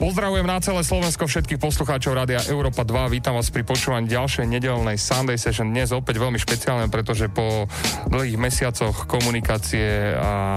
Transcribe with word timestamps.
Pozdravujem 0.00 0.48
na 0.48 0.56
celé 0.64 0.80
Slovensko 0.80 1.28
všetkých 1.28 1.60
poslucháčov 1.60 2.16
Rádia 2.16 2.40
Európa 2.48 2.88
2. 2.88 3.20
Vítam 3.20 3.36
vás 3.36 3.52
pri 3.52 3.68
počúvaní 3.68 4.08
ďalšej 4.08 4.48
nedelnej 4.48 4.96
Sunday 4.96 5.36
Session. 5.36 5.68
Dnes 5.68 5.92
opäť 5.92 6.16
veľmi 6.16 6.40
špeciálne, 6.40 6.88
pretože 6.88 7.28
po 7.28 7.68
dlhých 8.08 8.40
mesiacoch 8.40 9.04
komunikácie 9.04 10.16
a 10.16 10.56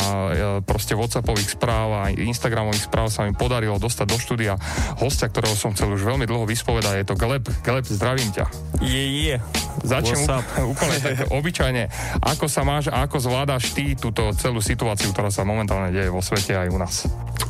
proste 0.64 0.96
Whatsappových 0.96 1.60
správ 1.60 1.88
a 1.92 2.02
Instagramových 2.16 2.88
správ 2.88 3.12
sa 3.12 3.28
mi 3.28 3.36
podarilo 3.36 3.76
dostať 3.84 4.08
do 4.08 4.16
štúdia 4.16 4.56
hostia, 5.04 5.28
ktorého 5.28 5.60
som 5.60 5.76
chcel 5.76 5.92
už 5.92 6.08
veľmi 6.08 6.24
dlho 6.24 6.48
vyspovedať. 6.48 7.04
Je 7.04 7.08
to 7.12 7.20
Gleb. 7.20 7.44
Gleb, 7.68 7.84
zdravím 7.84 8.32
ťa. 8.32 8.48
Je, 8.80 9.04
je. 9.28 9.36
Začnem 9.84 10.24
úplne 10.72 10.98
tak 11.04 11.28
obyčajne. 11.36 11.92
Ako 12.24 12.48
sa 12.48 12.64
máš 12.64 12.88
a 12.88 13.04
ako 13.04 13.20
zvládaš 13.20 13.76
ty 13.76 14.00
túto 14.00 14.32
celú 14.40 14.64
situáciu, 14.64 15.12
ktorá 15.12 15.28
sa 15.28 15.44
momentálne 15.44 15.92
deje 15.92 16.08
vo 16.08 16.24
svete 16.24 16.56
aj 16.56 16.72
u 16.72 16.80
nás? 16.80 16.96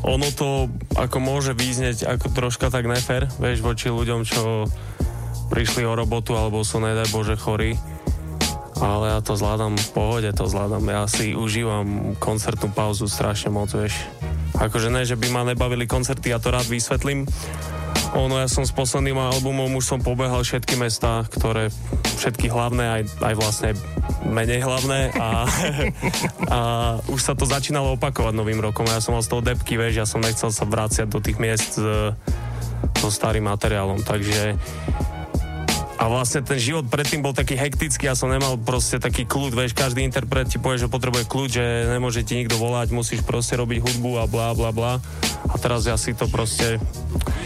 Ono 0.03 0.27
to 0.35 0.67
ako 0.99 1.17
môže 1.23 1.55
význieť 1.83 2.15
ako 2.15 2.31
troška 2.31 2.71
tak 2.71 2.87
nefer, 2.87 3.27
vieš, 3.43 3.59
voči 3.59 3.91
ľuďom, 3.91 4.23
čo 4.23 4.71
prišli 5.51 5.83
o 5.83 5.99
robotu 5.99 6.31
alebo 6.31 6.63
sú, 6.63 6.79
nedaj 6.79 7.11
Bože, 7.11 7.35
chorí. 7.35 7.75
Ale 8.79 9.11
ja 9.11 9.19
to 9.19 9.35
zvládam 9.35 9.75
v 9.75 9.89
pohode, 9.91 10.31
to 10.31 10.47
zvládam. 10.47 10.79
Ja 10.87 11.03
si 11.11 11.35
užívam 11.35 12.15
koncertnú 12.23 12.71
pauzu 12.71 13.11
strašne 13.11 13.51
moc, 13.51 13.67
vieš. 13.75 13.99
Akože 14.55 14.87
ne, 14.87 15.03
že 15.03 15.19
by 15.19 15.27
ma 15.27 15.43
nebavili 15.43 15.83
koncerty, 15.83 16.31
ja 16.31 16.39
to 16.39 16.55
rád 16.55 16.71
vysvetlím 16.71 17.27
ono, 18.13 18.37
ja 18.37 18.47
som 18.47 18.61
s 18.61 18.73
posledným 18.73 19.17
albumom 19.17 19.73
už 19.77 19.85
som 19.85 19.99
pobehal 19.99 20.45
všetky 20.45 20.77
mesta, 20.77 21.25
ktoré, 21.33 21.73
všetky 22.21 22.49
hlavné, 22.49 23.01
aj, 23.01 23.03
aj 23.21 23.33
vlastne 23.37 23.69
menej 24.29 24.61
hlavné 24.61 25.13
a, 25.17 25.29
a 26.55 26.59
už 27.09 27.19
sa 27.19 27.33
to 27.33 27.49
začínalo 27.49 27.97
opakovať 27.97 28.33
novým 28.33 28.61
rokom. 28.61 28.85
Ja 28.85 29.01
som 29.01 29.17
mal 29.17 29.25
z 29.25 29.31
toho 29.33 29.41
depky, 29.41 29.75
vieš, 29.75 29.93
ja 29.99 30.07
som 30.07 30.21
nechcel 30.21 30.53
sa 30.53 30.63
vráciať 30.63 31.09
do 31.09 31.19
tých 31.19 31.37
miest 31.41 31.81
s, 31.81 32.13
so 32.99 33.09
starým 33.11 33.47
materiálom, 33.47 33.99
takže 34.03 34.55
a 35.97 36.03
vlastne 36.09 36.41
ten 36.41 36.57
život 36.57 36.89
predtým 36.89 37.21
bol 37.21 37.31
taký 37.31 37.53
hektický, 37.53 38.09
ja 38.09 38.17
som 38.17 38.31
nemal 38.31 38.57
proste 38.57 38.97
taký 38.97 39.29
kľud, 39.29 39.53
vieš, 39.53 39.77
každý 39.77 40.01
interpret 40.01 40.49
ti 40.49 40.57
povie, 40.57 40.81
že 40.81 40.91
potrebuje 40.91 41.29
kľud, 41.29 41.49
že 41.53 41.63
nemôže 41.89 42.25
ti 42.25 42.39
nikto 42.39 42.57
volať, 42.57 42.89
musíš 42.91 43.21
proste 43.21 43.55
robiť 43.55 43.79
hudbu 43.79 44.11
a 44.19 44.25
bla 44.25 44.57
bla 44.57 44.73
bla. 44.73 44.93
A 45.51 45.55
teraz 45.61 45.85
ja 45.85 45.99
si 45.99 46.17
to 46.17 46.25
proste, 46.25 46.81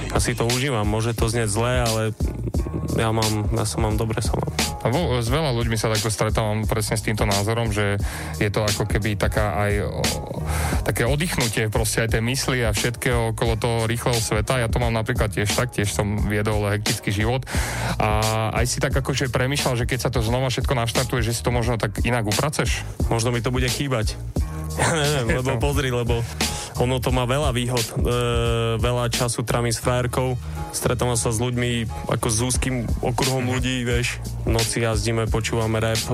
ja 0.09 0.19
si 0.23 0.31
to 0.37 0.47
užívam, 0.47 0.87
môže 0.87 1.11
to 1.17 1.27
znieť 1.27 1.49
zle, 1.51 1.73
ale 1.83 2.01
ja 2.95 3.11
mám, 3.11 3.51
ja 3.51 3.65
som 3.67 3.83
mám 3.83 3.99
dobre 3.99 4.23
sa 4.23 4.33
mám. 4.33 4.49
A 4.87 4.93
s 5.19 5.27
veľa 5.27 5.51
ľuďmi 5.51 5.75
sa 5.75 5.91
takto 5.91 6.07
stretávam 6.07 6.63
presne 6.63 6.95
s 6.95 7.03
týmto 7.03 7.27
názorom, 7.27 7.75
že 7.75 7.99
je 8.39 8.47
to 8.47 8.63
ako 8.63 8.87
keby 8.87 9.19
taká 9.19 9.59
aj 9.59 9.73
také 10.87 11.03
oddychnutie 11.03 11.67
proste 11.67 12.07
aj 12.07 12.15
tej 12.15 12.23
mysli 12.23 12.63
a 12.63 12.71
všetkého 12.71 13.35
okolo 13.35 13.59
toho 13.59 13.77
rýchleho 13.89 14.15
sveta. 14.15 14.63
Ja 14.63 14.71
to 14.71 14.79
mám 14.79 14.95
napríklad 14.95 15.35
tiež 15.35 15.51
tak, 15.51 15.75
tiež 15.75 15.91
som 15.91 16.29
viedol 16.31 16.63
hektický 16.71 17.11
život 17.11 17.43
a 17.99 18.21
aj 18.53 18.65
si 18.69 18.77
tak 18.77 18.93
akože 18.93 19.29
premýšľal, 19.33 19.79
že 19.79 19.85
keď 19.89 19.99
sa 20.07 20.09
to 20.13 20.21
znova 20.21 20.49
všetko 20.53 20.73
naštartuje, 20.73 21.21
že 21.25 21.35
si 21.35 21.41
to 21.41 21.51
možno 21.53 21.79
tak 21.81 21.97
inak 22.05 22.25
upraceš? 22.25 22.85
Možno 23.09 23.33
mi 23.33 23.41
to 23.41 23.53
bude 23.53 23.67
chýbať. 23.67 24.13
Ja 24.77 24.93
neviem, 24.93 25.41
lebo 25.41 25.57
pozri, 25.57 25.89
lebo 25.89 26.21
ono 26.77 27.01
to 27.01 27.09
má 27.09 27.25
veľa 27.25 27.49
výhod. 27.49 27.81
E, 27.81 27.93
veľa 28.77 29.09
času 29.09 29.41
trámim 29.41 29.73
s 29.73 29.81
frajerkou, 29.81 30.37
stretávam 30.69 31.17
sa 31.17 31.33
s 31.33 31.41
ľuďmi 31.41 31.89
ako 32.13 32.27
s 32.29 32.37
úzkým 32.45 32.85
okruhom 33.01 33.41
mm-hmm. 33.41 33.53
ľudí, 33.57 33.75
vieš. 33.81 34.21
V 34.45 34.53
noci 34.53 34.85
jazdíme, 34.85 35.25
počúvame 35.33 35.81
rap, 35.81 35.97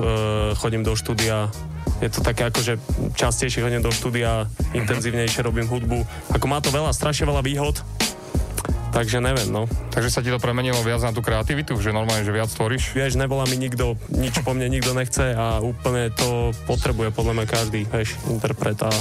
chodím 0.56 0.80
do 0.80 0.96
štúdia, 0.96 1.52
je 2.00 2.08
to 2.10 2.24
také 2.24 2.48
ako, 2.48 2.60
že 2.64 2.74
častejšie 3.14 3.62
chodím 3.62 3.84
do 3.84 3.92
štúdia, 3.92 4.48
intenzívnejšie 4.72 5.44
robím 5.44 5.68
hudbu. 5.68 6.02
Ako 6.32 6.46
má 6.48 6.58
to 6.58 6.72
veľa, 6.72 6.90
strašne 6.96 7.28
veľa 7.28 7.44
výhod. 7.44 7.84
Takže 8.94 9.18
neviem, 9.18 9.50
no. 9.50 9.66
Takže 9.90 10.06
sa 10.06 10.22
ti 10.22 10.30
to 10.30 10.38
premenilo 10.38 10.78
viac 10.86 11.02
na 11.02 11.10
tú 11.10 11.18
kreativitu, 11.18 11.74
že 11.82 11.90
normálne, 11.90 12.22
že 12.22 12.30
viac 12.30 12.46
tvoríš? 12.46 12.94
Vieš, 12.94 13.18
nebola 13.18 13.42
mi 13.50 13.58
nikto, 13.58 13.98
nič 14.14 14.38
po 14.46 14.54
mne 14.54 14.70
nikto 14.70 14.94
nechce 14.94 15.34
a 15.34 15.58
úplne 15.58 16.14
to 16.14 16.54
potrebuje 16.70 17.10
podľa 17.10 17.42
mňa 17.42 17.46
každý, 17.50 17.80
vieš, 17.90 18.14
interpret 18.30 18.78
a 18.86 18.94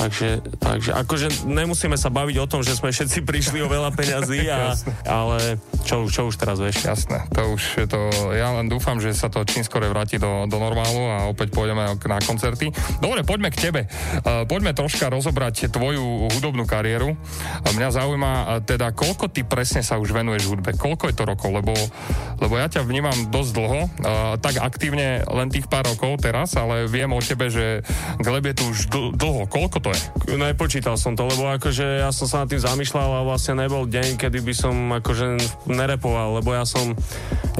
Takže, 0.00 0.40
takže 0.56 0.96
akože 0.96 1.44
nemusíme 1.44 1.92
sa 2.00 2.08
baviť 2.08 2.36
o 2.40 2.48
tom, 2.48 2.64
že 2.64 2.72
sme 2.72 2.88
všetci 2.88 3.20
prišli 3.20 3.60
o 3.60 3.68
veľa 3.68 3.92
peňazí, 3.92 4.48
a, 4.48 4.72
ale 5.04 5.60
čo, 5.84 6.08
čo 6.08 6.32
už 6.32 6.40
teraz 6.40 6.56
vieš? 6.56 6.88
Jasné, 6.88 7.28
to 7.28 7.52
už 7.52 7.62
je 7.84 7.84
to, 7.84 8.00
ja 8.32 8.48
len 8.56 8.72
dúfam, 8.72 8.96
že 8.96 9.12
sa 9.12 9.28
to 9.28 9.44
čím 9.44 9.60
skore 9.60 9.92
vráti 9.92 10.16
do, 10.16 10.48
do 10.48 10.56
normálu 10.56 11.04
a 11.04 11.28
opäť 11.28 11.52
pôjdeme 11.52 11.84
na 12.00 12.16
koncerty. 12.24 12.72
Dobre, 13.04 13.28
poďme 13.28 13.52
k 13.52 13.60
tebe. 13.60 13.80
Uh, 14.24 14.48
poďme 14.48 14.72
troška 14.72 15.12
rozobrať 15.12 15.68
tvoju 15.68 16.32
hudobnú 16.32 16.64
kariéru. 16.64 17.12
Uh, 17.12 17.72
mňa 17.76 17.88
zaujíma 17.92 18.32
uh, 18.32 18.44
teda, 18.64 18.96
koľko 18.96 19.28
ty 19.28 19.44
presne 19.44 19.84
sa 19.84 20.00
už 20.00 20.16
venuješ 20.16 20.48
hudbe? 20.48 20.80
Koľko 20.80 21.12
je 21.12 21.14
to 21.20 21.28
rokov? 21.28 21.52
Lebo, 21.52 21.76
lebo 22.40 22.54
ja 22.56 22.72
ťa 22.72 22.88
vnímam 22.88 23.28
dosť 23.28 23.50
dlho, 23.52 23.80
uh, 23.84 24.40
tak 24.40 24.64
aktívne 24.64 25.28
len 25.28 25.52
tých 25.52 25.68
pár 25.68 25.92
rokov 25.92 26.24
teraz, 26.24 26.56
ale 26.56 26.88
viem 26.88 27.12
o 27.12 27.20
tebe, 27.20 27.52
že 27.52 27.84
Gleb 28.16 28.48
je 28.48 28.54
tu 28.56 28.64
už 28.64 28.78
dl- 28.88 29.12
dlho. 29.12 29.44
Koľko 29.44 29.76
to 29.84 29.89
je? 29.92 30.36
Nepočítal 30.36 30.96
som 30.96 31.14
to, 31.18 31.26
lebo 31.26 31.50
akože 31.50 32.02
ja 32.02 32.10
som 32.10 32.26
sa 32.26 32.42
nad 32.44 32.48
tým 32.50 32.62
zamýšľal 32.62 33.20
a 33.20 33.26
vlastne 33.26 33.58
nebol 33.58 33.86
deň, 33.86 34.16
kedy 34.16 34.38
by 34.40 34.54
som 34.54 34.74
akože 34.96 35.40
nerepoval, 35.68 36.40
lebo 36.40 36.54
ja 36.54 36.64
som 36.64 36.94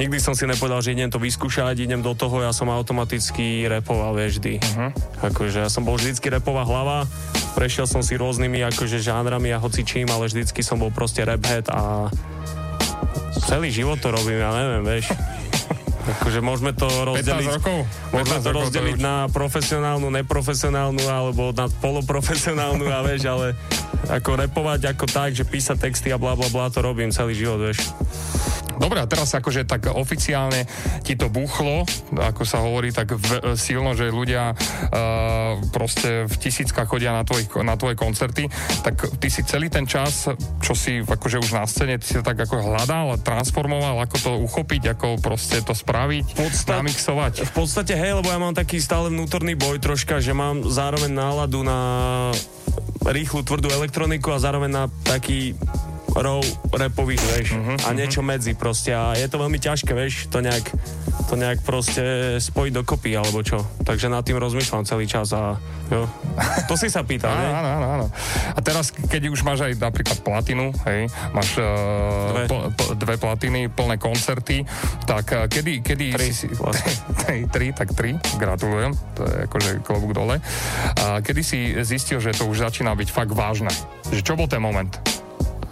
nikdy 0.01 0.17
som 0.17 0.33
si 0.33 0.49
nepovedal, 0.49 0.81
že 0.81 0.95
idem 0.97 1.11
to 1.11 1.21
vyskúšať, 1.21 1.77
idem 1.77 2.01
do 2.01 2.15
toho, 2.17 2.41
ja 2.41 2.55
som 2.55 2.71
automaticky 2.71 3.69
repoval, 3.69 4.17
vieš, 4.17 4.39
vždy. 4.39 4.53
Uh-huh. 4.57 4.89
Akože 5.21 5.61
ja 5.61 5.69
som 5.69 5.85
bol 5.85 5.99
vždycky 5.99 6.31
repová 6.31 6.65
hlava, 6.65 7.05
prešiel 7.53 7.85
som 7.85 8.01
si 8.01 8.17
rôznymi 8.17 8.63
akože 8.73 9.03
žánrami 9.03 9.51
a 9.53 9.61
hocičím, 9.61 10.09
ale 10.09 10.31
vždycky 10.31 10.63
som 10.63 10.79
bol 10.79 10.89
proste 10.89 11.21
raphead 11.27 11.67
a 11.69 12.07
celý 13.45 13.69
život 13.69 13.99
to 13.99 14.09
robím, 14.13 14.39
ja 14.39 14.51
neviem, 14.55 14.83
vieš. 14.85 15.11
Akože 16.01 16.39
môžeme 16.41 16.71
to 16.73 16.87
rozdeliť, 16.89 17.47
rokov? 17.61 17.85
môžeme 18.09 18.37
to 18.41 18.49
rozdeliť 18.49 18.97
to 18.97 19.03
na 19.05 19.15
profesionálnu, 19.29 20.07
neprofesionálnu 20.09 21.03
alebo 21.05 21.53
na 21.53 21.69
poloprofesionálnu 21.69 22.85
a 22.89 22.99
vieš, 23.05 23.29
ale 23.29 23.47
ako 24.09 24.41
repovať 24.47 24.95
ako 24.95 25.05
tak, 25.05 25.35
že 25.35 25.45
písať 25.45 25.77
texty 25.77 26.09
a 26.09 26.17
bla 26.17 26.33
bla 26.33 26.49
bla, 26.49 26.71
to 26.73 26.81
robím 26.81 27.13
celý 27.13 27.37
život, 27.37 27.61
vieš. 27.69 27.91
Dobre, 28.81 28.97
a 28.97 29.05
teraz 29.05 29.29
akože 29.37 29.69
tak 29.69 29.93
oficiálne 29.93 30.65
ti 31.05 31.13
to 31.13 31.29
buchlo, 31.29 31.85
ako 32.17 32.41
sa 32.41 32.65
hovorí, 32.65 32.89
tak 32.89 33.13
v, 33.13 33.53
silno, 33.53 33.93
že 33.93 34.09
ľudia 34.09 34.57
uh, 34.57 35.61
proste 35.69 36.25
v 36.25 36.35
tisíckach 36.41 36.89
chodia 36.89 37.13
na, 37.13 37.21
tvoj, 37.21 37.61
na 37.61 37.77
tvoje 37.77 37.93
koncerty, 37.93 38.49
tak 38.81 39.21
ty 39.21 39.29
si 39.29 39.45
celý 39.45 39.69
ten 39.69 39.85
čas, 39.85 40.33
čo 40.65 40.73
si 40.73 40.97
akože 41.05 41.37
už 41.37 41.53
na 41.53 41.69
scéne, 41.69 42.01
ty 42.01 42.09
si 42.09 42.17
to 42.17 42.25
tak 42.25 42.41
ako 42.41 42.57
hľadal, 42.57 43.21
transformoval, 43.21 44.01
ako 44.01 44.17
to 44.17 44.31
uchopiť, 44.49 44.97
ako 44.97 45.21
proste 45.21 45.61
to 45.61 45.77
spraviť, 45.77 46.41
Podstat, 46.41 46.81
namixovať. 46.81 47.33
V 47.45 47.53
podstate, 47.53 47.93
hej, 47.93 48.17
lebo 48.17 48.33
ja 48.33 48.41
mám 48.41 48.57
taký 48.57 48.81
stále 48.81 49.13
vnútorný 49.13 49.53
boj 49.53 49.77
troška, 49.77 50.17
že 50.17 50.33
mám 50.33 50.65
zároveň 50.65 51.13
náladu 51.13 51.61
na 51.61 51.77
rýchlu, 53.05 53.41
tvrdú 53.41 53.69
elektroniku 53.69 53.90
a 54.33 54.39
zároveň 54.39 54.71
na 54.71 54.83
taký 55.03 55.53
raw 56.15 56.39
rapových, 56.71 57.23
vieš, 57.35 57.47
uh-huh, 57.55 57.77
a 57.87 57.89
mhm. 57.91 57.97
niečo 57.97 58.19
uh-huh. 58.23 58.31
medzi 58.35 58.51
proste 58.55 58.91
a 58.91 59.15
je 59.15 59.27
to 59.27 59.37
veľmi 59.39 59.59
ťažké, 59.59 59.91
vieš, 59.93 60.27
to 60.27 60.43
nejak, 60.43 60.65
to 61.27 61.35
nejak 61.39 61.59
proste 61.63 62.37
spojiť 62.39 62.71
dokopy, 62.83 63.15
alebo 63.15 63.39
čo. 63.43 63.63
Takže 63.83 64.11
nad 64.11 64.23
tým 64.25 64.39
rozmýšľam 64.39 64.87
celý 64.87 65.05
čas 65.07 65.31
a 65.31 65.55
jo. 65.91 66.07
To 66.67 66.75
si 66.75 66.87
sa 66.87 67.03
pýtal, 67.03 67.31
áno, 67.37 67.51
áno, 67.51 67.69
áno, 67.69 67.87
áno. 67.99 68.07
A 68.55 68.59
teraz, 68.59 68.91
keď 68.91 69.31
už 69.31 69.43
máš 69.45 69.63
aj 69.63 69.77
napríklad 69.79 70.19
platinu, 70.23 70.75
hej, 70.87 71.07
máš 71.31 71.59
uh, 71.59 71.67
dve. 72.35 72.43
Po, 72.47 72.57
po, 72.75 72.85
dve 72.95 73.15
platiny, 73.19 73.67
plné 73.71 73.95
koncerty, 73.99 74.63
tak 75.07 75.25
uh, 75.31 75.47
kedy, 75.47 75.83
kedy 75.83 76.05
tri, 76.15 76.29
si, 76.31 76.47
vlastne. 76.51 76.91
tri, 77.23 77.37
tri, 77.47 77.65
tak 77.71 77.93
tri, 77.95 78.15
gratulujem, 78.35 78.95
to 79.15 79.23
je 79.27 79.35
akože 79.47 79.69
klobúk 79.85 80.11
dole. 80.15 80.39
A 81.03 81.19
kedy 81.23 81.41
si 81.43 81.59
zistil, 81.83 82.19
že 82.19 82.35
to 82.35 82.47
už 82.47 82.63
začína 82.63 82.95
byť 82.95 83.09
fakt 83.11 83.31
vážne? 83.31 83.71
Že 84.09 84.21
čo 84.23 84.33
bol 84.35 84.47
ten 84.49 84.59
moment? 84.59 85.20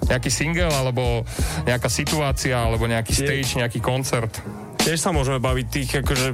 Nejaký 0.09 0.29
single, 0.33 0.73
alebo 0.73 1.23
nejaká 1.69 1.87
situácia, 1.87 2.57
alebo 2.57 2.89
nejaký 2.89 3.13
stage, 3.13 3.61
nejaký 3.61 3.79
koncert? 3.79 4.33
Tiež 4.81 4.97
sa 4.97 5.13
môžeme 5.13 5.37
baviť 5.37 5.65
tých, 5.69 5.89
akože 6.01 6.27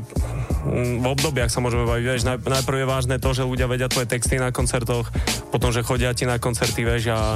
mm, 0.63 1.03
v 1.03 1.05
obdobiach 1.11 1.51
sa 1.51 1.59
môžeme 1.59 1.83
baviť, 1.83 2.03
vieš, 2.07 2.23
najprv 2.25 2.77
je 2.81 2.87
vážne 2.87 3.17
to, 3.19 3.35
že 3.35 3.43
ľudia 3.43 3.67
vedia 3.67 3.91
tvoje 3.91 4.07
texty 4.07 4.39
na 4.39 4.55
koncertoch, 4.55 5.11
potom, 5.51 5.75
že 5.75 5.83
chodia 5.83 6.15
ti 6.15 6.23
na 6.23 6.39
koncerty, 6.39 6.87
vieš, 6.87 7.11
a, 7.11 7.35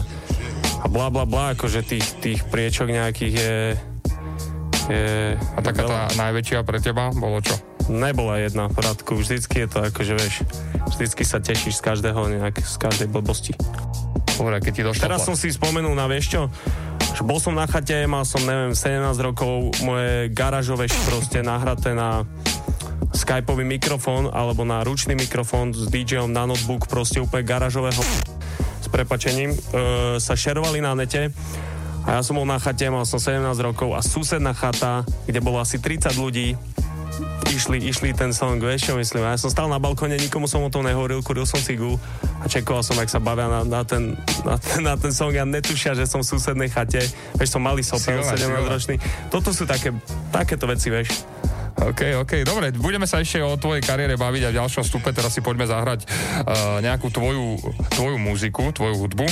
a 0.80 0.86
bla 0.88 1.12
bla 1.12 1.28
bla, 1.28 1.60
akože 1.60 1.84
tých, 1.84 2.08
tých 2.24 2.40
priečok 2.48 2.88
nejakých 2.94 3.34
je, 3.36 3.56
je 4.90 5.06
A 5.36 5.60
taká 5.60 5.86
tá 5.86 6.02
najväčšia 6.18 6.64
pre 6.64 6.80
teba 6.80 7.12
bolo 7.12 7.44
čo? 7.44 7.58
Nebola 7.90 8.38
jedna, 8.38 8.70
Radku, 8.70 9.18
vždycky 9.18 9.66
je 9.66 9.68
to 9.68 9.80
akože, 9.82 10.14
vieš, 10.14 10.36
vždycky 10.94 11.26
sa 11.26 11.42
tešíš 11.42 11.82
z 11.82 11.86
každého 11.90 12.22
nejak, 12.38 12.62
z 12.62 12.76
každej 12.78 13.10
blbosti. 13.10 13.58
Dobre, 14.40 14.64
keď 14.64 14.72
ti 14.72 14.84
došlo... 14.88 15.04
Teraz 15.04 15.28
som 15.28 15.36
si 15.36 15.52
spomenul 15.52 15.92
na 15.92 16.08
vieš 16.08 16.32
čo? 16.32 16.42
Bol 17.20 17.44
som 17.44 17.52
na 17.52 17.68
chate, 17.68 18.08
mal 18.08 18.24
som, 18.24 18.40
neviem, 18.48 18.72
17 18.72 19.04
rokov, 19.20 19.76
moje 19.84 20.32
garážové 20.32 20.88
proste 21.04 21.44
nahraté 21.44 21.92
na 21.92 22.24
skypový 23.12 23.68
mikrofón 23.68 24.32
alebo 24.32 24.64
na 24.64 24.80
ručný 24.80 25.20
mikrofón 25.20 25.76
s 25.76 25.92
DJom 25.92 26.32
na 26.32 26.48
notebook 26.48 26.88
proste 26.88 27.20
úplne 27.20 27.44
garážového 27.44 28.00
s 28.80 28.88
prepačením, 28.88 29.52
e, 29.52 29.58
sa 30.24 30.40
šerovali 30.40 30.80
na 30.80 30.96
nete 30.96 31.36
a 32.08 32.16
ja 32.16 32.22
som 32.24 32.40
bol 32.40 32.48
na 32.48 32.56
chate, 32.64 32.88
mal 32.88 33.04
som 33.04 33.20
17 33.20 33.44
rokov 33.60 33.92
a 33.92 34.00
susedná 34.00 34.56
chata, 34.56 35.04
kde 35.28 35.44
bolo 35.44 35.60
asi 35.60 35.84
30 35.84 36.16
ľudí, 36.16 36.56
išli, 37.50 37.78
išli 37.86 38.16
ten 38.16 38.32
song, 38.32 38.62
vieš 38.62 38.90
čo 38.90 38.94
myslím. 38.96 39.26
Ja 39.26 39.36
som 39.36 39.52
stál 39.52 39.68
na 39.68 39.82
balkóne, 39.82 40.16
nikomu 40.16 40.48
som 40.48 40.64
o 40.64 40.72
tom 40.72 40.88
nehovoril, 40.88 41.20
kuril 41.26 41.44
som 41.44 41.60
cigu 41.60 42.00
a 42.40 42.46
čekoval 42.48 42.86
som, 42.86 42.96
jak 42.96 43.12
sa 43.12 43.20
bavia 43.20 43.52
na, 43.52 43.62
na, 43.68 43.82
ten, 43.84 44.16
na, 44.48 44.56
ten, 44.56 44.80
na 44.86 44.96
ten 44.96 45.12
song 45.12 45.36
a 45.36 45.44
netušia, 45.44 45.98
že 45.98 46.08
som 46.08 46.24
v 46.24 46.30
susednej 46.32 46.70
chate. 46.72 47.04
Vieš, 47.36 47.50
som 47.52 47.62
malý 47.62 47.84
sopel, 47.84 48.24
17 48.24 48.40
ročný. 48.70 48.96
Toto 49.28 49.52
sú 49.52 49.68
také, 49.68 49.92
takéto 50.32 50.70
veci, 50.70 50.88
vieš. 50.88 51.26
OK, 51.78 52.02
OK, 52.22 52.34
dobre, 52.44 52.74
budeme 52.76 53.06
sa 53.06 53.22
ešte 53.22 53.40
o 53.40 53.56
tvojej 53.56 53.84
kariére 53.86 54.18
baviť 54.18 54.42
a 54.46 54.50
v 54.52 54.56
ďalšom 54.62 54.84
stupe 54.84 55.10
teraz 55.16 55.32
si 55.32 55.42
poďme 55.42 55.70
zahrať 55.70 56.06
uh, 56.06 56.82
nejakú 56.84 57.08
tvoju, 57.14 57.60
tvoju 57.94 58.18
muziku, 58.20 58.74
tvoju 58.74 58.96
hudbu. 59.00 59.28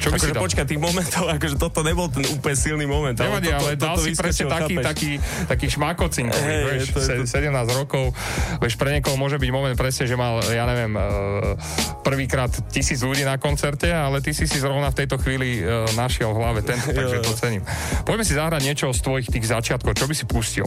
Čo 0.00 0.08
by 0.12 0.18
akože 0.18 0.26
si 0.26 0.32
dal? 0.34 0.42
počkaj, 0.42 0.64
tých 0.66 0.82
momentov, 0.82 1.24
akože 1.36 1.56
toto 1.56 1.80
nebol 1.80 2.12
ten 2.12 2.24
úplne 2.30 2.56
silný 2.56 2.86
moment. 2.86 3.16
Nevadí, 3.16 3.50
ale, 3.52 3.74
ale 3.74 3.80
dal 3.80 3.96
si 4.00 4.12
presne 4.16 4.50
taký, 4.50 4.74
taký, 4.82 5.10
taký 5.48 5.66
šmakocin, 5.72 6.28
hey, 6.28 6.82
vieš, 6.82 6.92
to, 6.92 7.00
to... 7.00 7.24
17 7.24 7.48
rokov, 7.78 8.12
vieš, 8.60 8.74
pre 8.76 8.92
niekoho 8.92 9.16
môže 9.16 9.40
byť 9.40 9.50
moment 9.54 9.76
presne, 9.78 10.04
že 10.04 10.16
mal, 10.18 10.42
ja 10.50 10.68
neviem, 10.68 10.92
uh, 10.98 11.56
prvýkrát 12.04 12.50
tisíc 12.68 13.00
ľudí 13.00 13.24
na 13.24 13.38
koncerte, 13.40 13.88
ale 13.88 14.20
ty 14.20 14.34
si 14.36 14.44
si 14.44 14.58
zrovna 14.58 14.90
v 14.92 15.04
tejto 15.04 15.16
chvíli 15.22 15.62
uh, 15.62 15.86
našiel 15.96 16.34
v 16.34 16.38
hlave 16.42 16.60
ten, 16.66 16.76
takže 16.76 17.16
to 17.24 17.32
cením. 17.38 17.62
Poďme 18.02 18.24
si 18.26 18.34
zahrať 18.36 18.60
niečo 18.66 18.90
z 18.90 19.00
tvojich 19.00 19.28
tých 19.30 19.46
začiatkov, 19.48 19.94
čo 19.96 20.04
by 20.10 20.14
si 20.14 20.24
pustil? 20.26 20.66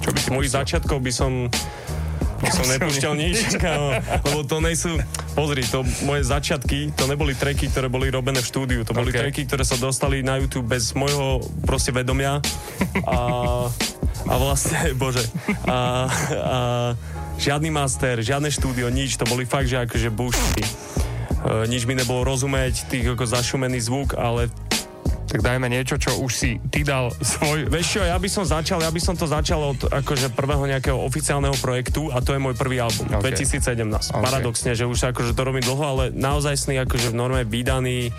Čo 0.00 0.14
by 0.14 0.18
si 0.22 0.28
Môj 0.30 0.46
začiatkov 0.52 0.75
by 0.84 1.12
som 1.14 1.48
ja 2.44 2.52
som 2.52 2.68
nepúšťal 2.68 3.14
nič, 3.16 3.38
kámo, 3.62 3.96
lebo 4.28 4.44
to 4.44 4.60
nejsú, 4.60 5.00
pozri, 5.32 5.64
to 5.64 5.80
moje 6.04 6.28
začiatky, 6.28 6.92
to 6.92 7.08
neboli 7.08 7.32
treky, 7.32 7.72
ktoré 7.72 7.88
boli 7.88 8.12
robené 8.12 8.44
v 8.44 8.48
štúdiu, 8.48 8.80
to 8.84 8.92
boli 8.92 9.08
okay. 9.08 9.28
treky, 9.28 9.48
ktoré 9.48 9.64
sa 9.64 9.80
dostali 9.80 10.20
na 10.20 10.36
YouTube 10.36 10.68
bez 10.68 10.92
môjho 10.92 11.40
proste 11.64 11.96
vedomia 11.96 12.44
a, 13.08 13.18
a 14.28 14.34
vlastne, 14.36 14.92
bože, 15.00 15.24
a, 15.64 16.08
a 16.36 16.58
žiadny 17.40 17.72
master, 17.72 18.20
žiadne 18.20 18.52
štúdio, 18.52 18.92
nič, 18.92 19.16
to 19.16 19.24
boli 19.24 19.48
fakt, 19.48 19.72
že 19.72 19.88
akože 19.88 20.08
bušky. 20.12 20.64
E, 20.64 20.70
nič 21.68 21.88
mi 21.88 21.96
nebolo 21.96 22.24
rozumieť, 22.24 22.88
tých 22.92 23.16
ako 23.16 23.24
zašumený 23.24 23.80
zvuk, 23.80 24.16
ale 24.16 24.52
tak 25.26 25.42
dajme 25.42 25.66
niečo, 25.66 25.98
čo 25.98 26.14
už 26.22 26.32
si 26.32 26.50
ty 26.70 26.86
dal 26.86 27.10
svoj... 27.18 27.66
Vieš 27.66 27.98
čo, 27.98 28.00
ja 28.06 28.16
by 28.16 28.28
som 28.30 28.46
začal, 28.46 28.78
ja 28.78 28.90
by 28.94 29.00
som 29.02 29.18
to 29.18 29.26
začal 29.26 29.74
od 29.74 29.90
akože 29.90 30.30
prvého 30.32 30.64
nejakého 30.70 30.96
oficiálneho 30.96 31.54
projektu 31.58 32.08
a 32.14 32.22
to 32.22 32.32
je 32.32 32.40
môj 32.40 32.54
prvý 32.54 32.78
album, 32.78 33.10
okay. 33.10 33.34
2017. 33.34 33.82
Okay. 33.90 34.22
Paradoxne, 34.22 34.72
že 34.78 34.86
už 34.86 35.10
akože 35.10 35.34
to 35.34 35.42
robím 35.42 35.66
dlho, 35.66 35.84
ale 35.84 36.04
naozaj 36.14 36.54
sný 36.54 36.78
akože 36.86 37.10
v 37.10 37.16
norme 37.18 37.42
vydaný 37.42 38.14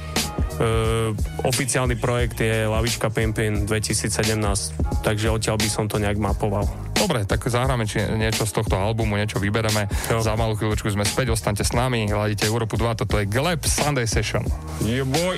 uh, 0.59 1.15
oficiálny 1.47 1.95
projekt 1.95 2.43
je 2.43 2.67
Lavička 2.67 3.07
Pimpin 3.07 3.63
2017, 3.63 5.01
takže 5.01 5.31
odtiaľ 5.31 5.55
by 5.55 5.69
som 5.71 5.85
to 5.87 5.97
nejak 6.01 6.19
mapoval. 6.19 6.67
Dobre, 6.97 7.23
tak 7.29 7.45
zahráme 7.45 7.85
či 7.85 8.01
niečo 8.17 8.43
z 8.43 8.51
tohto 8.57 8.75
albumu, 8.75 9.15
niečo 9.15 9.37
vybereme. 9.37 9.85
Jo. 10.09 10.19
Za 10.19 10.33
malú 10.33 10.57
chvíľočku 10.57 10.89
sme 10.89 11.05
späť, 11.05 11.31
ostaňte 11.31 11.61
s 11.61 11.71
nami, 11.71 12.09
hľadíte 12.09 12.49
Európu 12.49 12.75
2, 12.75 13.05
toto 13.05 13.21
je 13.21 13.29
Gleb 13.29 13.63
Sunday 13.63 14.09
Session. 14.09 14.43
Yeah, 14.81 15.05
boy. 15.05 15.37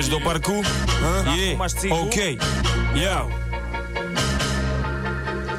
Ideš 0.00 0.16
do 0.16 0.20
parku? 0.24 0.64
Huh? 0.64 1.28
Yeah. 1.36 1.60
OK. 1.92 2.40
Ja. 2.96 3.28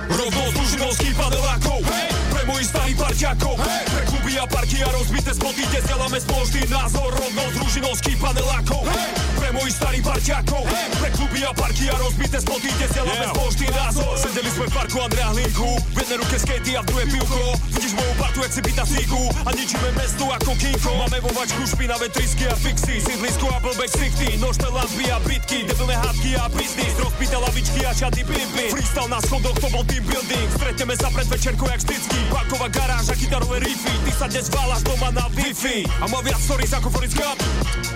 Rovno 0.09 0.41
z 0.49 0.53
dužinovských 0.57 1.13
panelákov. 1.13 1.85
Hey! 1.85 2.09
Pre 2.33 2.41
mojich 2.49 2.73
starých 2.73 2.97
parťákov. 2.97 3.53
Hey! 3.61 3.85
Pre 3.85 4.03
kluby 4.09 4.41
a 4.41 4.49
parky 4.49 4.81
a 4.81 4.89
rozbité 4.97 5.37
spoty, 5.37 5.61
kde 5.69 5.85
zdieľame 5.85 6.17
spoločný 6.17 6.61
názor. 6.73 7.13
Rovno 7.21 7.43
z 7.53 7.53
družinovských 7.53 8.17
panelákov. 8.17 8.81
Hey! 8.89 9.13
Pre 9.37 9.49
mojich 9.53 9.75
starých 9.77 10.03
parťákov. 10.09 10.63
Hey! 10.65 10.89
Pre 10.89 11.09
kluby 11.21 11.39
a 11.45 11.51
parky 11.53 11.85
a 11.93 11.95
rozbité 12.01 12.37
spoty, 12.41 12.69
kde 12.81 12.85
zdieľame 12.97 13.21
yeah. 13.21 13.33
spoločný 13.37 13.67
názor. 13.77 14.11
Sedeli 14.17 14.49
sme 14.49 14.65
v 14.65 14.73
parku 14.73 14.97
Andrea 15.05 15.29
Hlinku. 15.37 15.69
V 16.01 16.09
jednej 16.09 16.17
ruke 16.17 16.33
skatey 16.33 16.73
a 16.73 16.81
v 16.81 16.87
druhej 16.89 17.07
pivko. 17.13 17.41
Vidíš 17.77 17.93
moju 17.93 18.13
partu, 18.17 18.41
jak 18.41 18.49
si 18.49 18.61
byta 18.65 18.83
síku. 18.89 19.21
A 19.45 19.53
ničíme 19.53 19.85
mesto 19.93 20.25
ako 20.33 20.57
kinko. 20.57 20.97
Máme 20.97 21.21
vo 21.21 21.29
vačku 21.29 21.61
špinavé 21.61 22.09
trisky 22.09 22.49
a 22.49 22.57
fixy. 22.57 23.05
Sídlisko 23.05 23.53
a 23.53 23.61
blbek 23.61 23.85
sichty. 23.85 24.33
Nožné 24.41 24.65
lampy 24.73 25.05
a 25.13 25.21
bitky. 25.21 25.61
Debilné 25.69 25.93
hádky 26.01 26.41
a 26.41 26.49
biznis. 26.57 26.97
Rozbité 26.97 27.37
lavičky 27.37 27.85
a 27.85 27.93
šaty 27.93 28.25
bimby. 28.25 28.73
Freestyle 28.73 29.13
na 29.13 29.21
schodoch, 29.21 29.53
to 29.61 29.69
bol 29.69 29.85
team 29.85 30.01
building. 30.09 30.49
Stretneme 30.57 30.97
sa 30.97 31.13
pred 31.13 31.29
večerkou 31.29 31.69
jak 31.69 31.85
vždycky. 31.85 32.17
Banková 32.33 32.67
garáž 32.73 33.13
a 33.13 33.15
gitarové 33.21 33.61
riffy. 33.61 33.93
Ty 34.01 34.11
sa 34.17 34.25
dnes 34.25 34.49
válaš 34.49 34.81
doma 34.81 35.13
na 35.13 35.29
Wi-Fi. 35.37 35.85
A 36.01 36.09
má 36.09 36.25
viac 36.25 36.41
stories 36.41 36.73
ako 36.73 36.89
Forrest 36.89 37.13
Gump. 37.13 37.37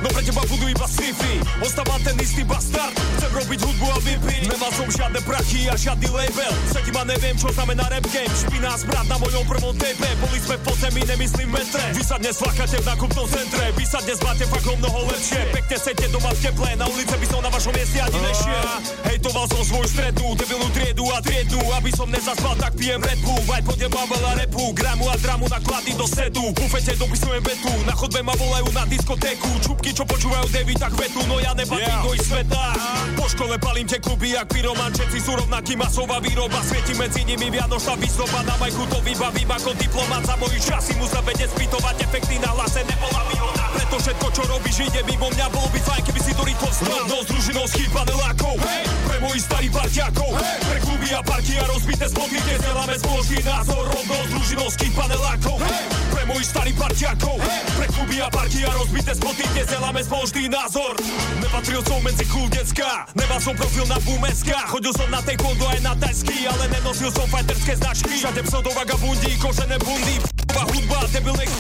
No 0.06 0.14
pre 0.14 0.22
teba 0.22 0.46
budú 0.46 0.70
iba 0.70 0.86
sci-fi. 0.86 1.42
Ostávam 1.58 1.98
ten 2.06 2.14
istý 2.22 2.46
bastard. 2.46 2.94
Chcem 3.18 3.34
robiť 3.34 3.60
hudbu 3.66 3.88
a 3.90 3.98
vypiť. 3.98 4.54
Nemal 4.54 4.70
som 4.78 4.86
žiadne 4.94 5.18
prachy 5.26 5.66
a 5.66 5.74
žiadny 5.74 6.06
label. 6.14 6.54
Sedím 6.70 6.94
a 7.02 7.04
neviem, 7.10 7.34
čo 7.34 7.50
znamená 7.50 7.90
rap 7.96 8.06
game. 8.12 8.34
Špiná 8.36 8.76
zbrat 8.76 9.08
na 9.08 9.16
mojom 9.16 9.48
prvom 9.48 9.76
tape. 9.80 10.10
Boli 10.20 10.40
sme 10.44 10.60
v 10.60 10.64
podzemí, 10.68 11.02
nemyslím 11.08 11.50
metre. 11.56 11.84
Vy 11.96 12.04
sa 12.04 12.20
dnes 12.20 12.36
flakáte 12.36 12.76
v 12.84 12.86
nakupnom 12.86 13.28
centre. 13.32 13.72
Vy 13.80 13.86
sa 13.88 14.04
dnes 14.04 14.20
máte 14.20 14.44
fakt 14.44 14.68
o 14.68 14.76
mnoho 14.76 15.08
lepšie. 15.08 15.40
Pekne 15.56 15.78
sete 15.80 16.06
doma 16.12 16.32
v 16.36 16.40
teple. 16.44 16.70
Na 16.76 16.86
ulice 16.92 17.16
by 17.16 17.28
som 17.32 17.40
na 17.40 17.50
vašom 17.52 17.72
mieste 17.72 18.00
ani 18.04 18.20
nešiel. 18.20 18.68
Hejtoval 19.08 19.46
som 19.48 19.62
svoj 19.64 19.88
strednú, 19.88 20.36
debilnú 20.36 20.68
triedu 20.76 21.08
a 21.16 21.24
triedu. 21.24 21.60
Aby 21.72 21.92
som 21.96 22.08
nezaspal, 22.12 22.60
tak 22.60 22.76
pijem 22.76 23.00
Red 23.00 23.20
Bull. 23.24 23.44
Aj 23.48 23.64
podem 23.64 23.88
veľa 23.88 24.32
repu. 24.44 24.76
Gramu 24.76 25.08
a 25.08 25.16
dramu 25.16 25.48
naklady 25.48 25.96
do 25.96 26.04
sedu. 26.04 26.52
V 26.52 26.56
bufete 26.60 27.00
dopisujem 27.00 27.40
vetu. 27.48 27.72
Na 27.88 27.96
chodbe 27.96 28.20
ma 28.20 28.36
volajú 28.36 28.68
na 28.76 28.84
diskotéku. 28.84 29.48
Čupky, 29.64 29.96
čo 29.96 30.04
počúvajú 30.04 30.52
David, 30.52 30.84
tak 30.84 30.94
vetu. 31.00 31.24
No 31.32 31.40
ja 31.40 31.56
nepatím 31.56 31.88
yeah. 31.88 32.04
do 32.04 32.12
ich 32.12 32.26
sveta. 32.28 32.76
Po 33.16 33.26
škole 33.32 33.56
palím 33.56 33.88
tie 33.88 34.04
kluby, 34.04 34.36
jak 34.36 34.52
pyroman. 34.52 34.92
Všetci 34.92 35.18
sú 35.24 35.32
rovnaký 35.40 35.80
masová 35.80 36.20
výroba. 36.20 36.60
Svieti 36.66 36.94
medzi 37.00 37.24
nimi 37.24 37.48
vianočná 37.86 37.94
výzdoba. 38.02 38.40
Na 38.50 38.56
majku 38.58 38.84
to 38.90 38.98
vybavím 39.06 39.50
ako 39.52 39.72
diplomat. 39.78 40.26
Za 40.26 40.36
moji 40.42 40.60
časy 40.60 40.94
musel 40.98 41.22
vedieť 41.22 41.54
spýtovať 41.54 41.96
efekty 42.02 42.42
na 42.42 42.50
hlase. 42.58 42.82
Nebola 42.82 43.22
výhoda. 43.30 43.64
Preto 43.78 43.96
všetko, 44.02 44.28
čo 44.34 44.44
robíš, 44.50 44.78
ide 44.90 45.02
mimo 45.06 45.30
mňa. 45.30 45.46
Bolo 45.54 45.70
by 45.70 45.80
fajn, 45.86 46.02
keby 46.10 46.20
si 46.26 46.32
to 46.34 46.44
rýchlo 46.44 46.70
vstal. 46.74 47.06
No 47.06 47.22
s 47.22 47.28
družinou 47.30 47.66
panelákov. 47.96 48.56
Hey! 48.66 48.84
Pre 49.08 49.18
mojich 49.22 49.44
starých 49.48 49.72
parťákov. 49.72 50.32
Hey! 50.36 50.58
Pre 50.66 50.80
kluby 50.84 51.08
a 51.16 51.22
parky 51.24 51.54
a 51.56 51.64
rozbité 51.70 52.06
spoty, 52.10 52.38
kde 52.44 52.54
zdieľame 52.60 52.96
spoločný 53.00 53.40
názor. 53.46 53.84
Rovno 53.88 54.16
z 54.16 54.30
družinovských 54.36 54.94
panelákov. 54.98 55.58
Hey! 55.64 55.84
Pre 56.12 56.24
mojich 56.28 56.50
starých 56.50 56.76
parťákov. 56.76 57.38
Hey! 57.40 57.62
Pre 57.76 57.88
kluby 57.94 58.18
a 58.20 58.28
parky 58.28 58.60
a 58.66 58.72
rozbité 58.76 59.12
spoty, 59.16 59.44
kde 59.54 59.62
zdieľame 59.70 60.02
spoločný 60.04 60.44
názor. 60.52 60.92
Nepatril 61.40 61.82
som 61.88 62.00
medzi 62.04 62.26
cool 62.34 62.48
decka. 62.52 63.08
Nemal 63.16 63.40
som 63.40 63.56
profil 63.56 63.86
na 63.88 63.98
bumeska. 64.04 64.60
Chodil 64.68 64.92
som 64.92 65.08
na 65.08 65.24
taekwondo 65.24 65.66
aj 65.72 65.80
na 65.86 65.94
tajsky, 65.96 66.50
ale 66.50 66.68
nenosil 66.74 67.14
som 67.16 67.28
знаш 67.76 68.06
ми 68.06 68.18
Шатем 68.18 68.48
со 68.48 68.60
од 68.60 68.68
овага 68.68 68.98
бунди 68.98 69.32
и 69.34 69.38
кој 69.42 69.68
не 69.68 69.78
бунди. 69.84 70.45
Hudba, 70.64 71.04
debilnej 71.12 71.52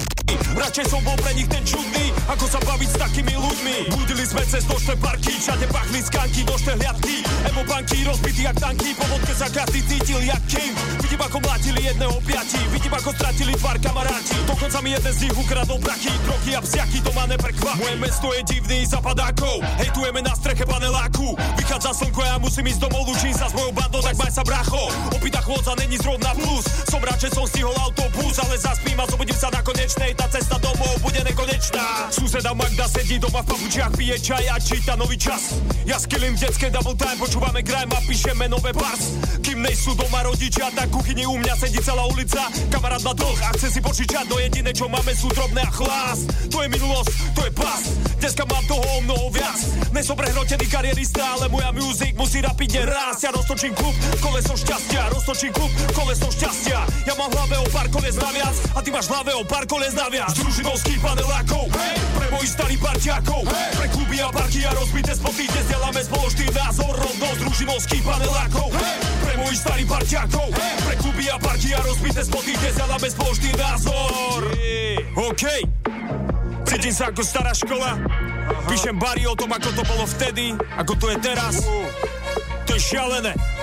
Radšej 0.55 0.87
som 0.87 1.03
bol 1.03 1.19
pre 1.19 1.35
nich 1.35 1.51
ten 1.51 1.61
čudný 1.67 2.15
Ako 2.31 2.47
sa 2.47 2.63
baviť 2.63 2.89
s 2.89 2.97
takými 2.97 3.35
ľuďmi. 3.35 3.75
Budili 3.91 4.23
sme 4.23 4.39
cez 4.47 4.63
nočné 4.65 4.95
parky 5.03 5.35
Všade 5.35 5.67
pachli 5.67 5.99
skanky, 5.99 6.41
nočné 6.47 6.79
hliadky. 6.79 7.15
Emo 7.51 7.61
banky, 7.67 8.07
rozbitý 8.07 8.47
jak 8.47 8.55
tanky 8.55 8.95
Po 8.95 9.03
vodke 9.11 9.35
sa 9.35 9.51
každý 9.51 9.83
cítil 9.83 10.23
jak 10.23 10.39
king. 10.47 10.73
Vidím 11.03 11.21
ako 11.21 11.37
mlátili 11.43 11.81
jedného 11.91 12.17
piati 12.23 12.61
Vidím 12.71 12.93
ako 12.95 13.09
stratili 13.13 13.53
tvár 13.59 13.77
kamaráti. 13.83 14.37
Dokonca 14.47 14.79
mi 14.79 14.89
jeden 14.95 15.13
z 15.13 15.19
nich 15.27 15.35
ukradol 15.35 15.79
prachy 15.83 16.11
Drogy 16.23 16.51
a 16.55 16.61
psiaky, 16.63 16.99
to 17.03 17.11
ma 17.11 17.27
neprekvapí 17.27 17.79
Moje 17.83 17.95
mesto 17.99 18.27
je 18.31 18.41
divný 18.47 18.87
zapadákov 18.87 19.59
Hejtujeme 19.77 20.23
na 20.23 20.33
streche 20.39 20.63
paneláku. 20.63 21.35
Vychádza 21.59 21.91
slnko, 21.91 22.23
ja 22.23 22.39
musím 22.39 22.71
ísť 22.71 22.87
domov 22.87 23.11
Lúčim 23.11 23.35
sa 23.35 23.51
s 23.51 23.53
mojou 23.53 23.75
bandou, 23.75 24.01
tak 24.01 24.17
maj 24.17 24.31
sa 24.33 24.41
bracho. 24.41 24.89
Opýta 25.13 25.43
chôdza 25.43 25.77
není 25.77 25.99
zrovna 25.99 26.33
plus. 26.33 26.65
Som 26.89 27.03
rád, 27.03 27.19
že 27.21 27.29
som 27.29 27.45
stihol 27.45 27.75
autobus 27.77 28.39
Ale 28.41 28.57
zaspím 28.85 28.99
a 29.01 29.05
zobudím 29.09 29.37
sa 29.37 29.49
na 29.49 29.61
konečnej 29.65 30.13
Tá 30.13 30.29
cesta 30.29 30.61
domov 30.61 30.93
bude 31.01 31.17
nekonečná. 31.25 32.13
Suseda 32.13 32.53
Magda 32.53 32.85
sedí 32.85 33.17
doma 33.17 33.41
v 33.41 33.47
papučiach 33.49 33.91
Pije 33.97 34.17
čaj 34.21 34.45
a 34.45 34.57
číta 34.61 34.93
nový 34.95 35.17
čas. 35.17 35.57
Ja 35.89 35.97
skilím 35.97 36.37
detské 36.37 36.69
double 36.69 36.93
time 36.93 37.17
Počúvame 37.17 37.65
grime 37.65 37.89
a 37.89 38.01
píšeme 38.05 38.45
nové 38.45 38.69
bars. 38.73 39.17
Kým 39.41 39.65
nejsú 39.65 39.97
doma 39.97 40.21
rodičia 40.21 40.69
Tak 40.77 40.93
kuchyni 40.93 41.25
u 41.25 41.37
mňa 41.41 41.53
sedí 41.57 41.81
celá 41.81 42.05
ulica. 42.05 42.45
Kamarát 42.69 43.01
má 43.01 43.13
dlh 43.17 43.39
a 43.41 43.49
chce 43.57 43.73
si 43.73 43.79
požičať 43.81 44.29
No 44.29 44.37
jediné 44.37 44.69
čo 44.69 44.85
máme 44.85 45.13
sú 45.17 45.33
drobné 45.33 45.65
a 45.65 45.71
chlás. 45.73 46.29
To 46.53 46.61
je 46.61 46.69
minulosť, 46.69 47.13
to 47.33 47.41
je 47.41 47.51
pas 47.57 47.81
Dneska 48.21 48.45
mám 48.49 48.65
toho 48.65 48.81
o 48.81 48.97
mnoho 49.05 49.27
viac. 49.29 49.59
Nesom 49.93 50.17
prehrotený 50.17 50.65
karierista 50.69 51.37
Ale 51.37 51.49
moja 51.49 51.69
music 51.73 52.13
musí 52.17 52.41
rapidne 52.41 52.85
rásť. 52.85 53.29
Ja 53.29 53.31
roztočím 53.33 53.73
klub, 53.73 53.93
koleso 54.21 54.53
šťastia 54.53 55.09
Roztočím 55.13 55.51
klub, 55.53 55.71
koleso 55.93 56.29
šťastia. 56.29 56.79
Ja 57.05 57.13
mám 57.17 57.29
v 57.29 57.37
hlave 57.37 57.55
o 57.61 57.67
pár 57.69 57.87
koles 57.89 58.17
naviac 58.17 58.55
A 58.75 58.83
ty 58.83 58.91
máš 58.91 59.07
v 59.07 59.15
hlave 59.15 59.31
o 59.39 59.43
pár 59.47 59.63
koles 59.63 59.95
naviac 59.95 60.35
S 60.35 60.43
družinou 60.43 60.75
panelákov 60.99 61.71
hey! 61.79 61.95
Pre 62.19 62.27
mojich 62.35 62.51
starých 62.59 62.79
parťákov 62.83 63.47
hey! 63.47 63.71
Pre 63.71 63.87
kluby 63.95 64.17
a 64.19 64.27
parky 64.27 64.67
a 64.67 64.71
rozbité 64.75 65.15
spoty 65.15 65.47
Dnes 65.47 65.65
deláme 65.71 66.01
spoločný 66.03 66.45
názor 66.51 66.91
Rovno 66.91 67.27
s 67.31 67.39
družinou 67.39 67.77
panelákov 67.79 68.69
hey! 68.75 68.97
Pre 69.23 69.33
mojich 69.39 69.59
starých 69.63 69.87
parťákov 69.87 70.47
hey! 70.51 70.75
Pre 70.83 70.95
kluby 70.99 71.23
a 71.31 71.37
parky 71.39 71.69
a 71.71 71.79
rozbité 71.87 72.21
spoty 72.27 72.51
Dnes 72.59 72.75
deláme 72.75 73.07
spoločný 73.07 73.51
názor 73.55 74.39
yeah. 74.59 75.23
OK 75.23 75.43
Cítim 76.67 76.91
sa 76.91 77.15
ako 77.15 77.23
stará 77.23 77.55
škola 77.55 77.95
Píšem 78.67 78.99
bary 78.99 79.23
o 79.23 79.37
tom, 79.37 79.49
ako 79.55 79.69
to 79.71 79.83
bolo 79.87 80.03
vtedy, 80.05 80.53
ako 80.77 80.93
to 80.97 81.05
je 81.13 81.17
teraz. 81.21 81.63
To 82.65 82.71
je 82.73 82.81
šialené. 82.81 83.54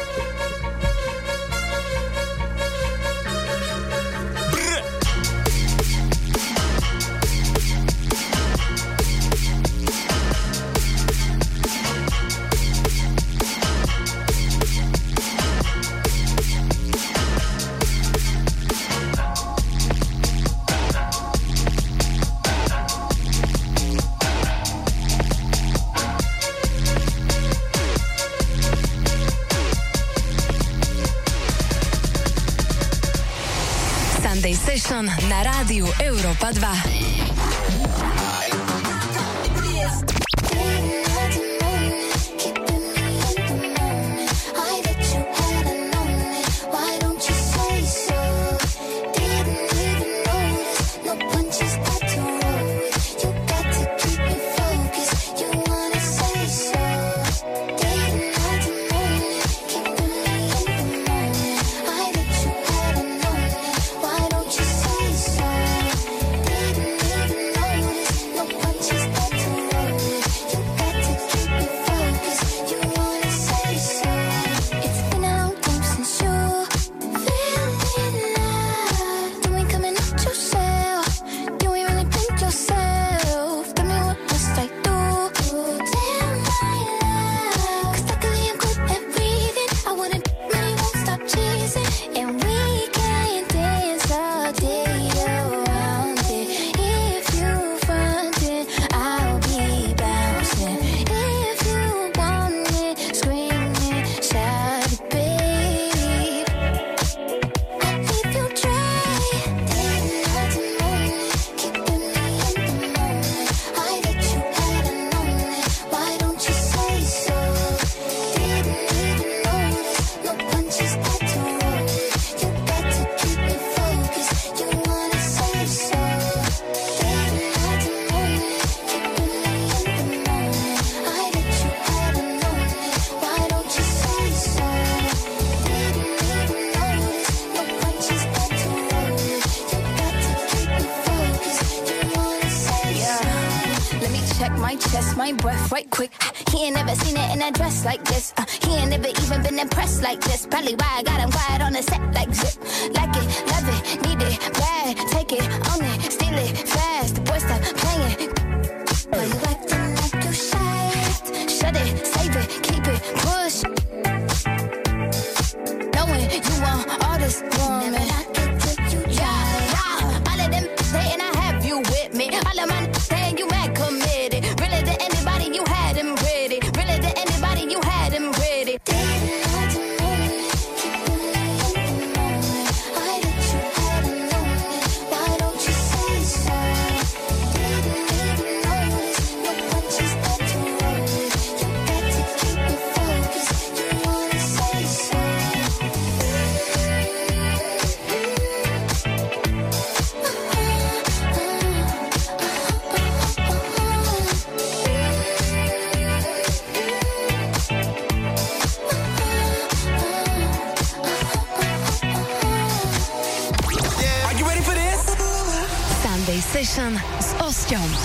Na 35.32 35.40
rádiu 35.48 35.88
Európa 35.96 36.31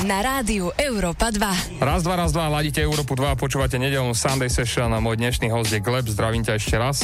na 0.09 0.25
rádiu 0.25 0.73
Európa 0.73 1.29
2. 1.29 1.77
Raz, 1.77 2.01
dva, 2.01 2.17
raz, 2.17 2.33
dva, 2.33 2.49
ladíte 2.49 2.81
Európu 2.81 3.13
2 3.13 3.33
a 3.33 3.37
počúvate 3.37 3.77
nedelnú 3.77 4.17
Sunday 4.17 4.49
Session 4.49 4.89
a 4.89 4.97
môj 4.97 5.21
dnešný 5.21 5.53
host 5.53 5.69
je 5.69 5.77
Gleb, 5.77 6.09
zdravím 6.09 6.41
ťa 6.41 6.57
ešte 6.57 6.75
raz. 6.81 6.97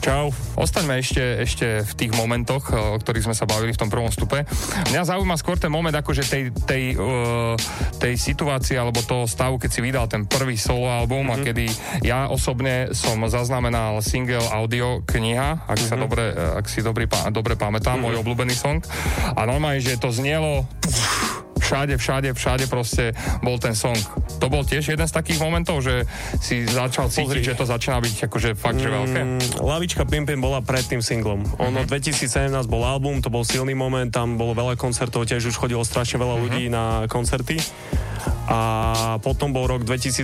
Čau. 0.00 0.32
Ostaňme 0.56 0.96
ešte, 0.96 1.20
ešte 1.44 1.84
v 1.84 1.92
tých 1.92 2.12
momentoch, 2.16 2.72
o 2.72 2.96
ktorých 2.96 3.28
sme 3.28 3.36
sa 3.36 3.44
bavili 3.44 3.76
v 3.76 3.80
tom 3.84 3.92
prvom 3.92 4.08
stupe. 4.08 4.48
Mňa 4.88 5.04
zaujíma 5.04 5.36
skôr 5.36 5.60
ten 5.60 5.68
moment 5.68 5.92
akože 5.92 6.24
tej, 6.24 6.42
tej, 6.64 6.84
uh, 6.96 7.52
tej 8.00 8.16
situácie 8.16 8.80
alebo 8.80 9.04
toho 9.04 9.28
stavu, 9.28 9.60
keď 9.60 9.70
si 9.76 9.84
vydal 9.84 10.08
ten 10.08 10.24
prvý 10.24 10.56
solo 10.56 10.88
album 10.88 11.28
mm-hmm. 11.28 11.36
a 11.36 11.36
mhm. 11.36 11.44
kedy 11.44 11.66
ja 12.00 12.20
osobne 12.32 12.96
som 12.96 13.20
zaznamenal 13.28 14.00
single 14.00 14.46
audio 14.56 15.04
kniha, 15.04 15.68
ak, 15.68 15.76
mm-hmm. 15.76 15.90
sa 15.90 15.94
mhm. 15.98 16.02
dobre, 16.06 16.24
ak 16.32 16.64
si 16.70 16.80
dobre, 16.80 17.04
dobre 17.28 17.60
pamätám, 17.60 18.00
mm-hmm. 18.00 18.16
môj 18.16 18.22
obľúbený 18.24 18.54
song. 18.56 18.80
A 19.36 19.44
normálne, 19.44 19.84
že 19.84 20.00
to 20.00 20.08
znielo 20.08 20.45
Oh. 20.48 21.32
Všade, 21.66 21.94
všade, 21.98 22.28
všade 22.38 22.64
proste 22.70 23.10
bol 23.42 23.58
ten 23.58 23.74
song. 23.74 23.98
To 24.38 24.46
bol 24.46 24.62
tiež 24.62 24.94
jeden 24.94 25.02
z 25.02 25.10
takých 25.10 25.42
momentov, 25.42 25.82
že 25.82 26.06
si 26.38 26.62
začal 26.62 27.10
cítiť, 27.10 27.42
že 27.42 27.58
to 27.58 27.66
začína 27.66 27.98
byť 27.98 28.30
akože 28.30 28.50
fakt, 28.54 28.78
že 28.78 28.86
veľké? 28.86 29.20
Mm, 29.20 29.66
Lavička 29.66 30.06
Pimpin 30.06 30.38
bola 30.38 30.62
pred 30.62 30.86
tým 30.86 31.02
singlom. 31.02 31.42
Ono 31.58 31.82
mm-hmm. 31.82 31.90
2017 31.90 32.54
bol 32.70 32.86
album, 32.86 33.18
to 33.18 33.34
bol 33.34 33.42
silný 33.42 33.74
moment, 33.74 34.06
tam 34.14 34.38
bolo 34.38 34.54
veľa 34.54 34.78
koncertov, 34.78 35.26
tiež 35.26 35.50
už 35.50 35.58
chodilo 35.58 35.82
strašne 35.82 36.22
veľa 36.22 36.38
mm-hmm. 36.38 36.44
ľudí 36.46 36.64
na 36.70 36.84
koncerty 37.10 37.58
A 38.46 38.60
potom 39.18 39.50
bol 39.50 39.66
rok 39.66 39.82
2018, 39.82 40.22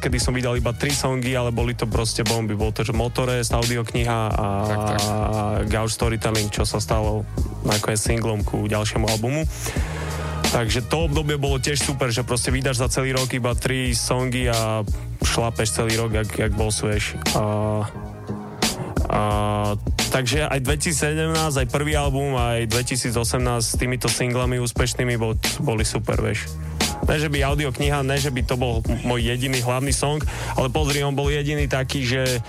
kedy 0.00 0.16
som 0.16 0.32
vydal 0.32 0.56
iba 0.56 0.72
tri 0.72 0.88
songy, 0.88 1.36
ale 1.36 1.52
boli 1.52 1.76
to 1.76 1.84
proste 1.84 2.24
bomby. 2.24 2.56
Bol 2.56 2.72
to, 2.72 2.80
že 2.80 2.96
Motorest, 2.96 3.52
audiokniha 3.52 4.20
a 4.32 4.46
Tak, 4.64 4.80
tak. 4.80 4.98
Gauch 5.68 5.92
Storytelling, 5.92 6.48
čo 6.48 6.64
sa 6.64 6.80
stalo 6.80 7.28
nakoniec 7.68 8.00
singlom 8.00 8.40
ku 8.40 8.64
ďalšiemu 8.64 9.04
albumu. 9.04 9.44
Takže 10.48 10.80
to 10.88 11.04
obdobie 11.04 11.36
bolo 11.36 11.60
tiež 11.60 11.84
super, 11.84 12.08
že 12.08 12.24
proste 12.24 12.48
vydáš 12.48 12.80
za 12.80 12.88
celý 12.88 13.12
rok 13.12 13.28
iba 13.36 13.52
tri 13.52 13.92
songy 13.92 14.48
a 14.48 14.80
šlapeš 15.20 15.76
celý 15.76 16.00
rok, 16.00 16.16
jak, 16.16 16.30
jak 16.32 16.52
bol 16.56 16.72
sviež. 16.72 17.20
A, 17.36 17.44
a, 19.12 19.22
takže 20.08 20.48
aj 20.48 20.60
2017, 20.64 21.36
aj 21.36 21.66
prvý 21.68 21.92
album, 22.00 22.40
aj 22.40 22.64
2018 22.72 23.12
s 23.60 23.74
týmito 23.76 24.08
singlami 24.08 24.56
úspešnými 24.56 25.20
bol, 25.20 25.36
boli 25.60 25.84
super, 25.84 26.16
vieš. 26.16 26.48
Ne, 27.06 27.16
že 27.20 27.30
by 27.30 27.38
audiokniha, 27.44 28.02
ne, 28.02 28.16
že 28.18 28.34
by 28.34 28.42
to 28.42 28.58
bol 28.58 28.82
môj 29.06 29.22
jediný 29.22 29.62
hlavný 29.62 29.94
song, 29.94 30.18
ale 30.58 30.72
pozri, 30.72 31.04
on 31.04 31.14
bol 31.14 31.30
jediný 31.30 31.70
taký, 31.70 32.02
že 32.04 32.42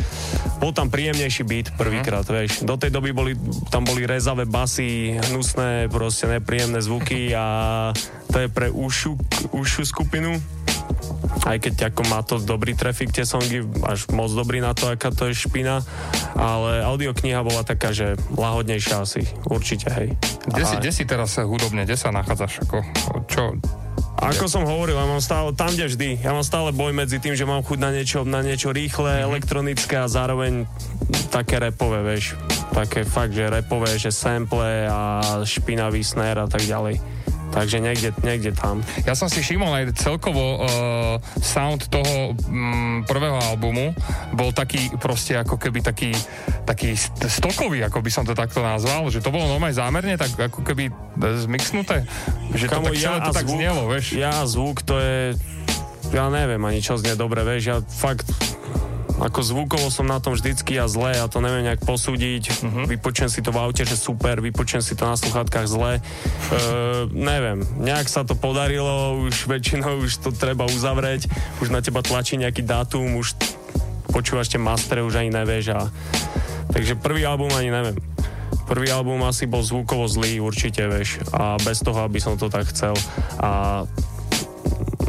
bol 0.58 0.74
tam 0.76 0.90
príjemnejší 0.90 1.44
beat 1.46 1.68
prvýkrát, 1.78 2.26
vieš. 2.28 2.66
Do 2.66 2.76
tej 2.76 2.92
doby 2.92 3.14
boli, 3.16 3.34
tam 3.70 3.88
boli 3.88 4.04
rezavé 4.04 4.44
basy, 4.50 5.16
hnusné, 5.32 5.88
proste 5.88 6.28
nepríjemné 6.28 6.82
zvuky 6.84 7.32
a 7.38 7.46
to 8.30 8.38
je 8.44 8.48
pre 8.52 8.68
ušu, 8.74 9.16
ušu 9.54 9.88
skupinu 9.88 10.36
aj 11.46 11.58
keď 11.60 11.94
ako 11.94 12.02
má 12.08 12.20
to 12.24 12.40
dobrý 12.40 12.74
trafik 12.76 13.12
tie 13.12 13.28
songy, 13.28 13.64
až 13.86 14.10
moc 14.12 14.32
dobrý 14.32 14.64
na 14.64 14.74
to, 14.74 14.90
aká 14.90 15.12
to 15.12 15.30
je 15.30 15.36
špina, 15.36 15.84
ale 16.36 16.84
audiokniha 16.84 17.42
bola 17.44 17.64
taká, 17.64 17.92
že 17.92 18.16
lahodnejšia 18.34 18.96
asi, 19.04 19.24
určite, 19.48 19.90
hej. 19.92 20.16
Kde, 20.48 20.64
si, 20.66 20.76
kde 20.80 20.92
si 20.92 21.04
teraz 21.04 21.38
hudobne, 21.40 21.84
kde 21.84 21.98
sa 22.00 22.14
nachádzaš? 22.14 22.66
Ako, 22.68 22.78
čo? 23.28 23.44
Ako 24.20 24.52
som 24.52 24.68
hovoril, 24.68 25.00
ja 25.00 25.08
mám 25.08 25.24
stále, 25.24 25.56
tam, 25.56 25.72
kde 25.72 25.96
vždy, 25.96 26.10
ja 26.20 26.36
mám 26.36 26.44
stále 26.44 26.76
boj 26.76 26.92
medzi 26.92 27.24
tým, 27.24 27.40
že 27.40 27.48
mám 27.48 27.64
chuť 27.64 27.80
na 27.80 27.90
niečo, 27.96 28.28
na 28.28 28.44
niečo 28.44 28.76
rýchle, 28.76 29.24
elektronické 29.24 29.96
a 29.96 30.12
zároveň 30.12 30.68
také 31.32 31.56
repové, 31.64 32.04
vieš. 32.04 32.36
Také 32.76 33.08
fakt, 33.08 33.32
že 33.32 33.48
repové, 33.48 33.96
že 33.96 34.12
sample 34.12 34.92
a 34.92 35.24
špinavý 35.48 36.04
snare 36.04 36.44
a 36.44 36.50
tak 36.52 36.68
ďalej. 36.68 37.19
Takže 37.50 37.82
niekde, 37.82 38.10
niekde 38.22 38.54
tam. 38.54 38.86
Ja 39.04 39.18
som 39.18 39.26
si 39.26 39.42
všimol 39.42 39.74
aj 39.74 39.98
celkovo 39.98 40.62
uh, 40.62 40.68
sound 41.42 41.90
toho 41.90 42.38
mm, 42.38 43.10
prvého 43.10 43.42
albumu 43.42 43.92
bol 44.38 44.54
taký 44.54 44.94
proste 45.02 45.34
ako 45.34 45.58
keby 45.58 45.82
taký, 45.82 46.14
taký 46.70 46.94
st- 46.94 47.26
stokový, 47.26 47.82
ako 47.86 48.06
by 48.06 48.12
som 48.14 48.24
to 48.24 48.38
takto 48.38 48.62
nazval, 48.62 49.10
že 49.10 49.24
to 49.24 49.34
bolo 49.34 49.50
normálne 49.50 49.74
zámerne 49.74 50.14
tak 50.16 50.38
ako 50.38 50.62
keby 50.62 50.94
zmixnuté, 51.20 52.06
že 52.54 52.70
to 52.70 52.80
Kamo, 52.80 52.94
tak 52.94 53.02
celé 53.02 53.20
to 53.26 53.34
tak 53.34 53.48
znelo, 53.50 53.82
vieš. 53.90 54.06
Ja 54.14 54.46
zvuk, 54.46 54.86
to 54.86 55.02
je... 55.02 55.34
Ja 56.10 56.26
neviem 56.30 56.62
ani 56.66 56.82
čo 56.82 56.98
znie 56.98 57.14
dobre, 57.14 57.46
vieš, 57.46 57.64
ja 57.70 57.78
fakt 57.86 58.26
ako 59.20 59.40
zvukovo 59.44 59.92
som 59.92 60.08
na 60.08 60.24
tom 60.24 60.32
vždycky 60.34 60.80
a 60.80 60.88
zle, 60.88 61.12
ja 61.12 61.28
to 61.28 61.44
neviem 61.44 61.68
nejak 61.68 61.84
posúdiť, 61.84 62.44
uh-huh. 62.50 62.86
vypočujem 62.88 63.28
si 63.28 63.44
to 63.44 63.52
v 63.52 63.60
aute, 63.60 63.84
že 63.84 64.00
super, 64.00 64.40
vypočujem 64.40 64.80
si 64.80 64.96
to 64.96 65.04
na 65.04 65.20
sluchátkach 65.20 65.68
zle, 65.68 66.00
uh, 66.02 67.06
neviem, 67.12 67.68
nejak 67.84 68.08
sa 68.08 68.24
to 68.24 68.34
podarilo, 68.34 69.20
už 69.28 69.52
väčšinou 69.52 70.08
už 70.08 70.24
to 70.24 70.32
treba 70.32 70.64
uzavrieť, 70.66 71.28
už 71.60 71.68
na 71.68 71.84
teba 71.84 72.00
tlačí 72.00 72.40
nejaký 72.40 72.64
dátum, 72.64 73.20
už 73.20 73.36
počúvaš 74.10 74.50
tie 74.50 74.58
mastere, 74.58 75.04
už 75.06 75.20
ani 75.20 75.36
nevieš 75.36 75.76
a 75.76 75.80
takže 76.72 76.98
prvý 76.98 77.28
album 77.28 77.52
ani 77.54 77.70
neviem. 77.70 77.98
Prvý 78.70 78.94
album 78.94 79.26
asi 79.26 79.50
bol 79.50 79.66
zvukovo 79.66 80.06
zlý, 80.06 80.38
určite, 80.38 80.86
vieš, 80.86 81.26
a 81.34 81.58
bez 81.58 81.82
toho, 81.82 82.06
aby 82.06 82.22
som 82.22 82.38
to 82.38 82.54
tak 82.54 82.70
chcel. 82.70 82.94
A 83.42 83.82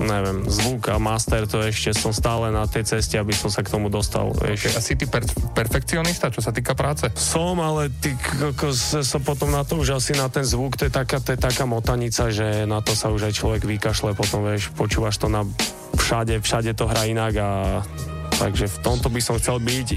neviem, 0.00 0.49
zvuk 0.49 0.88
a 0.88 0.97
master, 0.97 1.45
to 1.45 1.61
ešte 1.61 1.92
som 1.92 2.11
stále 2.11 2.49
na 2.49 2.64
tej 2.64 2.88
ceste, 2.88 3.21
aby 3.21 3.37
som 3.37 3.52
sa 3.52 3.61
k 3.61 3.73
tomu 3.73 3.92
dostal, 3.92 4.33
vieš. 4.37 4.73
A 4.73 4.80
si 4.80 4.97
ty 4.97 5.04
per- 5.04 5.28
perfekcionista, 5.52 6.33
čo 6.33 6.40
sa 6.40 6.50
týka 6.50 6.73
práce? 6.73 7.09
Som, 7.16 7.61
ale 7.61 7.92
ty 8.00 8.16
kokos, 8.16 9.04
som 9.04 9.21
potom 9.21 9.52
na 9.52 9.62
to 9.62 9.78
už 9.78 10.00
asi 10.00 10.12
na 10.16 10.33
ten 10.33 10.42
zvuk, 10.42 10.76
to 10.80 10.88
je 10.88 10.92
taká, 10.92 11.21
to 11.21 11.37
je 11.37 11.40
taká 11.40 11.64
motanica, 11.69 12.33
že 12.33 12.64
na 12.64 12.80
to 12.80 12.97
sa 12.97 13.12
už 13.12 13.30
aj 13.30 13.35
človek 13.37 13.62
vykašle, 13.69 14.16
potom 14.16 14.45
vieš, 14.45 14.73
počúvaš 14.73 15.21
to 15.21 15.28
na 15.28 15.45
všade, 15.97 16.40
všade 16.40 16.73
to 16.75 16.88
hrá 16.88 17.04
inak 17.07 17.35
a 17.38 17.49
takže 18.40 18.73
v 18.73 18.78
tomto 18.80 19.12
by 19.12 19.21
som 19.21 19.37
chcel 19.37 19.61
byť, 19.61 19.88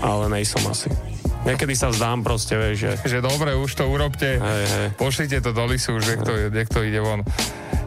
ale 0.00 0.32
nejsom 0.32 0.64
asi. 0.64 0.88
Niekedy 1.42 1.74
sa 1.74 1.90
vzdám 1.90 2.22
proste, 2.22 2.54
vieš, 2.54 2.86
že 2.86 3.18
Že 3.18 3.18
dobre, 3.26 3.50
už 3.58 3.74
to 3.74 3.84
urobte, 3.90 4.38
hej, 4.38 4.64
hej. 4.64 4.88
pošlite 4.94 5.42
to 5.42 5.50
do 5.50 5.66
lisu, 5.66 5.98
už 5.98 6.04
nech 6.06 6.22
to, 6.22 6.32
nech 6.54 6.70
to 6.70 6.86
ide 6.86 7.02
von. 7.02 7.26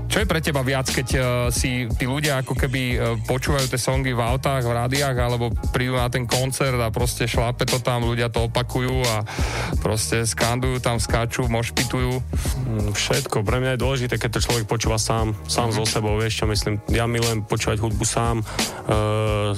Čo 0.06 0.24
je 0.24 0.30
pre 0.30 0.40
teba 0.40 0.64
viac, 0.64 0.88
keď 0.88 1.08
uh, 1.16 1.24
si 1.52 1.90
tí 2.00 2.06
ľudia 2.08 2.40
ako 2.40 2.56
keby 2.56 2.82
uh, 2.96 3.00
počúvajú 3.28 3.68
tie 3.68 3.80
songy 3.82 4.16
v 4.16 4.22
autách, 4.22 4.64
v 4.64 4.72
rádiách, 4.72 5.18
alebo 5.18 5.52
prídu 5.76 6.00
na 6.00 6.08
ten 6.08 6.24
koncert 6.24 6.80
a 6.80 6.94
proste 6.94 7.28
šlape 7.28 7.68
to 7.68 7.84
tam, 7.84 8.08
ľudia 8.08 8.32
to 8.32 8.48
opakujú 8.48 8.96
a 9.04 9.26
proste 9.84 10.24
skandujú 10.24 10.80
tam, 10.80 11.02
skáču, 11.02 11.50
mošpitujú. 11.52 12.16
Mm, 12.16 12.96
Všetko. 12.96 13.44
Pre 13.44 13.58
mňa 13.60 13.76
je 13.76 13.84
dôležité, 13.84 14.16
keď 14.16 14.40
to 14.40 14.46
človek 14.48 14.66
počúva 14.70 14.96
sám, 14.96 15.36
sám 15.50 15.76
so 15.76 15.84
sebou, 15.84 16.16
vieš 16.16 16.42
čo 16.42 16.46
myslím. 16.48 16.80
Ja 16.94 17.10
milujem 17.10 17.44
počúvať 17.44 17.84
hudbu 17.84 18.06
sám, 18.08 18.40
uh, 18.88 19.52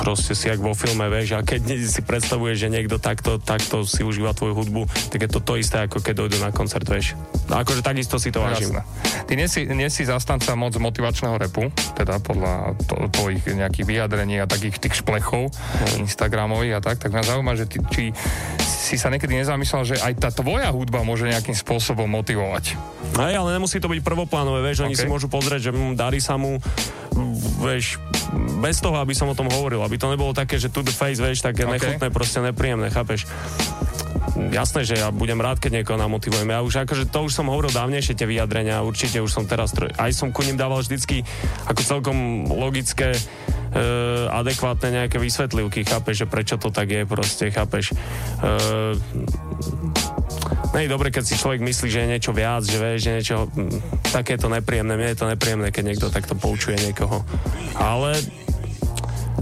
proste 0.00 0.32
si 0.32 0.48
jak 0.48 0.56
vo 0.56 0.72
filme, 0.72 1.04
vieš, 1.12 1.36
a 1.36 1.44
keď 1.44 1.84
si 1.84 2.00
predstavuješ, 2.00 2.56
že 2.56 2.68
niekto 2.72 2.96
takto, 2.96 3.36
takto 3.36 3.84
si 3.84 4.00
užíva 4.00 4.32
tvoju 4.32 4.56
hudbu, 4.56 4.82
tak 5.12 5.28
je 5.28 5.30
to 5.30 5.44
to 5.44 5.60
isté, 5.60 5.84
ako 5.84 6.00
keď 6.00 6.24
dojdu 6.24 6.40
na 6.40 6.50
koncert, 6.50 6.88
vieš. 6.88 7.12
A 7.52 7.60
akože 7.60 7.84
takisto 7.84 8.16
si 8.16 8.32
to 8.32 8.40
vážim. 8.40 8.72
Ty 9.28 9.32
nie 9.36 9.46
si, 9.46 9.68
nie 9.68 9.92
si 9.92 10.08
zastanca 10.08 10.56
moc 10.56 10.72
motivačného 10.72 11.36
repu, 11.36 11.68
teda 11.94 12.18
podľa 12.24 12.74
to, 12.88 12.96
tvojich 13.12 13.44
nejakých 13.52 13.86
vyjadrení 13.86 14.40
a 14.40 14.48
takých 14.48 14.80
tých 14.80 15.04
šplechov 15.04 15.52
Instagramových 16.00 16.78
a 16.78 16.80
tak, 16.80 16.96
tak 17.04 17.12
mňa 17.12 17.24
zaujíma, 17.36 17.52
že 17.60 17.68
ty, 17.68 17.78
či 17.92 18.04
si 18.80 18.96
sa 18.96 19.12
niekedy 19.12 19.36
nezamyslel, 19.36 19.84
že 19.84 19.96
aj 20.00 20.12
tá 20.18 20.30
tvoja 20.32 20.72
hudba 20.72 21.04
môže 21.04 21.28
nejakým 21.28 21.54
spôsobom 21.54 22.08
motivovať. 22.08 22.74
Hej, 23.20 23.34
ale 23.36 23.54
nemusí 23.54 23.76
to 23.76 23.92
byť 23.92 24.00
prvoplánové, 24.00 24.64
vieš, 24.64 24.88
oni 24.88 24.96
OK. 24.96 25.00
si 25.04 25.06
môžu 25.06 25.28
pozrieť, 25.28 25.68
že 25.68 25.72
mm, 25.76 25.94
darí 25.94 26.18
sa 26.18 26.40
mu, 26.40 26.56
mm, 26.56 27.34
vieš, 27.60 28.00
bez 28.64 28.80
toho, 28.80 28.96
aby 28.96 29.12
som 29.12 29.28
o 29.28 29.36
tom 29.36 29.52
hovoril, 29.52 29.84
aby 29.90 29.98
to 29.98 30.06
nebolo 30.06 30.30
také, 30.30 30.54
že 30.54 30.70
to 30.70 30.86
the 30.86 30.94
face, 30.94 31.18
vieš, 31.18 31.42
také 31.42 31.66
OK. 31.66 31.74
nechutné, 31.74 32.14
proste 32.14 32.38
nepríjemné, 32.38 32.94
chápeš? 32.94 33.26
Jasné, 34.38 34.86
že 34.86 34.94
ja 35.02 35.10
budem 35.10 35.42
rád, 35.42 35.58
keď 35.58 35.82
niekoho 35.82 35.98
namotivujem. 35.98 36.46
Ja 36.46 36.62
už 36.62 36.86
akože 36.86 37.10
to 37.10 37.26
už 37.26 37.34
som 37.34 37.50
hovoril 37.50 37.74
dávnejšie 37.74 38.14
tie 38.14 38.30
vyjadrenia, 38.30 38.86
určite 38.86 39.18
už 39.18 39.34
som 39.34 39.50
teraz, 39.50 39.74
aj 39.74 40.14
som 40.14 40.30
ku 40.30 40.46
ním 40.46 40.54
dával 40.54 40.86
vždycky 40.86 41.26
ako 41.66 41.80
celkom 41.82 42.46
logické 42.46 43.10
e, 43.10 43.20
adekvátne 44.30 45.02
nejaké 45.02 45.18
vysvetlivky, 45.18 45.82
chápeš, 45.82 46.22
že 46.22 46.26
prečo 46.30 46.54
to 46.62 46.70
tak 46.70 46.86
je, 46.86 47.02
proste, 47.02 47.50
chápeš. 47.50 47.90
E, 47.90 48.94
nie 50.78 50.86
je 50.86 50.94
dobre, 50.94 51.10
keď 51.10 51.24
si 51.26 51.34
človek 51.34 51.58
myslí, 51.66 51.88
že 51.90 52.00
je 52.06 52.12
niečo 52.14 52.30
viac, 52.30 52.62
že 52.62 52.78
vieš, 52.78 53.00
že 53.02 53.14
niečo 53.18 53.36
takéto 54.14 54.46
nepríjemné. 54.46 54.94
Mne 54.94 55.10
je 55.10 55.18
to 55.18 55.26
nepríjemné, 55.26 55.68
keď 55.74 55.84
niekto 55.90 56.14
takto 56.14 56.38
poučuje 56.38 56.78
niekoho. 56.78 57.26
Ale 57.74 58.14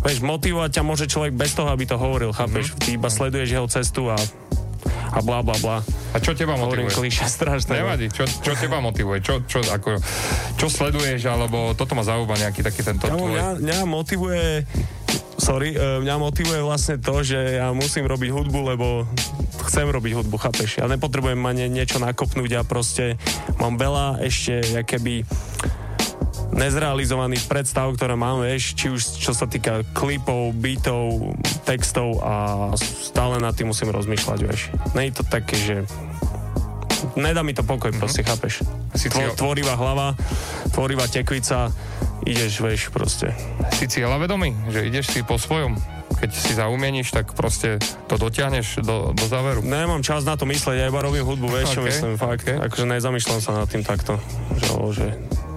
vieš, 0.03 0.19
motivovať 0.23 0.71
ťa 0.79 0.83
môže 0.83 1.07
človek 1.11 1.33
bez 1.35 1.55
toho, 1.55 1.69
aby 1.71 1.85
to 1.89 1.97
hovoril, 1.99 2.31
chápeš? 2.35 2.75
Ty 2.79 2.95
iba 2.95 3.09
sleduješ 3.11 3.49
jeho 3.49 3.69
cestu 3.69 4.11
a 4.11 4.17
a 5.09 5.25
bla 5.25 5.41
bla 5.41 5.57
bla. 5.59 5.79
A 6.13 6.17
čo 6.21 6.37
teba 6.37 6.55
Hovorím 6.55 6.89
motivuje? 6.89 7.11
kliše 7.11 7.27
strašné. 7.41 7.81
no. 7.81 7.81
Nevadí, 7.85 8.07
čo, 8.13 8.25
čo 8.29 8.53
teba 8.55 8.79
motivuje? 8.79 9.25
Čo, 9.25 9.41
čo, 9.49 9.65
ako, 9.65 9.99
čo 10.61 10.67
sleduješ, 10.69 11.25
alebo 11.29 11.73
toto 11.73 11.97
ma 11.97 12.05
zaujíma 12.05 12.37
nejaký 12.49 12.61
taký 12.61 12.85
tento 12.85 13.09
Kámo, 13.09 13.27
tvoj... 13.27 13.33
mňa, 13.35 13.47
mňa 13.65 13.79
motivuje 13.89 14.69
sorry, 15.39 15.73
e, 15.73 16.05
mňa 16.05 16.17
motivuje 16.21 16.61
vlastne 16.61 17.01
to, 17.01 17.25
že 17.25 17.63
ja 17.63 17.73
musím 17.73 18.05
robiť 18.05 18.31
hudbu, 18.35 18.59
lebo 18.75 18.87
chcem 19.65 19.89
robiť 19.89 20.13
hudbu, 20.21 20.37
chápeš? 20.37 20.83
Ja 20.83 20.91
nepotrebujem 20.91 21.39
ma 21.41 21.57
nie, 21.57 21.71
niečo 21.71 22.03
nakopnúť 22.03 22.61
a 22.61 22.63
proste 22.67 23.17
mám 23.57 23.81
veľa 23.81 24.21
ešte, 24.27 24.85
keby 24.85 25.25
nezrealizovaných 26.59 27.47
predstav, 27.47 27.87
ktoré 27.95 28.19
mám, 28.19 28.43
vieš, 28.43 28.75
či 28.75 28.91
už 28.91 29.01
čo 29.23 29.33
sa 29.33 29.47
týka 29.47 29.87
klipov, 29.95 30.53
beatov, 30.59 31.39
textov 31.63 32.19
a 32.21 32.35
stále 32.77 33.39
nad 33.39 33.55
tým 33.55 33.71
musím 33.71 33.95
rozmýšľať, 33.95 34.39
vieš. 34.43 34.75
Nie 34.99 35.09
je 35.09 35.23
to 35.23 35.25
také, 35.25 35.55
že 35.55 35.77
nedá 37.15 37.47
mi 37.47 37.55
to 37.55 37.63
pokoj, 37.63 37.95
proste, 37.95 38.27
chápeš? 38.27 38.67
Si 38.99 39.07
Tvo, 39.07 39.23
tvorivá 39.39 39.79
hlava, 39.79 40.19
tvorivá 40.75 41.07
tekvica, 41.07 41.71
ideš, 42.27 42.59
vieš, 42.59 42.83
proste. 42.91 43.31
Si 43.79 43.87
cieľavedomý, 43.87 44.75
že 44.75 44.91
ideš 44.91 45.15
si 45.15 45.23
po 45.23 45.39
svojom. 45.39 45.79
Keď 46.19 46.31
si 46.35 46.59
zaumieníš, 46.59 47.15
tak 47.15 47.31
proste 47.39 47.79
to 48.11 48.19
dotiahneš 48.19 48.83
do, 48.83 49.15
do 49.15 49.25
záveru. 49.31 49.63
Nemám 49.63 50.03
čas 50.03 50.27
na 50.27 50.35
to 50.35 50.51
mysleť, 50.51 50.83
ja 50.83 50.91
iba 50.91 50.99
robím 50.99 51.23
hudbu, 51.23 51.47
vieš, 51.47 51.79
čo 51.79 51.81
OK, 51.85 51.87
myslím, 51.87 52.13
fakt. 52.19 52.43
OK. 52.43 52.59
Akože 52.59 52.85
nezamýšľam 52.91 53.39
sa 53.39 53.55
nad 53.55 53.71
tým 53.71 53.87
takto, 53.87 54.19
že, 54.59 54.67
že 54.99 55.07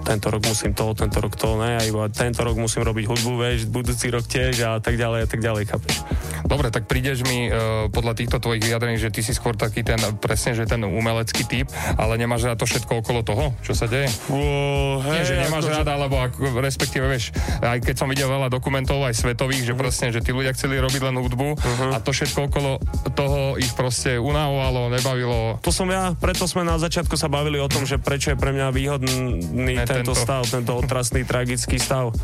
tento 0.02 0.28
rok 0.28 0.42
musím 0.42 0.72
to, 0.72 0.92
tento 0.92 1.18
rok 1.18 1.32
to, 1.32 1.56
ne, 1.56 1.78
a 1.78 1.82
iba 1.82 2.06
tento 2.08 2.42
rok 2.42 2.54
musím 2.54 2.82
robiť 2.82 3.04
hudbu, 3.06 3.32
vieš, 3.38 3.58
budúci 3.66 4.06
rok 4.08 4.22
tiež 4.22 4.54
a 4.60 4.78
tak 4.78 4.94
ďalej 4.94 5.20
a 5.24 5.28
tak 5.28 5.40
ďalej, 5.40 5.62
chápeš. 5.66 5.96
Dobre, 6.42 6.68
tak 6.68 6.84
prídeš 6.84 7.22
mi 7.22 7.46
uh, 7.46 7.86
podľa 7.88 8.14
týchto 8.14 8.36
tvojich 8.36 8.62
vyjadrení, 8.62 8.96
že 8.96 9.08
ty 9.08 9.20
si 9.20 9.30
skôr 9.30 9.54
taký 9.54 9.80
ten, 9.80 9.96
presne, 10.18 10.52
že 10.52 10.64
ten 10.64 10.82
umelecký 10.82 11.42
typ, 11.42 11.66
ale 11.94 12.16
nemáš 12.16 12.44
rád 12.44 12.58
to 12.58 12.66
všetko 12.66 13.00
okolo 13.00 13.22
toho, 13.22 13.54
čo 13.60 13.72
sa 13.72 13.86
deje? 13.86 14.10
Oh, 14.28 14.98
hej, 15.04 15.14
Nie, 15.14 15.24
že 15.24 15.34
nemáš 15.40 15.64
akože- 15.64 15.76
rád, 15.78 15.88
alebo 15.88 16.16
ako, 16.18 16.58
respektíve, 16.58 17.06
vieš, 17.06 17.30
aj 17.58 17.78
keď 17.80 17.94
som 17.94 18.06
videl 18.06 18.26
veľa 18.26 18.48
dokumentov 18.48 19.00
aj 19.00 19.14
svetových, 19.14 19.64
že 19.64 19.74
proste, 19.74 20.10
že 20.10 20.18
tí 20.18 20.30
ľudia 20.30 20.50
chceli 20.52 20.76
robiť 20.76 21.02
len 21.02 21.16
hudbu 21.16 21.48
Mhm. 21.54 21.86
a 21.92 21.98
to 21.98 22.10
všetko 22.10 22.38
okolo 22.44 22.70
toho 23.12 23.54
ich 23.56 23.70
proste 23.72 24.18
unavovalo, 24.18 24.90
nebavilo. 24.90 25.62
To 25.62 25.70
som 25.70 25.86
ja, 25.86 26.12
preto 26.14 26.44
sme 26.44 26.62
na 26.62 26.74
začiatku 26.74 27.14
sa 27.14 27.28
bavili 27.28 27.56
o 27.56 27.68
tom, 27.68 27.82
že 27.82 27.96
prečo 27.96 28.28
je 28.28 28.36
pre 28.36 28.50
mňa 28.50 28.66
výhodný 28.68 29.14
Ne, 29.52 29.84
tento 30.00 30.12
tento. 30.16 30.24
stav, 30.24 30.42
tento 30.48 30.72
otrasný, 30.72 31.20
tragický 31.28 31.76
stav. 31.76 32.16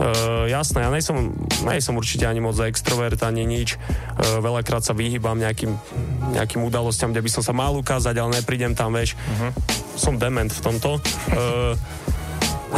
Uh, 0.00 0.48
jasné, 0.48 0.80
ja 0.80 0.88
nejsom, 0.88 1.36
nejsom 1.60 2.00
určite 2.00 2.24
ani 2.24 2.40
moc 2.40 2.56
extrovert, 2.56 3.20
ani 3.20 3.44
nič. 3.44 3.76
Uh, 3.76 4.40
veľakrát 4.40 4.80
sa 4.80 4.96
vyhýbam 4.96 5.36
nejakým, 5.36 5.76
nejakým 6.32 6.64
udalostiam, 6.64 7.12
kde 7.12 7.20
by 7.20 7.30
som 7.30 7.42
sa 7.44 7.52
mal 7.52 7.76
ukázať, 7.76 8.16
ale 8.16 8.40
neprídem 8.40 8.72
tam, 8.72 8.96
vieš. 8.96 9.12
Uh-huh. 9.12 9.52
Som 10.00 10.16
dement 10.16 10.48
v 10.48 10.60
tomto. 10.64 10.96
Uh, 11.36 11.76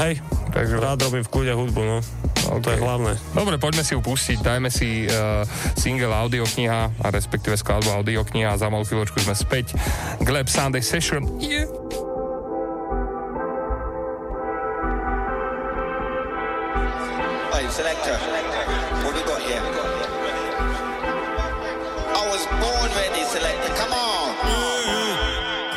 hej, 0.03 0.19
Takže- 0.51 0.83
rád 0.83 0.99
robím 1.07 1.23
v 1.23 1.31
kľude 1.31 1.53
hudbu, 1.55 1.83
no. 1.87 1.99
To 2.43 2.69
je 2.75 2.83
hlavné. 2.83 3.15
Dobre, 3.39 3.55
poďme 3.63 3.87
si 3.87 3.95
ju 3.95 4.03
pustiť, 4.03 4.43
dajme 4.43 4.67
si 4.67 5.07
uh, 5.07 5.47
single 5.79 6.11
audiokniha, 6.11 6.91
a 6.91 7.07
respektíve 7.15 7.55
skladbu 7.55 8.03
audiokniha 8.03 8.51
a 8.51 8.59
za 8.59 8.67
malú 8.67 8.83
chvíľočku 8.83 9.23
sme 9.23 9.39
späť. 9.39 9.79
Gleb 10.27 10.51
Sunday 10.51 10.83
Session. 10.83 11.23
Yeah. 11.39 11.71
Selector, 17.73 18.13
what 19.01 19.17
we 19.17 19.23
got 19.25 19.41
here? 19.41 19.65
I 22.13 22.23
was 22.29 22.45
born 22.61 22.89
ready, 22.93 23.25
selector. 23.25 23.73
Come 23.81 23.97
on. 23.97 24.37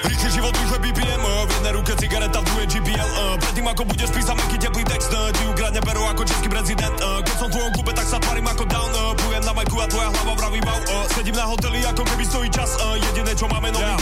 Rýchly 0.04 0.30
život, 0.32 0.52
rýchle 0.60 0.80
BPM 0.80 1.24
V 1.24 1.52
jednej 1.56 1.72
ruke 1.72 1.96
cigareta, 1.96 2.44
v 2.44 2.46
druhej 2.52 2.68
GPL 2.68 3.10
uh, 3.16 3.40
Predtým 3.40 3.66
ako 3.72 3.84
budeš 3.88 4.10
písať 4.12 4.36
meký 4.38 4.58
teplý 4.60 4.84
text 4.86 5.10
uh, 5.16 5.32
Ti 5.32 5.44
ukradne 5.50 5.82
peru 5.82 6.04
ako 6.06 6.28
český 6.28 6.52
prezident 6.52 6.94
uh, 7.00 7.24
Keď 7.24 7.36
som 7.40 7.48
v 7.50 7.52
tvojom 7.58 7.72
klube, 7.74 7.92
tak 7.96 8.06
sa 8.06 8.20
tvarím 8.20 8.46
ako 8.46 8.64
down 8.70 8.92
uh, 8.92 9.16
Plujem 9.18 9.44
na 9.48 9.54
majku 9.56 9.76
a 9.82 9.88
tvoja 9.90 10.10
hlava 10.12 10.34
vraví 10.36 10.60
wow 10.62 10.78
uh, 10.78 11.06
Sedím 11.16 11.36
na 11.40 11.48
hoteli, 11.48 11.80
ako 11.90 12.04
keby 12.06 12.24
stojí 12.28 12.50
čas 12.52 12.76
uh, 12.84 13.00
Jediné, 13.00 13.34
čo 13.34 13.48
máme, 13.50 13.72
nový 13.72 13.88
yeah. 13.88 13.98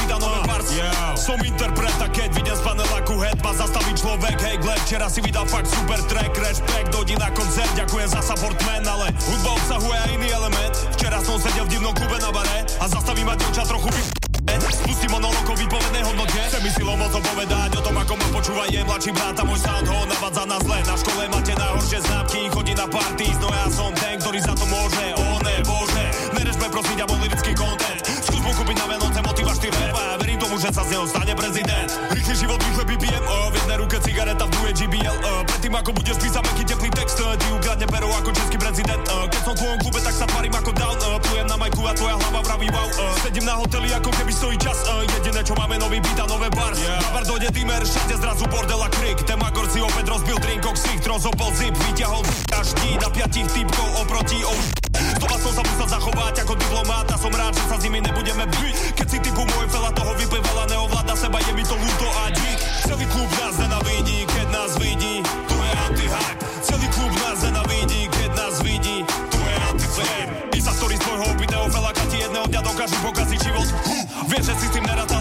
Yeah. 0.75 1.15
Som 1.15 1.39
interpret 1.45 1.93
a 2.01 2.07
keď 2.09 2.29
vidím 2.33 2.55
z 2.57 2.61
paneláku 2.65 3.15
head 3.21 3.37
Ma 3.45 3.53
zastaví 3.53 3.93
človek, 3.93 4.37
hej 4.41 4.57
Gleb. 4.59 4.79
Včera 4.83 5.07
si 5.07 5.21
vydal 5.21 5.45
fakt 5.45 5.69
super 5.69 5.99
track 6.09 6.33
Respekt, 6.35 6.89
dojdi 6.91 7.15
na 7.21 7.29
koncert, 7.31 7.69
ďakujem 7.77 8.09
za 8.09 8.21
support 8.21 8.57
man 8.65 8.83
Ale 8.83 9.13
hudba 9.29 9.49
obsahuje 9.55 9.97
aj 9.97 10.09
iný 10.17 10.29
element. 10.33 10.73
Včera 10.97 11.19
som 11.21 11.37
sedel 11.39 11.65
v 11.69 11.77
divnom 11.77 11.93
klube 11.93 12.17
na 12.19 12.29
bare 12.33 12.65
A 12.81 12.85
zastaví 12.89 13.21
ma 13.23 13.37
dievča 13.37 13.63
trochu 13.69 13.89
vy... 13.93 14.23
Spustím 14.53 15.15
monolog 15.15 15.47
o 15.49 15.55
výpovednej 15.55 16.03
hodnote. 16.03 16.35
Chce 16.35 16.59
mi 16.59 16.69
silou 16.75 16.99
mocou 16.99 17.23
povedať 17.23 17.79
o 17.79 17.81
tom, 17.81 17.95
ako 17.95 18.13
ma 18.19 18.27
počúva 18.29 18.63
je 18.67 18.83
mladší 18.83 19.11
brat 19.15 19.39
a 19.39 19.43
môj 19.47 19.55
sound 19.55 19.87
ho 19.87 20.03
navádza 20.03 20.43
na 20.45 20.57
zle. 20.59 20.77
Na 20.83 20.95
škole 20.99 21.23
máte 21.31 21.55
najhoršie 21.55 21.99
známky, 22.03 22.51
chodí 22.51 22.75
na 22.75 22.85
party 22.85 23.31
No 23.39 23.47
ja 23.49 23.67
som 23.71 23.89
ten, 23.95 24.19
ktorý 24.19 24.39
za 24.43 24.53
to 24.53 24.67
môže, 24.67 25.05
o 25.15 25.27
ne, 25.41 25.55
bože 25.63 26.05
Nerežme 26.35 26.67
prosím 26.69 26.95
ťa 26.99 27.05
môj 27.07 27.19
lirický 27.23 27.51
content. 27.55 28.03
Skús 28.03 28.41
mu 28.43 28.51
kúpiť 28.51 28.75
na 28.83 28.85
Vianoce 28.91 29.19
motivačný 29.63 29.69
rap 29.87 29.95
A 29.95 30.01
ja 30.03 30.15
verím 30.19 30.39
tomu, 30.39 30.55
že 30.59 30.69
sa 30.71 30.83
z 30.83 30.89
neho 30.95 31.05
stane 31.07 31.33
prezident. 31.35 31.89
Rýchly 32.11 32.35
život, 32.35 32.59
rýchle 32.59 32.83
BPM, 32.83 33.23
o, 33.23 33.37
v 33.51 33.55
jednej 33.63 33.77
ruke 33.79 33.95
cigareta, 34.03 34.43
v 34.47 34.51
druhej 34.51 34.73
GBL 34.75 35.17
o, 35.23 35.33
Predtým 35.47 35.73
ako 35.75 35.91
budeš 35.95 36.17
písať 36.19 36.43
meký 36.43 36.63
teplý 36.67 36.89
text 36.91 37.17
Ti 37.19 37.47
ukradne 37.53 37.87
pero 37.87 38.07
ako 38.11 38.29
český 38.35 38.57
prezident 38.59 39.03
o, 39.07 39.17
Keď 39.31 39.41
som 39.43 39.53
v 39.55 39.59
tvojom 39.63 39.79
klube, 39.79 39.99
tak 40.03 40.15
sa 40.15 40.25
tvarím 40.27 40.55
ako 40.55 40.71
down 40.75 40.97
o, 40.99 41.11
Plujem 41.23 41.47
na 41.47 41.57
majku 41.57 41.81
a 41.87 41.93
tvoja 41.95 42.15
hlava 42.19 42.41
vraví 42.43 42.67
wow 42.73 42.89
o, 42.89 43.05
Sedím 43.23 43.45
na 43.47 43.55
hoteli, 43.55 43.87
ako 43.95 44.11
keby 44.11 44.31
stojí 44.33 44.57
čas 44.59 44.77
o, 44.89 44.95
Jediné, 45.07 45.41
čo 45.45 45.53
máme, 45.55 45.79
nový 45.79 45.99
beat 46.03 46.19
a 46.19 46.25
nové 46.27 46.49
bars 46.51 46.79
yeah. 46.79 46.99
Babar 47.11 47.23
dojde 47.23 47.49
týmer, 47.55 47.81
všade 47.83 48.15
zrazu 48.19 48.45
bordel 48.51 48.81
a 48.83 48.89
krik 48.91 49.23
Ten 49.23 49.39
magor 49.39 49.67
si 49.71 49.79
opäť 49.79 50.11
rozbil 50.11 50.37
drink, 50.43 50.65
ksicht, 50.65 51.03
rozopol 51.07 51.51
zip 51.55 51.75
Vyťahol 51.87 52.23
až 52.57 52.73
štít 52.75 53.01
a 53.03 53.09
piatich 53.09 53.47
typkov 53.51 53.89
oproti 54.01 54.41
oh, 54.43 54.92
Doma 55.23 55.39
som 55.39 55.55
sa 55.55 55.63
musel 55.63 55.87
zachovať 55.87 56.35
ako 56.43 56.53
diplomát 56.59 57.07
a 57.07 57.15
som 57.15 57.31
rád, 57.31 57.55
že 57.55 57.63
sa 57.71 57.79
s 57.79 57.83
nimi 57.87 58.03
nebudeme 58.03 58.43
byť. 58.43 58.75
Keď 58.91 59.07
si 59.07 59.17
typu 59.23 59.47
môj 59.55 59.71
fela 59.71 59.87
toho 59.95 60.11
vyplývala, 60.19 60.67
neovláda 60.67 61.15
seba, 61.15 61.39
je 61.39 61.55
mi 61.55 61.63
to 61.63 61.79
ľúto 61.79 62.07
a 62.11 62.23
dík. 62.35 62.59
Celý 62.83 63.07
klub 63.07 63.31
nás 63.39 63.55
nenavidí, 63.55 64.27
keď 64.27 64.47
nás 64.51 64.75
vidí, 64.75 65.23
tu 65.23 65.55
je 65.55 65.71
anti-hype. 65.87 66.39
Celý 66.59 66.87
klub 66.91 67.13
nás 67.23 67.39
nenavidí, 67.39 68.11
keď 68.11 68.29
nás 68.35 68.55
vidí, 68.67 68.97
tu 69.31 69.39
je 69.39 69.55
anti-fame. 69.71 70.29
Písa 70.51 70.75
story 70.75 70.99
z 70.99 71.03
tvojho 71.07 71.25
obidného 71.31 71.65
fela, 71.71 71.91
keď 71.95 72.07
ti 72.11 72.17
jedného 72.19 72.45
dňa 72.51 72.61
dokážu 72.67 72.97
pokaziť 72.99 73.39
život. 73.47 73.67
Huh. 73.87 74.03
Vieš, 74.27 74.43
že 74.51 74.53
si 74.59 74.67
tým 74.75 74.83
nerátal, 74.83 75.12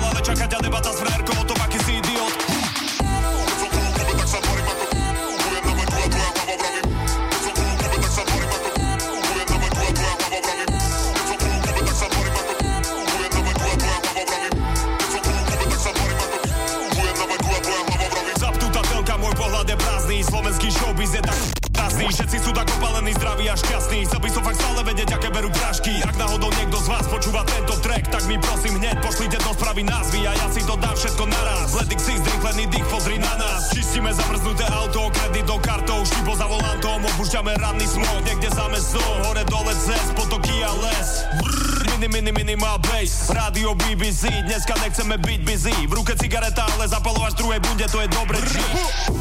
zdraví 23.42 23.50
a 23.50 23.56
šťastní 23.56 23.98
Chcel 24.06 24.20
by 24.22 24.30
som 24.30 24.42
fakt 24.46 24.58
stále 24.62 24.80
vedieť, 24.86 25.08
aké 25.18 25.28
berú 25.34 25.50
prášky. 25.50 25.92
Ak 26.06 26.14
náhodou 26.14 26.50
niekto 26.54 26.78
z 26.78 26.88
vás 26.88 27.04
počúva 27.10 27.42
tento 27.42 27.74
track 27.82 28.06
Tak 28.10 28.22
mi 28.30 28.38
prosím 28.38 28.78
hneď 28.78 28.96
pošlite 29.02 29.38
do 29.42 29.50
správy 29.54 29.82
názvy 29.82 30.20
A 30.26 30.32
ja 30.38 30.46
si 30.54 30.62
to 30.62 30.74
dám 30.78 30.94
všetko 30.94 31.24
naraz. 31.26 31.74
Ledy 31.74 31.94
ksich, 31.98 32.20
zrýchlený 32.22 32.64
dých, 32.70 32.86
pozri 32.86 33.16
na 33.18 33.34
nás. 33.34 33.74
Čistíme 33.74 34.14
zamrznuté 34.14 34.64
auto, 34.70 35.10
kreditou 35.10 35.58
kartou 35.58 36.00
Štipo 36.06 36.32
za 36.38 36.46
volantom, 36.46 37.02
opúšťame 37.02 37.52
ranný 37.58 37.86
smog 37.90 38.22
Niekde 38.22 38.48
za 38.54 38.66
mestom, 38.70 39.14
hore 39.26 39.42
dole 39.50 39.74
cez 39.74 40.04
potoky 40.14 40.54
a 40.62 40.70
les. 40.78 41.08
Brrr, 41.42 41.61
Mini, 42.02 42.18
mini, 42.18 42.32
minimal 42.34 42.82
bass. 42.82 43.30
Rádio 43.30 43.78
BBC, 43.78 44.26
dneska 44.42 44.74
nechceme 44.82 45.22
byť 45.22 45.40
busy. 45.46 45.70
V 45.86 45.94
ruke 45.94 46.18
cigareta, 46.18 46.66
ale 46.74 46.90
zapalovať 46.90 47.30
v 47.30 47.38
druhej 47.38 47.60
bunde 47.62 47.86
To 47.86 48.02
je 48.02 48.08
dobre 48.10 48.42
G. 48.42 48.58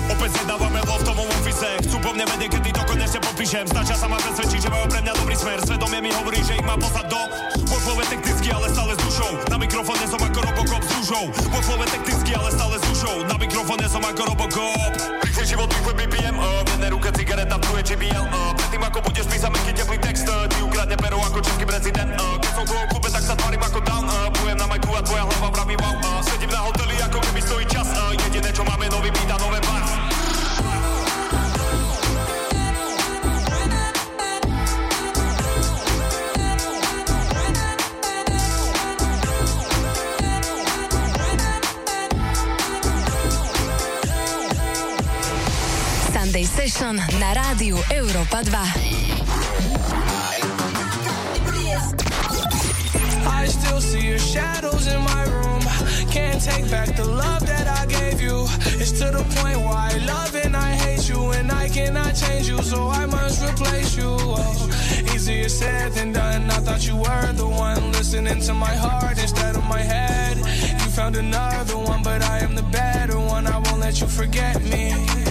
Opäť 0.09 0.29
si 0.33 0.41
dávame 0.49 0.81
loftovom 0.89 1.29
office 1.29 1.77
Chcú 1.85 2.01
po 2.01 2.09
mne 2.09 2.25
vedieť, 2.25 2.57
kedy 2.57 2.73
to 2.73 2.81
konečne 2.89 3.21
podpíšem 3.21 3.69
Stačia 3.69 3.93
sa 3.93 4.09
ma 4.09 4.17
presvedčiť, 4.17 4.65
že 4.65 4.69
majú 4.73 4.89
pre 4.89 4.97
mňa 4.97 5.13
dobrý 5.13 5.35
smer. 5.37 5.61
Svedomie 5.61 6.01
mi 6.01 6.09
hovorí, 6.09 6.41
že 6.41 6.57
ich 6.57 6.65
má 6.65 6.73
poslať 6.73 7.05
do 7.05 7.21
Môj 7.69 7.81
flow 7.85 8.01
je 8.01 8.07
technický, 8.17 8.49
ale 8.49 8.65
stále 8.73 8.97
s 8.97 9.01
dušou. 9.05 9.31
Na 9.53 9.57
mikrofóne 9.61 10.05
som 10.09 10.17
ako 10.17 10.39
Robocop 10.41 10.81
s 10.81 10.89
dušou 10.97 11.23
Môj 11.53 11.61
flow 11.61 11.79
je 11.85 11.89
technický, 12.01 12.31
ale 12.33 12.49
stále 12.49 12.75
s 12.81 12.83
dušou. 12.89 13.15
Na 13.29 13.37
mikrofóne 13.37 13.85
som 13.85 14.01
ako 14.01 14.21
Robocop. 14.25 14.89
Rýchly 15.21 15.45
život, 15.45 15.69
rýchly 15.69 15.93
BPM 16.01 16.33
V 16.33 16.49
jednej 16.65 16.70
ruke 16.91 17.07
cigareta, 17.15 17.55
v 17.55 17.61
druhej 17.63 17.83
GBL 17.95 18.25
uh, 18.27 18.51
Predtým 18.59 18.83
ako 18.83 18.99
budeš 19.07 19.25
písať 19.31 19.49
meký 19.55 19.71
teplý 19.71 19.97
text 20.03 20.27
uh, 20.27 20.43
Ti 20.51 20.59
ukradne 20.59 20.99
pero 20.99 21.17
ako 21.23 21.39
český 21.39 21.63
prezident 21.63 22.11
uh, 22.19 22.35
Keď 22.43 22.51
som 22.51 22.63
v 22.67 22.69
tvojom 22.75 22.87
klube, 22.91 23.09
tak 23.09 23.23
sa 23.23 23.33
tvarím 23.39 23.63
ako 23.63 23.79
down 23.87 24.05
uh, 24.05 24.27
Plujem 24.35 24.57
na 24.59 24.67
majku 24.67 24.91
a 24.91 25.01
tvoja 25.01 25.23
hlava 25.23 25.49
vraví 25.55 25.75
wow 25.79 26.00
Session 46.91 47.19
na 47.19 47.31
rádiu 47.31 47.79
Európa 47.87 48.43
2. 48.43 48.51
I 53.31 53.47
still 53.47 53.79
see 53.79 54.07
your 54.07 54.19
shadows 54.19 54.87
in 54.87 54.99
my 54.99 55.23
room. 55.23 55.63
Can't 56.11 56.41
take 56.43 56.69
back 56.69 56.95
the 56.95 57.05
love 57.05 57.45
that 57.47 57.67
I 57.67 57.85
gave 57.87 58.19
you. 58.19 58.43
It's 58.75 58.91
to 58.99 59.07
the 59.07 59.23
point 59.39 59.59
why 59.63 59.91
I 59.95 59.97
love 60.03 60.35
and 60.35 60.55
I 60.55 60.75
hate 60.75 61.07
you, 61.07 61.31
and 61.31 61.51
I 61.51 61.69
cannot 61.69 62.13
change 62.15 62.49
you, 62.49 62.61
so 62.61 62.89
I 62.89 63.05
must 63.05 63.41
replace 63.41 63.95
you. 63.95 64.11
Oh, 64.19 64.69
easier 65.15 65.47
said 65.47 65.93
than 65.93 66.11
done. 66.11 66.49
I 66.51 66.59
thought 66.59 66.85
you 66.87 66.97
were 66.97 67.33
the 67.33 67.47
one 67.47 67.91
listening 67.93 68.41
to 68.41 68.53
my 68.53 68.75
heart 68.75 69.17
instead 69.17 69.55
of 69.55 69.63
my 69.63 69.79
head. 69.79 70.37
You 70.37 70.89
found 70.91 71.15
another 71.15 71.77
one, 71.77 72.03
but 72.03 72.21
I 72.21 72.39
am 72.39 72.55
the 72.55 72.63
better 72.63 73.17
one. 73.17 73.47
I 73.47 73.57
won't 73.59 73.79
let 73.79 74.01
you 74.01 74.07
forget 74.07 74.61
me. 74.63 75.30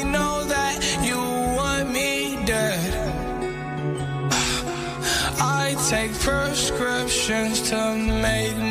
prescriptions 6.23 7.69
to 7.69 7.95
make 7.95 8.55
me 8.57 8.70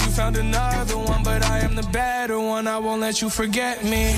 Found 0.15 0.35
another 0.35 0.97
one, 0.97 1.23
but 1.23 1.41
I 1.41 1.59
am 1.59 1.75
the 1.75 1.83
better 1.83 2.37
one. 2.37 2.67
I 2.67 2.77
won't 2.77 2.99
let 2.99 3.21
you 3.21 3.29
forget 3.29 3.83
me. 3.83 4.13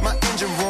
My 0.00 0.16
engine 0.30 0.48
room. 0.58 0.67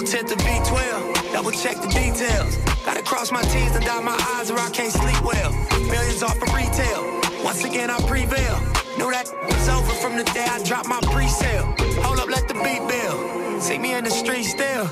My 0.00 0.06
tent 0.06 0.28
to 0.28 0.36
V12. 0.36 1.32
Double 1.32 1.50
check 1.50 1.76
the 1.76 1.88
details. 1.88 2.56
Gotta 2.86 3.02
cross 3.02 3.30
my 3.30 3.42
T's 3.42 3.74
and 3.76 3.84
dot 3.84 4.02
my 4.02 4.16
I's 4.38 4.50
or 4.50 4.58
I 4.58 4.70
can't 4.70 4.92
sleep 4.92 5.22
well. 5.22 5.52
Millions 5.92 6.22
off 6.22 6.40
of 6.40 6.54
retail. 6.54 7.20
Once 7.44 7.64
again, 7.64 7.90
I 7.90 7.98
prevail. 8.08 8.56
Knew 8.96 9.10
that 9.10 9.28
was 9.44 9.68
over 9.68 9.92
from 10.00 10.16
the 10.16 10.24
day 10.32 10.46
I 10.48 10.62
dropped 10.62 10.88
my 10.88 11.00
pre-sale. 11.12 11.74
Hold 12.02 12.18
up, 12.18 12.28
let 12.30 12.48
the 12.48 12.54
beat 12.54 12.80
build. 12.88 13.62
See 13.62 13.78
me 13.78 13.92
in 13.92 14.04
the 14.04 14.10
street 14.10 14.44
still. 14.44 14.88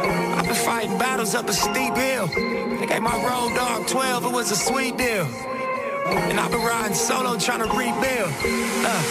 I've 0.00 0.46
been 0.46 0.54
fighting 0.54 0.96
battles 0.96 1.34
up 1.34 1.48
a 1.48 1.52
steep 1.52 1.94
hill. 1.94 2.28
They 2.28 2.86
gave 2.86 3.02
my 3.02 3.16
road 3.16 3.54
dog 3.54 3.86
12, 3.86 4.24
it 4.24 4.32
was 4.32 4.50
a 4.50 4.56
sweet 4.56 4.96
deal. 4.96 5.26
And 5.26 6.40
I've 6.40 6.50
been 6.50 6.62
riding 6.62 6.94
solo 6.94 7.36
trying 7.38 7.60
to 7.60 7.68
rebuild. 7.76 8.32
Uh, 8.80 9.02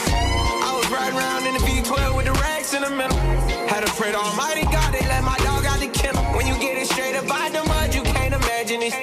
I 0.66 0.74
was 0.82 0.90
riding 0.90 1.18
around 1.20 1.46
in 1.46 1.54
the 1.54 1.60
V12 1.60 2.16
with 2.18 2.26
the 2.26 2.34
racks 2.34 2.57
in 2.74 2.82
the 2.82 2.90
middle. 2.90 3.18
Had 3.68 3.86
to 3.86 3.92
pray 3.94 4.12
to 4.12 4.18
Almighty 4.18 4.64
God, 4.64 4.94
they 4.94 5.06
let 5.08 5.24
my 5.24 5.38
dog 5.40 5.66
out 5.66 5.80
the 5.80 5.88
kennel. 5.88 6.24
When 6.36 6.48
you 6.48 6.56
get 6.60 6.78
it 6.78 6.88
straight 6.88 7.16
up 7.16 7.30
out 7.30 7.52
the 7.52 7.64
mud, 7.64 7.94
you 7.94 8.04
can't 8.04 8.34
imagine 8.34 8.82
it. 8.82 8.94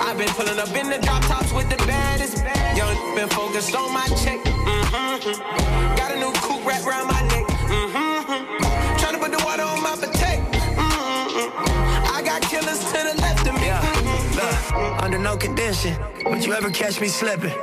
I've 0.00 0.18
been 0.18 0.28
pulling 0.28 0.58
up 0.58 0.68
in 0.74 0.90
the 0.90 0.98
drop 0.98 1.22
tops 1.24 1.52
with 1.52 1.70
the 1.70 1.76
baddest. 1.86 2.44
Young, 2.76 3.14
been 3.14 3.28
focused 3.28 3.74
on 3.74 3.92
my 3.92 4.06
check. 4.20 4.40
Mm-hmm. 4.44 5.96
Got 5.96 6.12
a 6.12 6.18
new 6.18 6.32
coupe 6.44 6.64
wrapped 6.66 6.86
around 6.86 7.06
my 7.06 7.20
neck. 7.28 7.46
Mm-hmm. 7.70 8.98
Trying 8.98 9.14
to 9.14 9.20
put 9.20 9.32
the 9.32 9.42
water 9.44 9.62
on 9.62 9.82
my 9.82 9.94
potato. 9.96 10.42
Mm-hmm. 10.76 12.16
I 12.16 12.22
got 12.22 12.42
killers 12.42 12.80
to 12.92 12.98
the 13.08 13.14
left 13.22 13.46
of 13.46 13.54
me. 13.54 13.68
Mm-hmm. 13.68 14.36
look, 14.36 15.02
under 15.02 15.18
no 15.18 15.36
condition 15.36 15.96
would 16.26 16.44
you 16.44 16.52
ever 16.52 16.70
catch 16.70 17.00
me 17.00 17.08
slipping. 17.08 17.54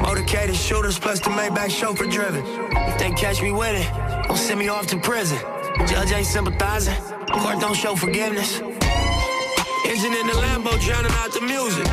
Motorcaded 0.00 0.54
shooters 0.54 0.98
plus 0.98 1.20
the 1.20 1.30
Maybach 1.30 1.70
chauffeur 1.70 2.06
driven. 2.06 2.44
If 2.46 2.98
they 2.98 3.10
catch 3.10 3.42
me 3.42 3.52
with 3.52 3.74
it, 3.74 4.05
don't 4.26 4.36
send 4.36 4.58
me 4.58 4.68
off 4.68 4.86
to 4.88 4.98
prison. 4.98 5.38
Judge 5.86 6.12
ain't 6.12 6.26
sympathizing. 6.26 6.94
Court 7.32 7.60
don't 7.60 7.76
show 7.76 7.94
forgiveness. 7.96 8.60
Engine 8.60 10.14
in 10.14 10.26
the 10.26 10.36
Lambo 10.44 10.78
drowning 10.80 11.12
out 11.12 11.32
the 11.32 11.40
music. 11.40 11.86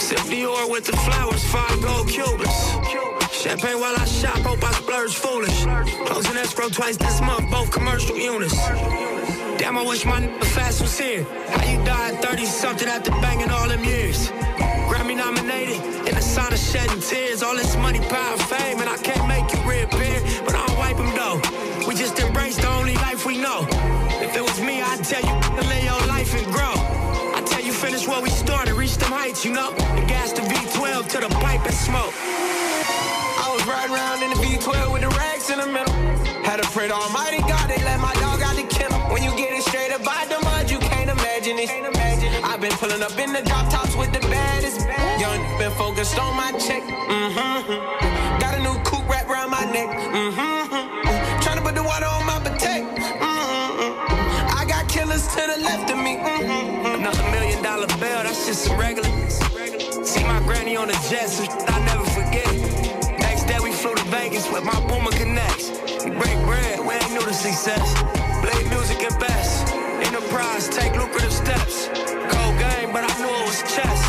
Sip 0.00 0.18
Dior 0.30 0.70
with 0.70 0.84
the 0.84 0.96
flowers, 0.96 1.44
five 1.44 1.82
gold 1.82 2.08
Cubans. 2.08 2.58
Champagne 3.32 3.80
while 3.80 3.94
I 3.96 4.04
shop, 4.04 4.38
hope 4.38 4.62
I 4.62 4.72
splurge 4.72 5.14
foolish. 5.14 5.64
Closing 6.06 6.36
escrow 6.36 6.68
twice 6.68 6.96
this 6.96 7.20
month, 7.20 7.50
both 7.50 7.70
commercial 7.70 8.16
units. 8.16 8.56
Damn, 9.58 9.78
I 9.78 9.84
wish 9.84 10.04
my 10.04 10.20
nigga 10.20 10.44
fast 10.44 10.80
was 10.80 10.98
here. 10.98 11.24
How 11.48 11.64
you 11.70 11.84
died 11.84 12.22
30 12.22 12.44
something 12.46 12.88
after 12.88 13.10
banging 13.22 13.50
all 13.50 13.68
them 13.68 13.84
years? 13.84 14.30
Grammy 14.88 15.16
nominated, 15.16 15.80
in 16.06 16.14
the 16.14 16.20
sign 16.20 16.52
of 16.52 16.58
shedding 16.58 17.00
tears. 17.00 17.42
All 17.42 17.56
this 17.56 17.76
money, 17.76 18.00
power, 18.00 18.36
fame, 18.36 18.78
and 18.80 18.88
I 18.88 18.96
to 25.68 25.78
your 25.82 26.00
life 26.06 26.34
and 26.34 26.46
grow. 26.52 26.74
I 27.36 27.42
tell 27.46 27.62
you 27.62 27.72
finish 27.72 28.06
where 28.06 28.22
we 28.22 28.30
started, 28.30 28.74
reach 28.74 28.96
them 28.96 29.12
heights, 29.12 29.44
you 29.44 29.52
know. 29.52 29.72
And 29.96 30.08
gas 30.08 30.32
the 30.32 30.42
V12 30.42 31.08
to 31.10 31.18
the 31.20 31.28
pipe 31.40 31.64
and 31.64 31.74
smoke. 31.74 32.14
I 33.42 33.48
was 33.52 33.64
riding 33.66 33.94
around 33.94 34.22
in 34.22 34.30
the 34.30 34.40
V12 34.44 34.92
with 34.92 35.02
the 35.02 35.12
rags 35.18 35.50
in 35.50 35.58
the 35.58 35.66
middle. 35.66 35.94
Had 36.44 36.62
to 36.62 36.68
pray 36.70 36.88
to 36.88 36.94
Almighty 36.94 37.40
God, 37.40 37.68
they 37.68 37.82
let 37.84 38.00
my 38.00 38.14
dog 38.14 38.40
out 38.42 38.56
the 38.56 38.64
kennel. 38.64 38.98
When 39.12 39.22
you 39.22 39.30
get 39.36 39.52
it 39.52 39.62
straight 39.62 39.92
up 39.92 40.06
out 40.06 40.28
the 40.28 40.40
mud, 40.44 40.70
you 40.70 40.78
can't 40.78 41.10
imagine 41.10 41.58
it. 41.58 41.70
I've 42.44 42.60
been 42.60 42.72
pulling 42.72 43.02
up 43.02 43.16
in 43.18 43.32
the 43.32 43.42
drop 43.42 43.70
tops 43.70 43.94
with 43.96 44.12
the 44.12 44.20
baddest. 44.20 44.80
Young, 45.20 45.40
been 45.58 45.72
focused 45.72 46.18
on 46.18 46.36
my 46.36 46.52
check. 46.58 46.82
Mm-hmm. 46.82 48.40
Got 48.40 48.58
a 48.58 48.62
new 48.62 48.76
coupe 48.84 49.08
wrapped 49.08 49.30
around 49.30 49.50
my 49.50 49.64
neck. 49.72 49.88
Mm-hmm. 49.88 50.51
Left 55.62 55.90
of 55.90 55.98
me. 55.98 56.16
Mm-hmm. 56.16 57.00
Another 57.00 57.22
million 57.30 57.62
dollar 57.62 57.86
bill, 58.02 58.20
that's 58.26 58.46
just 58.46 58.64
some 58.64 58.78
regular. 58.78 59.08
See 60.04 60.24
my 60.24 60.40
granny 60.40 60.76
on 60.76 60.88
the 60.88 60.98
jet, 61.08 61.28
so 61.28 61.44
I 61.68 61.78
never 61.86 62.04
forget. 62.10 62.50
Next 63.20 63.44
day 63.44 63.58
we 63.62 63.72
flew 63.72 63.94
to 63.94 64.04
Vegas 64.10 64.50
with 64.50 64.64
my 64.64 64.78
Puma 64.88 65.10
Connects. 65.10 65.70
We 66.04 66.10
break 66.10 66.38
bread, 66.44 66.80
we 66.80 66.94
ain't 66.94 67.12
new 67.12 67.24
to 67.24 67.34
success. 67.34 67.86
Blade 68.42 68.68
music 68.70 69.02
and 69.02 69.18
best. 69.20 69.72
Enterprise, 70.02 70.68
take 70.68 70.92
lucrative 70.96 71.32
steps. 71.32 71.88
Cold 72.32 72.54
game, 72.58 72.90
but 72.92 73.06
I 73.06 73.12
knew 73.22 73.30
it 73.30 73.46
was 73.46 73.62
chess. 73.74 74.00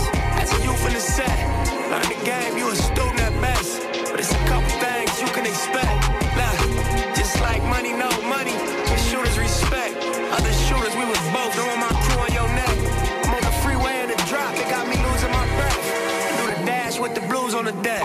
As 0.41 0.49
a 0.51 0.59
youth 0.65 0.83
in 0.87 0.93
the 0.93 0.99
set, 0.99 1.37
learn 1.91 2.07
the 2.09 2.19
game, 2.25 2.57
you 2.57 2.67
a 2.69 2.75
the 17.63 17.71
on 17.71 17.79
the 17.79 17.83
deck. 17.83 18.03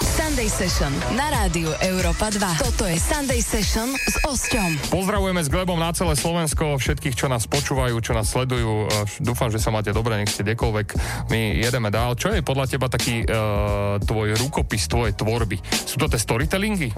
Sunday 0.00 0.46
Session 0.46 0.92
na 1.18 1.26
rádiu 1.34 1.74
Európa 1.82 2.30
2. 2.30 2.38
Toto 2.62 2.86
je 2.86 2.96
Sunday 3.02 3.42
Session 3.42 3.90
s 3.98 4.14
Osťom. 4.24 4.94
Pozdravujeme 4.94 5.42
s 5.42 5.50
Glebom 5.50 5.74
na 5.74 5.90
celé 5.90 6.14
Slovensko, 6.14 6.78
všetkých, 6.78 7.18
čo 7.18 7.26
nás 7.26 7.50
počúvajú, 7.50 7.98
čo 7.98 8.14
nás 8.14 8.30
sledujú. 8.30 8.86
E, 8.86 9.26
Dúfam, 9.26 9.50
že 9.50 9.58
sa 9.58 9.74
máte 9.74 9.90
dobre, 9.90 10.22
nech 10.22 10.30
ste 10.30 10.46
kdekoľvek. 10.46 10.86
My 11.34 11.58
jedeme 11.58 11.90
dál. 11.90 12.14
Čo 12.14 12.30
je 12.30 12.46
podľa 12.46 12.66
teba 12.70 12.86
taký 12.86 13.26
uh, 13.26 13.98
tvoj 14.00 14.38
rukopis, 14.38 14.86
tvoje 14.86 15.12
tvorby? 15.18 15.58
Sú 15.66 15.98
to 15.98 16.06
tie 16.06 16.20
storytellingy? 16.20 16.94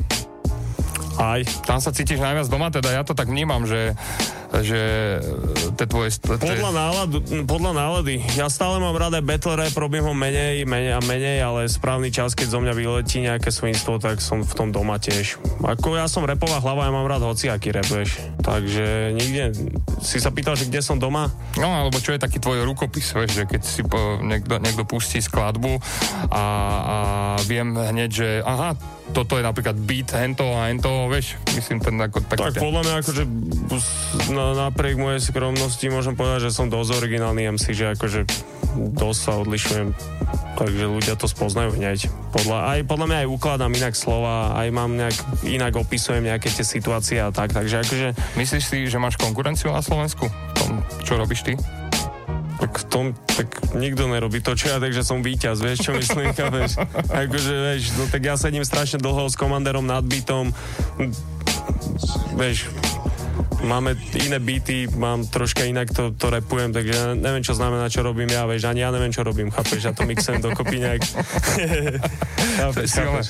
Aj. 1.17 1.41
Tam 1.65 1.81
sa 1.81 1.89
cítiš 1.89 2.21
najviac 2.21 2.53
doma, 2.53 2.69
teda 2.69 2.93
ja 2.95 3.03
to 3.05 3.17
tak 3.17 3.33
vnímam, 3.33 3.65
že, 3.65 3.97
že 4.61 4.81
tie 5.81 5.87
tvoje... 5.89 6.13
Tie... 6.13 6.37
Podľa, 6.37 6.73
náladu, 6.77 7.19
podľa 7.49 7.73
nálady. 7.73 8.21
Ja 8.37 8.53
stále 8.53 8.77
mám 8.77 8.93
rád 8.93 9.17
aj 9.17 9.25
battle 9.25 9.57
rap, 9.57 9.73
robím 9.73 10.05
ho 10.05 10.13
menej, 10.13 10.69
menej 10.69 10.93
a 10.93 11.01
menej, 11.01 11.39
ale 11.41 11.65
správny 11.73 12.13
čas, 12.13 12.37
keď 12.37 12.53
zo 12.53 12.61
mňa 12.61 12.73
vyletí 12.77 13.25
nejaké 13.25 13.49
svinstvo, 13.49 13.97
tak 13.97 14.21
som 14.21 14.45
v 14.45 14.53
tom 14.53 14.69
doma 14.69 15.01
tiež. 15.01 15.41
Ako 15.65 15.97
ja 15.97 16.05
som 16.05 16.29
repová 16.29 16.61
hlava, 16.61 16.85
ja 16.85 16.93
mám 16.93 17.09
rád 17.09 17.25
hociaký 17.25 17.73
rap, 17.73 17.89
vieš. 17.89 18.21
Takže 18.45 19.17
nikde... 19.17 19.57
Si 20.03 20.19
sa 20.19 20.35
pýtal, 20.35 20.59
že 20.59 20.67
kde 20.67 20.83
som 20.83 20.99
doma? 20.99 21.31
No, 21.57 21.71
alebo 21.71 22.03
čo 22.03 22.13
je 22.13 22.21
taký 22.21 22.43
tvoj 22.43 22.67
rukopis, 22.67 23.15
vieš, 23.15 23.39
že 23.39 23.45
keď 23.47 23.63
si 23.63 23.81
po, 23.87 24.19
niekto, 24.19 24.59
niekto 24.59 24.83
pustí 24.83 25.23
skladbu 25.23 25.79
a, 26.29 26.45
a 26.83 26.97
viem 27.47 27.71
hneď, 27.71 28.11
že 28.11 28.29
aha, 28.43 28.75
toto 29.13 29.37
je 29.37 29.45
napríklad 29.45 29.77
beat 29.77 30.11
hento 30.17 30.43
a 30.57 30.73
hento, 30.73 31.07
vieš, 31.07 31.37
myslím 31.55 31.79
ten 31.79 31.95
ako 32.01 32.19
taký... 32.27 32.51
Tak 32.51 32.65
podľa 32.65 32.81
mňa 32.83 32.95
akože 32.99 33.23
na, 34.33 34.42
napriek 34.53 34.99
mojej 34.99 35.23
skromnosti 35.23 35.87
môžem 35.87 36.19
povedať, 36.19 36.51
že 36.51 36.55
som 36.55 36.67
dosť 36.67 36.99
originálny 36.99 37.55
MC, 37.55 37.71
že 37.71 37.87
akože 37.95 38.27
dosť 38.97 39.21
sa 39.21 39.33
odlišujem, 39.39 39.89
takže 40.57 40.85
ľudia 40.89 41.15
to 41.15 41.29
spoznajú 41.29 41.77
hneď. 41.77 42.09
Podľa, 42.33 42.59
aj, 42.77 42.81
podľa 42.89 43.07
mňa 43.09 43.19
aj 43.25 43.29
ukladám 43.29 43.73
inak 43.73 43.95
slova, 43.95 44.57
aj 44.57 44.69
mám 44.73 44.97
nejak, 44.97 45.17
inak 45.45 45.73
opisujem 45.77 46.25
nejaké 46.25 46.49
tie 46.49 46.65
situácie 46.65 47.21
a 47.21 47.29
tak, 47.31 47.53
takže 47.53 47.85
akože... 47.85 48.09
Myslíš 48.41 48.65
si, 48.65 48.77
že 48.89 48.99
máš 48.99 49.21
konkurenciu 49.21 49.71
na 49.71 49.85
Slovensku? 49.85 50.27
V 50.27 50.55
tom, 50.57 50.71
čo 51.05 51.21
robíš 51.21 51.45
ty? 51.45 51.55
Tak 52.63 52.73
v 52.79 52.85
tom, 52.89 53.05
tak 53.27 53.49
nikto 53.75 54.07
nerobí 54.07 54.39
to, 54.39 54.55
čo 54.55 54.73
ja, 54.73 54.79
takže 54.79 55.03
som 55.03 55.21
víťaz, 55.21 55.61
vieš, 55.61 55.91
čo 55.91 55.93
myslím, 55.93 56.33
chápeš? 56.39 56.79
Akože, 57.11 57.53
vieš, 57.53 57.83
no 58.01 58.09
tak 58.09 58.23
ja 58.25 58.39
sedím 58.39 58.65
strašne 58.65 59.03
dlho 59.03 59.29
s 59.29 59.37
komandérom 59.37 59.85
nad 59.85 60.07
bytom, 60.07 60.55
vieš, 62.39 62.73
máme 63.63 63.95
iné 64.19 64.39
beaty, 64.43 64.91
mám 64.99 65.27
troška 65.27 65.65
inak 65.65 65.91
to, 65.95 66.11
to 66.15 66.31
repujem, 66.31 66.75
takže 66.75 66.93
ja 66.93 67.07
neviem, 67.15 67.43
čo 67.43 67.55
znamená, 67.55 67.87
čo 67.89 68.03
robím 68.03 68.31
ja, 68.31 68.47
vieš, 68.47 68.67
ani 68.69 68.83
ja 68.83 68.91
neviem, 68.91 69.15
čo 69.15 69.23
robím, 69.23 69.51
chápeš, 69.51 69.83
ja 69.87 69.93
to 69.95 70.03
mixujem 70.07 70.43
dokopy 70.43 70.83
nejak. 70.83 71.03
chápeš, 72.59 72.89
chápeš. 72.91 73.27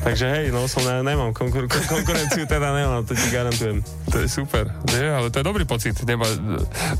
Takže 0.00 0.24
hej, 0.32 0.44
no 0.48 0.64
som 0.64 0.80
ne, 0.80 1.04
nemám 1.04 1.36
konkur- 1.36 1.68
konkurenciu, 1.68 2.48
teda 2.48 2.72
nemám, 2.72 3.04
to 3.04 3.12
ti 3.12 3.28
garantujem. 3.28 3.84
To 4.08 4.16
je 4.24 4.28
super. 4.32 4.72
Nie, 4.96 5.12
ale 5.12 5.28
to 5.28 5.44
je 5.44 5.44
dobrý 5.44 5.68
pocit. 5.68 5.92
Neba, 6.08 6.24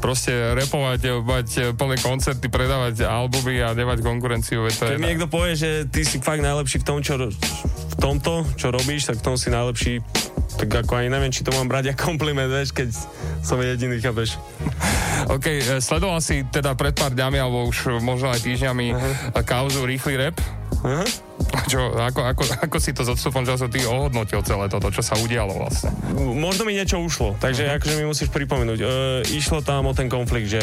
proste 0.04 0.32
repovať, 0.52 1.00
mať 1.24 1.48
plné 1.80 1.96
koncerty, 1.96 2.52
predávať 2.52 3.08
albumy 3.08 3.64
a 3.64 3.72
nemať 3.72 4.04
konkurenciu. 4.04 4.68
je 4.68 4.76
Keď 4.76 5.00
mi 5.00 5.16
niekto 5.16 5.32
povie, 5.32 5.56
že 5.56 5.70
ty 5.88 6.04
si 6.04 6.20
fakt 6.20 6.44
najlepší 6.44 6.84
v 6.84 6.86
tom, 6.86 6.98
čo, 7.00 7.16
v 7.16 7.94
tomto, 7.96 8.44
čo 8.60 8.68
robíš, 8.68 9.08
tak 9.08 9.24
v 9.24 9.32
tom 9.32 9.36
si 9.40 9.48
najlepší 9.48 10.04
tak 10.60 10.84
ako 10.84 11.00
ani 11.00 11.08
neviem, 11.08 11.32
či 11.32 11.40
to 11.40 11.56
mám 11.56 11.72
brať 11.72 11.96
ako 11.96 12.12
kompliment, 12.12 12.52
vieš, 12.52 12.76
keď 12.76 12.92
som 13.40 13.56
jediný, 13.64 13.96
chápeš. 13.96 14.36
OK, 15.32 15.46
e, 15.48 15.80
sledoval 15.80 16.20
si 16.20 16.44
teda 16.52 16.76
pred 16.76 16.92
pár 16.92 17.16
dňami, 17.16 17.40
alebo 17.40 17.64
už 17.64 18.04
možno 18.04 18.28
aj 18.28 18.44
týždňami 18.44 18.86
uh-huh. 18.92 19.40
kauzu 19.40 19.88
Rýchly 19.88 20.20
rap? 20.20 20.36
Aha. 20.84 21.29
Čo, 21.66 21.94
ako, 21.94 22.20
ako, 22.26 22.42
ako 22.60 22.76
si 22.76 22.90
to 22.90 23.02
s 23.02 23.10
odstupom 23.10 23.42
času 23.42 23.66
ty 23.66 23.82
ohodnotil 23.82 24.40
celé 24.40 24.66
toto, 24.66 24.88
čo 24.88 25.00
sa 25.00 25.14
udialo 25.14 25.56
vlastne? 25.56 25.90
Možno 26.14 26.62
mi 26.62 26.72
niečo 26.72 26.98
ušlo, 26.98 27.34
takže 27.36 27.64
Mhm. 27.64 27.72
akože 27.76 27.94
mi 27.94 28.04
musíš 28.04 28.28
pripomenúť. 28.28 28.78
E, 28.78 28.88
išlo 29.32 29.60
tam 29.60 29.84
o 29.84 29.92
ten 29.92 30.06
konflikt, 30.06 30.48
že 30.48 30.62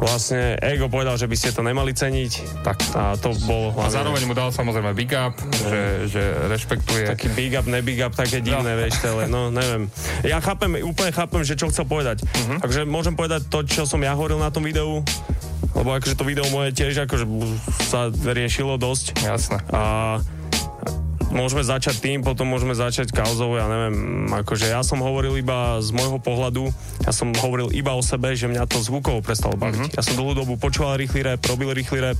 vlastne 0.00 0.56
Ego 0.58 0.88
povedal, 0.88 1.14
že 1.14 1.28
by 1.28 1.36
ste 1.36 1.52
to 1.52 1.60
nemali 1.60 1.92
ceniť. 1.92 2.64
Tak. 2.64 2.78
A 2.96 3.14
to 3.14 3.36
bol 3.44 3.70
A 3.70 3.84
hlavne 3.84 3.92
zároveň 3.92 4.22
mu 4.24 4.32
dal 4.32 4.48
samozrejme 4.48 4.90
big 4.92 5.12
up, 5.12 5.36
že, 5.52 6.08
že 6.08 6.22
rešpektuje. 6.48 7.04
taký 7.06 7.28
big 7.30 7.52
up, 7.52 7.68
nebig 7.68 8.00
up, 8.00 8.10
také 8.10 8.40
divné, 8.40 8.72
No. 8.72 8.78
vieš, 8.80 8.96
ale 9.04 9.28
no 9.28 9.48
neviem. 9.48 9.92
Ja 10.24 10.40
chápem, 10.40 10.80
úplne 10.80 11.12
chápem, 11.12 11.44
že 11.44 11.54
čo 11.54 11.68
chcel 11.68 11.84
povedať. 11.84 12.24
Mhm. 12.24 12.64
Takže 12.64 12.80
môžem 12.84 13.12
povedať 13.12 13.46
to, 13.46 13.60
čo 13.62 13.84
som 13.84 14.00
ja 14.00 14.16
hovoril 14.16 14.40
na 14.40 14.48
tom 14.48 14.64
videu, 14.64 15.04
lebo 15.70 15.88
akože 15.92 16.16
to 16.16 16.24
video 16.24 16.48
moje 16.48 16.72
tiež 16.72 17.04
akože 17.04 17.28
sa 17.86 18.08
riešilo 18.10 18.74
dosť. 18.74 19.20
Jasné. 19.20 19.60
A 19.70 20.18
môžeme 21.30 21.62
začať 21.62 22.02
tým, 22.02 22.18
potom 22.26 22.46
môžeme 22.50 22.74
začať 22.74 23.14
kauzou, 23.14 23.54
ja 23.56 23.66
neviem, 23.70 24.26
akože 24.30 24.70
ja 24.70 24.82
som 24.82 24.98
hovoril 25.00 25.38
iba 25.38 25.78
z 25.78 25.94
môjho 25.94 26.18
pohľadu, 26.18 26.70
ja 27.06 27.14
som 27.14 27.30
hovoril 27.32 27.70
iba 27.70 27.94
o 27.94 28.02
sebe, 28.02 28.34
že 28.34 28.50
mňa 28.50 28.66
to 28.66 28.82
zvukovo 28.82 29.22
prestalo 29.22 29.54
baviť. 29.54 29.94
Ja 29.94 30.02
som 30.02 30.18
dlhú 30.18 30.34
dobu 30.34 30.58
počúval 30.58 30.98
rýchly 30.98 31.22
rap, 31.24 31.40
robil 31.46 31.70
rýchly 31.72 32.02
rap 32.02 32.18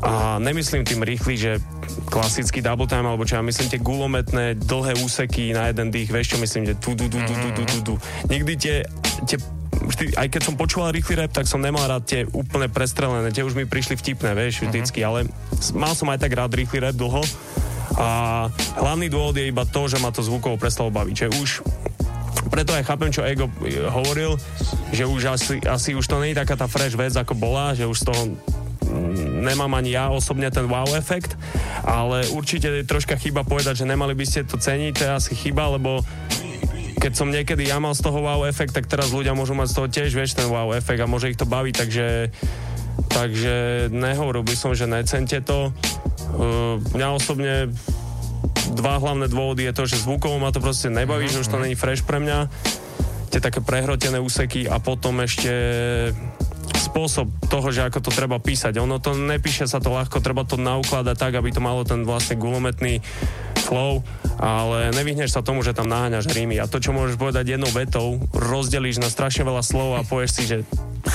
a 0.00 0.40
nemyslím 0.40 0.88
tým 0.88 1.04
rýchly, 1.04 1.36
že 1.36 1.52
klasický 2.08 2.64
double 2.64 2.88
time, 2.88 3.04
alebo 3.04 3.28
čo 3.28 3.36
ja 3.36 3.44
myslím 3.44 3.68
tie 3.68 3.80
gulometné, 3.80 4.56
dlhé 4.56 4.96
úseky 5.04 5.52
na 5.52 5.68
jeden 5.68 5.92
dých, 5.92 6.08
vieš 6.08 6.34
čo 6.34 6.38
myslím, 6.40 6.72
že 6.72 6.74
tu, 6.80 6.96
tu, 6.96 7.06
tu, 7.12 7.20
tu, 7.20 7.34
tu, 7.36 7.48
tu, 7.52 7.62
tu, 7.68 7.78
tu. 7.84 7.94
Nikdy 8.32 8.52
tie, 8.56 8.76
tie 9.28 9.36
vždy, 9.80 10.16
aj 10.16 10.28
keď 10.32 10.42
som 10.44 10.54
počúval 10.56 10.96
rýchly 10.96 11.20
rap, 11.20 11.32
tak 11.36 11.44
som 11.44 11.60
nemal 11.60 11.84
rád 11.84 12.08
tie 12.08 12.20
úplne 12.32 12.72
prestrelené, 12.72 13.28
tie 13.28 13.44
už 13.44 13.52
mi 13.52 13.68
prišli 13.68 14.00
vtipné, 14.00 14.32
vieš, 14.32 14.64
vždycky, 14.64 15.04
ale 15.04 15.28
mal 15.76 15.92
som 15.92 16.08
aj 16.08 16.24
tak 16.24 16.32
rád 16.32 16.52
rýchly 16.56 16.80
rap 16.80 16.96
dlho 16.96 17.20
a 17.98 18.46
hlavný 18.78 19.10
dôvod 19.10 19.34
je 19.34 19.50
iba 19.50 19.66
to, 19.66 19.90
že 19.90 19.98
ma 19.98 20.14
to 20.14 20.22
zvukovo 20.22 20.60
prestalo 20.60 20.94
baviť, 20.94 21.14
že 21.14 21.28
už 21.40 21.50
preto 22.50 22.74
aj 22.74 22.86
chápem, 22.86 23.10
čo 23.14 23.22
Ego 23.22 23.46
e, 23.62 23.78
hovoril, 23.86 24.34
že 24.90 25.06
už 25.06 25.22
asi, 25.30 25.62
asi 25.62 25.94
už 25.94 26.02
to 26.06 26.18
nie 26.18 26.34
je 26.34 26.40
taká 26.42 26.58
tá 26.58 26.66
fresh 26.66 26.98
vec, 26.98 27.14
ako 27.14 27.38
bola, 27.38 27.74
že 27.78 27.86
už 27.86 27.98
z 28.02 28.06
toho 28.10 28.22
nemám 29.40 29.70
ani 29.78 29.94
ja 29.94 30.10
osobne 30.10 30.50
ten 30.50 30.66
wow 30.66 30.88
efekt, 30.98 31.38
ale 31.86 32.26
určite 32.34 32.66
je 32.66 32.82
troška 32.82 33.14
chyba 33.14 33.46
povedať, 33.46 33.84
že 33.84 33.90
nemali 33.90 34.18
by 34.18 34.24
ste 34.26 34.42
to 34.42 34.58
ceniť, 34.58 34.92
to 34.98 35.02
je 35.06 35.12
asi 35.14 35.32
chyba, 35.38 35.78
lebo 35.78 36.02
keď 37.00 37.12
som 37.16 37.32
niekedy 37.32 37.70
ja 37.70 37.80
mal 37.80 37.96
z 37.96 38.04
toho 38.04 38.20
wow 38.20 38.44
efekt, 38.44 38.76
tak 38.76 38.90
teraz 38.90 39.14
ľudia 39.14 39.32
môžu 39.32 39.56
mať 39.56 39.72
z 39.72 39.76
toho 39.76 39.88
tiež, 39.88 40.10
vieš, 40.12 40.36
ten 40.36 40.50
wow 40.50 40.74
efekt 40.76 41.00
a 41.00 41.08
môže 41.08 41.32
ich 41.32 41.40
to 41.40 41.48
baviť, 41.48 41.74
takže 41.76 42.06
takže 43.10 43.88
nehovoril 43.90 44.44
by 44.44 44.54
som, 44.54 44.76
že 44.76 44.84
necente 44.84 45.40
to. 45.40 45.72
Uh, 46.30 46.78
mňa 46.94 47.08
osobne 47.16 47.52
dva 48.74 49.02
hlavné 49.02 49.26
dôvody 49.26 49.66
je 49.66 49.74
to, 49.74 49.84
že 49.86 50.02
zvukovo 50.06 50.38
ma 50.38 50.54
to 50.54 50.62
proste 50.62 50.88
nebaví, 50.88 51.26
že 51.26 51.42
už 51.42 51.50
to 51.50 51.58
není 51.58 51.74
fresh 51.74 52.06
pre 52.06 52.22
mňa. 52.22 52.46
Tie 53.30 53.42
také 53.42 53.62
prehrotené 53.62 54.18
úseky 54.18 54.66
a 54.66 54.82
potom 54.82 55.22
ešte 55.22 55.50
spôsob 56.80 57.28
toho, 57.52 57.68
že 57.68 57.84
ako 57.84 58.00
to 58.00 58.10
treba 58.10 58.40
písať. 58.40 58.80
Ono 58.80 58.96
to 58.96 59.12
nepíše 59.12 59.68
sa 59.68 59.78
to 59.78 59.92
ľahko, 59.92 60.24
treba 60.24 60.48
to 60.48 60.56
naukladať 60.56 61.16
tak, 61.16 61.36
aby 61.36 61.52
to 61.52 61.60
malo 61.60 61.84
ten 61.84 62.08
vlastne 62.08 62.40
gulometný 62.40 63.04
flow, 63.60 64.02
ale 64.40 64.90
nevyhneš 64.96 65.36
sa 65.36 65.44
tomu, 65.44 65.60
že 65.60 65.76
tam 65.76 65.86
naháňaš 65.86 66.26
rímy. 66.32 66.58
A 66.58 66.66
to, 66.66 66.80
čo 66.80 66.96
môžeš 66.96 67.20
povedať 67.20 67.54
jednou 67.54 67.70
vetou, 67.70 68.18
rozdelíš 68.32 68.98
na 68.98 69.12
strašne 69.12 69.44
veľa 69.44 69.62
slov 69.62 70.00
a 70.00 70.02
povieš 70.02 70.30
si, 70.32 70.42
že 70.48 70.56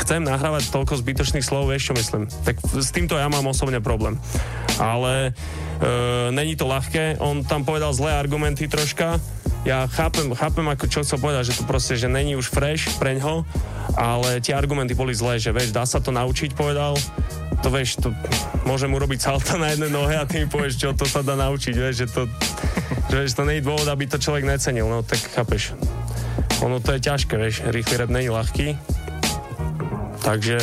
chcem 0.05 0.22
nahrávať 0.24 0.70
toľko 0.70 1.01
zbytočných 1.01 1.43
slov, 1.43 1.68
vieš 1.68 1.91
čo 1.91 1.93
myslím. 1.97 2.24
Tak 2.47 2.55
s 2.61 2.89
týmto 2.93 3.18
ja 3.18 3.28
mám 3.28 3.49
osobne 3.49 3.82
problém. 3.82 4.16
Ale 4.78 5.32
e, 5.84 6.32
není 6.32 6.55
to 6.55 6.70
ľahké, 6.70 7.20
on 7.20 7.43
tam 7.43 7.66
povedal 7.68 7.91
zlé 7.91 8.16
argumenty 8.16 8.70
troška, 8.70 9.20
ja 9.66 9.89
chápem, 9.89 10.30
chápem 10.38 10.61
ako 10.70 10.86
čo 10.86 11.01
chcel 11.01 11.18
povedať, 11.18 11.49
že 11.49 11.57
to 11.57 11.66
proste, 11.66 11.97
že 11.97 12.05
není 12.05 12.38
už 12.38 12.53
fresh 12.53 12.86
pre 13.01 13.18
ňo, 13.18 13.41
ale 13.97 14.38
tie 14.38 14.53
argumenty 14.53 14.93
boli 14.93 15.18
zlé, 15.18 15.41
že 15.41 15.49
vieš, 15.49 15.74
dá 15.74 15.89
sa 15.89 15.97
to 15.97 16.13
naučiť, 16.13 16.53
povedal, 16.53 16.93
to 17.66 17.74
vieš, 17.74 17.97
to 17.97 18.13
môžem 18.70 18.93
urobiť 18.93 19.26
salto 19.26 19.57
na 19.57 19.74
jednej 19.74 19.89
nohe 19.89 20.13
a 20.13 20.30
ty 20.30 20.45
mi 20.45 20.47
povieš, 20.47 20.78
čo 20.78 20.93
to 20.93 21.09
sa 21.09 21.26
dá 21.26 21.34
naučiť, 21.34 21.74
vieš, 21.74 22.05
že 22.05 22.07
to, 22.13 22.22
že 23.09 23.16
vieš, 23.26 23.34
to 23.34 23.41
je 23.49 23.66
dôvod, 23.66 23.89
aby 23.89 24.05
to 24.05 24.22
človek 24.22 24.45
necenil, 24.45 24.86
no 24.86 25.01
tak 25.01 25.18
chápeš. 25.34 25.74
Ono 26.61 26.78
to 26.78 26.93
je 26.93 27.01
ťažké, 27.01 27.34
vieš, 27.34 27.66
rýchly 27.66 27.95
rap 27.97 28.13
není 28.13 28.30
ľahký, 28.30 28.78
takže 30.22 30.61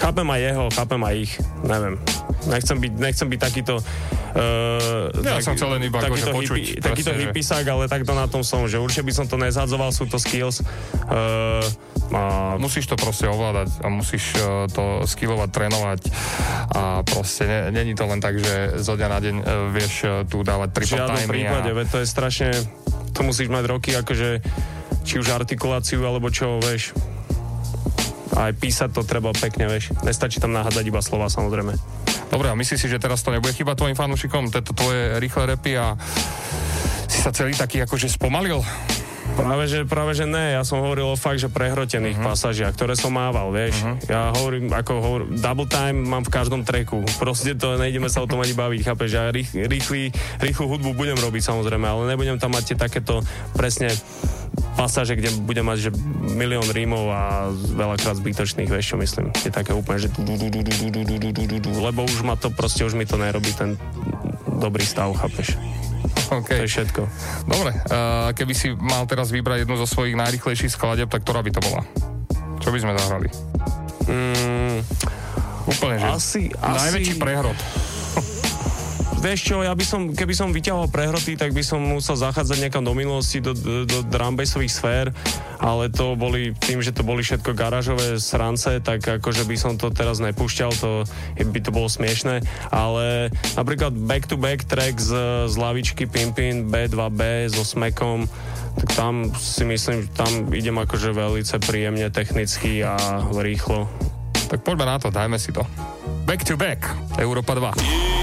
chápem 0.00 0.24
aj 0.24 0.40
jeho, 0.40 0.64
chápem 0.72 1.00
aj 1.04 1.14
ich, 1.28 1.32
neviem. 1.60 2.00
Nechcem 2.48 2.80
byť, 2.80 2.92
nechcem 2.96 3.28
byť 3.28 3.40
takýto 3.40 3.84
Uh, 4.30 5.10
Ja 5.26 5.42
som 5.42 5.58
chcel 5.58 5.74
len 5.74 5.90
iba 5.90 5.98
takýto, 5.98 6.30
akože 6.30 6.34
počuť, 6.34 6.58
hippie, 6.58 6.78
takýto 6.78 7.10
presne, 7.10 7.18
že- 7.18 7.22
hippisák, 7.30 7.64
ale 7.66 7.84
takto 7.90 8.12
na 8.14 8.26
tom 8.30 8.46
som, 8.46 8.62
že 8.70 8.78
určite 8.78 9.02
by 9.02 9.12
som 9.14 9.26
to 9.26 9.34
nezhadzoval, 9.34 9.90
sú 9.90 10.06
to 10.06 10.22
skills. 10.22 10.62
Uh, 11.10 11.62
a 12.10 12.54
Musíš 12.58 12.90
to 12.90 12.98
proste 12.98 13.30
ovládať 13.30 13.70
a 13.82 13.88
musíš 13.90 14.34
uh, 14.42 14.66
to 14.66 15.06
skillovať, 15.06 15.48
trénovať 15.54 16.00
a 16.74 17.06
proste 17.06 17.46
ne, 17.46 17.70
není 17.70 17.94
to 17.94 18.02
len 18.02 18.18
tak, 18.18 18.34
že 18.34 18.82
zo 18.82 18.98
dňa 18.98 19.08
na 19.08 19.18
deň 19.22 19.34
uh, 19.38 19.44
vieš 19.70 19.94
uh, 20.02 20.26
tu 20.26 20.42
dávať 20.42 20.68
v 20.70 20.74
triple 20.74 21.06
timey 21.06 21.26
prípade, 21.30 21.70
a... 21.70 21.74
veď 21.74 21.86
to 21.86 21.98
je 22.02 22.06
strašne, 22.10 22.50
to 23.14 23.20
musíš 23.22 23.46
mať 23.46 23.64
roky, 23.70 23.94
akože 23.94 24.42
či 25.06 25.14
už 25.22 25.30
artikuláciu, 25.30 26.02
alebo 26.02 26.34
čo, 26.34 26.58
vieš. 26.58 26.90
Aj 28.38 28.52
písať 28.54 28.94
to 28.94 29.02
treba 29.02 29.34
pekne, 29.34 29.66
vieš. 29.66 29.94
Nestačí 30.06 30.38
tam 30.38 30.54
nahádzať 30.54 30.84
iba 30.86 31.02
slova, 31.02 31.26
samozrejme. 31.26 31.74
Dobre, 32.30 32.46
a 32.46 32.54
myslíš 32.54 32.78
si, 32.78 32.86
že 32.86 33.02
teraz 33.02 33.26
to 33.26 33.34
nebude 33.34 33.50
chýbať 33.50 33.82
tvojim 33.82 33.98
fanúšikom, 33.98 34.54
tieto 34.54 34.70
tvoje 34.70 35.18
rýchle 35.18 35.50
repy 35.50 35.74
a 35.74 35.98
si 37.10 37.18
sa 37.18 37.34
celý 37.34 37.58
taký 37.58 37.82
akože 37.82 38.06
spomalil? 38.06 38.62
Práve 39.34 39.64
že, 39.70 39.86
práve, 39.86 40.12
že 40.14 40.26
ne, 40.26 40.58
ja 40.58 40.62
som 40.66 40.82
hovoril 40.82 41.14
o 41.14 41.16
fakt, 41.18 41.38
že 41.38 41.50
prehrotených 41.50 42.18
uh-huh. 42.18 42.34
pasážiach, 42.34 42.74
ktoré 42.74 42.98
som 42.98 43.14
mával, 43.14 43.54
vieš. 43.54 43.78
Uh-huh. 43.78 43.96
Ja 44.10 44.34
hovorím, 44.34 44.74
ako 44.74 44.92
hovorím, 44.98 45.28
double 45.38 45.70
time 45.70 46.02
mám 46.02 46.26
v 46.26 46.34
každom 46.34 46.66
treku. 46.66 47.06
Proste 47.18 47.54
to, 47.54 47.78
nejdeme 47.78 48.10
sa 48.10 48.26
o 48.26 48.30
tom 48.30 48.42
ani 48.42 48.54
baviť, 48.54 48.80
chápeš? 48.82 49.10
Ja 49.14 49.30
rých, 49.30 49.54
rýchly, 49.54 50.10
rýchlu 50.42 50.66
hudbu 50.66 50.98
budem 50.98 51.18
robiť 51.18 51.42
samozrejme, 51.46 51.86
ale 51.86 52.10
nebudem 52.10 52.42
tam 52.42 52.58
mať 52.58 52.74
tie 52.74 52.76
takéto 52.78 53.22
presne 53.54 53.94
pasáže, 54.74 55.16
kde 55.16 55.30
bude 55.44 55.60
mať 55.60 55.78
že 55.78 55.90
milión 56.34 56.66
rímov 56.70 57.10
a 57.12 57.52
veľakrát 57.52 58.16
zbytočných, 58.16 58.70
vieš 58.70 58.96
myslím. 58.96 59.30
Je 59.44 59.52
také 59.52 59.76
úplne, 59.76 60.00
že 60.00 60.08
lebo 61.76 62.00
už 62.06 62.20
ma 62.24 62.34
to 62.36 62.48
proste, 62.52 62.84
už 62.86 62.96
mi 62.96 63.04
to 63.04 63.20
nerobí 63.20 63.52
ten 63.54 63.76
dobrý 64.60 64.84
stav, 64.84 65.12
chápeš? 65.16 65.56
Okay. 66.30 66.62
To 66.62 66.64
je 66.64 66.72
všetko. 66.78 67.02
Dobre, 67.50 67.74
uh, 67.74 68.30
keby 68.38 68.54
si 68.54 68.70
mal 68.78 69.02
teraz 69.10 69.34
vybrať 69.34 69.66
jednu 69.66 69.74
zo 69.74 69.86
svojich 69.90 70.14
najrychlejších 70.14 70.70
skladeb, 70.70 71.10
tak 71.10 71.26
ktorá 71.26 71.42
by 71.42 71.50
to 71.50 71.60
bola? 71.60 71.82
Čo 72.62 72.70
by 72.70 72.78
sme 72.78 72.92
zahrali? 72.94 73.28
Mm, 74.06 74.78
Úplne, 75.68 75.96
že? 76.00 76.06
Asi, 76.08 76.42
najväčší 76.56 77.14
prehrod. 77.20 77.56
Vieš 79.20 79.52
čo, 79.52 79.60
ja 79.60 79.76
by 79.76 79.84
som, 79.84 80.00
keby 80.16 80.32
som 80.32 80.48
vyťahol 80.48 80.88
prehroty, 80.88 81.36
tak 81.36 81.52
by 81.52 81.60
som 81.60 81.76
musel 81.76 82.16
zachádzať 82.16 82.56
niekam 82.56 82.80
do 82.80 82.96
minulosti, 82.96 83.44
do, 83.44 83.52
do, 83.52 83.84
do 83.84 84.00
drumbassových 84.08 84.72
sfér, 84.72 85.12
ale 85.60 85.92
to 85.92 86.16
boli, 86.16 86.56
tým, 86.56 86.80
že 86.80 86.88
to 86.88 87.04
boli 87.04 87.20
všetko 87.20 87.52
garážové 87.52 88.16
srance, 88.16 88.80
tak 88.80 89.04
akože 89.04 89.44
by 89.44 89.56
som 89.60 89.76
to 89.76 89.92
teraz 89.92 90.24
nepúšťal, 90.24 90.72
to 90.72 91.04
by 91.36 91.60
to 91.60 91.68
bolo 91.68 91.84
smiešné, 91.92 92.40
ale 92.72 93.28
napríklad 93.60 93.92
back-to-back 93.92 94.64
track 94.64 94.96
z, 94.96 95.12
z 95.52 95.54
lavičky 95.60 96.08
Pimpin 96.08 96.72
B2B 96.72 97.52
so 97.52 97.60
Smekom, 97.60 98.24
tak 98.80 98.88
tam 98.96 99.36
si 99.36 99.68
myslím, 99.68 100.08
že 100.08 100.16
tam 100.16 100.48
idem 100.56 100.80
akože 100.80 101.12
veľmi 101.12 101.44
príjemne, 101.60 102.08
technicky 102.08 102.80
a 102.80 102.96
rýchlo. 103.36 103.84
Tak 104.48 104.64
poďme 104.64 104.88
na 104.88 104.96
to, 104.96 105.12
dajme 105.12 105.36
si 105.36 105.52
to. 105.52 105.60
Back 106.24 106.40
to 106.48 106.56
back, 106.56 106.88
Európa 107.20 107.52
2. 107.52 108.19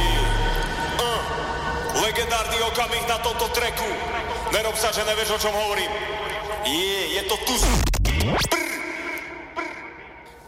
Okamih 2.78 3.10
na 3.10 3.18
tomto 3.18 3.50
treku. 3.58 3.90
Nerob 4.54 4.78
sa, 4.78 4.94
že 4.94 5.02
nevieš, 5.02 5.34
o 5.34 5.42
čom 5.42 5.50
hovorím. 5.50 5.90
Je, 6.62 7.18
je 7.18 7.22
to 7.26 7.34
tu. 7.42 7.58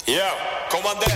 Ja, 0.05 0.29
komandér. 0.69 1.09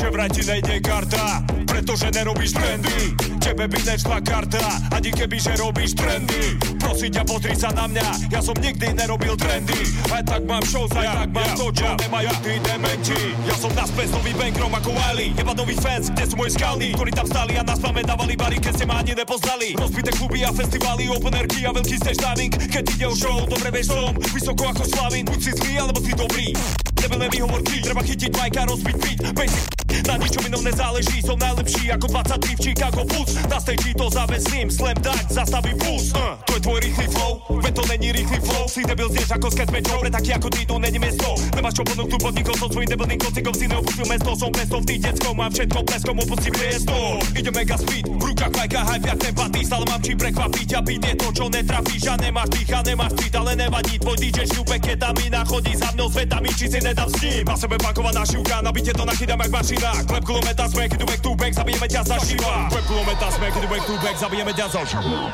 Že 0.00 0.08
vraj 0.16 0.32
ti 0.32 0.42
nejde 0.48 0.80
karta, 0.80 1.44
pre 1.68 1.80
pretože 1.80 2.08
nerobíš 2.12 2.54
trendy. 2.54 3.12
Tebe 3.42 3.66
by 3.66 3.80
nešla 3.82 4.22
karta, 4.22 4.62
ani 4.94 5.10
keby, 5.10 5.36
že 5.42 5.58
robíš 5.58 5.98
trendy. 5.98 6.54
Prosím 6.80 7.10
ťa, 7.18 7.22
pozri 7.26 7.52
sa 7.58 7.74
na 7.74 7.84
mňa, 7.90 8.30
ja 8.30 8.40
som 8.40 8.54
nikdy 8.56 8.94
nerobil 8.94 9.34
trendy. 9.34 9.76
Aj 10.08 10.22
tak 10.22 10.46
mám 10.46 10.62
show, 10.64 10.86
aj 10.94 11.02
Ja, 11.02 11.12
tak 11.20 11.34
mám 11.34 11.50
ja, 11.50 11.56
to, 11.58 11.66
čo 11.74 11.84
ja, 11.84 11.98
nemajú 11.98 12.30
ja. 12.30 12.40
tí 12.46 12.54
dementi. 12.62 13.20
Ja 13.42 13.56
som 13.58 13.74
naspäť 13.74 14.08
s 14.08 14.12
novým 14.16 14.36
bankrom 14.38 14.72
ako 14.72 14.90
Wiley, 14.94 15.34
jeba 15.34 15.52
nový 15.52 15.76
fans, 15.76 16.08
kde 16.14 16.24
sú 16.30 16.34
moji 16.38 16.52
skalní, 16.54 16.88
ktorí 16.94 17.10
tam 17.10 17.26
stali 17.26 17.52
a 17.58 17.62
nás 17.66 17.80
pamätávali 17.82 18.38
bary, 18.38 18.56
keď 18.56 18.72
ste 18.78 18.86
ma 18.86 19.02
ani 19.02 19.12
nepoznali. 19.12 19.74
Rozbité 19.74 20.14
kluby 20.14 20.46
a 20.46 20.50
festivály, 20.54 21.10
open 21.10 21.34
airky 21.34 21.66
a 21.66 21.74
veľký 21.74 21.96
stage 22.00 22.22
diving. 22.22 22.52
Keď 22.56 22.84
ide 22.96 23.06
o 23.10 23.12
show, 23.18 23.42
dobre 23.50 23.68
vieš 23.74 23.92
som, 23.92 24.14
vysoko 24.30 24.64
ako 24.64 24.84
Slavin, 24.86 25.26
buď 25.26 25.40
si 25.42 25.52
zlý, 25.58 25.72
alebo 25.76 25.98
si 25.98 26.14
dobrý. 26.14 26.54
Nebelné 27.02 27.26
výhovorky, 27.32 27.82
treba 27.82 28.00
chytiť 28.00 28.30
majka, 28.36 28.64
rozbiť 28.64 28.96
beat, 29.00 29.20
basic 29.34 29.80
na 30.06 30.14
ničom 30.16 30.42
inom 30.46 30.62
nezáleží, 30.62 31.22
som 31.22 31.38
najlepší 31.38 31.90
ako 31.94 32.06
23 32.10 32.56
v 32.56 32.60
Chicago 32.60 33.02
Bulls. 33.06 33.32
Na 33.50 33.58
stage 33.58 33.92
to 33.94 34.06
zavesím, 34.10 34.66
slam 34.70 34.96
dunk, 35.02 35.22
zastavím 35.30 35.76
puls. 35.78 36.14
Uh, 36.14 36.38
To 36.46 36.52
je 36.56 36.60
tvoj 36.62 36.78
rýchly 36.80 37.06
flow, 37.10 37.32
veď 37.62 37.72
to 37.74 37.84
není 37.90 38.08
rýchly 38.12 38.38
flow. 38.40 38.64
Si 38.70 38.82
debil 38.86 39.08
znieš 39.10 39.30
ako 39.34 39.48
sketch 39.50 39.72
mečov, 39.74 39.98
pre 40.00 40.10
taký 40.10 40.30
ako 40.34 40.48
ty 40.50 40.62
tu 40.66 40.78
není 40.78 40.98
miesto 40.98 41.34
Nemáš 41.54 41.74
čo 41.78 41.82
ponúknuť 41.82 42.20
podnikov 42.22 42.54
som 42.58 42.68
svojím 42.70 42.90
debilným 42.94 43.18
kocikom 43.18 43.54
Si 43.54 43.66
neopustil 43.66 44.06
mesto, 44.06 44.30
som 44.38 44.50
pesto 44.54 44.76
v 44.78 44.86
tých 44.86 45.00
deckom 45.10 45.34
Mám 45.38 45.50
všetko 45.54 45.78
pleskom, 45.86 46.16
opustím 46.18 46.54
priestor. 46.54 47.18
Ide 47.34 47.50
mega 47.50 47.76
speed, 47.78 48.06
v 48.06 48.22
rukách 48.30 48.52
majka, 48.54 48.80
hype 48.86 49.06
jak 49.10 49.18
ten 49.18 49.34
patý 49.34 49.60
Stále 49.66 49.84
mám 49.90 50.02
čím 50.02 50.18
prekvapiť 50.18 50.68
a 50.76 50.80
byť 50.82 51.00
je 51.02 51.14
to, 51.18 51.28
čo 51.34 51.44
netrafíš 51.50 52.04
A 52.10 52.14
nemáš 52.18 52.48
dých 52.54 52.72
a 52.74 52.80
nemáš 52.84 53.12
tweet, 53.16 53.34
ale 53.34 53.52
nevadí 53.56 53.94
Tvoj 53.98 54.16
DJ 54.16 54.38
šňupe 54.50 54.76
ketamína, 54.78 55.40
chodí 55.44 55.72
za 55.76 55.88
mnou 55.94 56.08
svetami, 56.12 56.50
či 56.54 56.66
si 56.68 56.78
nedám 56.80 57.08
s 57.08 57.16
ním. 57.22 57.44
Na 57.44 57.56
sebe 57.56 57.76
bankovaná 57.80 58.22
šivka, 58.26 58.60
na 58.60 58.70
byte 58.72 58.92
to 58.92 59.04
nachydám 59.04 59.40
jak 59.40 59.52
mašina 59.52 59.79
Klep 59.80 60.24
kulometa, 60.24 60.68
smek, 60.68 60.92
idu 60.94 61.06
back 61.06 61.20
to 61.22 61.34
back, 61.34 61.52
zabijeme 61.54 61.88
ťa 61.88 62.02
za 62.04 62.18
šiva 62.20 62.68
Klep 62.68 62.84
kulometa, 62.84 63.30
smek, 63.32 63.56
idu 63.56 63.68
back 63.68 63.86
to 63.86 63.94
back, 64.04 64.16
zabijeme 64.20 64.52
ťa 64.52 64.68
za 64.68 64.82
šiva 64.86 65.32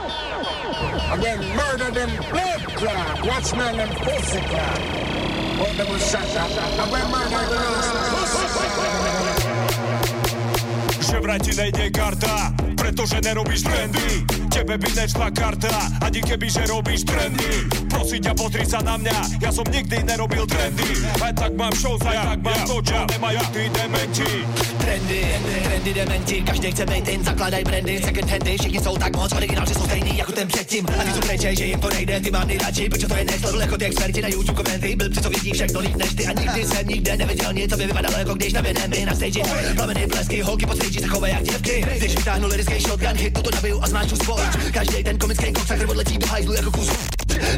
And 1.12 1.22
then 1.22 1.38
murder 1.56 1.90
them 1.90 2.10
blood 2.30 2.62
clot. 2.74 3.26
Watch 3.26 3.54
man 3.54 3.76
them 3.76 3.88
pussy 3.88 4.40
clot. 4.50 4.80
What 5.58 5.76
them 5.76 5.88
was 5.88 6.02
shot 6.10 6.26
shot. 6.28 6.50
And 6.50 6.90
when 6.92 7.06
murder 7.10 7.46
clot. 7.46 8.25
Že 11.06 11.22
vraj 11.22 11.38
ti 11.38 11.54
nejde 11.54 11.86
karta, 11.94 12.50
pretože 12.74 13.22
nerobíš 13.22 13.62
trendy. 13.62 14.26
Tebe 14.50 14.74
by 14.74 14.90
nešla 14.90 15.30
karta, 15.30 15.70
ani 16.02 16.18
keby, 16.18 16.50
že 16.50 16.66
robíš 16.66 17.06
trendy. 17.06 17.70
Prosím 17.86 18.26
ťa, 18.26 18.32
pozri 18.34 18.66
sa 18.66 18.82
na 18.82 18.98
mňa, 18.98 19.38
ja 19.38 19.50
som 19.54 19.62
nikdy 19.70 20.02
nerobil 20.02 20.42
trendy. 20.50 21.06
Aj 21.22 21.30
tak 21.30 21.54
mám 21.54 21.70
show, 21.78 21.94
aj 22.02 22.34
tak 22.34 22.38
mám 22.42 22.60
to, 22.66 22.82
čo 22.82 23.06
nemajú 23.06 23.40
tí 23.54 23.64
dementi. 23.70 24.30
Trendy, 24.82 25.20
trendy 25.62 25.90
dementi, 25.94 26.36
každý 26.42 26.68
chce 26.74 26.84
být 26.86 27.08
in, 27.08 27.20
zakladaj 27.24 27.62
brandy, 27.64 27.94
second 28.02 28.30
handy, 28.30 28.52
všichni 28.58 28.80
jsou 28.80 28.96
tak 28.96 29.16
moc 29.16 29.32
originál, 29.32 29.66
že 29.66 29.74
jsou 29.74 29.84
stejný 29.86 30.18
jako 30.18 30.32
ten 30.32 30.48
předtím. 30.48 30.84
A 30.90 31.02
ty 31.04 31.10
jsou 31.12 31.20
prečej, 31.20 31.56
že 31.56 31.64
jim 31.64 31.80
to 31.80 31.88
nejde, 31.90 32.20
ty 32.20 32.30
mám 32.30 32.48
nejradši, 32.48 32.88
protože 32.88 33.06
to 33.06 33.14
je 33.14 33.24
level 33.42 33.60
jako 33.60 33.76
ty 33.78 33.84
experti 33.84 34.22
na 34.22 34.28
YouTube 34.28 34.62
komenty, 34.62 34.96
byl 34.96 35.08
co 35.22 35.30
vidí 35.30 35.52
všechno 35.52 35.80
líp 35.80 35.96
než 35.96 36.14
ty 36.14 36.26
a 36.26 36.32
nikdy 36.32 36.64
jsem 36.64 36.86
nikde 36.88 37.16
neviděl 37.16 37.52
nic, 37.52 37.70
co 37.70 37.76
by 37.76 37.86
vypadalo 37.86 38.18
jako 38.18 38.34
když 38.34 38.52
navěnem 38.52 38.92
i 38.92 39.04
na 39.04 39.14
stage. 39.14 39.40
Plameny 39.76 40.06
blesky, 40.06 40.42
holky 40.42 40.66
po 40.66 40.74
stage 40.74 40.95
se 41.00 41.06
chovají 41.06 41.34
jak 41.34 41.42
děvky, 41.42 41.84
když 41.96 42.16
vytáhnu 42.16 42.48
lirický 42.48 42.80
shotgun, 42.80 43.16
hitnu 43.16 43.42
to 43.42 43.50
nabiju 43.54 43.80
a 43.82 43.88
zmáču 43.88 44.16
spoušť. 44.16 44.72
Každý 44.72 45.04
ten 45.04 45.18
komický 45.18 45.52
který 45.52 45.84
odletí 45.84 46.18
do 46.18 46.26
hajzlu 46.26 46.52
jako 46.52 46.70
kus. 46.70 46.90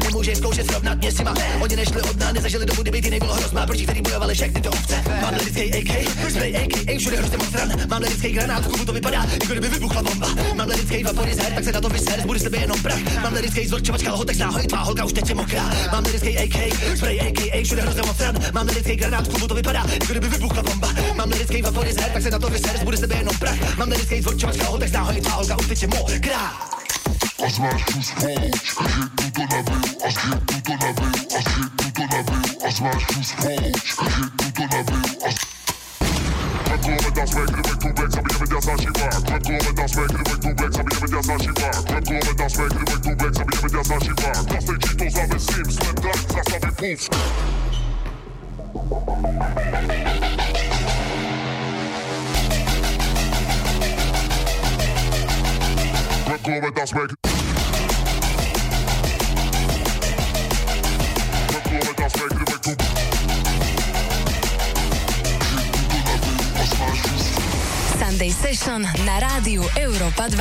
Nemůže 0.03 0.35
zkoušet 0.35 0.67
srovnat 0.67 0.97
mě 0.97 1.11
s 1.11 1.17
nima 1.17 1.33
Oni 1.61 1.75
nešli 1.75 2.01
od 2.01 2.19
nás, 2.19 2.33
nezažili 2.33 2.65
dobu, 2.65 2.81
kdyby 2.81 3.01
ty 3.01 3.09
nebylo 3.09 3.33
hrozná 3.33 3.65
Proti 3.65 3.83
který 3.83 4.01
bojovali 4.01 4.33
všechny 4.33 4.61
to 4.61 4.69
ovce. 4.69 5.03
Mám 5.21 5.33
lirický 5.33 5.73
AK, 5.73 6.09
spray 6.29 6.57
AK, 6.57 6.99
všude 6.99 7.17
hrozně 7.17 7.37
moc 7.37 7.47
stran. 7.47 7.69
Mám 7.89 8.01
lirický 8.01 8.29
granát, 8.31 8.65
kubu 8.65 8.85
to 8.85 8.93
vypadá, 8.93 9.25
jako 9.31 9.45
kdyby 9.51 9.69
vybuchla 9.69 10.03
bomba. 10.03 10.27
Mám 10.55 10.67
lirický 10.69 11.03
vaporizer, 11.03 11.53
tak 11.53 11.63
se 11.63 11.71
na 11.71 11.81
to 11.81 11.89
vyser, 11.89 12.21
bude 12.25 12.39
z 12.39 12.43
tebe 12.43 12.57
jenom 12.57 12.81
prach. 12.81 13.21
Mám 13.23 13.33
lirický 13.33 13.67
zlorčovač, 13.67 14.03
kalhotek 14.03 14.37
náhoj, 14.37 14.63
tvá 14.63 14.77
holka 14.77 15.05
už 15.05 15.13
teď 15.13 15.29
je 15.29 15.35
mokrá. 15.35 15.71
Mám 15.91 16.03
lirický 16.03 16.37
AK, 16.37 16.57
spray 16.97 17.19
AK, 17.19 17.63
všude 17.63 17.81
hrozně 17.81 18.01
moc 18.01 18.15
stran. 18.15 18.35
Mám 18.53 18.67
lirický 18.67 18.95
granát, 18.95 19.27
kubu 19.27 19.47
to 19.47 19.55
vypadá, 19.55 19.85
jako 19.93 20.11
kdyby 20.11 20.29
vybuchla 20.29 20.63
bomba. 20.63 20.93
Mám 21.15 21.29
lirický 21.29 21.61
vaporizer, 21.61 22.09
tak 22.13 22.23
se 22.23 22.31
na 22.31 22.39
to 22.39 22.49
vyser, 22.49 22.83
bude 22.83 22.97
z 22.97 22.99
tebe 22.99 23.15
jenom 23.29 23.39
prach 23.39 23.77
Mám 23.77 23.89
tady 23.89 24.01
skate 24.01 24.29
od 24.29 24.39
čočka, 24.39 24.65
tak 24.65 24.89
a 36.69 36.77
tu 36.77 36.97
tu 36.99 38.45
to 38.45 38.57
a 38.57 38.57
tu 38.57 38.57
to 38.57 38.57
a 38.57 38.77
tu 38.77 38.83
to 38.83 39.15
a 39.19 40.83
tu 40.83 40.97
tu 40.97 41.53
to 41.53 41.65
a 41.65 41.99
rybek, 41.99 42.57
rybek, 42.57 42.99
tubek, 43.03 43.35
rybek, 43.35 43.79
slep 46.49 46.79
puf. 46.79 47.09
Thank 49.71 50.23
you. 50.23 50.38
Ide 56.29 56.71
back 56.73 56.85
to 56.85 56.93
back. 56.93 57.09
Sunday 67.99 68.29
Session 68.29 68.85
na 69.05 69.15
rádiu 69.19 69.65
Európa 69.79 70.29
2. 70.29 70.37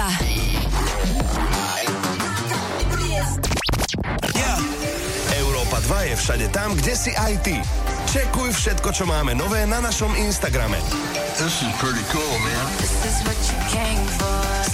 Európa 5.38 5.78
2 5.84 6.08
je 6.12 6.14
všade 6.16 6.46
tam, 6.52 6.74
kde 6.76 6.94
si 6.96 7.12
aj 7.16 7.32
ty. 7.44 7.56
Čekuj 8.08 8.56
všetko, 8.56 8.88
čo 8.92 9.04
máme 9.04 9.36
nové 9.36 9.64
na 9.68 9.84
našom 9.84 10.16
Instagrame. 10.16 10.80
This 11.38 11.62
is 11.62 11.70
pretty 11.78 12.02
cool, 12.10 12.34
man. 12.42 12.66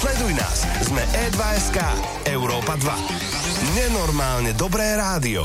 Sleduj 0.00 0.32
nás, 0.32 0.64
sme 0.80 1.04
E2SK, 1.12 1.76
Európa 2.24 2.80
2. 2.80 3.76
Nenormálne 3.76 4.56
dobré 4.56 4.96
rádio. 4.96 5.44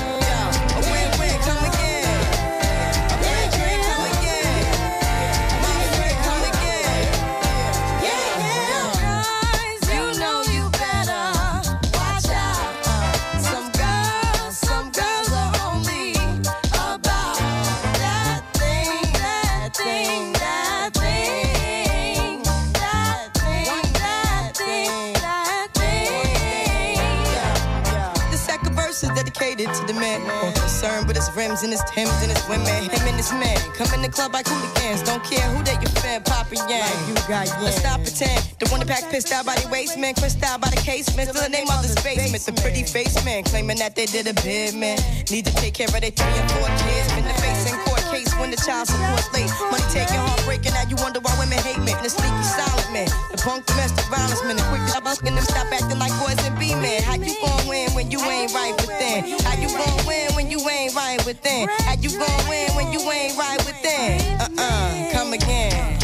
Rims 31.41 31.63
and 31.63 31.71
his 31.71 31.81
Timbs 31.89 32.13
and 32.21 32.31
his 32.31 32.43
women. 32.47 32.89
Him 32.93 33.03
and 33.09 33.17
his 33.17 33.31
men 33.33 33.57
come 33.73 33.89
in 33.95 34.01
the 34.01 34.09
club 34.09 34.33
like 34.33 34.47
hooligans. 34.47 35.01
Don't 35.01 35.23
care 35.23 35.41
who 35.49 35.63
they 35.63 35.77
your 35.81 35.93
fan, 36.01 36.21
Papa 36.23 36.55
Yang. 36.69 36.93
you 37.07 37.15
got 37.25 37.47
yeah. 37.47 37.65
Let's 37.65 37.77
stop 37.77 37.99
pretend. 38.01 38.41
The 38.59 38.69
one 38.69 38.79
that 38.81 38.87
pack 38.87 39.09
pissed 39.09 39.31
out 39.33 39.45
by 39.45 39.55
the 39.55 39.67
waist 39.69 39.97
man, 39.97 40.13
crissed 40.13 40.43
out 40.43 40.61
by 40.61 40.69
the 40.69 40.81
casement. 40.81 41.29
Still 41.29 41.41
the 41.41 41.49
name 41.49 41.69
of 41.69 41.81
the 41.81 41.99
basement. 42.03 42.43
The 42.45 42.53
pretty 42.61 42.83
face 42.83 43.17
man 43.25 43.43
claiming 43.43 43.77
that 43.77 43.95
they 43.95 44.05
did 44.05 44.27
a 44.27 44.35
bid 44.45 44.75
man. 44.75 44.99
Need 45.31 45.45
to 45.45 45.53
take 45.55 45.73
care 45.73 45.87
of 45.87 45.99
their 45.99 46.13
three 46.13 46.35
and 46.37 46.51
four 46.51 46.69
kids. 46.85 47.07
Been 47.15 47.25
the 47.25 47.37
face 47.41 47.65
in 47.71 47.77
court 47.85 48.00
when 48.39 48.51
the 48.51 48.57
child 48.57 48.87
support 48.87 49.25
late. 49.33 49.49
Money 49.71 49.87
taking, 49.89 50.19
heartbreaking. 50.19 50.73
Now 50.73 50.85
you 50.87 50.95
wonder 50.99 51.19
why 51.19 51.33
women 51.39 51.57
hate 51.59 51.79
me. 51.79 51.93
The 52.03 52.09
sneaky 52.09 52.43
silent 52.43 52.91
man, 52.93 53.09
the 53.31 53.37
punk 53.37 53.65
domestic 53.65 54.05
violence 54.07 54.43
man, 54.43 54.57
the 54.57 54.65
quick 54.69 54.83
job 54.91 55.07
asking 55.07 55.35
them 55.35 55.43
stop 55.43 55.67
acting 55.71 55.99
like 55.99 56.13
boys 56.19 56.39
and 56.45 56.57
be 56.59 56.75
men. 56.75 57.03
How 57.03 57.15
you 57.15 57.35
gon' 57.39 57.67
win 57.67 57.91
when 57.91 58.11
you 58.11 58.19
ain't 58.19 58.53
right 58.53 58.75
within? 58.79 59.25
How 59.45 59.55
you 59.55 59.69
gon' 59.71 60.05
win 60.05 60.33
when 60.35 60.49
you 60.51 60.59
ain't 60.69 60.95
right 60.95 61.23
within? 61.25 61.67
How 61.87 61.95
you 61.95 62.09
gon' 62.09 62.43
win 62.49 62.69
when 62.75 62.91
you 62.91 62.99
ain't 63.11 63.37
right 63.37 63.59
within? 63.65 64.19
Uh-uh, 64.41 65.11
come 65.11 65.33
again. 65.33 66.00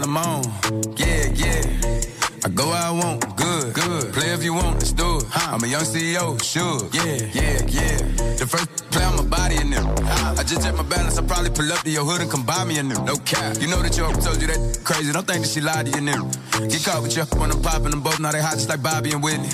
On. 0.00 0.42
Yeah, 0.96 1.28
yeah. 1.34 2.00
I 2.44 2.48
go 2.48 2.66
where 2.66 2.76
I 2.76 2.90
want, 2.90 3.36
good, 3.36 3.74
good. 3.74 4.12
Play 4.12 4.32
if 4.32 4.42
you 4.42 4.54
want, 4.54 4.74
let's 4.74 4.92
do 4.92 5.18
it. 5.18 5.24
I'm 5.34 5.62
a 5.62 5.66
young 5.66 5.82
CEO, 5.82 6.42
sure. 6.42 6.88
Yeah, 6.92 7.28
yeah, 7.32 7.60
yeah. 7.68 7.96
The 8.34 8.46
first 8.48 8.90
play 8.90 9.04
on 9.04 9.16
my 9.16 9.24
body 9.24 9.56
in 9.56 9.70
them. 9.70 9.86
I 10.38 10.42
just 10.42 10.62
check 10.62 10.74
my 10.74 10.82
balance, 10.82 11.18
I 11.18 11.22
probably 11.22 11.50
pull 11.50 11.70
up 11.70 11.80
to 11.84 11.90
your 11.90 12.04
hood 12.04 12.20
and 12.20 12.30
come 12.30 12.44
buy 12.44 12.64
me 12.64 12.78
a 12.78 12.82
new. 12.82 12.98
No 13.04 13.16
cap. 13.16 13.58
You 13.60 13.68
know 13.68 13.80
that 13.82 13.96
your 13.96 14.10
told 14.14 14.40
you 14.40 14.48
that 14.48 14.80
crazy. 14.82 15.12
Don't 15.12 15.26
think 15.26 15.44
that 15.44 15.50
she 15.50 15.60
lied 15.60 15.86
to 15.86 15.92
you, 15.92 16.00
new. 16.00 16.30
Get 16.66 16.82
caught 16.84 17.02
with 17.02 17.14
your 17.14 17.26
when 17.38 17.52
I'm 17.52 17.62
popping 17.62 17.90
them 17.90 18.02
both. 18.02 18.18
Now 18.18 18.32
they 18.32 18.40
hot 18.40 18.54
just 18.54 18.68
like 18.68 18.82
Bobby 18.82 19.12
and 19.12 19.22
Whitney. 19.22 19.50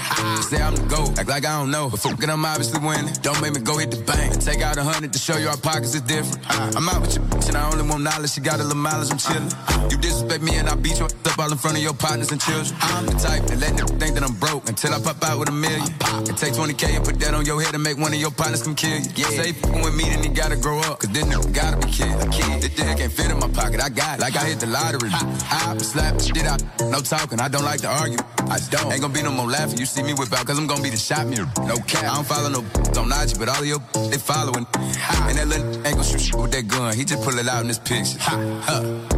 Say 0.48 0.62
I'm 0.62 0.74
the 0.74 0.86
GOAT, 0.88 1.18
act 1.18 1.28
like 1.28 1.44
I 1.44 1.58
don't 1.58 1.70
know. 1.70 1.90
But 1.90 2.00
it, 2.06 2.30
I'm 2.30 2.44
obviously 2.44 2.80
winning. 2.80 3.12
Don't 3.20 3.40
make 3.42 3.52
me 3.52 3.60
go 3.60 3.76
hit 3.76 3.90
the 3.90 4.00
bank. 4.00 4.32
and 4.32 4.40
Take 4.40 4.62
out 4.62 4.78
a 4.78 4.82
hundred 4.82 5.12
to 5.12 5.18
show 5.18 5.36
you 5.36 5.48
our 5.48 5.58
pockets 5.58 5.94
is 5.94 6.00
different. 6.02 6.40
I'm 6.48 6.88
out 6.88 7.02
with 7.02 7.16
your 7.16 7.24
bitch 7.24 7.48
and 7.48 7.56
I 7.56 7.68
only 7.70 7.84
want 7.84 8.02
knowledge. 8.02 8.30
She 8.30 8.40
got 8.40 8.60
a 8.60 8.62
little 8.62 8.78
mileage, 8.78 9.10
I'm 9.10 9.18
chillin'. 9.18 9.77
You 9.90 9.96
disrespect 9.98 10.42
me 10.42 10.56
and 10.56 10.68
I 10.68 10.74
beat 10.74 10.98
you 10.98 11.06
up 11.06 11.38
all 11.38 11.50
in 11.50 11.58
front 11.58 11.76
of 11.76 11.82
your 11.82 11.94
partners 11.94 12.30
and 12.32 12.40
children. 12.40 12.76
I'm 12.80 13.06
the 13.06 13.12
type 13.12 13.44
that 13.46 13.58
let 13.58 13.76
them 13.76 13.86
think 13.98 14.14
that 14.14 14.22
I'm 14.22 14.34
broke 14.34 14.68
until 14.68 14.92
I 14.92 15.00
pop 15.00 15.22
out 15.24 15.38
with 15.38 15.48
a 15.48 15.52
million. 15.52 15.88
And 16.28 16.36
take 16.36 16.52
20K 16.54 16.96
and 16.96 17.04
put 17.04 17.18
that 17.20 17.34
on 17.34 17.46
your 17.46 17.60
head 17.62 17.74
and 17.74 17.82
make 17.82 17.96
one 17.96 18.12
of 18.12 18.20
your 18.20 18.30
partners 18.30 18.62
come 18.62 18.74
kill 18.74 18.98
you. 18.98 19.10
Yeah. 19.16 19.28
Say 19.28 19.52
with 19.82 19.94
me, 19.94 20.04
then 20.04 20.22
he 20.22 20.28
gotta 20.28 20.56
grow 20.56 20.80
up. 20.80 21.00
Cause 21.00 21.10
this 21.10 21.24
nigga 21.24 21.52
gotta 21.54 21.76
be 21.78 21.92
killed. 21.92 22.22
A 22.22 22.28
kid. 22.28 22.62
This 22.62 22.74
dick 22.74 22.96
can't 22.98 23.12
fit 23.12 23.30
in 23.30 23.38
my 23.38 23.48
pocket. 23.48 23.80
I 23.80 23.88
got 23.88 24.18
it. 24.18 24.20
Like 24.20 24.36
I 24.36 24.44
hit 24.44 24.60
the 24.60 24.66
lottery. 24.66 25.10
I 25.12 25.76
slap 25.78 26.20
shit 26.20 26.46
out. 26.46 26.62
No 26.80 27.00
talking. 27.00 27.40
I 27.40 27.48
don't 27.48 27.64
like 27.64 27.80
to 27.82 27.88
argue. 27.88 28.18
I 28.50 28.58
don't. 28.70 28.92
Ain't 28.92 29.02
gonna 29.02 29.14
be 29.14 29.22
no 29.22 29.32
more 29.32 29.46
laughing. 29.46 29.78
You 29.78 29.86
see 29.86 30.02
me 30.02 30.14
whip 30.14 30.32
out, 30.32 30.46
cause 30.46 30.58
I'm 30.58 30.66
gonna 30.66 30.82
be 30.82 30.90
the 30.90 30.96
shot 30.96 31.26
mirror. 31.26 31.50
No 31.66 31.76
cap. 31.86 32.04
I 32.04 32.14
don't 32.16 32.26
follow 32.26 32.48
no 32.48 32.60
on 33.00 33.12
IG, 33.12 33.38
but 33.38 33.48
all 33.48 33.60
of 33.60 33.66
your 33.66 33.80
they 34.10 34.18
following. 34.18 34.66
And 34.74 35.38
that 35.38 35.48
little 35.48 35.66
ain't 35.86 35.96
gonna 35.96 36.04
shoot 36.04 36.34
with 36.34 36.52
that 36.52 36.66
gun. 36.68 36.94
He 36.96 37.04
just 37.04 37.22
pull 37.22 37.38
it 37.38 37.48
out 37.48 37.62
in 37.62 37.68
this 37.68 37.78
picture. 37.78 38.18
Ha, 38.18 38.36
huh, 38.62 39.17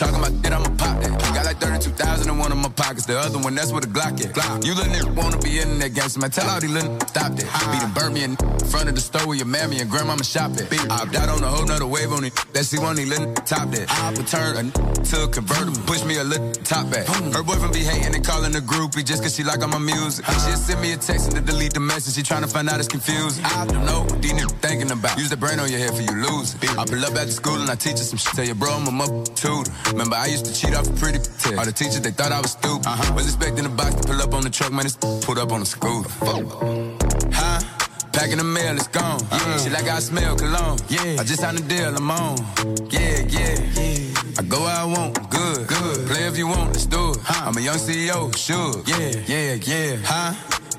Talking 0.00 0.16
about 0.16 0.32
I'ma 0.50 0.76
pop 0.76 0.96
that. 1.02 1.12
Got 1.34 1.44
like 1.44 1.60
32,000 1.60 2.32
in 2.32 2.38
one 2.38 2.50
of 2.50 2.56
my 2.56 2.70
pockets. 2.70 3.04
The 3.04 3.18
other 3.18 3.38
one, 3.38 3.54
that's 3.54 3.70
where 3.70 3.82
the 3.82 3.86
Glock 3.86 4.16
at. 4.24 4.32
Glock. 4.32 4.64
You 4.64 4.74
little 4.74 4.90
nigga 4.92 5.14
wanna 5.14 5.36
be 5.38 5.60
in 5.60 5.78
that 5.80 5.92
gangster, 5.92 6.20
man. 6.20 6.30
Tell 6.30 6.48
all 6.48 6.58
these 6.58 6.72
little 6.72 6.98
stop 7.00 7.36
that. 7.36 7.44
Be 7.68 7.78
the 7.84 7.92
Burmy 7.92 8.24
in 8.24 8.36
front 8.72 8.88
of 8.88 8.94
the 8.94 9.00
store 9.02 9.26
where 9.26 9.36
your 9.36 9.44
mammy 9.44 9.78
and 9.80 9.90
grandmama 9.90 10.24
shop 10.24 10.52
at. 10.56 10.72
I 10.72 11.04
opt 11.04 11.14
out 11.16 11.28
on 11.28 11.44
a 11.44 11.48
whole 11.48 11.66
nother 11.66 11.86
wave 11.86 12.12
on 12.12 12.24
it. 12.24 12.32
That 12.54 12.64
see 12.64 12.78
one, 12.78 12.96
these 12.96 13.10
little 13.10 13.30
top 13.44 13.70
that. 13.72 13.92
I 13.92 14.10
return 14.16 14.56
a 14.56 14.90
to 15.04 15.24
a 15.24 15.28
convertible. 15.28 15.80
Push 15.84 16.04
me 16.04 16.16
a 16.16 16.24
little 16.24 16.50
top 16.64 16.90
back. 16.90 17.06
Her 17.06 17.42
boyfriend 17.42 17.74
be 17.74 17.84
hating 17.84 18.14
and 18.14 18.24
calling 18.24 18.52
the 18.52 18.60
groupie 18.60 19.04
just 19.04 19.22
cause 19.22 19.36
she 19.36 19.44
like 19.44 19.60
all 19.60 19.68
my 19.68 19.78
music. 19.78 20.24
She'll 20.24 20.56
send 20.56 20.80
me 20.80 20.92
a 20.92 20.96
text 20.96 21.28
and 21.28 21.36
to 21.36 21.42
delete 21.42 21.74
the 21.74 21.80
message. 21.80 22.14
She 22.14 22.22
tryna 22.22 22.50
find 22.50 22.70
out 22.70 22.78
it's 22.78 22.88
confused. 22.88 23.44
I 23.44 23.66
don't 23.66 23.84
know 23.84 24.00
what 24.08 24.22
these 24.22 24.32
niggas 24.32 24.56
thinking 24.64 24.90
about. 24.90 25.18
Use 25.18 25.28
the 25.28 25.36
brain 25.36 25.60
on 25.60 25.68
your 25.68 25.78
head 25.78 25.92
for 25.92 26.00
you 26.00 26.16
lose 26.24 26.54
it. 26.54 26.70
I 26.78 26.84
pull 26.88 27.04
up 27.04 27.12
the 27.12 27.30
school 27.30 27.60
and 27.60 27.68
I 27.68 27.74
teach 27.74 27.98
her 28.00 28.08
some 28.08 28.18
shit. 28.18 28.32
Tell 28.32 28.46
your 28.46 28.54
bro 28.54 28.70
I'm 28.72 29.00
a 29.00 29.24
tutor. 29.36 29.70
Remember 29.92 30.16
I 30.16 30.26
used 30.26 30.46
to 30.46 30.54
cheat 30.54 30.74
off 30.74 30.88
a 30.88 30.92
pretty 30.92 31.18
test. 31.18 31.58
All 31.58 31.64
the 31.64 31.72
teachers 31.72 32.00
they 32.00 32.12
thought 32.12 32.32
I 32.32 32.40
was 32.40 32.52
stupid. 32.52 32.86
Uh-huh. 32.86 33.14
Was 33.14 33.26
expecting 33.26 33.64
the 33.64 33.70
box 33.70 33.94
to 33.96 34.02
pull 34.06 34.20
up 34.22 34.32
on 34.34 34.42
the 34.42 34.50
truck, 34.50 34.72
man. 34.72 34.86
It's 34.86 34.96
pulled 34.96 35.38
up 35.38 35.52
on 35.52 35.60
the. 35.60 35.66
Fuck. 35.66 36.46
Huh? 37.32 37.60
Packing 38.12 38.38
the 38.38 38.44
mail, 38.44 38.76
it's 38.76 38.88
gone. 38.88 39.20
Uh-huh. 39.20 39.50
Yeah. 39.50 39.58
Shit 39.58 39.72
like 39.72 39.88
I 39.88 39.98
smell 40.00 40.36
cologne. 40.36 40.78
Yeah. 40.88 41.16
I 41.18 41.24
just 41.24 41.40
signed 41.40 41.58
a 41.58 41.62
deal, 41.62 41.94
I'm 41.96 42.10
on. 42.10 42.38
Yeah, 42.90 43.20
yeah. 43.28 43.54
yeah. 43.74 44.38
I 44.38 44.42
go 44.42 44.60
where 44.60 44.76
I 44.76 44.84
want, 44.84 45.14
good, 45.30 45.66
good. 45.66 46.06
Play 46.06 46.26
if 46.26 46.36
you 46.38 46.46
want, 46.46 46.72
let's 46.72 46.86
do 46.86 47.12
it. 47.12 47.18
I'm 47.28 47.56
a 47.56 47.60
young 47.60 47.76
CEO, 47.76 48.34
sure. 48.36 48.82
Yeah, 48.86 49.12
yeah, 49.26 49.54
yeah. 49.54 49.96
Huh? 50.04 50.34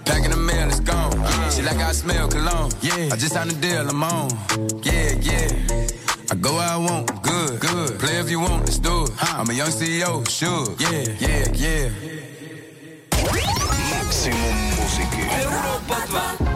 Packing 0.06 0.32
the 0.32 0.38
mail, 0.38 0.68
it's 0.68 0.80
gone. 0.80 1.14
Uh-huh. 1.18 1.50
Shit 1.52 1.66
like 1.66 1.78
I 1.78 1.92
smell 1.92 2.28
cologne. 2.28 2.72
Yeah. 2.82 3.10
I 3.12 3.16
just 3.16 3.34
signed 3.34 3.52
a 3.52 3.56
deal, 3.56 3.90
I'm 3.90 4.04
on. 4.04 4.30
Yeah, 4.84 5.14
yeah. 5.20 5.91
I 6.32 6.36
go 6.36 6.54
where 6.54 6.62
I 6.62 6.78
want, 6.78 7.24
good, 7.24 7.60
good. 7.60 8.00
Play 8.00 8.16
if 8.22 8.30
you 8.30 8.40
want, 8.40 8.62
let's 8.62 8.80
do 8.80 9.04
it. 9.04 9.12
I'm 9.20 9.50
a 9.50 9.54
young 9.54 9.68
CEO, 9.68 10.26
sure. 10.30 10.74
Yeah, 10.80 11.04
yeah, 11.20 11.52
yeah. 11.54 11.90
Maximum 13.92 14.56
muziky. 14.78 15.28
Európa 15.28 16.46
2. 16.46 16.51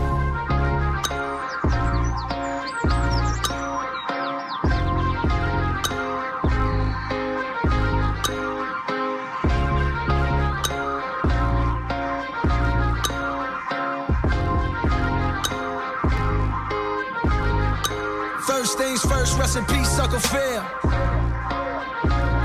Rest 19.45 19.57
in 19.57 19.65
peace, 19.65 19.89
sucker 19.89 20.19
fail. 20.19 20.63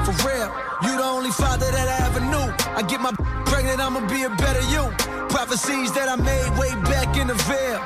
For 0.04 0.14
real, 0.26 0.48
you 0.84 0.92
the 1.00 1.08
only 1.16 1.30
father 1.30 1.70
that 1.70 1.88
I 1.96 1.98
ever 2.06 2.20
knew. 2.20 2.46
I 2.78 2.82
get 2.82 3.00
my 3.00 3.12
pregnant, 3.50 3.80
I'ma 3.80 4.00
be 4.06 4.24
a 4.24 4.30
better 4.44 4.64
you. 4.74 4.84
Prophecies 5.30 5.92
that 5.92 6.08
I 6.08 6.16
made 6.16 6.50
way 6.58 6.72
back 6.92 7.16
in 7.16 7.28
the 7.28 7.38
veil. 7.48 7.80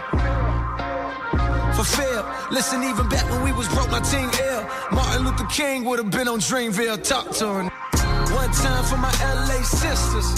fulfilled. 1.75 2.27
Listen, 2.51 2.83
even 2.83 3.09
back 3.09 3.29
when 3.31 3.43
we 3.45 3.53
was 3.53 3.69
broke, 3.69 3.91
my 3.91 4.01
team 4.01 4.29
ill. 4.51 4.63
Martin 4.91 5.25
Luther 5.25 5.47
King 5.47 5.85
would 5.85 5.99
have 6.01 6.11
been 6.11 6.27
on 6.27 6.41
Dreamville. 6.41 6.99
Talk 7.03 7.31
to 7.39 7.47
her. 7.47 7.63
One 8.41 8.51
time 8.51 8.85
for 8.91 8.97
my 8.97 9.15
LA 9.23 9.63
sisters. 9.63 10.29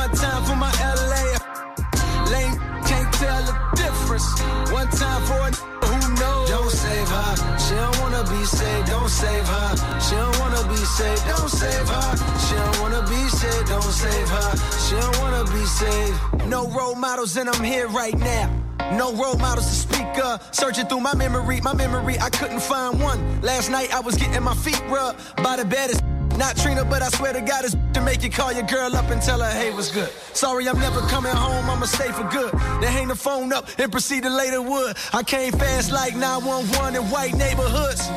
One 0.00 0.10
time 0.10 0.42
for 0.48 0.56
my 0.56 0.72
LA. 0.82 1.24
Lame 2.32 2.58
can't 2.88 3.10
tell 3.14 3.42
the 3.50 3.54
difference. 3.76 4.26
One 4.72 4.88
time 4.90 5.22
for 5.28 5.38
a 5.48 5.50
who 5.86 6.14
knows. 6.20 6.48
Don't 6.50 6.70
save 6.70 7.08
her. 7.08 7.53
Be 8.34 8.44
saved. 8.44 8.88
Don't 8.88 9.08
save 9.08 9.46
her. 9.46 10.00
She 10.00 10.14
don't 10.16 10.38
wanna 10.40 10.68
be 10.68 10.76
saved. 10.76 11.24
Don't 11.26 11.48
save 11.48 11.88
her. 11.88 12.10
She 12.44 12.54
don't 12.56 12.80
wanna 12.80 13.02
be 13.08 13.28
saved. 13.28 13.68
Don't 13.68 13.82
save 13.82 14.28
her. 14.28 14.50
She 14.84 14.94
don't 14.96 15.18
wanna 15.20 15.44
be 15.44 15.64
saved. 15.64 16.48
No 16.48 16.66
role 16.68 16.96
models, 16.96 17.36
and 17.36 17.48
I'm 17.48 17.62
here 17.62 17.88
right 17.88 18.18
now. 18.18 18.50
No 18.92 19.14
role 19.14 19.38
models 19.38 19.66
to 19.66 19.74
speak 19.74 20.18
of. 20.24 20.42
Searching 20.52 20.86
through 20.86 21.00
my 21.00 21.14
memory, 21.14 21.60
my 21.60 21.74
memory, 21.74 22.18
I 22.18 22.28
couldn't 22.28 22.60
find 22.60 23.00
one. 23.00 23.40
Last 23.40 23.70
night 23.70 23.94
I 23.94 24.00
was 24.00 24.16
getting 24.16 24.42
my 24.42 24.54
feet 24.54 24.82
rubbed 24.88 25.18
by 25.42 25.56
the 25.56 25.64
baddest. 25.64 26.02
Not 26.36 26.56
Trina, 26.56 26.84
but 26.84 27.00
I 27.00 27.08
swear 27.10 27.32
to 27.32 27.40
God, 27.40 27.64
it's 27.64 27.76
to 27.92 28.00
make 28.00 28.22
you 28.24 28.30
call 28.30 28.52
your 28.52 28.64
girl 28.64 28.96
up 28.96 29.08
and 29.10 29.22
tell 29.22 29.40
her, 29.40 29.50
hey, 29.50 29.72
what's 29.72 29.90
good? 29.90 30.10
Sorry, 30.32 30.68
I'm 30.68 30.78
never 30.80 31.00
coming 31.02 31.32
home, 31.32 31.70
I'ma 31.70 31.86
stay 31.86 32.10
for 32.10 32.24
good. 32.24 32.52
Then 32.52 32.90
hang 32.90 33.08
the 33.08 33.14
phone 33.14 33.52
up 33.52 33.68
and 33.78 33.90
proceed 33.90 34.24
to 34.24 34.30
lay 34.30 34.50
the 34.50 34.60
wood. 34.60 34.96
I 35.12 35.22
came 35.22 35.52
fast 35.52 35.92
like 35.92 36.16
911 36.16 36.96
in 36.96 37.10
white 37.10 37.34
neighborhoods. 37.34 38.08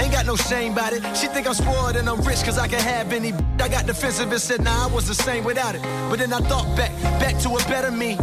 Ain't 0.00 0.12
got 0.12 0.24
no 0.24 0.36
shame 0.36 0.72
about 0.72 0.94
it. 0.94 1.02
She 1.14 1.26
think 1.26 1.46
I'm 1.46 1.52
spoiled 1.52 1.96
and 1.96 2.08
I'm 2.08 2.22
rich 2.22 2.42
cause 2.42 2.58
I 2.58 2.66
can 2.66 2.80
have 2.80 3.12
any. 3.12 3.32
I 3.58 3.68
got 3.68 3.86
defensive 3.86 4.32
and 4.32 4.40
said, 4.40 4.64
nah, 4.64 4.88
I 4.88 4.94
was 4.94 5.06
the 5.06 5.14
same 5.14 5.44
without 5.44 5.74
it. 5.74 5.82
But 6.08 6.18
then 6.18 6.32
I 6.32 6.38
thought 6.38 6.64
back, 6.76 6.90
back 7.20 7.38
to 7.42 7.50
a 7.50 7.58
better 7.68 7.90
me. 7.90 8.16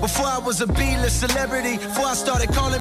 Before 0.00 0.26
I 0.26 0.38
was 0.38 0.60
a 0.60 0.66
B-list 0.66 1.20
celebrity, 1.20 1.76
before 1.76 2.06
I 2.06 2.14
started 2.14 2.48
calling 2.52 2.80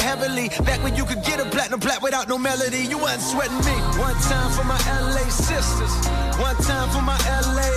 heavily. 0.00 0.48
Back 0.64 0.82
when 0.82 0.96
you 0.96 1.04
could 1.04 1.22
get 1.24 1.40
a 1.40 1.46
platinum 1.50 1.80
plat 1.80 2.02
without 2.02 2.28
no 2.28 2.38
melody, 2.38 2.82
you 2.84 2.98
wasn't 2.98 3.22
sweating 3.22 3.62
me. 3.64 3.76
One 3.98 4.16
time 4.32 4.50
for 4.56 4.64
my 4.64 4.80
LA 4.88 5.28
sisters, 5.28 5.94
one 6.38 6.56
time 6.56 6.88
for 6.90 7.02
my 7.02 7.18
LA. 7.28 7.70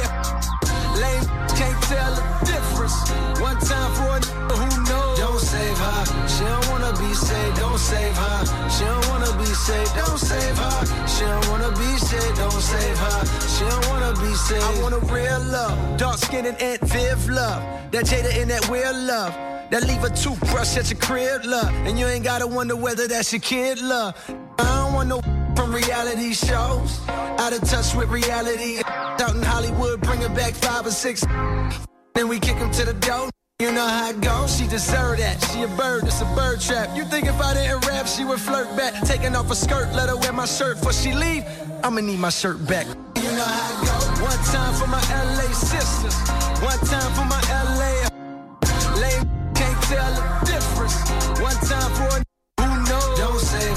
Lame 1.02 1.26
can't 1.58 1.80
tell 1.90 2.12
the 2.16 2.24
difference. 2.46 2.96
One 3.42 3.58
time 3.60 3.92
for 3.98 4.08
a 4.18 4.56
who 4.56 4.70
knows. 4.90 5.20
Don't 5.20 5.40
save 5.40 5.78
her. 5.78 6.04
She 6.28 6.44
don't 6.44 6.70
wanna 6.70 6.94
be 6.94 7.14
saved. 7.14 7.58
Don't 7.58 7.80
save 7.80 8.16
her. 8.16 8.70
She 8.70 8.84
don't 8.86 9.08
wanna 9.10 9.38
be 9.38 9.46
saved. 9.46 9.96
Don't 9.96 10.20
save 10.20 10.58
her. 10.58 11.08
She 11.08 11.24
don't 11.26 11.48
wanna 11.50 11.72
be 11.72 11.92
saved. 11.98 12.38
Don't 12.38 12.62
save 12.62 12.98
her. 13.06 13.20
She 13.54 13.64
don't 13.66 13.88
wanna 13.90 14.14
be 14.22 14.34
saved. 14.36 14.64
I 14.64 14.82
want 14.82 14.94
a 14.94 15.00
real 15.14 15.40
love, 15.58 15.98
dark 15.98 16.18
skin 16.18 16.46
and 16.46 16.62
Aunt 16.62 16.82
Viv 16.82 17.30
love. 17.30 17.62
That 17.92 18.06
Jada 18.06 18.38
in 18.40 18.48
that 18.50 18.68
real 18.70 18.94
love. 18.94 19.53
That 19.72 19.88
leave 19.88 20.04
a 20.04 20.10
toothbrush 20.10 20.78
at 20.78 20.90
your 20.90 21.00
crib, 21.00 21.46
love. 21.46 21.74
And 21.88 21.98
you 21.98 22.06
ain't 22.06 22.24
gotta 22.24 22.48
wonder 22.48 22.76
whether 22.76 23.08
that's 23.08 23.32
your 23.32 23.42
kid, 23.42 23.82
love. 23.82 24.16
I 24.60 24.64
don't 24.64 24.94
want 24.94 25.10
no 25.10 25.22
from 25.56 25.74
reality 25.74 26.34
shows. 26.34 27.00
Out 27.10 27.54
of 27.54 27.62
touch 27.68 27.96
with 27.96 28.10
reality. 28.10 28.82
Out 28.86 29.36
in 29.36 29.42
Hollywood, 29.42 30.02
bring 30.02 30.22
her 30.22 30.30
back 30.30 30.54
five 30.54 30.86
or 30.86 30.92
six. 30.92 31.26
Then 32.14 32.28
we 32.28 32.40
kick 32.40 32.58
him 32.58 32.70
to 32.70 32.86
the 32.86 32.94
door. 32.94 33.30
You 33.60 33.72
know 33.72 33.88
how 33.88 34.10
it 34.10 34.22
goes, 34.22 34.58
she 34.58 34.68
deserve 34.68 35.18
that. 35.18 35.42
She 35.52 35.64
a 35.64 35.68
bird, 35.70 36.04
it's 36.04 36.22
a 36.22 36.26
bird 36.36 36.60
trap. 36.62 36.96
You 36.96 37.06
think 37.06 37.28
if 37.28 37.40
I 37.40 37.54
didn't 37.54 37.88
rap, 37.88 38.08
she 38.08 38.26
would 38.26 38.40
flirt 38.40 38.76
back. 38.78 39.02
Taking 39.04 39.36
off 39.36 39.48
her 39.48 39.56
skirt, 39.56 39.94
let 39.94 40.10
her 40.10 40.18
wear 40.18 40.34
my 40.34 40.46
shirt 40.46 40.78
before 40.78 40.94
she 40.94 41.14
leave. 41.14 41.44
I'ma 41.84 42.02
need 42.02 42.20
my 42.20 42.30
shirt 42.30 42.66
back. 42.68 42.86
You 43.16 43.32
know 43.32 43.46
how 43.46 43.72
it 43.74 43.88
goes. 43.88 44.22
One 44.22 44.44
time 44.52 44.74
for 44.76 44.88
my 44.88 45.02
LA 45.10 45.52
sisters. 45.54 46.16
One 46.62 46.80
time 46.80 47.12
for 47.14 47.26
my 47.26 47.42
LA. 47.50 48.03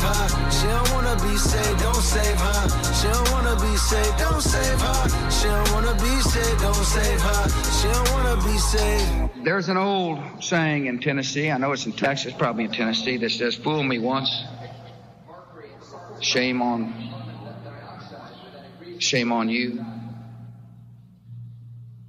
Her. 0.07 0.51
She 0.51 0.67
don't 0.67 0.91
wanna 0.93 1.17
be 1.23 1.37
saved. 1.37 1.81
Don't 1.81 2.05
save 2.15 2.39
her. 2.47 2.61
She 2.99 3.07
don't 3.09 3.31
wanna 3.33 3.57
be 3.61 3.77
saved. 3.77 4.19
Don't 4.19 4.41
save 4.41 4.81
her. 4.81 5.31
She 5.31 5.47
don't 5.49 5.73
wanna 5.73 5.95
be 5.95 6.15
saved. 6.21 6.61
Don't 6.61 6.87
save 6.97 7.21
her. 7.21 7.43
She 7.79 7.89
don't 7.89 8.11
wanna 8.13 8.37
be 8.43 8.59
saved. 8.59 9.45
There's 9.45 9.69
an 9.69 9.77
old 9.77 10.19
saying 10.41 10.87
in 10.87 10.99
Tennessee, 11.01 11.51
I 11.51 11.59
know 11.59 11.73
it's 11.73 11.87
in 11.87 11.93
Texas, 11.93 12.33
probably 12.33 12.65
in 12.65 12.73
Tennessee, 12.73 13.17
that 13.19 13.31
says, 13.31 13.55
Fool 13.55 13.83
me 13.83 13.99
once, 13.99 14.31
shame 16.21 16.61
on, 16.63 16.93
shame 18.99 19.31
on 19.31 19.49
you. 19.49 19.85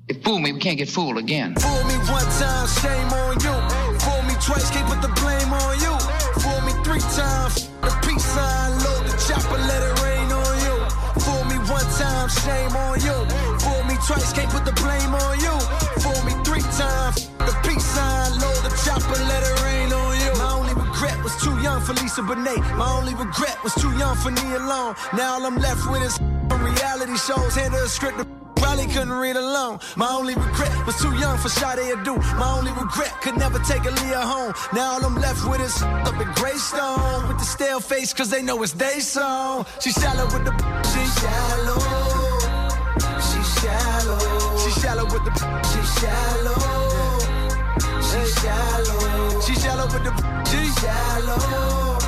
If 0.07 0.23
fool 0.23 0.39
me, 0.39 0.53
we 0.53 0.59
can't 0.59 0.77
get 0.77 0.89
fooled 0.89 1.17
again. 1.17 1.53
Fool 1.55 1.83
me 1.83 1.95
one 2.09 2.25
time, 2.39 2.67
shame 2.67 3.13
on 3.13 3.33
you. 3.39 3.99
Fool 3.99 4.23
me 4.23 4.33
twice, 4.41 4.71
can't 4.71 4.87
put 4.87 5.01
the 5.01 5.09
blame 5.19 5.53
on 5.53 5.79
you. 5.79 6.16
Me 6.88 6.93
three 6.93 7.11
times, 7.19 7.67
the 7.81 7.91
peace 8.07 8.23
sign, 8.23 8.71
load 8.79 9.03
the 9.07 9.15
chopper, 9.27 9.59
let 9.67 9.83
it 9.83 10.01
rain 10.03 10.31
on 10.31 10.55
you. 10.63 10.75
Fool 11.19 11.43
me 11.51 11.57
one 11.67 11.83
time, 11.99 12.29
shame 12.29 12.75
on 12.75 12.95
you. 13.01 13.17
Fool 13.59 13.83
me 13.83 13.95
twice, 14.07 14.31
can't 14.31 14.49
put 14.49 14.63
the 14.63 14.71
blame 14.71 15.13
on 15.13 15.35
you. 15.43 15.51
Fool 15.99 16.15
me 16.23 16.31
three 16.45 16.63
times, 16.79 17.27
the 17.39 17.53
peace 17.67 17.83
sign, 17.83 18.31
load 18.39 18.63
the 18.63 18.71
chopper, 18.85 19.19
let 19.27 19.43
it 19.43 19.63
rain 19.63 19.91
on 19.91 20.15
you. 20.15 20.31
My 20.39 20.51
only 20.53 20.73
regret 20.75 21.21
was 21.23 21.35
too 21.43 21.59
young 21.59 21.81
for 21.81 21.91
Lisa 21.91 22.21
Bonet. 22.21 22.61
My 22.77 22.89
only 22.97 23.15
regret 23.15 23.61
was 23.65 23.73
too 23.75 23.91
young 23.97 24.15
for 24.15 24.31
Nia 24.31 24.59
Long. 24.59 24.95
Now 25.13 25.33
all 25.33 25.45
I'm 25.45 25.57
left 25.57 25.91
with 25.91 26.03
is 26.03 26.17
reality 26.51 27.17
shows, 27.17 27.55
hand 27.55 27.73
her 27.73 27.83
a 27.83 27.89
script. 27.89 28.46
Probably 28.59 28.87
couldn't 28.87 29.11
read 29.11 29.35
alone. 29.35 29.79
My 29.95 30.09
only 30.09 30.35
regret 30.35 30.73
was 30.85 30.95
too 31.01 31.13
young 31.17 31.37
for 31.37 31.49
Sade 31.49 31.79
Adu. 31.95 32.17
My 32.37 32.57
only 32.57 32.71
regret 32.71 33.13
could 33.21 33.37
never 33.37 33.59
take 33.59 33.85
a 33.85 33.91
Leah 33.91 34.21
home. 34.21 34.53
Now 34.73 34.93
all 34.93 35.05
I'm 35.05 35.15
left 35.15 35.47
with 35.47 35.61
is 35.61 35.81
up 35.81 36.19
in 36.19 36.29
Greystone 36.33 37.27
with 37.27 37.37
the 37.37 37.45
stale 37.45 37.79
face, 37.79 38.13
cause 38.13 38.29
they 38.29 38.41
know 38.41 38.61
it's 38.63 38.73
they 38.73 38.99
song. 38.99 39.65
She 39.79 39.91
shallow 39.91 40.25
with 40.25 40.45
the 40.45 40.53
she 40.91 41.03
shallow. 41.19 41.79
She 43.27 43.41
shallow. 43.59 44.57
She 44.63 44.71
shallow 44.81 45.05
with 45.05 45.23
the 45.27 45.33
she 45.71 45.81
shallow. 45.99 46.87
She 48.07 48.21
shallow. 48.41 49.41
She 49.41 49.53
shallow 49.55 49.87
with 49.93 50.03
the 50.07 50.13
she 50.49 50.61
shallow. 50.81 51.97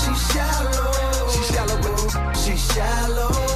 She 0.00 0.14
shallow. 0.32 1.28
She 1.32 1.42
shallow 1.52 1.76
with 1.76 2.12
the 2.12 2.34
she 2.34 2.56
shallow. 2.56 3.49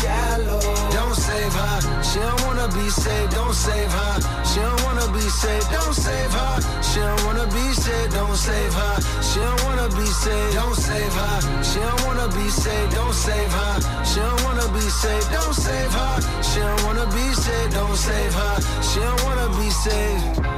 Shallow. 0.00 0.60
Don't 0.96 1.14
save 1.14 1.52
her. 1.52 2.02
She 2.02 2.18
don't 2.18 2.40
wanna 2.46 2.68
be 2.68 2.88
saved. 2.90 3.32
Don't 3.34 3.54
save 3.54 3.90
her. 3.90 4.14
She 4.44 4.60
don't 4.60 4.82
wanna 4.84 5.08
be 5.12 5.20
saved. 5.20 5.70
Don't 5.70 5.94
save 5.94 6.32
her. 6.32 6.54
She 6.82 7.00
don't 7.00 7.24
wanna 7.26 7.46
be 7.46 7.66
saved. 7.72 8.12
Don't 8.14 8.36
save 8.36 8.74
her. 8.74 8.96
She 9.22 9.38
don't 9.40 9.64
wanna 9.64 9.88
be 9.88 10.06
saved. 10.06 10.54
Don't 10.54 10.76
save 10.76 11.14
her. 11.20 11.36
She 11.68 11.78
don't 11.80 12.02
wanna 12.06 12.28
be 12.28 12.48
saved. 12.48 12.94
Don't 12.94 13.14
save 13.14 13.52
her. 13.52 13.74
She 14.04 14.20
don't 14.20 14.44
wanna 14.44 14.68
be 14.72 14.86
saved. 15.00 15.30
Don't 15.32 15.54
save 15.54 15.92
her. 15.92 16.14
She 16.42 16.60
don't 16.60 16.82
wanna 16.84 17.06
be 17.06 17.26
saved. 17.44 17.74
Don't 17.74 17.96
save 17.96 18.34
her. 18.34 18.56
She 18.82 19.00
don't 19.00 19.24
wanna 19.24 19.48
be 19.58 19.70
saved. 19.70 20.57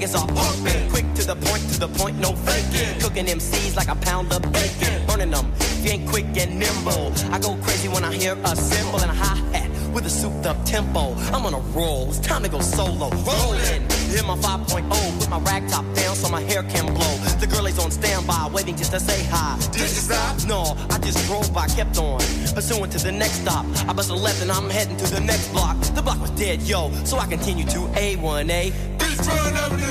Vegas 0.00 0.14
are 0.14 0.26
pumping. 0.28 0.88
Quick 0.88 1.12
to 1.12 1.26
the 1.26 1.36
point, 1.36 1.62
to 1.74 1.78
the 1.78 1.88
point, 1.88 2.16
no 2.18 2.34
faking. 2.34 3.00
Cooking 3.00 3.26
MCs 3.26 3.76
like 3.76 3.88
a 3.88 3.96
pound 3.96 4.32
of 4.32 4.40
bacon. 4.50 5.06
Burning 5.06 5.30
them, 5.30 5.52
if 5.60 5.84
you 5.84 5.90
ain't 5.90 6.08
quick 6.08 6.24
and 6.38 6.58
nimble. 6.58 7.12
I 7.30 7.38
go 7.38 7.54
crazy 7.56 7.88
when 7.88 8.02
I 8.02 8.14
hear 8.14 8.32
a 8.32 8.56
cymbal 8.56 9.02
and 9.02 9.10
a 9.10 9.14
hi-hat 9.14 9.68
with 9.92 10.06
a 10.06 10.08
souped 10.08 10.46
up 10.46 10.56
tempo. 10.64 11.12
I'm 11.34 11.44
on 11.44 11.52
a 11.52 11.60
roll, 11.76 12.08
it's 12.08 12.18
time 12.20 12.42
to 12.44 12.48
go 12.48 12.60
solo. 12.60 13.10
Rolling, 13.10 13.82
hit 14.08 14.24
my 14.24 14.36
5.0 14.36 14.88
with 15.18 15.28
my 15.28 15.38
rag 15.40 15.68
top 15.68 15.84
down 15.92 16.16
so 16.16 16.30
my 16.30 16.40
hair 16.40 16.62
can 16.62 16.86
blow. 16.94 17.16
The 17.38 17.46
girl 17.46 17.66
is 17.66 17.78
on 17.78 17.90
standby, 17.90 18.48
waiting 18.54 18.76
just 18.76 18.92
to 18.92 19.00
say 19.00 19.22
hi. 19.28 19.58
Did 19.72 19.82
you 19.82 19.86
stop? 19.86 20.42
No, 20.46 20.78
I 20.88 20.98
just 20.98 21.26
drove 21.26 21.52
by, 21.52 21.66
kept 21.68 21.98
on. 21.98 22.20
Pursuing 22.54 22.88
to 22.88 22.98
the 22.98 23.12
next 23.12 23.42
stop. 23.42 23.66
I 23.86 23.92
bust 23.92 24.08
a 24.08 24.14
left 24.14 24.40
and 24.40 24.50
I'm 24.50 24.70
heading 24.70 24.96
to 24.96 25.06
the 25.14 25.20
next 25.20 25.48
block. 25.48 25.78
The 25.94 26.00
block 26.00 26.20
was 26.22 26.30
dead, 26.30 26.62
yo, 26.62 26.90
so 27.04 27.18
I 27.18 27.26
continue 27.26 27.66
to 27.66 27.80
A1A. 28.00 28.89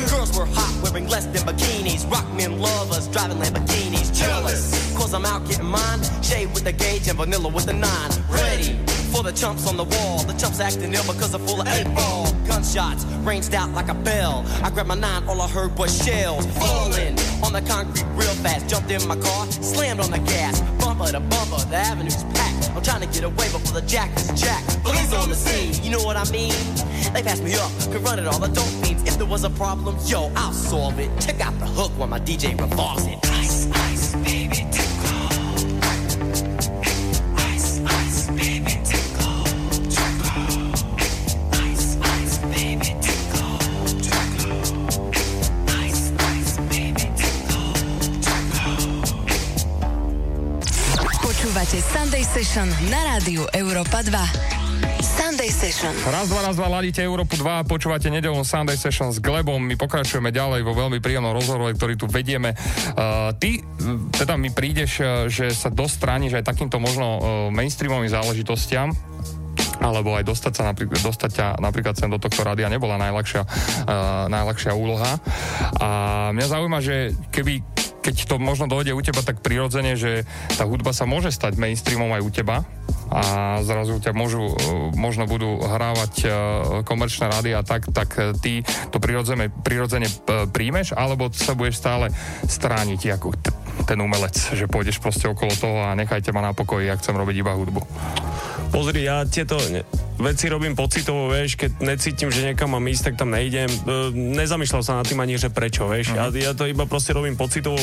Girls 0.10 0.38
were 0.38 0.46
hot, 0.46 0.74
wearing 0.84 1.08
less 1.08 1.26
than 1.26 1.42
bikinis. 1.44 2.10
Rock 2.12 2.28
men 2.34 2.60
love 2.60 2.92
us, 2.92 3.08
driving 3.08 3.38
Lamborghinis. 3.38 4.14
Jealous, 4.18 4.94
cause 4.98 5.14
I'm 5.14 5.26
out 5.26 5.48
getting 5.48 5.66
mine. 5.66 6.02
Shade 6.24 6.54
with 6.54 6.64
the 6.64 6.72
gauge 6.72 7.08
and 7.08 7.18
vanilla 7.18 7.50
with 7.50 7.66
the 7.66 7.74
nine. 7.74 8.12
Ready 8.30 8.78
for 9.12 9.24
the 9.24 9.32
chumps 9.32 9.68
on 9.68 9.78
the 9.78 9.84
wall. 9.84 10.24
The 10.24 10.34
chumps 10.34 10.60
acting 10.60 10.94
ill 10.94 11.04
because 11.04 11.32
they're 11.32 11.48
full 11.48 11.62
of 11.62 11.68
eight 11.68 11.94
ball. 11.96 12.32
Gunshots 12.48 13.06
ranged 13.24 13.54
out 13.54 13.72
like 13.72 13.90
a 13.90 13.94
bell. 13.94 14.46
I 14.64 14.70
grabbed 14.72 14.90
my 14.90 14.96
nine, 14.96 15.28
all 15.28 15.42
I 15.42 15.48
heard 15.48 15.78
was 15.78 15.92
shells 16.04 16.46
falling 16.58 17.18
on 17.44 17.54
the 17.54 17.62
concrete 17.68 18.06
real 18.16 18.34
fast. 18.44 18.68
Jumped 18.68 18.92
in 18.92 19.08
my 19.08 19.18
car, 19.18 19.52
slammed 19.52 20.00
on 20.00 20.12
the 20.12 20.20
gas. 20.20 20.62
Bumper 21.00 21.14
to 21.14 21.20
bumper, 21.22 21.66
the 21.70 21.78
avenue's 21.78 22.24
packed. 22.36 22.72
I'm 22.76 22.84
trying 22.84 23.00
to 23.00 23.08
get 23.08 23.24
away 23.24 23.48
before 23.54 23.80
the 23.80 23.88
jack 23.88 24.14
is 24.18 24.28
jacked. 24.36 24.84
Police 24.84 25.14
on 25.14 25.30
the 25.30 25.36
scene, 25.36 25.82
you 25.82 25.92
know 25.92 26.04
what 26.04 26.18
I 26.18 26.30
mean? 26.30 26.52
They 27.14 27.24
passed 27.24 27.42
me 27.42 27.56
up, 27.56 27.72
could 27.90 28.04
run 28.04 28.20
it 28.20 28.28
all, 28.28 28.44
I 28.44 28.50
don't 28.50 28.82
mean. 28.82 28.98
If 29.08 29.18
there 29.18 29.26
was 29.26 29.46
a 29.46 29.50
problem, 29.50 29.98
yo, 30.06 30.30
I'll 30.36 30.52
solve 30.52 31.00
it. 31.00 31.10
Check 31.22 31.40
out 31.40 31.58
the 31.60 31.68
hook 31.68 31.92
while 31.98 32.10
my 32.10 32.20
DJ 32.20 32.60
revolves 32.60 33.06
it. 33.06 33.18
Ice, 33.32 33.72
ice, 33.72 33.99
Počúvate 51.60 51.92
Sunday 51.92 52.24
Session 52.24 52.68
na 52.88 53.04
rádiu 53.04 53.44
Európa 53.52 54.00
2. 54.00 54.16
Sunday 55.04 55.52
Session. 55.52 55.92
Raz, 56.08 56.32
dva, 56.32 56.40
raz, 56.40 56.56
dva, 56.56 56.72
ladíte 56.72 57.04
Európu 57.04 57.36
2 57.36 57.44
a 57.44 57.68
počúvate 57.68 58.08
nedelnú 58.08 58.48
Sunday 58.48 58.80
Session 58.80 59.12
s 59.12 59.20
Glebom. 59.20 59.60
My 59.60 59.76
pokračujeme 59.76 60.32
ďalej 60.32 60.64
vo 60.64 60.72
veľmi 60.72 61.04
príjemnom 61.04 61.36
rozhovore, 61.36 61.76
ktorý 61.76 62.00
tu 62.00 62.08
vedieme. 62.08 62.56
Uh, 62.96 63.36
ty, 63.36 63.60
teda 64.16 64.40
mi 64.40 64.56
prídeš, 64.56 65.04
uh, 65.04 65.28
že 65.28 65.52
sa 65.52 65.68
dosť 65.68 66.00
strániš 66.00 66.40
aj 66.40 66.48
takýmto 66.48 66.80
možno 66.80 67.20
uh, 67.20 67.20
mainstreamovým 67.52 68.08
záležitostiam, 68.08 68.96
alebo 69.84 70.16
aj 70.16 70.32
dostať 70.32 70.54
sa 70.56 70.64
napríklad, 70.64 71.04
dostať 71.04 71.32
ťa 71.44 71.48
napríklad 71.60 72.00
sem 72.00 72.08
do 72.08 72.24
tohto 72.24 72.40
rádia 72.48 72.72
nebola 72.72 72.96
najľahšia, 72.96 73.44
uh, 73.44 74.32
najľahšia 74.32 74.72
úloha. 74.80 75.20
A 75.76 75.90
mňa 76.32 76.56
zaujíma, 76.56 76.80
že 76.80 77.12
keby 77.36 77.80
keď 78.10 78.26
to 78.26 78.36
možno 78.42 78.66
dojde 78.66 78.98
u 78.98 79.02
teba 79.06 79.22
tak 79.22 79.46
prirodzene, 79.46 79.94
že 79.94 80.26
tá 80.58 80.66
hudba 80.66 80.98
sa 80.98 81.06
môže 81.06 81.30
stať 81.30 81.62
mainstreamom 81.62 82.10
aj 82.18 82.26
u 82.26 82.32
teba 82.34 82.66
a 83.14 83.22
zrazu 83.62 84.02
ťa 84.02 84.18
môžu, 84.18 84.50
uh, 84.50 84.56
možno 84.98 85.30
budú 85.30 85.62
hrávať 85.62 86.14
uh, 86.26 86.34
komerčné 86.82 87.30
rády 87.30 87.54
a 87.54 87.62
tak, 87.62 87.86
tak 87.94 88.10
uh, 88.18 88.34
ty 88.34 88.66
to 88.90 88.98
prirodzene, 88.98 89.54
prirodzene 89.62 90.10
príjmeš, 90.50 90.98
alebo 90.98 91.30
sa 91.30 91.54
budeš 91.54 91.78
stále 91.78 92.10
strániť 92.50 93.02
ako 93.14 93.38
ten 93.86 94.00
umelec, 94.00 94.36
že 94.36 94.66
pôjdeš 94.68 95.00
proste 95.00 95.30
okolo 95.30 95.54
toho 95.56 95.78
a 95.84 95.96
nechajte 95.96 96.32
ma 96.36 96.44
na 96.44 96.52
pokoji, 96.52 96.90
ja 96.90 97.00
chcem 97.00 97.16
robiť 97.16 97.36
iba 97.40 97.56
hudbu. 97.56 97.82
Pozri, 98.70 99.10
ja 99.10 99.26
tieto 99.26 99.58
veci 100.22 100.46
robím 100.46 100.78
pocitovo, 100.78 101.34
vieš, 101.34 101.58
keď 101.58 101.82
necítim, 101.82 102.30
že 102.30 102.46
niekam 102.46 102.70
mám 102.70 102.86
ísť, 102.86 103.12
tak 103.12 103.16
tam 103.18 103.34
nejdem. 103.34 103.66
E, 103.66 104.14
nezamýšľal 104.14 104.84
sa 104.86 105.02
nad 105.02 105.10
tým 105.10 105.18
ani, 105.18 105.42
že 105.42 105.50
prečo, 105.50 105.90
vieš. 105.90 106.14
Ja, 106.14 106.30
ja 106.30 106.54
to 106.54 106.70
iba 106.70 106.86
proste 106.86 107.18
robím 107.18 107.34
pocitovo, 107.34 107.82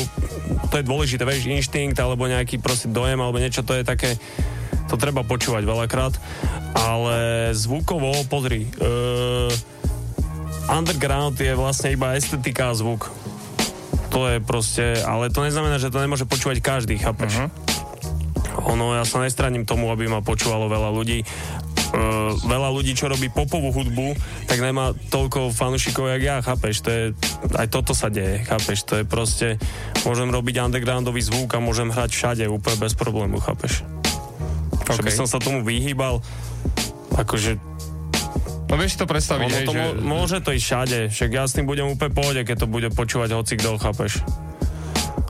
to 0.71 0.75
je 0.79 0.87
dôležité, 0.87 1.27
vieš, 1.27 1.51
inštinkt 1.51 1.99
alebo 1.99 2.23
nejaký 2.23 2.63
proste 2.63 2.87
dojem 2.87 3.19
alebo 3.19 3.35
niečo, 3.35 3.67
to 3.67 3.75
je 3.75 3.83
také, 3.83 4.15
to 4.87 4.95
treba 4.95 5.27
počúvať 5.27 5.67
veľakrát. 5.67 6.15
Ale 6.77 7.51
zvukovo, 7.51 8.15
pozri, 8.31 8.63
e, 8.63 9.51
underground 10.71 11.35
je 11.35 11.51
vlastne 11.51 11.91
iba 11.91 12.15
estetika 12.15 12.71
a 12.71 12.77
zvuk. 12.79 13.11
To 14.17 14.25
je 14.25 14.41
proste, 14.41 14.97
ale 15.05 15.29
to 15.29 15.45
neznamená, 15.45 15.77
že 15.77 15.93
to 15.93 16.01
nemôže 16.01 16.25
počúvať 16.25 16.57
každý, 16.57 16.97
chápeš? 16.97 17.37
Uh-huh. 17.37 18.73
Ono, 18.73 18.97
ja 18.97 19.05
sa 19.05 19.21
nestraním 19.21 19.61
tomu, 19.61 19.93
aby 19.93 20.09
ma 20.09 20.25
počúvalo 20.25 20.65
veľa 20.65 20.89
ľudí. 20.89 21.21
Uh, 21.93 22.33
veľa 22.49 22.73
ľudí, 22.73 22.97
čo 22.97 23.13
robí 23.13 23.29
popovú 23.29 23.69
hudbu, 23.69 24.17
tak 24.49 24.57
nemá 24.57 24.97
toľko 25.13 25.53
fanúšikov, 25.53 26.09
jak 26.09 26.23
ja, 26.25 26.35
chápeš? 26.41 26.81
To 26.81 26.89
je, 26.89 27.03
aj 27.61 27.69
toto 27.69 27.93
sa 27.93 28.09
deje, 28.09 28.41
chápeš? 28.41 28.89
To 28.89 28.97
je 28.97 29.05
proste, 29.05 29.61
môžem 30.01 30.33
robiť 30.33 30.65
undergroundový 30.65 31.21
zvuk 31.21 31.53
a 31.53 31.61
môžem 31.61 31.93
hrať 31.93 32.09
všade 32.09 32.43
úplne 32.49 32.81
bez 32.81 32.97
problému, 32.97 33.37
chápeš? 33.37 33.85
Okay. 34.81 34.97
Že 34.97 35.03
by 35.05 35.11
som 35.13 35.27
sa 35.29 35.37
tomu 35.37 35.61
vyhýbal, 35.61 36.25
akože 37.13 37.76
No 38.67 38.75
vieš 38.75 38.95
si 38.95 38.99
to 38.99 39.07
predstaviť, 39.07 39.47
hej, 39.47 39.65
to 39.65 39.73
že... 39.73 39.83
môže 40.03 40.37
to 40.43 40.51
ísť 40.51 40.65
všade, 40.67 40.99
však 41.15 41.29
ja 41.31 41.43
s 41.47 41.55
tým 41.55 41.63
budem 41.63 41.87
úplne 41.87 42.11
pohode, 42.11 42.41
keď 42.43 42.63
to 42.63 42.67
bude 42.67 42.91
počúvať 42.91 43.31
hoci 43.31 43.55
kto, 43.55 43.79
chápeš? 43.79 44.19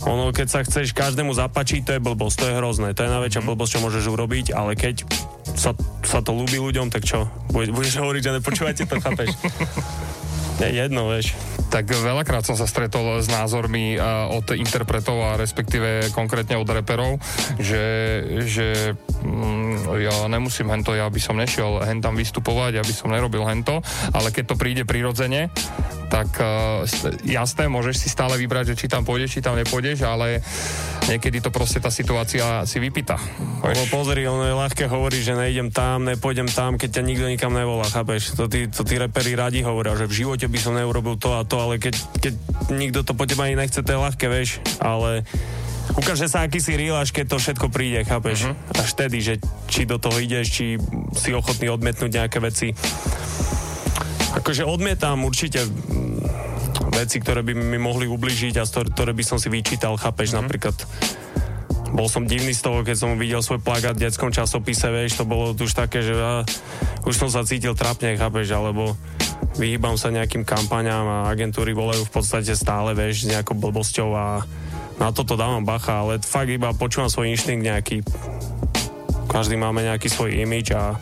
Ono, 0.10 0.32
keď 0.34 0.48
sa 0.48 0.60
chceš 0.66 0.96
každému 0.96 1.36
zapačiť, 1.36 1.86
to 1.86 1.92
je 1.98 2.02
blbosť, 2.02 2.36
to 2.38 2.46
je 2.50 2.58
hrozné, 2.58 2.90
to 2.98 3.06
je 3.06 3.14
najväčšia 3.14 3.42
blbosť, 3.46 3.72
čo 3.78 3.84
môžeš 3.84 4.06
urobiť, 4.10 4.46
ale 4.56 4.74
keď 4.74 5.06
sa, 5.54 5.78
sa 6.02 6.20
to 6.24 6.32
ľúbi 6.34 6.58
ľuďom, 6.58 6.90
tak 6.90 7.06
čo? 7.06 7.30
Bude- 7.54 7.74
Budeš 7.76 8.02
hovoriť, 8.02 8.22
že 8.26 8.36
nepočúvate 8.42 8.84
to, 8.88 8.96
chápeš? 8.98 9.30
Je 10.62 10.74
jedno, 10.74 11.06
vieš. 11.14 11.38
Tak 11.68 11.84
veľakrát 11.92 12.48
som 12.48 12.56
sa 12.56 12.64
stretol 12.64 13.20
s 13.20 13.28
názormi 13.28 14.00
uh, 14.00 14.32
od 14.32 14.56
interpretov 14.56 15.20
a 15.20 15.36
respektíve 15.36 16.10
konkrétne 16.16 16.56
od 16.56 16.68
reperov, 16.68 17.20
že, 17.60 17.86
že 18.48 18.96
mm, 19.24 20.00
ja 20.00 20.16
nemusím 20.32 20.72
hento, 20.72 20.96
ja 20.96 21.12
by 21.12 21.20
som 21.20 21.36
nešiel 21.36 21.84
hen 21.84 22.00
tam 22.00 22.16
vystupovať, 22.16 22.72
ja 22.80 22.84
som 22.88 23.12
nerobil 23.12 23.44
hento, 23.46 23.84
ale 24.16 24.32
keď 24.32 24.54
to 24.54 24.56
príde 24.56 24.84
prirodzene, 24.88 25.52
tak 26.08 26.40
st- 26.88 27.20
jasné, 27.28 27.68
môžeš 27.68 27.96
si 28.00 28.08
stále 28.08 28.40
vybrať, 28.40 28.74
že 28.74 28.80
či 28.80 28.88
tam 28.88 29.04
pôjdeš, 29.04 29.38
či 29.38 29.44
tam 29.44 29.60
nepôjdeš, 29.60 30.08
ale 30.08 30.40
niekedy 31.08 31.44
to 31.44 31.52
proste 31.52 31.84
tá 31.84 31.92
situácia 31.92 32.64
si 32.64 32.80
vypýta. 32.80 33.20
Lebo 33.64 33.84
pozri, 33.92 34.24
ono 34.28 34.48
je 34.48 34.56
ľahké 34.56 34.88
hovoriť, 34.88 35.22
že 35.24 35.34
nejdem 35.36 35.70
tam, 35.72 36.08
nepôjdem 36.08 36.48
tam, 36.52 36.80
keď 36.80 37.00
ťa 37.00 37.04
nikto 37.04 37.26
nikam 37.28 37.54
nevolá, 37.56 37.88
chápeš? 37.88 38.36
To 38.40 38.48
tí, 38.48 38.68
to 38.72 38.88
tí 38.88 38.96
reperi 39.00 39.36
radi 39.36 39.60
hovoria, 39.64 40.00
že 40.00 40.08
v 40.08 40.18
živote 40.24 40.48
by 40.48 40.60
som 40.60 40.80
neurobil 40.80 41.20
to 41.20 41.36
a 41.36 41.44
to, 41.44 41.57
ale 41.58 41.82
keď, 41.82 41.96
keď 42.22 42.34
nikto 42.74 43.00
to 43.04 43.14
po 43.18 43.26
teba 43.26 43.50
ani 43.50 43.58
nechce, 43.58 43.82
to 43.82 43.92
je 43.92 44.00
ľahké, 44.00 44.26
vieš, 44.30 44.62
ale 44.80 45.26
ukáže 45.96 46.28
sa, 46.30 46.44
aký 46.44 46.62
si 46.62 46.78
real, 46.78 47.00
až 47.00 47.16
keď 47.16 47.36
to 47.36 47.38
všetko 47.42 47.68
príde, 47.74 48.04
chápeš? 48.06 48.50
Uh-huh. 48.50 48.82
Až 48.82 48.90
vtedy, 48.94 49.18
že 49.24 49.34
či 49.72 49.90
do 49.90 49.98
toho 49.98 50.18
ideš, 50.20 50.48
či 50.52 50.66
si 51.16 51.30
ochotný 51.34 51.72
odmietnúť 51.72 52.12
nejaké 52.12 52.38
veci. 52.44 52.74
Akože 54.38 54.68
odmietam 54.68 55.26
určite 55.26 55.66
veci, 56.94 57.18
ktoré 57.22 57.42
by 57.46 57.54
mi 57.54 57.80
mohli 57.82 58.06
ubližiť 58.10 58.56
a 58.58 58.66
ktoré 58.66 59.14
by 59.14 59.24
som 59.26 59.38
si 59.38 59.50
vyčítal, 59.50 59.98
chápeš, 59.98 60.34
mm-hmm. 60.34 60.42
napríklad 60.46 60.76
bol 61.94 62.12
som 62.12 62.28
divný 62.28 62.52
z 62.52 62.62
toho, 62.68 62.84
keď 62.84 62.96
som 63.00 63.16
videl 63.16 63.40
svoj 63.40 63.64
plagát 63.64 63.96
v 63.96 64.06
detskom 64.06 64.30
časopise, 64.30 64.92
vieš, 64.92 65.24
to 65.24 65.26
bolo 65.26 65.56
už 65.56 65.72
také, 65.72 66.04
že 66.04 66.14
ja, 66.14 66.44
už 67.08 67.16
som 67.16 67.30
sa 67.32 67.48
cítil 67.48 67.74
trapne, 67.74 68.20
chápeš, 68.20 68.52
alebo 68.52 69.00
vyhýbam 69.58 69.98
sa 69.98 70.14
nejakým 70.14 70.46
kampaňám 70.46 71.06
a 71.06 71.18
agentúry 71.34 71.74
volajú 71.74 72.06
v 72.06 72.14
podstate 72.14 72.54
stále, 72.54 72.94
vieš, 72.94 73.26
s 73.26 73.30
nejakou 73.34 73.58
blbosťou 73.58 74.10
a 74.14 74.26
na 74.98 75.14
toto 75.14 75.38
dávam 75.38 75.66
bacha, 75.66 76.02
ale 76.02 76.22
fakt 76.22 76.50
iba 76.50 76.74
počúvam 76.74 77.10
svoj 77.10 77.30
inštinkt 77.34 77.66
nejaký. 77.66 77.98
Každý 79.30 79.58
máme 79.58 79.86
nejaký 79.86 80.10
svoj 80.10 80.34
imič 80.34 80.74
a 80.74 80.98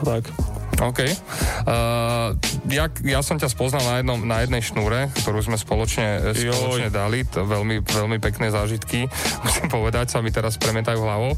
tak. 0.00 0.49
OK. 0.80 1.00
Uh, 1.04 2.32
ja, 2.72 2.88
ja 3.04 3.20
som 3.20 3.36
ťa 3.36 3.52
spoznal 3.52 3.84
na, 3.84 3.94
jednom, 4.00 4.18
na 4.24 4.40
jednej 4.40 4.62
šnúre, 4.64 5.12
ktorú 5.20 5.44
sme 5.44 5.60
spoločne, 5.60 6.32
spoločne 6.32 6.88
dali. 6.88 7.28
To 7.36 7.44
veľmi, 7.44 7.84
veľmi 7.84 8.16
pekné 8.16 8.48
zážitky, 8.48 9.04
musím 9.44 9.68
povedať, 9.68 10.16
sa 10.16 10.24
mi 10.24 10.32
teraz 10.32 10.56
premietajú 10.56 10.98
hlavou. 11.04 11.36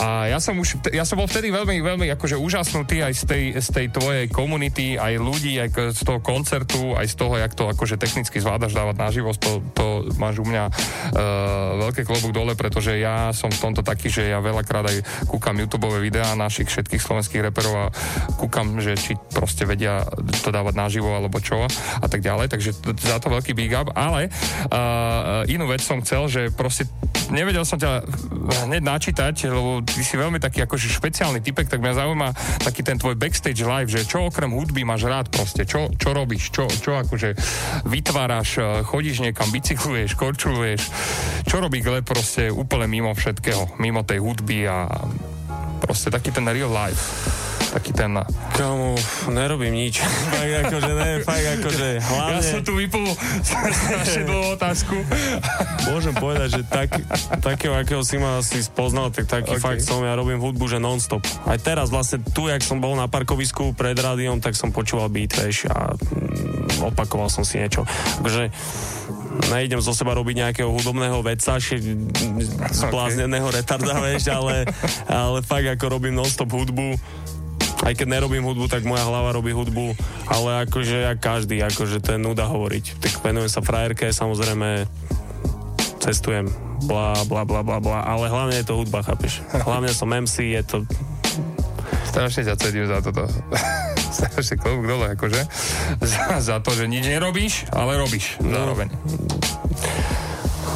A 0.00 0.28
ja 0.28 0.38
som 0.38 0.56
už, 0.60 0.92
ja 0.92 1.08
som 1.08 1.16
bol 1.16 1.28
vtedy 1.28 1.48
veľmi, 1.48 1.80
veľmi 1.80 2.06
akože 2.20 2.36
úžasnutý 2.36 3.00
aj 3.00 3.12
z 3.16 3.24
tej, 3.24 3.44
z 3.64 3.68
tej 3.72 3.86
tvojej 3.96 4.26
komunity, 4.28 5.00
aj 5.00 5.14
ľudí, 5.16 5.56
aj 5.56 5.96
z 5.96 6.02
toho 6.04 6.20
koncertu, 6.20 6.92
aj 6.92 7.06
z 7.08 7.14
toho, 7.16 7.34
jak 7.40 7.52
to 7.56 7.72
akože 7.72 7.96
technicky 7.96 8.36
zvládaš 8.38 8.76
dávať 8.76 8.96
na 9.00 9.08
živosť, 9.08 9.40
to, 9.40 9.52
to 9.72 9.86
máš 10.20 10.36
u 10.42 10.46
mňa 10.46 10.64
uh, 10.68 10.74
veľké 11.88 12.04
klobúk 12.04 12.36
dole, 12.36 12.52
pretože 12.52 12.92
ja 13.00 13.32
som 13.32 13.48
v 13.48 13.62
tomto 13.62 13.80
taký, 13.80 14.12
že 14.12 14.28
ja 14.28 14.42
veľakrát 14.44 14.84
aj 14.84 14.96
kúkam 15.24 15.56
YouTube 15.56 15.88
videá 15.96 16.36
našich 16.36 16.68
všetkých 16.68 17.02
slovenských 17.02 17.44
reperov 17.48 17.74
a 17.88 17.92
kúkam 18.36 18.65
pýtam, 18.66 18.82
že 18.82 18.98
či 18.98 19.12
proste 19.30 19.62
vedia 19.62 20.02
to 20.42 20.50
dávať 20.50 20.74
naživo 20.74 21.14
alebo 21.14 21.38
čo 21.38 21.62
a 22.02 22.06
tak 22.10 22.20
ďalej, 22.20 22.50
takže 22.50 22.70
za 22.98 23.18
to 23.22 23.30
veľký 23.30 23.54
big 23.54 23.70
up, 23.70 23.94
ale 23.94 24.26
uh, 24.74 25.46
inú 25.46 25.70
vec 25.70 25.80
som 25.82 26.02
chcel, 26.02 26.26
že 26.26 26.40
proste 26.50 26.90
nevedel 27.30 27.62
som 27.62 27.78
ťa 27.78 28.02
hneď 28.66 28.82
načítať, 28.82 29.50
lebo 29.50 29.82
ty 29.86 30.02
si 30.02 30.18
veľmi 30.18 30.42
taký 30.42 30.66
akože 30.66 30.90
špeciálny 30.90 31.42
typek, 31.42 31.70
tak 31.70 31.82
mňa 31.82 31.94
zaujíma 31.94 32.28
taký 32.62 32.82
ten 32.82 32.98
tvoj 32.98 33.14
backstage 33.14 33.62
live, 33.62 33.90
že 33.90 34.06
čo 34.06 34.26
okrem 34.26 34.50
hudby 34.50 34.82
máš 34.82 35.06
rád 35.06 35.30
proste, 35.30 35.62
čo, 35.66 35.90
čo 35.94 36.10
robíš, 36.14 36.50
čo, 36.50 36.66
čo 36.66 36.98
akože 36.98 37.38
vytváraš, 37.86 38.50
eh, 38.58 38.66
chodíš 38.82 39.22
niekam, 39.22 39.50
bicykluješ, 39.50 40.18
korčuluješ, 40.18 40.82
čo 41.46 41.56
robí 41.62 41.82
Gleb 41.82 42.06
proste 42.06 42.50
úplne 42.50 42.90
mimo 42.90 43.14
všetkého, 43.14 43.78
mimo 43.78 44.02
tej 44.02 44.22
hudby 44.22 44.66
a 44.66 44.86
proste 45.82 46.10
taký 46.10 46.34
ten 46.34 46.46
real 46.46 46.70
life. 46.70 47.45
Taký 47.76 47.92
ten... 47.92 48.16
Kamu, 48.56 48.96
nerobím 49.32 49.74
nič. 49.76 50.00
fakt 50.32 50.54
akože, 50.64 50.92
ne, 50.96 51.10
fakt 51.20 51.46
akože, 51.60 51.88
hlavne... 52.00 52.40
Ja 52.40 52.40
som 52.40 52.60
tu 52.64 52.72
vypol 52.78 53.04
strašne 53.44 54.22
dlhú 54.24 54.44
otázku. 54.56 54.96
Môžem 55.92 56.14
povedať, 56.16 56.48
že 56.56 56.62
tak, 56.64 56.88
takého, 57.44 57.76
akého 57.76 58.00
si 58.00 58.16
ma 58.16 58.40
asi 58.40 58.64
spoznal, 58.64 59.12
tak 59.12 59.28
taký 59.28 59.56
Ok. 59.56 59.60
okay. 59.60 59.66
fakt 59.76 59.82
som, 59.84 60.00
ja 60.02 60.16
robím 60.16 60.40
hudbu, 60.40 60.64
že 60.66 60.78
non-stop. 60.80 61.22
Aj 61.44 61.58
teraz 61.60 61.92
vlastne 61.92 62.22
tu, 62.32 62.48
jak 62.48 62.64
som 62.64 62.80
bol 62.80 62.96
na 62.96 63.06
parkovisku 63.06 63.76
pred 63.76 63.94
rádiom, 63.94 64.40
tak 64.40 64.56
som 64.56 64.72
počúval 64.72 65.12
beat, 65.12 65.36
vieš, 65.36 65.68
a 65.68 65.94
mm, 65.94 66.82
opakoval 66.92 67.28
som 67.28 67.44
si 67.44 67.60
niečo. 67.60 67.84
Takže 68.24 68.50
nejdem 69.52 69.80
zo 69.84 69.92
seba 69.92 70.16
robiť 70.16 70.34
nejakého 70.42 70.70
hudobného 70.72 71.20
veca, 71.20 71.60
ši, 71.60 71.76
zblázneného 72.72 73.48
retarda, 73.52 74.00
vieš, 74.00 74.32
ale, 74.32 74.64
ale 75.06 75.44
fakt 75.44 75.68
ako 75.68 75.84
robím 76.00 76.16
non-stop 76.16 76.50
hudbu, 76.50 76.96
aj 77.86 77.94
keď 77.94 78.18
nerobím 78.18 78.42
hudbu, 78.42 78.66
tak 78.66 78.82
moja 78.82 79.06
hlava 79.06 79.30
robí 79.30 79.54
hudbu, 79.54 79.94
ale 80.26 80.66
akože 80.66 81.06
ja 81.06 81.14
každý, 81.14 81.62
akože 81.62 82.02
to 82.02 82.18
je 82.18 82.20
nuda 82.20 82.50
hovoriť. 82.50 82.98
Tak 82.98 83.22
venujem 83.22 83.46
sa 83.46 83.62
frajerke, 83.62 84.10
samozrejme 84.10 84.90
cestujem, 86.02 86.50
bla, 86.90 87.14
bla, 87.30 87.46
bla, 87.46 87.62
bla, 87.62 87.78
bla, 87.78 88.02
ale 88.02 88.26
hlavne 88.26 88.58
je 88.58 88.66
to 88.66 88.78
hudba, 88.78 89.06
chápeš? 89.06 89.42
Hlavne 89.54 89.94
som 89.94 90.10
MC, 90.10 90.58
je 90.58 90.62
to... 90.66 90.76
Strašne 92.10 92.42
ťa 92.46 92.54
cedím 92.58 92.86
za 92.90 92.98
toto. 93.02 93.26
Strašne 94.18 94.58
klobúk 94.58 94.86
dole, 94.86 95.06
akože. 95.14 95.42
Za, 96.02 96.42
za 96.42 96.56
to, 96.62 96.74
že 96.74 96.90
nič 96.90 97.06
nerobíš, 97.06 97.70
ale 97.70 97.98
robíš 97.98 98.38
zároveň. 98.42 98.90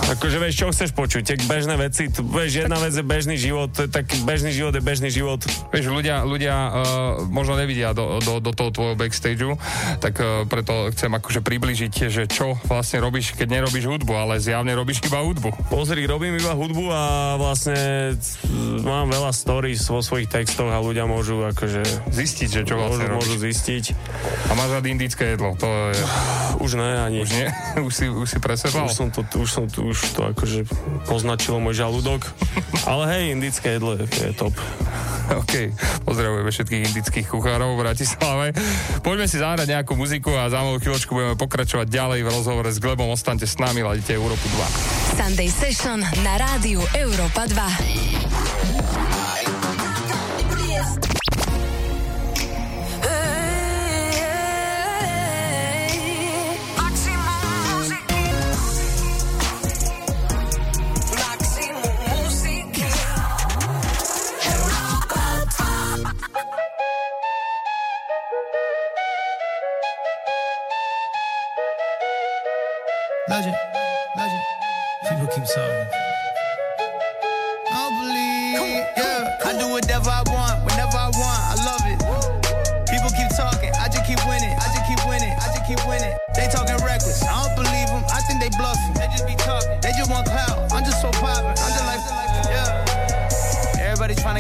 Akože 0.09 0.41
vieš, 0.41 0.55
čo 0.57 0.67
chceš 0.73 0.91
počuť, 0.97 1.23
tak 1.37 1.41
bežné 1.45 1.77
veci, 1.77 2.09
tu, 2.09 2.25
vieš, 2.25 2.65
jedna 2.65 2.81
vec 2.81 2.97
je 2.97 3.05
bežný 3.05 3.37
život, 3.37 3.69
to 3.71 3.85
je 3.85 3.91
taký 3.93 4.17
bežný 4.25 4.51
život 4.51 4.73
je 4.73 4.83
bežný 4.83 5.11
život. 5.13 5.39
Vieš, 5.71 5.93
ľudia, 5.93 6.25
ľudia 6.25 6.55
uh, 6.57 6.73
možno 7.29 7.55
nevidia 7.55 7.93
do, 7.93 8.19
do, 8.19 8.41
do 8.41 8.51
toho 8.51 8.71
tvojho 8.73 8.95
backstageu, 8.97 9.55
tak 10.01 10.17
uh, 10.19 10.49
preto 10.49 10.89
chcem 10.91 11.13
akože 11.13 11.45
približiť, 11.45 11.93
že 12.09 12.25
čo 12.27 12.57
vlastne 12.67 13.05
robíš, 13.05 13.37
keď 13.37 13.61
nerobíš 13.61 13.87
hudbu, 13.87 14.13
ale 14.17 14.41
zjavne 14.41 14.73
robíš 14.73 15.05
iba 15.05 15.21
hudbu. 15.21 15.69
Pozri, 15.69 16.09
robím 16.09 16.41
iba 16.41 16.57
hudbu 16.57 16.85
a 16.91 17.03
vlastne 17.37 18.15
c- 18.19 18.41
mám 18.83 19.11
veľa 19.11 19.31
stories 19.31 19.85
vo 19.87 20.01
svojich 20.01 20.31
textoch 20.31 20.71
a 20.73 20.79
ľudia 20.81 21.05
môžu 21.07 21.45
akože... 21.45 22.11
Zistiť, 22.11 22.49
že 22.49 22.63
čo 22.67 22.79
môžu, 22.79 23.05
vlastne 23.05 23.09
môžu 23.15 23.35
robíš. 23.37 23.47
zistiť. 23.47 23.85
A 24.49 24.53
máš 24.57 24.71
rád 24.75 24.87
indické 24.91 25.35
jedlo, 25.37 25.55
to 25.55 25.67
je... 25.67 26.03
Už 26.61 26.77
ne, 26.77 26.91
ani. 26.99 27.23
Už 27.25 27.31
nie? 27.31 27.49
už 27.87 27.93
si, 27.95 28.07
už 28.11 28.27
si 28.29 28.39
presedlal? 28.43 28.91
Už 28.91 28.95
som 28.95 29.09
to, 29.09 29.23
už 29.39 29.49
som 29.49 29.65
to, 29.71 29.87
už 29.87 30.00
to 30.17 30.21
akože 30.33 30.65
poznačilo 31.07 31.61
môj 31.61 31.81
žalúdok. 31.81 32.25
Ale 32.89 33.05
hej, 33.13 33.37
indické 33.37 33.77
jedlo 33.77 33.97
je, 33.97 34.05
je 34.09 34.33
top. 34.35 34.55
OK, 35.31 35.71
pozdravujeme 36.03 36.51
všetkých 36.51 36.83
indických 36.91 37.27
kuchárov 37.31 37.79
v 37.79 37.83
Bratislave. 37.87 38.47
Poďme 39.07 39.31
si 39.31 39.39
zahrať 39.39 39.71
nejakú 39.71 39.95
muziku 39.95 40.35
a 40.35 40.51
za 40.51 40.59
malú 40.59 40.83
chvíľočku 40.83 41.15
budeme 41.15 41.39
pokračovať 41.39 41.87
ďalej 41.87 42.27
v 42.27 42.29
rozhovore 42.35 42.67
s 42.67 42.83
Glebom. 42.83 43.15
Ostaňte 43.15 43.47
s 43.47 43.55
nami, 43.63 43.87
ladíte 43.87 44.19
Európu 44.19 44.43
2. 44.51 45.21
Sunday 45.23 45.47
Session 45.47 46.03
na 46.27 46.35
rádiu 46.35 46.83
Európa 46.99 47.47
2. 47.47 49.00
Legend, 73.41 73.57
legend. 74.19 74.43
People 75.09 75.27
keep 75.29 75.45
talking. 75.47 76.00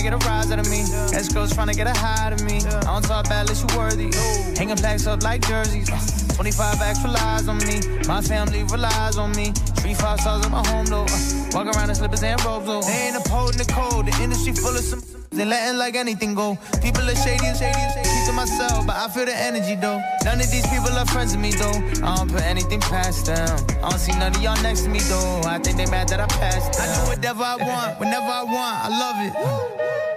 To 0.03 0.11
get 0.11 0.14
a 0.14 0.28
rise 0.28 0.51
out 0.51 0.59
of 0.59 0.70
me. 0.70 0.82
Escrows 1.12 1.55
trying 1.55 1.68
to 1.68 1.74
get 1.74 1.86
a 1.86 1.98
high 1.98 2.30
of 2.30 2.42
me. 2.44 2.59
I 2.59 2.80
don't 2.80 3.05
talk 3.05 3.28
bad 3.28 3.42
unless 3.42 3.61
you 3.61 3.78
worthy. 3.78 4.11
Hanging 4.57 4.76
plaques 4.76 5.07
up 5.07 5.22
like 5.22 5.46
jerseys. 5.46 5.88
25 6.36 6.78
backs 6.78 7.03
relies 7.05 7.48
on 7.48 7.59
me. 7.59 7.80
My 8.09 8.22
family 8.22 8.62
relies 8.64 9.18
on 9.18 9.32
me. 9.32 9.53
Three 9.80 9.94
five 9.94 10.20
stars 10.20 10.44
at 10.44 10.51
my 10.51 10.66
home 10.68 10.86
though. 10.86 11.07
Walk 11.53 11.66
around 11.74 11.90
in 11.90 11.94
slippers 11.94 12.22
and 12.22 12.42
robes 12.44 12.66
though. 12.66 12.82
They 12.82 13.09
ain't 13.09 13.16
upholding 13.16 13.59
the 13.59 13.70
code. 13.70 14.07
The 14.07 14.22
industry 14.22 14.53
full 14.53 14.76
of 14.76 14.82
some. 14.82 15.20
They 15.31 15.45
letting 15.45 15.78
like 15.78 15.95
anything 15.95 16.35
go. 16.35 16.59
People 16.83 17.07
are 17.09 17.14
shady 17.14 17.47
and 17.47 17.57
shady 17.57 17.78
and 17.78 17.93
shady. 17.95 18.11
Keep 18.11 18.26
to 18.26 18.33
myself, 18.33 18.85
but 18.85 18.97
I 18.97 19.07
feel 19.09 19.26
the 19.26 19.35
energy 19.35 19.76
though. 19.76 20.03
None 20.24 20.41
of 20.41 20.51
these 20.51 20.66
people 20.66 20.91
are 20.91 21.07
friends 21.07 21.33
with 21.33 21.41
me 21.41 21.53
though. 21.53 21.78
I 22.03 22.16
don't 22.16 22.31
put 22.31 22.43
anything 22.43 22.81
past 22.81 23.26
them. 23.26 23.47
I 23.78 23.91
don't 23.91 23.99
see 23.99 24.12
none 24.18 24.35
of 24.35 24.43
y'all 24.43 24.61
next 24.62 24.83
to 24.83 24.89
me 24.89 24.99
though. 25.07 25.43
I 25.47 25.59
think 25.62 25.76
they 25.78 25.87
mad 25.87 26.09
that 26.09 26.18
I 26.18 26.26
passed 26.26 26.74
them. 26.74 26.83
I 26.83 26.87
do 26.99 27.11
whatever 27.14 27.45
I 27.45 27.57
want, 27.62 28.01
whenever 28.01 28.26
I 28.26 28.43
want. 28.43 28.76
I 28.83 28.89
love 28.91 29.18
it. 29.22 29.33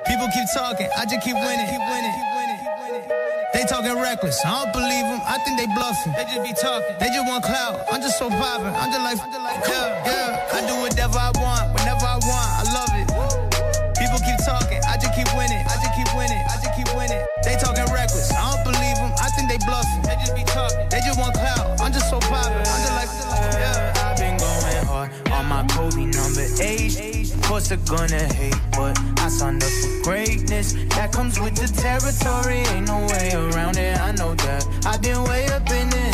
People 0.10 0.28
keep 0.34 0.50
talking, 0.54 0.90
I 0.98 1.06
just 1.06 1.22
keep 1.22 1.36
winning. 1.38 1.68
Keep 1.70 1.86
winning. 1.94 2.24
They 3.54 3.70
talking 3.70 3.94
reckless, 3.94 4.42
I 4.44 4.50
don't 4.50 4.74
believe 4.74 5.06
them. 5.14 5.22
I 5.30 5.38
think 5.46 5.62
they 5.62 5.70
bluffing. 5.78 6.12
They 6.18 6.26
just 6.26 6.42
be 6.42 6.54
talking. 6.58 6.98
They 6.98 7.14
just 7.14 7.26
want 7.30 7.46
clout. 7.46 7.86
I'm 7.94 8.02
just 8.02 8.18
so 8.18 8.28
poppin'. 8.30 8.74
I'm 8.74 8.90
just 8.90 9.06
like, 9.06 9.22
yeah, 9.70 10.10
yeah. 10.10 10.58
I 10.58 10.66
do 10.66 10.74
whatever 10.82 11.22
I 11.22 11.30
want, 11.38 11.70
whenever 11.78 12.02
I 12.02 12.18
want. 12.18 12.50
I 12.60 12.63
course 27.64 27.70
they're 27.70 27.98
gonna 27.98 28.34
hate, 28.34 28.56
but 28.72 28.98
I 29.20 29.30
signed 29.30 29.64
up 29.64 29.70
for 29.70 30.04
greatness. 30.04 30.74
That 30.96 31.12
comes 31.12 31.40
with 31.40 31.56
the 31.56 31.68
territory. 31.68 32.60
Ain't 32.76 32.88
no 32.88 33.06
way 33.08 33.32
around 33.34 33.78
it. 33.78 33.98
I 34.00 34.12
know 34.14 34.36
that. 34.36 34.68
I've 34.86 35.02
been 35.02 35.24
way 35.24 35.48
up 35.48 35.70
in 35.70 35.90
the 35.90 36.13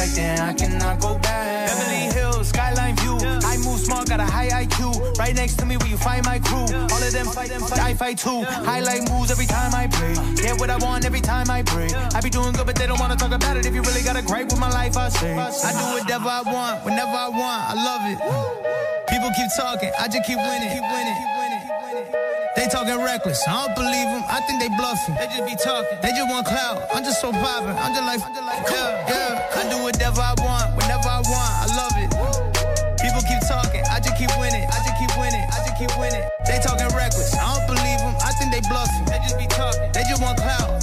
I 0.00 0.54
cannot 0.56 0.98
go 0.98 1.18
back. 1.18 1.68
Beverly 1.68 2.08
Hills, 2.14 2.48
skyline 2.48 2.96
view. 2.96 3.18
I 3.20 3.58
move 3.58 3.78
smart, 3.78 4.08
got 4.08 4.18
a 4.18 4.24
high 4.24 4.48
IQ. 4.48 5.18
Right 5.18 5.34
next 5.34 5.56
to 5.56 5.66
me, 5.66 5.76
where 5.76 5.88
you 5.88 5.98
find 5.98 6.24
my 6.24 6.38
crew. 6.38 6.64
All 6.64 7.02
of 7.04 7.12
them 7.12 7.26
fight, 7.26 7.50
them 7.50 7.60
fight. 7.60 7.78
I 7.78 7.92
fight 7.92 8.16
too. 8.16 8.42
Highlight 8.64 9.10
moves 9.10 9.30
every 9.30 9.44
time 9.44 9.74
I 9.74 9.88
play. 9.88 10.14
Get 10.36 10.58
what 10.58 10.70
I 10.70 10.78
want 10.78 11.04
every 11.04 11.20
time 11.20 11.50
I 11.50 11.62
pray. 11.62 11.90
I 12.14 12.22
be 12.22 12.30
doing 12.30 12.52
good, 12.52 12.64
but 12.64 12.76
they 12.76 12.86
don't 12.86 12.98
wanna 12.98 13.16
talk 13.16 13.32
about 13.32 13.58
it. 13.58 13.66
If 13.66 13.74
you 13.74 13.82
really 13.82 14.02
got 14.02 14.16
a 14.16 14.22
gripe 14.22 14.46
with 14.46 14.58
my 14.58 14.70
life, 14.70 14.96
I 14.96 15.10
say. 15.10 15.36
I 15.36 15.72
do 15.72 16.00
whatever 16.00 16.30
I 16.30 16.42
want, 16.46 16.82
whenever 16.86 17.12
I 17.12 17.28
want. 17.28 17.62
I 17.68 17.74
love 17.76 18.02
it. 18.08 18.18
People 19.10 19.28
keep 19.36 19.50
talking, 19.54 19.92
I 20.00 20.08
just 20.08 20.24
keep 20.24 20.38
winning. 20.38 20.70
keep 20.72 20.80
winning. 20.80 21.14
Keep 21.14 21.28
winning. 21.28 21.39
They 22.56 22.68
talking 22.68 23.00
reckless, 23.00 23.40
I 23.48 23.66
don't 23.66 23.74
believe 23.74 24.08
them. 24.12 24.24
I 24.28 24.40
think 24.44 24.60
they 24.60 24.68
bluffing. 24.76 25.14
They 25.16 25.26
just 25.32 25.46
be 25.48 25.56
talking. 25.56 25.96
They 26.02 26.12
just 26.12 26.28
want 26.28 26.46
clout. 26.46 26.84
I'm 26.92 27.02
just 27.02 27.20
so 27.20 27.32
poppin'. 27.32 27.72
I'm 27.72 27.94
just 27.96 28.04
like, 28.04 28.20
yeah, 28.68 29.08
yeah. 29.08 29.56
I 29.56 29.64
do 29.70 29.82
whatever 29.82 30.20
I 30.20 30.34
want, 30.44 30.76
whenever 30.76 31.08
I 31.08 31.24
want. 31.24 31.52
I 31.56 31.66
love 31.72 31.94
it. 31.96 32.10
People 33.00 33.22
keep 33.24 33.40
talking, 33.48 33.80
I 33.88 33.98
just 34.00 34.16
keep 34.20 34.28
winning. 34.36 34.68
I 34.68 34.78
just 34.84 34.96
keep 35.00 35.12
winning. 35.16 35.40
I 35.40 35.58
just 35.64 35.76
keep 35.80 35.92
winning. 35.96 36.24
They 36.44 36.60
talking 36.60 36.88
reckless, 36.92 37.32
I 37.32 37.48
don't 37.48 37.66
believe 37.66 38.00
them. 38.04 38.14
I 38.20 38.32
think 38.36 38.52
they 38.52 38.60
bluffing. 38.68 39.04
They 39.08 39.18
just 39.24 39.38
be 39.38 39.46
talking. 39.48 39.88
They 39.96 40.04
just 40.04 40.20
want 40.20 40.36
clout. 40.36 40.79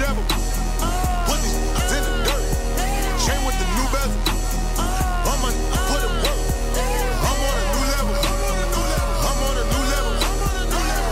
shovel. 0.00 0.24
Put 1.28 1.38
these 1.44 1.60
in 1.92 2.02
the 2.08 2.12
dirt. 2.24 2.44
Chain 3.20 3.40
with 3.44 3.56
the 3.60 3.68
new 3.76 3.86
bezel. 3.92 4.16
I'm 5.28 5.44
a 5.44 5.50
put 5.92 6.00
it 6.00 6.12
work. 6.24 6.40
I'm 7.28 7.40
on 7.44 7.56
a 7.60 7.64
new 7.68 7.84
level. 7.92 8.16
I'm 9.28 9.40
on 9.44 9.56
a 9.60 9.64
new 9.68 9.84
level. 9.92 10.14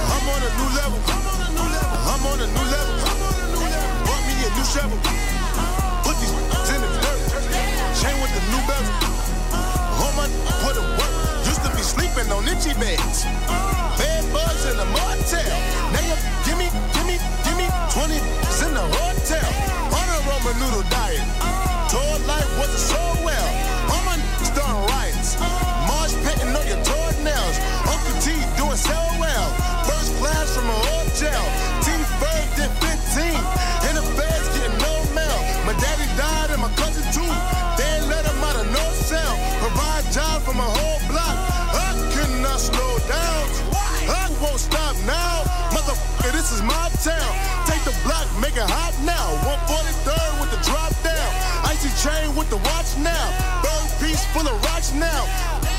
I'm 0.09 0.27
on 0.33 0.41
a 0.41 0.53
new 0.57 0.69
level. 0.73 1.01
I'm 2.09 2.25
on 2.33 2.39
a 2.41 2.49
new 2.49 2.67
level. 2.73 2.97
Bought 4.09 4.23
me 4.25 4.35
a 4.41 4.51
new 4.57 4.67
shovel. 4.73 4.99
Put 6.09 6.17
these 6.25 6.33
in 6.73 6.81
the 6.81 6.89
dirt. 7.05 7.21
Chain 8.01 8.17
with 8.25 8.33
the 8.33 8.43
new 8.49 8.63
bezel. 8.65 8.97
I'm 10.01 10.17
on 10.17 10.33
a 10.33 10.53
put 10.65 10.81
it 10.81 10.89
work. 10.97 11.13
Used 11.45 11.61
to 11.61 11.71
be 11.77 11.85
sleeping 11.85 12.33
on 12.33 12.49
itchy 12.49 12.73
beds. 12.81 13.29
Bed 14.01 14.25
bugs 14.33 14.65
in 14.65 14.81
a 14.81 14.89
motel. 14.97 15.45
Now 15.93 16.38
a 18.79 18.87
hotel 19.03 19.51
on 19.91 20.07
a 20.07 20.19
Roman 20.31 20.55
noodle 20.63 20.87
diet. 20.87 21.27
Told 21.91 22.23
life 22.31 22.47
wasn't 22.59 22.79
so 22.79 23.03
well. 23.27 23.49
Mama 23.91 24.15
starting 24.47 24.83
riots. 24.95 25.35
Marsh 25.91 26.15
painting 26.23 26.55
on 26.55 26.65
your 26.71 26.79
toenails. 26.87 27.57
Uncle 27.91 28.15
T 28.23 28.39
doing 28.55 28.79
so 28.79 28.95
well. 29.19 29.47
First 29.83 30.15
class 30.23 30.55
from 30.55 30.71
a 30.71 30.79
hotel. 30.95 31.43
T 31.83 31.91
first 32.23 32.51
did 32.55 32.71
15. 33.19 33.35
And 33.91 33.95
the 33.99 34.05
feds 34.15 34.47
getting 34.55 34.79
no 34.79 34.95
mail. 35.11 35.39
My 35.67 35.75
daddy 35.83 36.07
died 36.15 36.55
and 36.55 36.63
my 36.63 36.71
cousin 36.79 37.03
too. 37.11 37.33
They 37.75 37.93
let 38.07 38.23
him 38.31 38.39
out 38.47 38.63
of 38.63 38.69
no 38.71 38.85
cell. 38.95 39.35
Provide 39.59 40.07
job 40.15 40.43
for 40.47 40.55
my 40.55 40.71
whole 40.79 41.03
block. 41.11 41.37
I 41.75 41.91
cannot 42.15 42.61
slow 42.63 42.93
down. 43.11 43.43
I 44.07 44.31
won't 44.39 44.61
stop 44.63 44.95
now. 45.03 45.43
Motherfucker, 45.75 46.31
this 46.31 46.53
is 46.53 46.63
my 46.63 46.87
town. 47.03 47.33
Take 47.67 47.78
block, 48.09 48.25
make 48.41 48.57
it 48.57 48.65
hot 48.65 48.97
now. 49.05 49.37
143rd 49.69 50.33
with 50.41 50.51
the 50.57 50.61
drop 50.65 50.97
down. 51.05 51.31
Icy 51.69 51.93
chain 52.01 52.33
with 52.33 52.49
the 52.49 52.57
watch 52.65 52.97
now. 52.97 53.25
Bird 53.61 53.85
piece 54.01 54.25
full 54.33 54.49
of 54.49 54.57
rocks 54.65 54.97
now. 54.97 55.29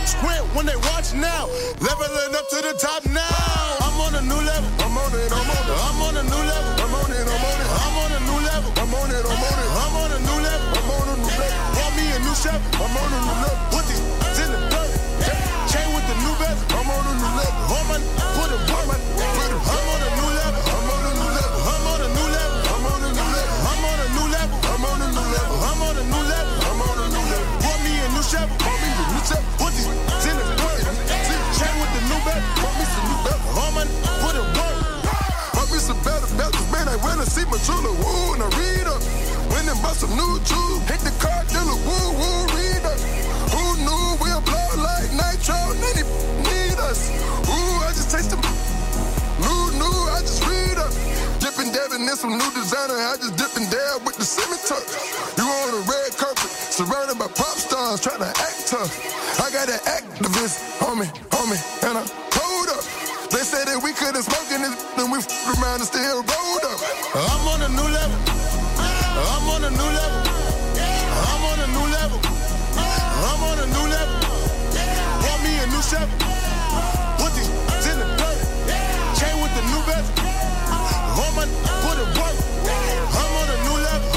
Squint 0.05 0.45
when 0.53 0.69
they 0.69 0.77
watch 0.93 1.17
now. 1.17 1.49
Leveling 1.81 2.33
up 2.37 2.45
to 2.53 2.61
the 2.61 2.77
top 2.77 3.01
now. 3.09 3.81
I'm 3.81 3.97
on 4.05 4.13
a 4.13 4.21
new 4.21 4.37
level. 4.37 4.69
I'm 4.85 4.93
on 4.93 5.09
it, 5.17 5.33
I'm 5.33 5.41
on 5.41 5.65
it. 5.65 5.73
I'm 5.73 6.01
on 6.05 6.15
a 6.21 6.23
new 6.29 6.43
level. 6.45 6.73
I'm 6.85 6.93
on 7.01 7.09
it, 7.09 7.25
I'm 7.25 7.45
on 7.49 7.57
it. 7.57 7.69
I'm 7.81 7.97
on 7.97 8.11
a 8.13 8.19
new 8.29 8.39
level. 8.45 8.71
I'm 8.77 8.93
on 8.93 9.09
it, 9.09 9.25
I'm 9.25 9.43
on 9.49 9.57
it. 9.57 9.69
I'm 9.73 9.95
on 9.97 10.11
a 10.13 10.19
new 10.21 10.39
level. 10.45 10.69
I'm 10.77 10.89
on 10.93 11.07
a 11.09 11.17
new 11.17 11.33
level. 11.33 11.65
Want 11.81 11.93
me 11.97 12.05
a 12.13 12.19
new 12.21 12.35
Chevy. 12.37 12.61
I'm 12.77 12.93
on 12.93 13.09
a 13.09 13.19
new 13.25 13.37
level. 13.41 13.65
Put 13.73 13.83
these 13.89 14.05
in 14.37 14.49
the 14.53 14.61
dirt. 14.69 14.93
Chain 15.65 15.87
with 15.97 16.05
the 16.05 16.15
new 16.21 16.35
bezel. 16.37 16.77
I'm 16.77 16.89
on 16.93 17.03
a 17.09 17.13
new 17.17 17.31
level. 17.41 17.57
My, 17.89 17.97
put 18.37 18.53
it, 18.53 18.61
put 18.69 19.18
Some 35.89 35.97
better 36.05 36.29
bezels. 36.37 36.69
Man, 36.69 36.85
I 36.85 37.01
to 37.17 37.25
see 37.25 37.41
my 37.49 37.57
jeweler. 37.65 37.89
Woo, 37.89 38.37
and 38.37 38.45
I 38.45 38.49
read 38.61 38.85
up. 38.85 39.01
And 39.57 39.65
bought 39.81 39.97
some 39.97 40.13
new 40.13 40.37
jewels. 40.45 40.85
Hit 40.85 41.01
the 41.01 41.09
car 41.17 41.41
dealer. 41.49 41.81
Woo, 41.81 42.13
woo, 42.13 42.45
read 42.53 42.85
up. 42.85 42.99
Who 43.49 43.63
knew 43.81 44.05
we'll 44.21 44.37
blow 44.45 44.69
like 44.85 45.09
nitro? 45.17 45.57
Any 45.89 46.05
need 46.45 46.77
us. 46.77 47.09
Ooh, 47.49 47.81
I 47.81 47.89
just 47.97 48.13
taste 48.13 48.29
them. 48.29 48.37
New, 49.41 49.81
new, 49.81 49.97
I 50.13 50.21
just 50.21 50.45
read 50.45 50.77
up. 50.77 50.93
Dipping, 51.41 51.73
dabbing 51.73 52.05
in 52.05 52.13
some 52.13 52.37
new 52.37 52.51
designer. 52.53 52.93
I 52.93 53.17
just 53.17 53.33
dip 53.33 53.49
and 53.57 53.65
dab 53.73 54.05
with 54.05 54.21
the 54.21 54.29
scimitar. 54.29 54.77
You 55.41 55.49
on 55.49 55.73
a 55.73 55.81
red 55.89 56.13
carpet, 56.21 56.53
surrounded 56.53 57.17
by 57.17 57.33
pop 57.33 57.57
stars, 57.57 57.97
trying 58.05 58.21
to 58.21 58.29
act 58.29 58.69
tough. 58.69 58.93
I 59.41 59.49
got 59.49 59.65
an 59.65 59.81
activist 59.89 60.85
on 60.85 61.01
me, 61.01 61.09
and 61.81 61.97
I. 61.97 62.28
They 63.29 63.45
said 63.45 63.69
that 63.69 63.77
we 63.77 63.93
couldn't 63.93 64.23
smoke 64.25 64.49
this, 64.49 64.57
then 64.97 65.11
we 65.13 65.21
f- 65.21 65.29
around 65.53 65.85
and 65.85 65.85
still 65.85 66.25
rolled 66.25 66.65
up. 66.65 66.81
I'm 67.13 67.45
on 67.45 67.61
a 67.61 67.69
new 67.69 67.85
level. 67.85 68.17
I'm 68.81 69.45
on 69.53 69.61
a 69.63 69.69
new 69.69 69.85
level. 69.85 70.21
I'm 71.13 71.43
on 71.45 71.59
a 71.61 71.67
new 71.69 71.85
level. 71.93 72.19
I'm 72.25 73.41
on 73.45 73.57
a 73.61 73.67
new 73.69 73.85
level. 73.85 74.17
Want 75.21 75.39
me 75.45 75.53
a 75.61 75.65
new 75.69 75.81
Chevy. 75.85 76.09
Put 77.21 77.29
these 77.37 77.53
in 77.85 78.01
the 78.01 78.09
dirt. 78.17 78.41
Chain 79.13 79.37
with 79.45 79.53
the 79.53 79.61
new 79.61 79.81
bezel. 79.85 80.09
Hold 81.13 81.33
my, 81.37 81.45
put 81.85 82.01
it 82.01 82.09
work. 82.17 82.33
I'm 82.33 83.33
on 83.45 83.47
a 83.53 83.57
new 83.61 83.77
level. 83.77 84.09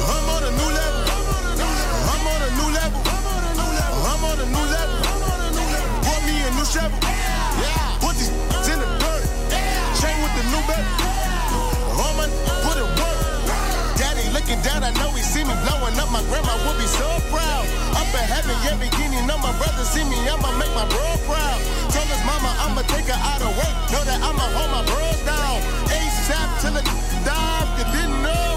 I'm 0.00 0.26
on 0.32 0.42
a 0.48 0.52
new 0.56 0.70
level. 0.72 1.02
I'm 2.08 2.24
on 2.24 2.40
a 2.40 2.50
new 2.56 2.68
level. 2.72 3.00
I'm 3.04 4.22
on 4.24 4.38
a 4.40 4.46
new 4.48 4.64
level. 4.72 4.96
Want 6.08 6.22
me 6.24 6.34
a 6.40 6.50
new 6.56 6.64
Chevy. 6.64 7.03
New. 10.50 10.62
Hold 11.96 12.14
my, 12.18 12.26
put 12.64 12.76
it 12.76 12.88
work. 12.98 13.18
Daddy 13.96 14.26
looking 14.34 14.60
down, 14.60 14.82
I 14.82 14.90
know 14.98 15.10
he 15.14 15.22
see 15.22 15.44
me 15.44 15.54
blowing 15.64 15.96
up. 15.96 16.10
My 16.10 16.22
grandma 16.28 16.54
would 16.66 16.78
be 16.78 16.88
so 16.88 17.08
proud. 17.30 17.64
Up 17.94 18.08
in 18.10 18.26
heaven, 18.26 18.56
yeah, 18.64 18.76
beginning 18.76 19.26
know 19.26 19.38
my 19.38 19.52
brother 19.56 19.84
see 19.84 20.04
me, 20.04 20.16
I'ma 20.28 20.50
make 20.58 20.72
my 20.74 20.86
bro 20.90 21.06
proud. 21.28 21.60
Told 21.92 22.08
his 22.10 22.22
mama 22.26 22.50
I'ma 22.64 22.82
take 22.90 23.06
her 23.06 23.20
out 23.20 23.40
of 23.40 23.52
work. 23.56 23.76
Know 23.92 24.02
that 24.04 24.20
I'ma 24.20 24.46
hold 24.56 24.70
my 24.74 24.82
bros 24.84 25.20
down. 25.24 25.60
ASAP 25.88 26.48
till 26.60 26.76
it 26.76 26.86
dive. 27.24 27.68
You 27.78 27.86
didn't 27.94 28.22
know. 28.22 28.53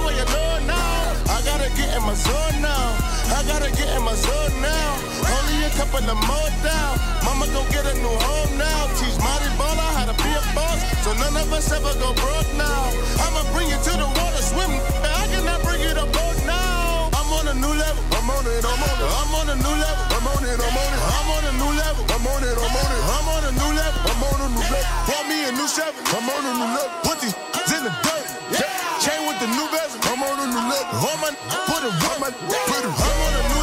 I 1.27 1.43
gotta 1.43 1.69
get 1.75 1.91
in 1.95 2.03
my 2.03 2.15
zone 2.15 2.61
now. 2.61 2.95
I 3.35 3.43
gotta 3.43 3.69
get 3.71 3.89
in 3.95 4.03
my 4.03 4.15
zone 4.15 4.55
now. 4.63 4.87
Only 5.27 5.67
a 5.67 5.71
couple 5.75 5.99
of 5.99 6.19
more 6.23 6.51
down. 6.63 6.95
Mama 7.27 7.47
go 7.51 7.61
get 7.67 7.83
a 7.83 7.95
new 7.99 8.15
home 8.23 8.57
now. 8.57 8.87
Teach 8.95 9.17
Marty 9.19 9.51
Baller 9.59 9.91
how 9.97 10.07
to 10.07 10.15
be 10.23 10.31
a 10.31 10.43
boss. 10.55 10.79
So 11.03 11.11
none 11.19 11.35
of 11.35 11.51
us 11.51 11.71
ever 11.71 11.91
go 11.99 12.15
broke 12.15 12.51
now. 12.55 12.91
I'ma 13.19 13.43
bring 13.51 13.67
you 13.67 13.75
to 13.75 13.93
the 13.99 14.07
water 14.07 14.43
swimming. 14.43 14.79
I 15.03 15.27
cannot 15.27 15.59
bring 15.67 15.83
you 15.83 15.91
to 15.91 16.07
the 16.07 16.07
boat 16.15 16.37
now. 16.47 17.11
I'm 17.11 17.29
on 17.35 17.45
a 17.51 17.55
new 17.59 17.75
level. 17.75 18.03
I'm 18.15 18.29
on 18.31 18.47
it, 18.47 18.63
I'm 18.63 18.83
on 18.87 18.97
it. 18.97 19.11
I'm 19.11 19.33
on 19.35 19.47
a 19.51 19.55
new 19.59 19.75
level. 19.83 20.03
I'm 20.15 20.27
on 20.31 20.43
it, 20.47 20.57
I'm 20.63 20.77
on 20.79 20.91
it. 20.95 21.01
I'm 21.11 21.29
on 21.35 21.43
a 21.43 21.53
new 21.59 21.71
level. 21.75 22.03
I'm 22.07 22.27
on 22.27 22.43
it, 22.43 22.55
I'm 22.55 22.75
on 22.79 22.91
it. 22.95 23.01
I'm 23.03 23.27
on 23.35 23.43
a 23.43 23.51
new 23.51 23.71
level. 23.75 23.99
I'm 24.07 24.23
on 24.23 24.39
a 24.43 24.49
new 24.55 24.63
level. 24.63 24.99
Want 25.11 25.25
me 25.27 25.37
a 25.43 25.51
new 25.51 25.67
Chevy. 25.67 25.99
I'm 26.15 26.23
on 26.23 26.43
a 26.47 26.53
new 26.55 26.69
level. 26.71 26.95
Put 27.03 27.19
these 27.19 27.35
in 27.75 27.83
the 27.83 27.91
dirt. 28.03 28.66
Chain 29.07 29.25
with 29.25 29.39
the 29.39 29.47
new 29.47 29.67
bezel. 29.71 30.01
I'm 30.03 30.21
on 30.21 30.37
a 30.37 30.47
new 30.51 30.63
level. 30.67 30.99
Hold 30.99 31.19
my, 31.21 31.31
put 31.63 31.79
it, 31.79 31.95
put 32.03 32.83
put. 32.83 32.91
I'm 32.91 33.21
on 33.23 33.33
a 33.39 33.47
new 33.47 33.56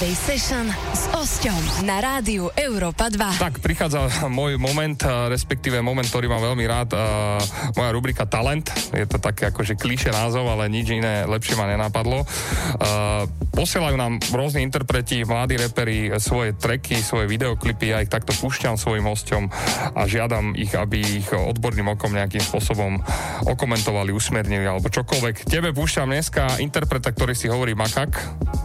Sunday 0.00 0.16
Session 0.16 0.64
s 0.96 1.12
Osťom 1.12 1.84
na 1.84 2.00
rádiu 2.00 2.48
Európa 2.56 3.12
2. 3.12 3.36
Tak 3.36 3.60
prichádza 3.60 4.08
môj 4.32 4.56
moment, 4.56 4.96
respektíve 5.28 5.84
moment, 5.84 6.08
ktorý 6.08 6.24
mám 6.24 6.40
veľmi 6.40 6.64
rád, 6.64 6.96
moja 7.76 7.90
rubrika 7.92 8.24
Talent. 8.24 8.64
Je 8.96 9.04
to 9.04 9.20
také 9.20 9.52
akože 9.52 9.76
klíše 9.76 10.08
názov, 10.08 10.48
ale 10.48 10.72
nič 10.72 10.88
iné 10.96 11.28
lepšie 11.28 11.52
ma 11.52 11.68
nenapadlo. 11.68 12.24
Posielajú 13.52 13.96
nám 14.00 14.24
rôzni 14.32 14.64
interpreti, 14.64 15.20
mladí 15.20 15.60
reperi 15.60 16.08
svoje 16.16 16.56
treky, 16.56 17.04
svoje 17.04 17.28
videoklipy, 17.28 17.92
ja 17.92 18.00
ich 18.00 18.08
takto 18.08 18.32
púšťam 18.32 18.80
svojim 18.80 19.04
hosťom 19.04 19.52
a 20.00 20.08
žiadam 20.08 20.56
ich, 20.56 20.72
aby 20.72 20.96
ich 21.20 21.28
odborným 21.28 21.92
okom 21.92 22.16
nejakým 22.16 22.40
spôsobom 22.40 23.04
okomentovali, 23.44 24.16
usmernili 24.16 24.64
alebo 24.64 24.88
čokoľvek. 24.88 25.44
Tebe 25.44 25.76
púšťam 25.76 26.08
dneska 26.08 26.56
interpreta, 26.56 27.12
ktorý 27.12 27.36
si 27.36 27.52
hovorí 27.52 27.76
Makak, 27.76 28.16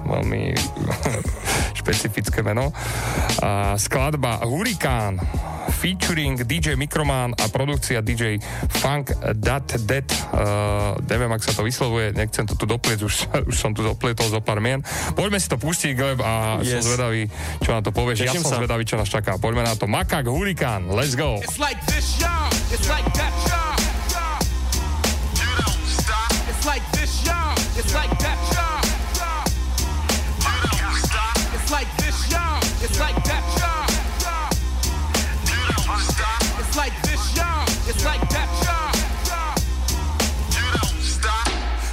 veľmi 0.08 0.56
špecifické 1.78 2.42
meno. 2.42 2.74
A 3.44 3.78
skladba 3.78 4.42
Hurikán 4.42 5.22
featuring 5.76 6.40
DJ 6.42 6.74
Mikroman 6.80 7.36
a 7.36 7.46
produkcia 7.52 8.02
DJ 8.02 8.40
Funk 8.82 9.12
Dat 9.36 9.76
Dead. 9.86 10.08
Uh, 10.32 10.96
neviem, 11.06 11.30
ak 11.30 11.42
sa 11.44 11.52
to 11.52 11.62
vyslovuje, 11.66 12.16
nechcem 12.16 12.48
to 12.48 12.56
tu 12.56 12.66
doplieť, 12.66 13.00
už, 13.04 13.14
už 13.52 13.56
som 13.56 13.76
tu 13.76 13.84
doplietol 13.84 14.30
zo 14.32 14.42
pár 14.42 14.64
mien. 14.64 14.82
Poďme 15.14 15.38
si 15.38 15.52
to 15.52 15.60
pustiť, 15.60 15.92
Gleb, 15.94 16.20
a 16.24 16.64
yes. 16.64 16.82
som 16.82 16.96
zvedavý, 16.96 17.28
čo 17.62 17.70
na 17.76 17.82
to 17.84 17.92
povieš. 17.92 18.18
Ja 18.24 18.34
Teším 18.34 18.44
som 18.46 18.52
sa. 18.56 18.60
zvedavý, 18.64 18.84
čo 18.88 18.96
nás 18.96 19.10
čaká. 19.10 19.38
Poďme 19.38 19.68
na 19.68 19.76
to. 19.76 19.86
Makak 19.86 20.26
Hurikán, 20.26 20.90
let's 20.90 21.14
go. 21.14 21.38
It's 21.44 21.60
like 21.60 21.78
this, 21.92 22.18
y'all. 22.18 22.50
It's 22.72 22.88
like 22.88 23.06
that, 23.20 23.34
y'all. 23.46 23.76
You 25.36 25.50
don't 25.60 25.84
stop. 25.86 26.32
It's 26.48 26.64
like 26.64 26.86
this, 26.96 27.12
y'all. 27.28 27.54
It's 27.76 27.94
like 27.94 28.15
It's 32.86 33.00
like 33.00 33.18
that. 33.26 33.42
It's 36.62 36.78
like 36.78 36.94
this. 37.02 37.24
It's 37.90 38.06
like 38.06 38.22
that. 38.30 38.50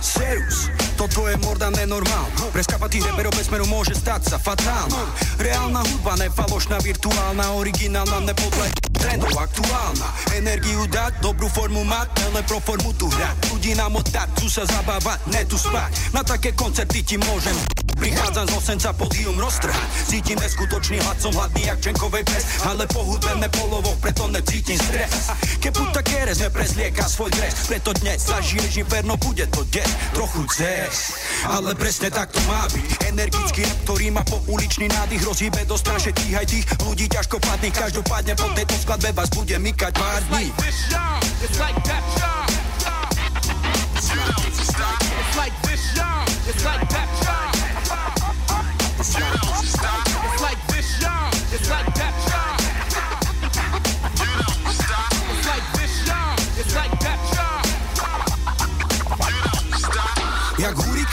Serus, 0.05 0.69
toto 1.01 1.25
je 1.33 1.41
morda 1.41 1.73
nenormálna 1.73 2.53
Pre 2.53 2.61
skapatý 2.61 3.01
reperov 3.01 3.33
bez 3.33 3.49
smeru 3.49 3.65
môže 3.65 3.97
stať 3.97 4.37
sa 4.37 4.37
fatálna 4.37 5.09
Reálna 5.41 5.81
hudba, 5.81 6.21
nefalošná, 6.21 6.77
virtuálna 6.85 7.57
Originálna, 7.57 8.29
nepodľa 8.29 8.69
trendov 9.01 9.33
aktuálna 9.33 10.09
Energiu 10.37 10.85
dať, 10.93 11.25
dobrú 11.25 11.49
formu 11.49 11.89
mať 11.89 12.29
Ale 12.29 12.45
pro 12.45 12.61
formu 12.61 12.93
tu 13.01 13.09
hrať 13.09 13.49
Ľudí 13.49 13.73
nám 13.81 13.97
oddať, 13.97 14.29
tu 14.37 14.53
sa 14.53 14.69
zabávať, 14.69 15.25
ne 15.33 15.41
tu 15.49 15.57
spať 15.57 16.13
Na 16.13 16.21
také 16.21 16.53
koncerty 16.53 17.01
ti 17.01 17.17
môžem 17.17 17.82
Prichádzam 18.03 18.51
z 18.51 18.55
osenca 18.59 18.91
pódium 18.99 19.39
roztrhať. 19.39 19.87
Cítim 20.11 20.35
neskutočný 20.43 20.99
hlad, 21.07 21.23
som 21.23 21.31
hladný 21.39 21.71
jak 21.71 21.79
čenkovej 21.79 22.27
pes. 22.27 22.67
Ale 22.67 22.83
po 22.91 23.07
hudbe 23.07 23.31
nepolovoch, 23.39 23.95
preto 24.03 24.27
necítim 24.27 24.75
stres. 24.75 25.31
Keď 25.63 25.71
puta 25.71 26.03
keres 26.03 26.43
nepreslieka 26.43 27.07
svoj 27.07 27.31
dres 27.31 27.71
Preto 27.71 27.95
dnes 28.03 28.27
zažiješ 28.27 28.83
inferno, 28.83 29.15
bude 29.23 29.47
to 29.55 29.63
deň 29.71 30.19
Trochu 30.19 30.43
cez, 30.51 31.15
ale 31.47 31.79
presne 31.79 32.11
tak 32.11 32.35
to 32.35 32.43
má 32.51 32.67
byť. 32.75 33.15
Energický 33.15 33.63
rap, 33.71 33.79
ktorý 33.87 34.11
má 34.11 34.27
po 34.27 34.43
uličný 34.51 34.91
nádych 34.91 35.23
Rozhýbe 35.23 35.63
do 35.71 35.79
straže 35.79 36.11
tých 36.11 36.35
aj 36.35 36.47
tých 36.51 36.67
ľudí 36.83 37.07
ťažko 37.07 37.39
padných 37.39 37.71
Každopádne 37.71 38.35
po 38.35 38.51
tejto 38.51 38.75
skladbe 38.83 39.15
vás 39.15 39.31
bude 39.31 39.55
mykať 39.55 39.93
pár 39.95 40.23
dní. 40.35 40.51
It's 40.59 41.59
like 45.39 45.55
this, 45.63 45.81
y'all. 45.95 46.27
It's 46.45 46.65
like 46.65 46.89
that, 46.91 47.12
It's 49.15 50.41
like 50.41 50.67
this, 50.69 51.03
y'all. 51.03 51.29
It's 51.53 51.69
like 51.69 51.92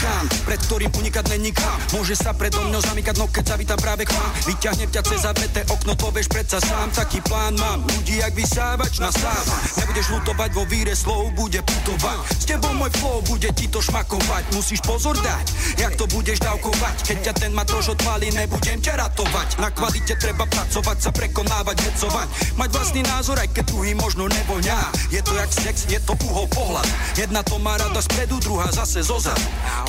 plán, 0.00 0.26
pred 0.48 0.60
ktorým 0.66 0.90
unikať 0.90 1.24
není. 1.30 1.52
Môže 1.92 2.14
sa 2.14 2.30
predo 2.30 2.62
mňou 2.62 2.80
zamykať, 2.80 3.14
no 3.18 3.26
keď 3.26 3.54
zavítam 3.54 3.78
práve 3.82 4.06
k 4.06 4.14
vám. 4.14 4.30
Vyťahnem 4.46 4.88
ťa 4.88 5.02
cez 5.02 5.20
zavreté 5.26 5.60
okno, 5.66 5.98
to 5.98 6.08
vieš 6.14 6.30
predsa 6.30 6.62
sám. 6.62 6.88
Taký 6.94 7.20
plán 7.26 7.58
mám, 7.58 7.82
ľudí 7.82 8.22
jak 8.22 8.32
vysávač 8.32 9.02
nasáva. 9.02 9.56
Nebudeš 9.76 10.06
lutovať 10.14 10.50
vo 10.54 10.64
víre 10.70 10.94
slov, 10.94 11.34
bude 11.34 11.58
putovať. 11.60 12.18
S 12.38 12.44
tebou 12.46 12.72
môj 12.78 12.94
flow 13.02 13.18
bude 13.26 13.50
ti 13.52 13.66
to 13.66 13.82
šmakovať. 13.82 14.54
Musíš 14.54 14.80
pozor 14.86 15.18
dať, 15.18 15.44
jak 15.76 15.92
to 15.98 16.06
budeš 16.08 16.38
dávkovať. 16.38 16.96
Keď 17.10 17.18
ťa 17.26 17.32
ten 17.36 17.52
matroš 17.52 17.98
odpálí, 17.98 18.30
nebudem 18.30 18.78
ťa 18.78 18.94
ratovať. 18.96 19.58
Na 19.58 19.74
kvalite 19.74 20.14
treba 20.16 20.46
pracovať, 20.46 20.96
sa 21.02 21.10
prekonávať, 21.10 21.76
hecovať. 21.90 22.28
Mať 22.56 22.68
vlastný 22.70 23.02
názor, 23.02 23.36
aj 23.42 23.50
keď 23.50 23.64
druhý 23.74 23.92
možno 23.98 24.30
nevoňá. 24.30 24.94
Je 25.10 25.18
to 25.20 25.34
jak 25.34 25.50
sex, 25.50 25.90
je 25.90 25.98
to 26.06 26.14
uhol 26.30 26.46
pohľad. 26.54 26.86
Jedna 27.18 27.42
to 27.42 27.58
má 27.58 27.74
rada 27.74 27.98
spredu, 27.98 28.38
druhá 28.38 28.70
zase 28.70 29.02
zozad. 29.02 29.36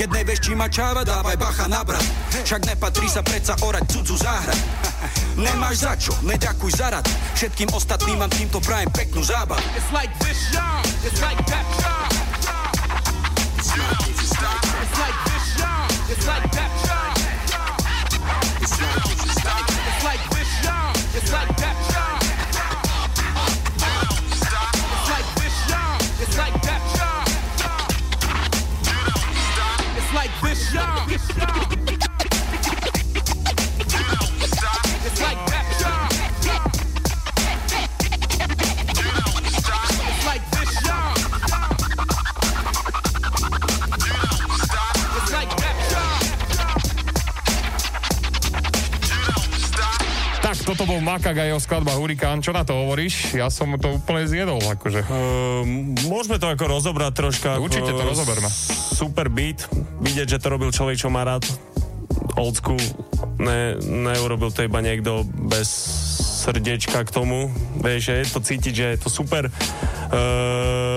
Keď 0.02 0.10
nevieš, 0.18 0.50
či 0.50 0.58
ma 0.58 0.66
čáva, 0.66 1.06
dávaj 1.06 1.38
bacha 1.38 1.70
na 1.70 1.86
brat. 1.86 2.02
Však 2.34 2.66
nepatrí 2.66 3.06
sa 3.06 3.22
predsa 3.22 3.54
orať 3.62 3.86
cudzú 3.86 4.18
záhrad. 4.18 4.58
Nemáš 5.38 5.86
za 5.86 5.94
čo, 5.94 6.18
neďakuj 6.26 6.74
za 6.74 6.90
rad. 6.90 7.06
Všetkým 7.38 7.70
ostatným 7.70 8.18
vám 8.18 8.34
týmto 8.34 8.58
prajem 8.66 8.90
peknú 8.98 9.22
zábavu. 9.22 9.62
It's 9.78 9.94
like 9.94 10.10
this, 10.26 10.42
y'all. 10.58 10.82
It's 11.06 11.22
like 11.22 11.38
that, 11.46 11.66
y'all. 11.86 12.10
It's 13.62 13.78
like 13.78 15.22
this, 15.30 15.48
y'all. 15.62 15.86
It's 16.10 16.26
like 16.26 16.50
that, 16.50 16.71
toto 50.72 50.88
bol 50.88 51.04
Makak 51.04 51.36
a 51.36 51.44
jeho 51.52 51.60
skladba 51.60 52.00
Hurikán. 52.00 52.40
Čo 52.40 52.56
na 52.56 52.64
to 52.64 52.72
hovoríš? 52.72 53.36
Ja 53.36 53.52
som 53.52 53.76
to 53.76 54.00
úplne 54.00 54.24
zjedol, 54.24 54.64
akože. 54.64 55.04
Uh, 55.04 55.68
môžeme 56.08 56.40
to 56.40 56.48
ako 56.48 56.64
rozobrať 56.72 57.12
troška. 57.12 57.50
Určite 57.60 57.92
to 57.92 58.00
rozoberme. 58.00 58.48
Super 58.96 59.28
beat. 59.28 59.68
Vidieť, 60.00 60.40
že 60.40 60.40
to 60.40 60.48
robil 60.48 60.72
človek, 60.72 60.96
čo 60.96 61.12
má 61.12 61.28
rád. 61.28 61.44
Old 62.40 62.56
school. 62.56 62.80
Ne, 63.36 63.76
neurobil 63.84 64.56
to 64.56 64.64
iba 64.64 64.80
niekto 64.80 65.28
bez 65.28 65.68
srdiečka 66.48 67.04
k 67.04 67.12
tomu. 67.12 67.52
Vieš, 67.84 68.02
že 68.08 68.14
je 68.16 68.26
to 68.32 68.40
cítiť, 68.40 68.74
že 68.74 68.86
je 68.96 68.98
to 69.04 69.10
super. 69.12 69.52
Uh, 70.08 70.96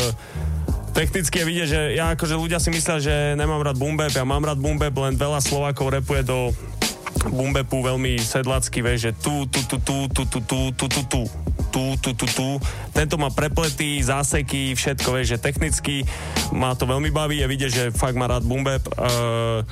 Technicky 0.94 1.42
je 1.42 1.48
vidieť, 1.50 1.66
že 1.66 1.80
ja 1.98 2.14
akože 2.14 2.38
ľudia 2.38 2.62
si 2.62 2.70
myslia, 2.70 3.02
že 3.02 3.14
nemám 3.34 3.66
rád 3.66 3.82
bumbeb, 3.82 4.14
ja 4.14 4.22
mám 4.22 4.46
rád 4.46 4.62
bumbeb, 4.62 4.94
len 4.94 5.18
veľa 5.18 5.42
Slovákov 5.42 5.90
repuje 5.90 6.22
do 6.22 6.54
bumbepu 7.30 7.80
veľmi 7.80 8.20
sedlacky, 8.20 8.84
vieš, 8.84 9.10
že 9.10 9.12
tu, 9.16 9.48
tu, 9.48 9.60
tu, 9.64 9.76
tu, 9.80 9.96
tu, 10.08 10.22
tu, 10.24 10.40
tu, 10.40 10.60
tu, 10.72 10.86
tu, 10.88 11.00
tu, 11.08 11.22
tu, 11.72 11.84
tu, 11.98 12.10
tu, 12.14 12.26
tu. 12.26 12.48
Tento 12.92 13.16
má 13.16 13.32
preplety, 13.32 13.98
záseky, 14.04 14.76
všetko, 14.76 15.08
vieš, 15.16 15.36
že 15.36 15.38
technicky 15.40 15.94
ma 16.52 16.76
to 16.76 16.84
veľmi 16.86 17.10
baví, 17.10 17.40
je 17.40 17.50
vidieť, 17.50 17.70
že 17.72 17.84
fakt 17.90 18.14
má 18.14 18.28
rád 18.28 18.46
bumbeb. 18.46 18.84
Uh, 18.94 19.64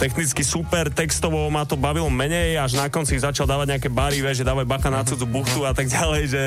technicky 0.00 0.40
super, 0.40 0.88
textovo 0.88 1.46
ma 1.52 1.68
to 1.68 1.76
bavilo 1.76 2.08
menej, 2.08 2.56
až 2.56 2.80
na 2.80 2.88
konci 2.88 3.20
začal 3.20 3.44
dávať 3.44 3.76
nejaké 3.76 3.88
bary, 3.92 4.24
vieš, 4.24 4.42
že 4.42 4.48
dávaj 4.48 4.66
baka 4.66 4.88
na 4.88 5.04
cudzú 5.04 5.28
buchtu 5.28 5.68
a 5.68 5.76
tak 5.76 5.92
ďalej, 5.92 6.22
že, 6.26 6.46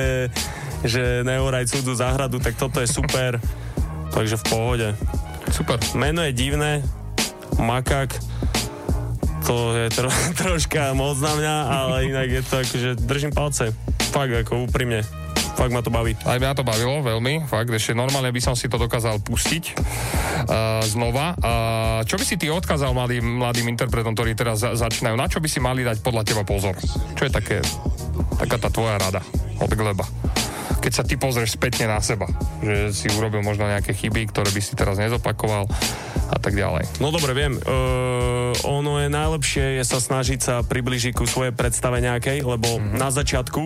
že 0.81 1.03
neoraj 1.21 1.69
cudzú 1.69 1.93
záhradu, 1.93 2.41
tak 2.41 2.57
toto 2.57 2.81
je 2.81 2.89
super. 2.89 3.37
Takže 4.13 4.37
v 4.41 4.45
pohode. 4.45 4.87
Super. 5.49 5.77
Meno 5.97 6.21
je 6.21 6.33
divné, 6.33 6.81
Makak, 7.57 8.17
to 9.43 9.75
je 9.75 9.87
tro, 9.91 10.09
troška 10.41 10.95
moc 10.95 11.19
na 11.19 11.33
mňa, 11.35 11.55
ale 11.67 11.95
inak 12.07 12.27
je 12.31 12.41
to 12.43 12.55
akože 12.63 12.89
držím 13.03 13.31
palce. 13.35 13.75
Fakt 14.15 14.31
ako 14.31 14.67
úprimne. 14.69 15.03
Fakt 15.53 15.69
ma 15.69 15.85
to 15.85 15.93
baví. 15.93 16.17
Aj 16.25 16.41
mňa 16.41 16.57
to 16.57 16.65
bavilo 16.65 17.05
veľmi, 17.05 17.45
fakt, 17.45 17.69
ešte 17.69 17.93
normálne 17.93 18.33
by 18.33 18.41
som 18.41 18.57
si 18.57 18.65
to 18.65 18.81
dokázal 18.81 19.21
pustiť 19.21 19.63
uh, 19.77 20.81
znova. 20.81 21.37
Uh, 21.37 22.01
čo 22.09 22.17
by 22.17 22.25
si 22.25 22.41
ty 22.41 22.49
odkázal 22.49 22.89
mladým, 22.89 23.21
mladým 23.21 23.69
interpretom, 23.69 24.17
ktorí 24.17 24.33
teraz 24.33 24.65
za, 24.65 24.73
začínajú? 24.73 25.13
Na 25.13 25.29
čo 25.29 25.37
by 25.37 25.45
si 25.45 25.61
mali 25.61 25.85
dať 25.85 26.01
podľa 26.01 26.25
teba 26.25 26.41
pozor? 26.41 26.73
Čo 27.13 27.29
je 27.29 27.31
také, 27.31 27.57
taká 28.41 28.57
tá 28.57 28.73
tvoja 28.73 28.97
rada 28.97 29.21
od 29.61 29.69
Gleba? 29.77 30.09
Keď 30.83 30.91
sa 30.91 31.07
ty 31.07 31.15
pozrieš 31.15 31.55
spätne 31.55 31.87
na 31.87 32.03
seba, 32.03 32.27
že 32.59 32.91
si 32.91 33.07
urobil 33.15 33.39
možno 33.39 33.71
nejaké 33.71 33.95
chyby, 33.95 34.27
ktoré 34.35 34.51
by 34.51 34.59
si 34.59 34.75
teraz 34.75 34.99
nezopakoval 34.99 35.63
a 36.27 36.37
tak 36.43 36.59
ďalej. 36.59 36.99
No 36.99 37.15
dobre, 37.15 37.31
viem. 37.31 37.55
Uh, 37.63 38.51
ono 38.67 38.99
je 38.99 39.07
najlepšie 39.07 39.79
je 39.79 39.83
sa 39.87 40.03
snažiť 40.03 40.39
sa 40.43 40.55
približiť 40.59 41.15
ku 41.15 41.23
svojej 41.23 41.55
predstave 41.55 42.03
nejakej, 42.03 42.43
lebo 42.43 42.67
mm-hmm. 42.67 42.99
na 42.99 43.07
začiatku 43.07 43.63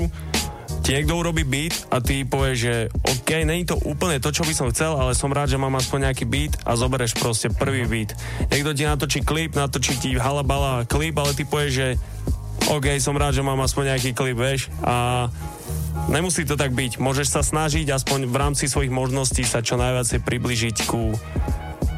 ti 0.85 0.95
niekto 0.95 1.19
urobí 1.19 1.43
beat 1.43 1.75
a 1.91 1.99
ty 1.99 2.23
povieš, 2.23 2.57
že 2.57 2.75
OK, 2.93 3.43
není 3.43 3.67
to 3.67 3.75
úplne 3.83 4.21
to, 4.23 4.31
čo 4.31 4.47
by 4.47 4.53
som 4.55 4.71
chcel, 4.71 4.95
ale 4.95 5.17
som 5.17 5.33
rád, 5.33 5.51
že 5.51 5.59
mám 5.59 5.75
aspoň 5.75 6.11
nejaký 6.11 6.23
beat 6.29 6.53
a 6.63 6.79
zoberieš 6.79 7.17
proste 7.19 7.51
prvý 7.51 7.83
beat. 7.83 8.15
Niekto 8.53 8.71
ti 8.71 8.87
natočí 8.87 9.19
klip, 9.25 9.57
natočí 9.57 9.99
ti 9.99 10.15
halabala 10.15 10.87
klip, 10.87 11.17
ale 11.19 11.35
ty 11.35 11.43
povieš, 11.43 11.71
že 11.73 11.87
OK, 12.67 12.99
som 12.99 13.15
rád, 13.15 13.35
že 13.35 13.43
mám 13.43 13.59
aspoň 13.63 13.95
nejaký 13.95 14.11
klip, 14.11 14.35
vieš, 14.35 14.67
a 14.83 15.27
nemusí 16.07 16.43
to 16.47 16.55
tak 16.55 16.71
byť. 16.73 16.99
Môžeš 16.99 17.27
sa 17.27 17.41
snažiť 17.43 17.87
aspoň 17.91 18.27
v 18.27 18.35
rámci 18.35 18.65
svojich 18.67 18.91
možností 18.91 19.43
sa 19.43 19.63
čo 19.63 19.75
najviac 19.79 20.07
približiť 20.23 20.77
ku 20.87 21.15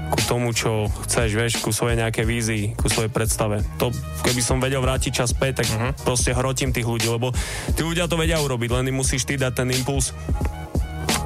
ku 0.10 0.20
tomu, 0.26 0.50
čo 0.58 0.90
chceš, 1.06 1.30
vieš, 1.38 1.54
ku 1.62 1.70
svojej 1.70 2.02
nejakej 2.02 2.26
vízii, 2.26 2.64
ku 2.74 2.90
svojej 2.90 3.14
predstave. 3.14 3.62
To, 3.78 3.94
keby 4.26 4.42
som 4.42 4.58
vedel 4.58 4.82
vrátiť 4.82 5.22
čas 5.22 5.38
späť, 5.38 5.62
tak 5.62 5.70
uh-huh. 5.70 5.94
proste 6.02 6.34
hrotím 6.34 6.74
tých 6.74 6.90
ľudí, 6.90 7.06
lebo 7.06 7.30
tí 7.78 7.82
ľudia 7.86 8.10
to 8.10 8.18
vedia 8.18 8.42
urobiť, 8.42 8.74
len 8.74 8.90
im 8.90 8.98
musíš 8.98 9.30
ty 9.30 9.38
dať 9.38 9.54
ten 9.54 9.70
impuls. 9.70 10.18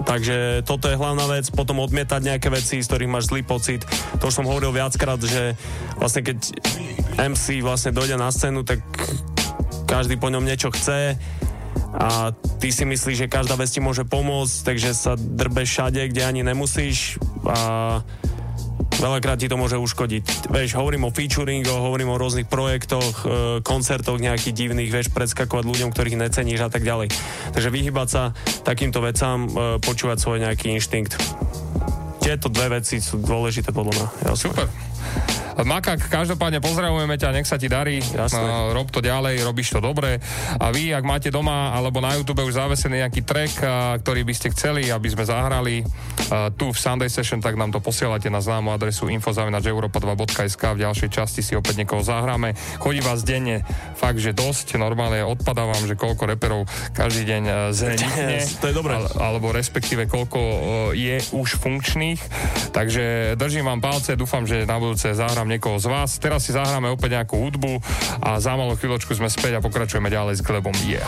Takže 0.03 0.68
toto 0.68 0.91
je 0.91 0.99
hlavná 0.99 1.31
vec, 1.31 1.47
potom 1.47 1.80
odmietať 1.80 2.22
nejaké 2.27 2.51
veci, 2.51 2.84
z 2.84 2.88
ktorých 2.91 3.07
máš 3.11 3.31
zlý 3.31 3.47
pocit. 3.47 3.88
To 4.19 4.27
už 4.27 4.35
som 4.35 4.47
hovoril 4.51 4.76
viackrát, 4.76 5.18
že 5.23 5.55
vlastne 5.95 6.27
keď 6.27 6.43
MC 7.23 7.64
vlastne 7.64 7.95
dojde 7.95 8.19
na 8.19 8.27
scénu, 8.27 8.68
tak 8.68 8.84
každý 9.88 10.19
po 10.19 10.27
ňom 10.27 10.43
niečo 10.43 10.76
chce 10.76 11.15
a 11.93 12.33
ty 12.57 12.73
si 12.73 12.83
myslíš, 12.89 13.25
že 13.25 13.31
každá 13.31 13.53
vec 13.53 13.69
ti 13.69 13.77
môže 13.77 14.01
pomôcť, 14.03 14.55
takže 14.65 14.97
sa 14.97 15.13
drbeš 15.13 15.69
všade, 15.77 16.01
kde 16.09 16.21
ani 16.25 16.41
nemusíš 16.41 17.21
a 17.45 18.01
veľakrát 18.97 19.37
ti 19.37 19.51
to 19.51 19.59
môže 19.59 19.77
uškodiť. 19.77 20.49
Vieš, 20.49 20.79
hovorím 20.79 21.09
o 21.09 21.13
featuringoch, 21.13 21.83
hovorím 21.83 22.13
o 22.13 22.19
rôznych 22.19 22.47
projektoch, 22.47 23.15
e, 23.23 23.25
koncertoch 23.61 24.17
nejakých 24.17 24.55
divných, 24.55 24.89
vieš, 24.89 25.11
predskakovať 25.11 25.65
ľuďom, 25.67 25.89
ktorých 25.91 26.19
neceníš 26.19 26.65
a 26.65 26.69
tak 26.71 26.87
ďalej. 26.87 27.11
Takže 27.53 27.69
vyhybať 27.69 28.07
sa 28.07 28.31
takýmto 28.63 29.03
vecám, 29.03 29.37
e, 29.45 29.49
počúvať 29.83 30.17
svoj 30.17 30.37
nejaký 30.43 30.71
inštinkt. 30.73 31.19
Tieto 32.23 32.47
dve 32.47 32.79
veci 32.79 33.03
sú 33.03 33.19
dôležité 33.19 33.75
podľa 33.75 33.93
mňa. 33.99 34.07
Ja 34.23 34.33
Super. 34.39 34.71
Makak, 35.53 36.09
každopádne 36.09 36.57
pozdravujeme 36.59 37.13
ťa, 37.13 37.30
nech 37.31 37.45
sa 37.45 37.55
ti 37.55 37.69
darí, 37.69 38.01
uh, 38.01 38.73
rob 38.73 38.89
to 38.89 38.99
ďalej, 38.99 39.41
robíš 39.41 39.69
to 39.69 39.80
dobre 39.80 40.17
a 40.57 40.65
vy, 40.69 40.91
ak 40.91 41.05
máte 41.05 41.30
doma 41.30 41.71
alebo 41.71 41.97
na 41.97 42.13
YouTube 42.13 42.41
už 42.41 42.57
zavesený 42.57 43.05
nejaký 43.05 43.21
track, 43.21 43.53
ktorý 44.01 44.21
by 44.23 44.34
ste 44.34 44.49
chceli, 44.49 44.89
aby 44.89 45.07
sme 45.07 45.23
zahrali 45.23 45.85
tu 46.57 46.69
v 46.69 46.77
Sunday 46.77 47.07
Session, 47.07 47.38
tak 47.38 47.53
nám 47.53 47.69
to 47.69 47.80
posielate 47.80 48.25
na 48.27 48.41
známu 48.41 48.73
adresu 48.73 49.07
info.europa2.sk 49.07 50.63
v 50.73 50.80
ďalšej 50.81 51.09
časti 51.11 51.41
si 51.41 51.53
opäť 51.53 51.84
niekoho 51.84 52.01
zahráme. 52.01 52.53
Chodí 52.80 52.99
vás 52.99 53.21
denne 53.21 53.61
fakt, 53.93 54.17
že 54.17 54.34
dosť, 54.34 54.75
normálne 54.75 55.21
odpadávam, 55.23 55.80
že 55.85 55.93
koľko 55.93 56.23
reperov 56.27 56.61
každý 56.91 57.30
deň 57.30 57.43
uh, 57.43 57.55
zrenikne, 57.69 58.41
to 58.59 58.65
je 58.69 58.75
dobré. 58.75 58.97
ale- 58.97 59.11
alebo 59.15 59.53
respektíve 59.53 60.09
koľko 60.09 60.39
uh, 60.39 60.55
je 60.93 61.17
už 61.31 61.57
funkčných. 61.57 62.19
Takže 62.71 63.35
držím 63.38 63.69
vám 63.69 63.81
palce, 63.81 64.17
dúfam, 64.17 64.43
že 64.43 64.65
na 64.65 64.77
budúce 64.77 65.09
zahrám 65.43 65.59
niekoho 65.59 65.75
z 65.75 65.91
vás. 65.91 66.15
Teraz 66.23 66.47
si 66.47 66.55
zahráme 66.55 66.87
opäť 66.87 67.19
nejakú 67.19 67.35
hudbu 67.35 67.83
a 68.23 68.39
za 68.39 68.55
malú 68.55 68.79
chvíľočku 68.79 69.11
sme 69.11 69.27
späť 69.27 69.59
a 69.59 69.63
pokračujeme 69.63 70.07
ďalej 70.07 70.39
s 70.39 70.41
Glebom 70.41 70.71
Yeah. 70.87 71.03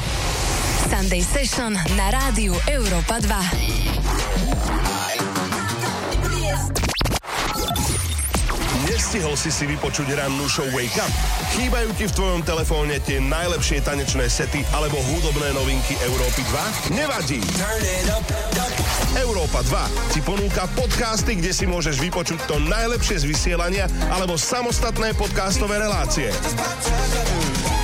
Sunday 0.92 1.24
Session 1.24 1.72
na 1.96 2.08
rádiu 2.12 2.52
Európa 2.68 3.24
2. 3.24 4.55
Nestihol 9.06 9.38
si 9.38 9.54
si 9.54 9.70
vypočuť 9.70 10.18
rannú 10.18 10.50
show 10.50 10.66
Wake 10.74 10.98
Up? 10.98 11.14
Chýbajú 11.54 11.94
ti 11.94 12.10
v 12.10 12.16
tvojom 12.18 12.42
telefóne 12.42 12.98
tie 13.06 13.22
najlepšie 13.22 13.86
tanečné 13.86 14.26
sety 14.26 14.66
alebo 14.74 14.98
hudobné 14.98 15.54
novinky 15.54 15.94
Európy 16.10 16.42
2? 16.90 16.98
Nevadí! 16.98 17.38
Európa 19.14 19.62
2 19.62 20.10
ti 20.10 20.26
ponúka 20.26 20.66
podcasty, 20.74 21.38
kde 21.38 21.54
si 21.54 21.70
môžeš 21.70 22.02
vypočuť 22.02 22.50
to 22.50 22.58
najlepšie 22.66 23.22
z 23.22 23.30
vysielania 23.30 23.86
alebo 24.10 24.42
samostatné 24.42 25.14
podcastové 25.14 25.78
relácie. 25.78 26.34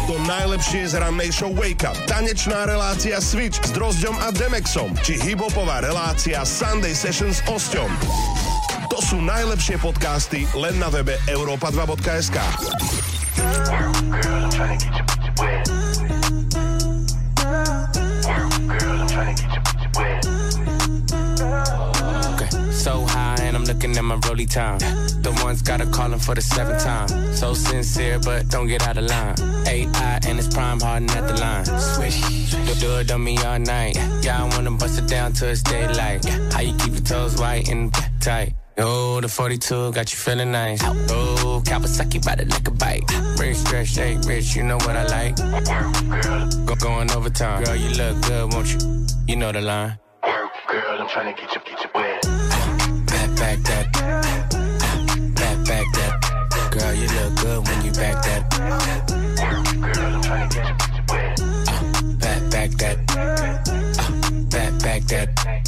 To 0.10 0.18
najlepšie 0.26 0.90
z 0.90 1.06
rannej 1.06 1.30
show 1.30 1.54
Wake 1.54 1.86
Up, 1.86 1.94
tanečná 2.10 2.66
relácia 2.66 3.22
Switch 3.22 3.62
s 3.62 3.70
Drozďom 3.70 4.18
a 4.26 4.34
Demexom, 4.34 4.90
či 5.06 5.22
hiphopová 5.22 5.86
relácia 5.86 6.42
Sunday 6.42 6.98
Sessions 6.98 7.46
s 7.46 7.46
Osťom. 7.46 7.94
To 8.92 9.00
sú 9.00 9.24
najlepšie 9.24 9.80
podcasty 9.80 10.44
len 10.52 10.76
na 10.76 10.92
webe 10.92 11.16
europa2.sk. 11.32 12.36
So 22.76 23.08
high 23.08 23.40
and 23.48 23.56
I'm 23.56 23.64
looking 23.64 23.96
at 23.96 24.04
my 24.04 24.20
rolly 24.28 24.44
time. 24.44 24.84
The 25.24 25.32
ones 25.40 25.64
gotta 25.64 25.88
call 25.88 26.12
him 26.12 26.20
for 26.20 26.36
the 26.36 26.44
seventh 26.44 26.84
time. 26.84 27.08
So 27.32 27.56
sincere, 27.56 28.20
but 28.20 28.52
don't 28.52 28.68
get 28.68 28.84
out 28.84 29.00
of 29.00 29.08
line. 29.08 29.40
AI 29.72 30.20
and 30.28 30.36
it's 30.36 30.52
prime 30.52 30.84
harden 30.84 31.08
at 31.16 31.32
the 31.32 31.40
line. 31.40 31.64
Swish, 31.80 32.20
you 32.52 32.76
do 32.76 33.00
it 33.00 33.08
on 33.08 33.24
me 33.24 33.40
all 33.48 33.56
night. 33.56 33.96
Yeah, 34.20 34.44
I 34.44 34.52
wanna 34.52 34.76
bust 34.76 35.00
it 35.00 35.08
down 35.08 35.32
till 35.32 35.48
it's 35.48 35.64
daylight. 35.64 36.28
How 36.52 36.60
you 36.60 36.76
keep 36.76 36.92
your 36.92 37.08
toes 37.08 37.40
white 37.40 37.72
and 37.72 37.88
tight? 38.20 38.52
Oh, 38.78 39.20
the 39.20 39.28
42 39.28 39.92
got 39.92 40.12
you 40.12 40.18
feeling 40.18 40.52
nice. 40.52 40.82
Oh, 40.84 41.62
Kawasaki 41.66 42.26
ride 42.26 42.40
it 42.40 42.50
like 42.50 42.68
a 42.68 42.72
bike. 42.72 43.04
Rich, 43.38 43.58
stretch, 43.58 43.90
shake, 43.90 44.20
rich, 44.26 44.56
you 44.56 44.64
know 44.64 44.78
what 44.78 44.96
I 44.96 45.06
like. 45.08 45.36
Go 46.66 46.76
going 46.76 47.12
overtime. 47.12 47.64
Girl, 47.64 47.76
you 47.76 47.90
look 47.90 48.22
good, 48.24 48.54
won't 48.54 48.74
you? 48.74 49.06
You 49.28 49.36
know 49.36 49.52
the 49.52 49.62
line. 49.62 50.00
Girl, 50.24 51.02
I'm 51.02 51.10
trying 51.10 51.36
to 51.36 51.42
get 51.42 51.54
you, 51.54 51.62
get 51.66 51.84
you 51.84 51.90
wet. 51.94 52.22
Back, 53.08 53.36
back 53.36 53.60
that. 53.60 53.94
Back, 55.36 55.66
back 55.68 55.86
that. 55.94 56.72
Girl, 56.72 56.94
you 56.94 57.08
look 57.08 57.36
good 57.42 57.68
when 57.68 57.86
you 57.86 57.92
back 57.92 58.24
that. 58.24 59.01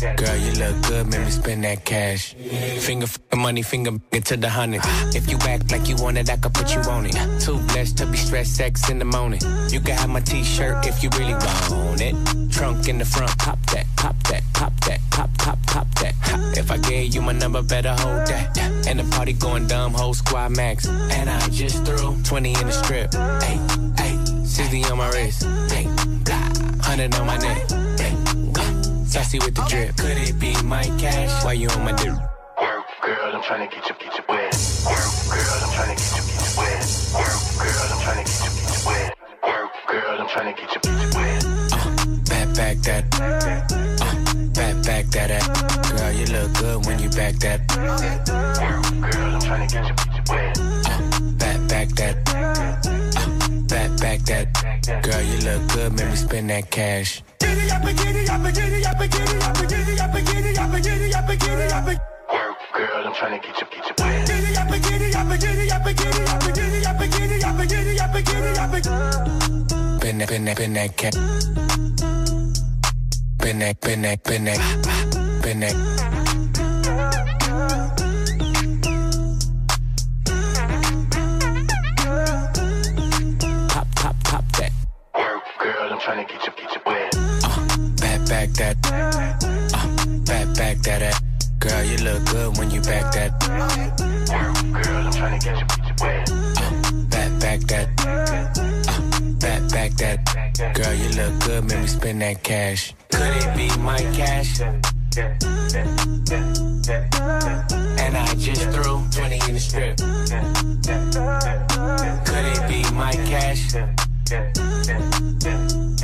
Girl, 0.04 0.36
you 0.36 0.52
look 0.60 0.82
good, 0.88 1.08
make 1.08 1.22
me 1.22 1.32
spend 1.32 1.64
that 1.64 1.86
cash. 1.86 2.34
Finger 2.34 3.06
f- 3.06 3.20
money, 3.34 3.62
finger 3.62 3.92
into 4.12 4.36
the 4.36 4.50
hundred. 4.50 4.82
If 5.16 5.30
you 5.32 5.38
act 5.48 5.72
like 5.72 5.88
you 5.88 5.96
want 5.96 6.18
it, 6.18 6.30
I 6.30 6.36
could 6.36 6.54
put 6.54 6.76
you 6.76 6.82
on 6.82 7.06
it. 7.06 7.16
Too 7.40 7.58
blessed 7.72 7.98
to 8.00 8.06
be 8.08 8.18
stressed, 8.18 8.56
sex 8.58 8.90
in 8.90 9.00
the 9.00 9.06
morning. 9.06 9.40
You 9.70 9.80
can 9.80 9.96
have 9.96 10.10
my 10.10 10.20
t-shirt 10.20 10.86
if 10.86 11.02
you 11.04 11.10
really 11.18 11.34
want 11.34 12.02
it. 12.02 12.16
Trunk 12.52 12.90
in 12.90 12.98
the 12.98 13.06
front, 13.06 13.32
pop 13.38 13.58
that, 13.68 13.86
pop 13.96 14.16
that, 14.24 14.44
pop 14.54 14.74
that, 14.82 15.00
pop, 15.10 15.30
pop, 15.38 15.58
pop 15.68 15.88
that. 15.96 16.14
If 16.58 16.70
I 16.70 16.78
gave 16.80 17.16
you 17.16 17.22
my 17.22 17.32
number, 17.32 17.62
better 17.62 17.94
hold 17.94 18.28
that. 18.28 18.58
And 18.88 19.00
the 19.00 19.06
party 19.16 19.32
going 19.32 19.68
dumb, 19.68 19.94
whole 19.94 20.14
squad 20.14 20.50
max. 20.50 20.86
And 20.86 21.30
I 21.30 21.48
just 21.48 21.86
threw 21.86 22.22
20 22.24 22.54
in 22.54 22.68
the 22.68 22.72
strip. 22.74 23.14
Hey, 23.42 23.58
hey, 24.04 24.46
60 24.46 24.84
on 24.92 24.98
my 24.98 25.10
wrist. 25.12 25.44
Hey, 25.72 25.86
blah, 26.26 26.50
100 26.84 27.16
on 27.16 27.26
my 27.26 27.38
neck. 27.38 27.82
Hey, 29.14 29.19
uh, 29.19 29.23
sassy 29.23 29.40
with 29.40 29.53
the 29.53 29.61
drip. 29.69 29.95
Could 29.98 30.18
it 30.18 30.40
be 30.40 30.53
my 30.64 30.84
cash? 30.98 31.44
Why 31.44 31.53
you 31.53 31.69
on 31.69 31.84
my 31.84 31.91
dick? 31.91 32.07
Girl, 32.07 33.31
I'm 33.34 33.44
trying 33.44 33.69
to 33.69 33.76
get 33.76 33.88
you, 33.88 33.95
get 33.99 34.18
you 34.18 34.23
wet. 34.27 34.53
Girl, 35.30 35.60
I'm 35.61 35.72
trying 35.73 35.95
to 35.95 36.02
get 36.02 36.18
you, 36.18 36.23
get 36.23 36.41
you 36.41 36.57
wet. 36.57 36.81
Girl, 37.61 37.88
I'm 37.94 37.99
trying 38.02 38.18
to 38.18 38.31
get 38.31 38.41
you, 38.44 38.49
get 38.49 38.73
you 38.73 38.88
wet. 38.88 39.14
Girl, 39.88 40.18
I'm 40.19 40.27
trying 40.30 40.56
to 40.56 40.61
get 40.61 40.73
you, 40.73 40.81
get 40.81 40.98
you 40.98 41.10
wet. 41.14 41.41
Back, 42.26 42.48
back 42.56 42.77
that. 42.88 43.03
Uh, 43.14 43.30
back, 44.53 44.76
back 44.84 45.06
that. 45.14 45.30
uh. 45.31 45.98
Girl, 45.98 46.11
you 46.11 46.26
look 46.34 46.53
good 46.57 46.85
when 46.85 46.99
you 46.99 47.10
back 47.10 47.35
that. 47.35 47.68
Girl, 47.68 49.35
I'm 49.35 49.41
trying 49.41 49.68
to 49.68 49.76
get 49.76 49.88
you, 49.88 49.94
get 49.94 50.15
you 50.15 50.23
wet. 50.34 50.53
Back, 51.38 51.60
back 51.69 51.88
that. 51.99 52.15
Uh, 52.34 53.60
back, 53.68 53.91
back 53.99 54.19
that. 54.26 55.03
Girl, 55.03 55.22
you 55.22 55.38
look 55.45 55.61
good, 55.73 55.94
make 55.94 56.10
me 56.10 56.15
spend 56.15 56.49
that 56.49 56.72
cash. 56.72 57.22
Girl, 62.74 63.06
I'm 63.06 63.14
get 63.42 63.62
you, 63.62 63.68
get 63.70 63.88
you 63.88 63.94
that, 73.62 73.80
been 73.82 74.44
that, 74.46 74.60
been 75.44 75.64
trying 86.04 86.28
to 86.28 86.34
get 86.34 86.46
you 86.46 86.53
Back, 88.58 88.80
back 88.84 89.14
that. 89.14 89.44
Uh, 89.74 89.88
back, 90.26 90.56
back 90.56 90.78
that. 90.84 91.02
uh. 91.02 91.14
Girl, 91.60 91.84
you 91.84 91.98
look 91.98 92.24
good 92.26 92.58
when 92.58 92.70
you 92.70 92.82
back 92.82 93.12
that. 93.14 93.40
Girl, 93.40 94.96
I'm 94.96 95.12
trying 95.12 95.40
to 95.40 95.46
get 95.46 95.58
you, 95.58 95.66
wet. 96.02 96.30
Back, 97.10 97.40
back 97.40 97.60
that. 97.62 97.88
Uh, 98.06 99.02
back, 99.40 99.62
back 99.72 99.92
that. 99.94 100.20
Girl, 100.76 100.94
you 100.94 101.10
look 101.10 101.40
good, 101.44 101.64
make 101.66 101.80
me 101.80 101.88
spend 101.88 102.22
that 102.22 102.44
cash. 102.44 102.94
Could 103.12 103.36
it 103.38 103.58
be 103.58 103.76
my 103.82 103.98
cash? 104.14 104.60
And 108.00 108.18
I 108.18 108.36
just 108.36 108.70
threw 108.70 109.02
20 109.12 109.36
in 109.48 109.54
the 109.56 109.60
strip. 109.60 109.98
Could 112.26 112.46
it 112.46 112.68
be 112.68 112.84
my 112.94 113.14
cash? 113.26 113.74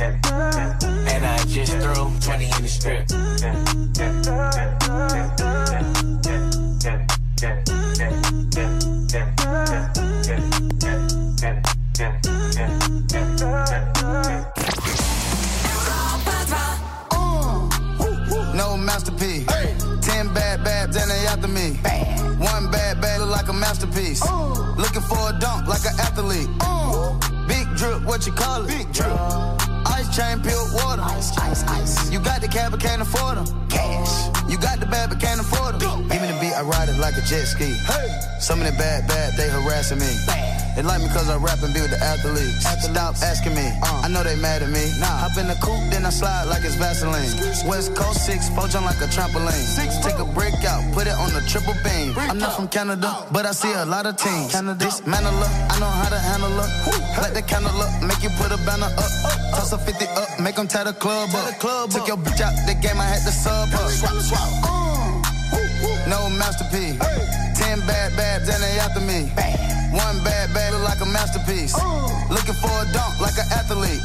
And 0.02 1.26
I 1.26 1.44
just 1.46 1.72
threw 1.72 1.92
20 2.20 2.44
in 2.44 2.62
the 2.62 2.68
strip. 2.68 3.10
No 18.54 18.76
masterpiece. 18.78 19.46
Ten 20.00 20.32
bad 20.32 20.64
babs 20.64 20.96
and 20.96 21.10
they 21.10 21.26
after 21.26 21.48
me. 21.48 21.72
One 22.38 22.70
bad 22.70 23.02
bag 23.02 23.20
look 23.20 23.28
like 23.28 23.48
a 23.48 23.52
masterpiece. 23.52 24.22
Looking 24.78 25.02
for 25.02 25.28
a 25.28 25.38
dunk 25.38 25.68
like 25.68 25.84
an 25.84 26.00
athlete. 26.00 26.48
Big 27.46 27.66
drip, 27.76 28.02
what 28.04 28.26
you 28.26 28.32
call 28.32 28.64
it? 28.64 28.68
Big 28.68 28.90
drip. 28.94 29.59
Chain, 30.12 30.40
pure 30.42 30.74
water. 30.74 31.02
Ice, 31.02 31.38
ice, 31.38 31.62
ice. 31.64 32.10
You 32.10 32.18
got 32.18 32.40
the 32.40 32.48
cab, 32.48 32.72
but 32.72 32.80
can't 32.80 33.00
afford 33.00 33.38
them. 33.38 33.69
Cash. 33.90 34.50
You 34.50 34.58
got 34.58 34.80
the 34.80 34.86
bad, 34.86 35.10
but 35.10 35.20
can't 35.20 35.40
afford. 35.40 35.78
Give 35.80 36.20
me 36.22 36.26
the 36.30 36.38
beat, 36.40 36.54
I 36.54 36.62
ride 36.62 36.88
it 36.88 36.98
like 36.98 37.16
a 37.16 37.22
jet 37.22 37.46
ski. 37.46 37.74
Hey. 37.86 38.08
Some 38.40 38.60
of 38.60 38.66
the 38.66 38.72
bad, 38.78 39.06
bad, 39.06 39.34
they 39.36 39.48
harassing 39.48 39.98
me. 39.98 40.10
They 40.74 40.82
like 40.82 41.02
me 41.02 41.08
cause 41.08 41.28
I 41.28 41.36
rap 41.36 41.62
and 41.62 41.74
be 41.74 41.80
with 41.82 41.90
the 41.90 41.98
athletes. 41.98 42.62
Stop 42.82 43.14
asking 43.22 43.54
me, 43.54 43.66
I 43.82 44.08
know 44.08 44.22
they 44.22 44.36
mad 44.36 44.62
at 44.62 44.70
me. 44.70 44.90
Nah. 44.98 45.28
Hop 45.28 45.36
in 45.36 45.46
the 45.46 45.58
coupe, 45.60 45.82
then 45.90 46.06
I 46.06 46.10
slide 46.10 46.44
like 46.44 46.64
it's 46.64 46.76
Vaseline. 46.76 47.30
West 47.68 47.94
Coast 47.94 48.24
6, 48.26 48.50
poach 48.50 48.74
on 48.74 48.84
like 48.84 48.98
a 49.02 49.10
trampoline. 49.10 49.52
Six, 49.52 49.98
Take 50.00 50.18
a 50.18 50.24
brick 50.24 50.54
out, 50.64 50.80
put 50.94 51.06
it 51.06 51.14
on 51.14 51.34
the 51.34 51.42
triple 51.50 51.74
beam. 51.84 52.14
I'm 52.16 52.38
not 52.38 52.56
from 52.56 52.68
Canada, 52.68 53.26
but 53.30 53.46
I 53.46 53.52
see 53.52 53.72
a 53.72 53.84
lot 53.84 54.06
of 54.06 54.16
teams. 54.16 54.52
Dismantle 54.54 55.36
her, 55.36 55.52
I 55.70 55.78
know 55.78 55.90
how 55.90 56.08
to 56.08 56.18
handle 56.18 56.50
her. 56.50 56.68
Light 57.20 57.34
the 57.34 57.42
candle 57.42 57.76
up, 57.76 57.90
make 58.02 58.22
you 58.22 58.30
put 58.40 58.50
a 58.50 58.58
banner 58.64 58.88
up. 58.88 59.12
Toss 59.52 59.72
a 59.74 59.78
50 59.78 60.06
up, 60.16 60.40
make 60.40 60.54
them 60.56 60.66
tie 60.66 60.84
the 60.84 60.94
club 60.94 61.30
up. 61.34 61.60
Took 61.90 62.08
your 62.08 62.16
bitch 62.16 62.40
out 62.40 62.54
the 62.66 62.74
game, 62.74 62.98
I 62.98 63.04
had 63.04 63.22
to 63.26 63.32
sub 63.34 63.68
her. 63.68 63.79
Swap, 63.88 64.20
swap. 64.20 64.50
No 66.08 66.28
masterpiece. 66.28 66.98
Ten 67.56 67.80
bad 67.86 68.16
babs 68.16 68.48
and 68.48 68.62
they 68.62 68.78
after 68.78 69.00
me. 69.00 69.30
One 69.96 70.22
bad 70.24 70.52
bag 70.52 70.72
look 70.72 70.82
like 70.82 71.00
a 71.00 71.06
masterpiece. 71.06 71.74
Looking 72.30 72.54
for 72.54 72.70
a 72.70 72.86
dunk 72.92 73.20
like 73.20 73.38
an 73.38 73.46
athlete. 73.52 74.02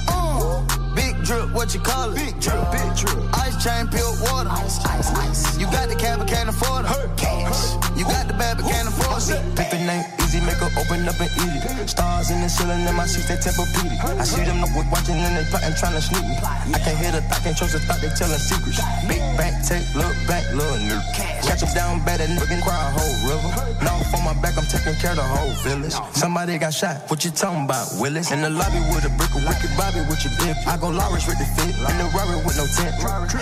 Big 0.96 1.24
drip, 1.24 1.52
what 1.52 1.74
you 1.74 1.80
call 1.82 2.12
it? 2.12 2.16
Big 2.16 2.40
drip, 2.40 2.72
big 2.72 2.96
drip. 2.96 3.18
Ice 3.36 3.64
chain, 3.64 3.88
pure 3.88 4.14
water. 4.22 4.50
Ice, 4.50 4.84
ice, 4.86 5.12
ice. 5.14 5.58
You 5.60 5.66
got 5.68 5.90
the 5.90 5.96
cab, 5.96 6.20
but 6.20 6.28
can't 6.28 6.50
afford 6.50 6.86
it. 6.86 7.18
Cash. 7.18 7.85
You 7.96 8.04
got 8.04 8.28
the 8.28 8.36
bad, 8.36 8.60
but 8.60 8.68
can't 8.68 8.92
afford 8.92 9.24
it. 9.32 9.40
Pick 9.56 9.72
name, 9.80 10.04
easy, 10.20 10.44
make 10.44 10.60
her 10.60 10.70
open 10.76 11.08
up 11.08 11.16
and 11.16 11.32
eat 11.32 11.64
it. 11.64 11.88
Stars 11.88 12.30
in 12.30 12.42
the 12.42 12.50
ceiling, 12.50 12.84
in 12.84 12.96
my 12.96 13.08
seats, 13.08 13.32
they 13.32 13.40
Tempur-Pedic. 13.40 14.20
I 14.20 14.24
see 14.28 14.44
them 14.44 14.60
up 14.60 14.76
with 14.76 14.92
watching 14.92 15.16
and 15.16 15.40
they 15.40 15.48
plotting, 15.48 15.76
trying 15.80 15.96
to 15.96 16.04
sneak 16.04 16.28
me. 16.28 16.36
I 16.44 16.80
can't 16.84 17.00
hear 17.00 17.16
the 17.16 17.24
thought, 17.32 17.42
can't 17.48 17.56
trust 17.56 17.74
the 17.74 17.80
thought, 17.88 18.04
they 18.04 18.12
telling 18.12 18.36
secrets. 18.36 18.84
Big 19.08 19.24
back, 19.40 19.64
take, 19.64 19.88
look 19.96 20.12
back, 20.28 20.44
look 20.52 20.66
little 20.66 20.82
nigga. 20.82 21.46
Catch 21.46 21.62
them 21.62 21.72
down 21.74 22.04
bad, 22.06 22.22
and 22.22 22.34
nigga 22.38 22.58
cry 22.66 22.74
a 22.74 22.92
whole 22.92 23.16
river. 23.30 23.50
No 23.86 23.94
for 24.10 24.22
my 24.26 24.34
back, 24.42 24.58
I'm 24.58 24.66
taking 24.66 24.98
care 24.98 25.14
of 25.14 25.22
the 25.22 25.28
whole 25.28 25.54
village. 25.62 25.94
Somebody 26.14 26.58
got 26.58 26.74
shot, 26.74 27.06
what 27.08 27.24
you 27.24 27.32
talking 27.32 27.66
about, 27.66 27.88
Willis? 28.02 28.32
In 28.32 28.42
the 28.42 28.50
lobby 28.50 28.82
with 28.90 29.06
a 29.06 29.12
brick, 29.16 29.32
a 29.38 29.42
wicked 29.46 29.72
Bobby 29.78 30.02
with 30.10 30.26
your 30.26 30.34
bib. 30.42 30.58
I 30.66 30.78
go 30.78 30.90
Lawrence 30.90 31.28
with 31.28 31.38
the 31.38 31.48
fit, 31.54 31.76
in 31.76 31.96
the 32.02 32.08
with 32.46 32.58
no 32.58 32.66
tent. 32.66 32.96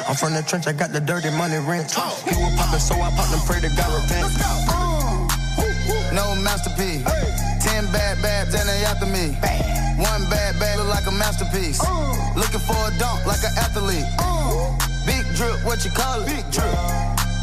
I'm 0.08 0.16
from 0.16 0.34
the 0.34 0.44
trench, 0.44 0.68
I 0.68 0.74
got 0.74 0.92
the 0.92 1.00
dirty 1.00 1.32
money 1.32 1.58
rent. 1.64 1.96
He 2.28 2.36
was 2.36 2.54
poppin', 2.60 2.80
so 2.80 2.96
I 3.00 3.10
popped 3.16 3.32
and 3.32 3.44
pray 3.48 3.62
to 3.64 3.72
God 3.76 3.90
repent. 3.96 4.43
Uh. 4.70 5.28
No 6.14 6.36
masterpiece. 6.36 7.04
Ten 7.64 7.86
bad 7.92 8.22
babs 8.22 8.54
and 8.54 8.68
they 8.68 8.84
after 8.86 9.06
me. 9.06 9.34
One 9.98 10.24
bad 10.30 10.60
bag 10.60 10.80
look 10.80 10.90
like 10.90 11.08
a 11.08 11.12
masterpiece. 11.12 11.80
Uh. 11.82 12.34
Looking 12.36 12.60
for 12.60 12.78
a 12.78 12.92
dunk 13.00 13.26
like 13.26 13.44
an 13.44 13.54
athlete. 13.58 14.06
Uh. 14.20 14.78
Big 15.06 15.26
drip, 15.36 15.64
what 15.66 15.84
you 15.84 15.92
call 15.92 16.22
it? 16.22 16.28
Big 16.28 16.46
drip. 16.52 16.74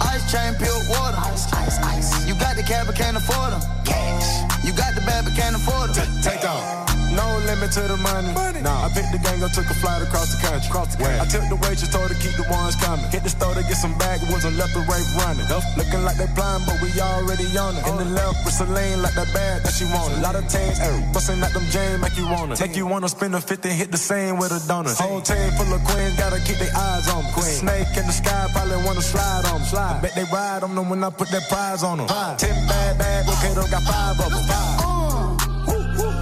Ice 0.03 0.25
chain, 0.33 0.55
pure 0.57 0.81
water. 0.89 1.19
Ice, 1.29 1.53
ice, 1.53 1.79
ice. 1.79 2.27
You 2.27 2.35
got 2.35 2.57
the 2.57 2.63
cab, 2.63 2.87
but 2.87 2.97
can't 2.97 3.17
afford 3.17 3.53
them. 3.53 3.63
Cash. 3.85 4.65
You 4.65 4.73
got 4.73 4.95
the 4.95 5.03
bad, 5.03 5.25
but 5.25 5.35
can't 5.35 5.57
afford 5.57 5.91
them. 5.95 6.09
Take 6.23 6.45
off. 6.45 6.80
No 7.21 7.37
limit 7.45 7.71
to 7.77 7.85
the 7.85 7.99
money. 8.01 8.33
money. 8.33 8.61
Nah, 8.65 8.87
I 8.87 8.89
picked 8.97 9.13
the 9.13 9.21
gang 9.21 9.45
up, 9.45 9.53
took 9.53 9.69
a 9.69 9.77
flight 9.77 10.01
across 10.01 10.33
the 10.33 10.41
country. 10.41 10.69
Across 10.73 10.97
the 10.97 11.05
country. 11.05 11.21
I 11.21 11.27
took 11.29 11.45
the 11.53 11.59
waitress, 11.61 11.93
told 11.93 12.09
her 12.09 12.17
keep 12.17 12.33
the 12.41 12.49
ones 12.49 12.77
coming. 12.81 13.05
Hit 13.13 13.23
the 13.29 13.33
store 13.37 13.53
to 13.53 13.61
get 13.61 13.77
some 13.77 13.93
bag, 14.01 14.25
wasn't 14.33 14.57
left 14.57 14.73
or 14.73 14.85
right 14.89 15.05
running. 15.21 15.45
Looking 15.77 16.03
like 16.09 16.17
they 16.17 16.31
blind, 16.33 16.65
but 16.65 16.81
we 16.81 16.89
already 16.97 17.45
on 17.61 17.77
it. 17.77 17.85
In 17.85 17.97
the 18.01 18.09
left 18.17 18.41
with 18.45 18.57
Celine, 18.57 19.05
like 19.05 19.13
that 19.21 19.29
bag 19.37 19.61
that 19.69 19.75
she 19.77 19.85
wanted. 19.93 20.17
A 20.17 20.25
lot 20.25 20.35
of 20.35 20.49
tags, 20.49 20.81
busting 21.13 21.45
out 21.45 21.53
them 21.53 21.67
Jane, 21.69 22.01
make 22.01 22.17
you 22.17 22.25
wanna. 22.25 22.57
Take 22.57 22.75
you 22.75 22.87
wanna 22.89 23.09
spend 23.09 23.37
a 23.37 23.41
50, 23.41 23.69
hit 23.69 23.93
the 23.93 24.01
same 24.01 24.41
with 24.41 24.53
a 24.57 24.61
donut. 24.65 24.97
Whole 24.97 25.21
team 25.21 25.51
full 25.61 25.69
of 25.77 25.85
queens, 25.85 26.17
gotta 26.17 26.41
keep 26.41 26.57
their 26.57 26.73
eyes 26.73 27.05
on 27.13 27.25
me. 27.25 27.33
Queen. 27.37 27.57
Snake 27.69 27.93
in 28.01 28.07
the 28.09 28.17
sky, 28.17 28.49
probably 28.57 28.81
wanna 28.89 29.05
slide 29.05 29.45
on 29.53 29.61
me. 29.61 29.67
Slide. 29.69 29.97
I 29.97 30.01
bet 30.01 30.15
they 30.17 30.25
ride 30.33 30.63
on 30.65 30.75
them 30.75 30.89
when 30.89 31.05
I 31.05 31.11
put 31.11 31.29
that 31.37 31.45
prize 31.53 31.83
on 31.85 31.99
them. 31.99 32.09
Five. 32.09 32.39
Ten 32.39 32.57
bad 32.67 32.97
bad, 32.97 33.29
okay, 33.29 33.53
though, 33.53 33.69
got 33.69 33.85
five 33.85 34.17
of 34.25 34.31
them. 34.33 34.45
Five. 34.49 34.80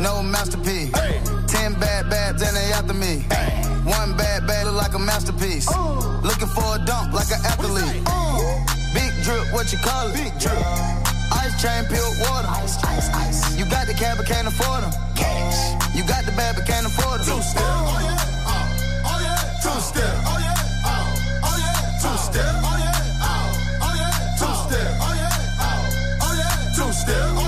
No 0.01 0.23
masterpiece. 0.23 0.93
Ten 1.49 1.75
bad 1.75 2.09
babs 2.09 2.43
and 2.43 2.57
they 2.57 2.71
after 2.73 2.95
me. 2.95 3.25
One 3.85 4.17
bad 4.17 4.47
bag 4.47 4.67
look 4.67 4.77
like 4.77 4.95
a 4.95 4.99
masterpiece. 4.99 5.67
Looking 6.23 6.49
for 6.49 6.77
a 6.77 6.79
dunk 6.85 7.13
like 7.13 7.31
an 7.31 7.45
athlete. 7.45 8.05
Big 8.95 9.13
drip, 9.25 9.53
what 9.53 9.73
you 9.73 9.79
call 9.79 10.09
it? 10.09 10.15
Big 10.15 10.33
drip. 10.39 10.59
Ice 11.33 11.61
chain, 11.61 11.85
pure 11.87 12.11
water. 12.21 12.49
Ice, 12.63 12.83
ice, 12.85 13.09
ice. 13.11 13.57
You 13.59 13.65
got 13.69 13.87
the 13.87 13.95
cab, 13.95 14.19
but 14.19 14.27
can't 14.27 14.47
afford 14.47 14.83
them. 14.83 14.93
Cash. 15.17 15.95
You 15.95 16.07
got 16.07 16.25
the 16.25 16.33
bad, 16.33 16.55
but 16.57 16.67
can't 16.67 16.87
afford 16.87 17.21
them. 17.21 17.37
Two 17.37 17.43
step. 17.43 17.63
Oh 17.65 17.99
yeah. 18.01 18.19
Oh, 18.47 19.11
oh 19.11 19.19
yeah. 19.21 19.61
Two 19.63 19.81
step. 19.81 20.15
Oh 20.31 20.39
yeah. 20.39 20.55
Oh, 20.87 21.43
oh 21.43 21.57
yeah. 21.59 21.99
Two 22.03 22.17
step. 22.23 22.55
Oh 22.63 22.77
yeah. 22.79 23.27
Oh, 23.27 23.83
oh 23.83 23.95
yeah. 23.99 24.39
Two 24.39 24.55
step. 24.63 24.89
Oh 25.03 25.15
yeah. 25.19 25.59
Oh, 25.59 26.23
oh 26.23 26.35
yeah. 26.39 26.77
Two 26.77 26.93
step. 26.93 27.19
Oh 27.19 27.43
yeah. 27.43 27.45
Oh, 27.45 27.48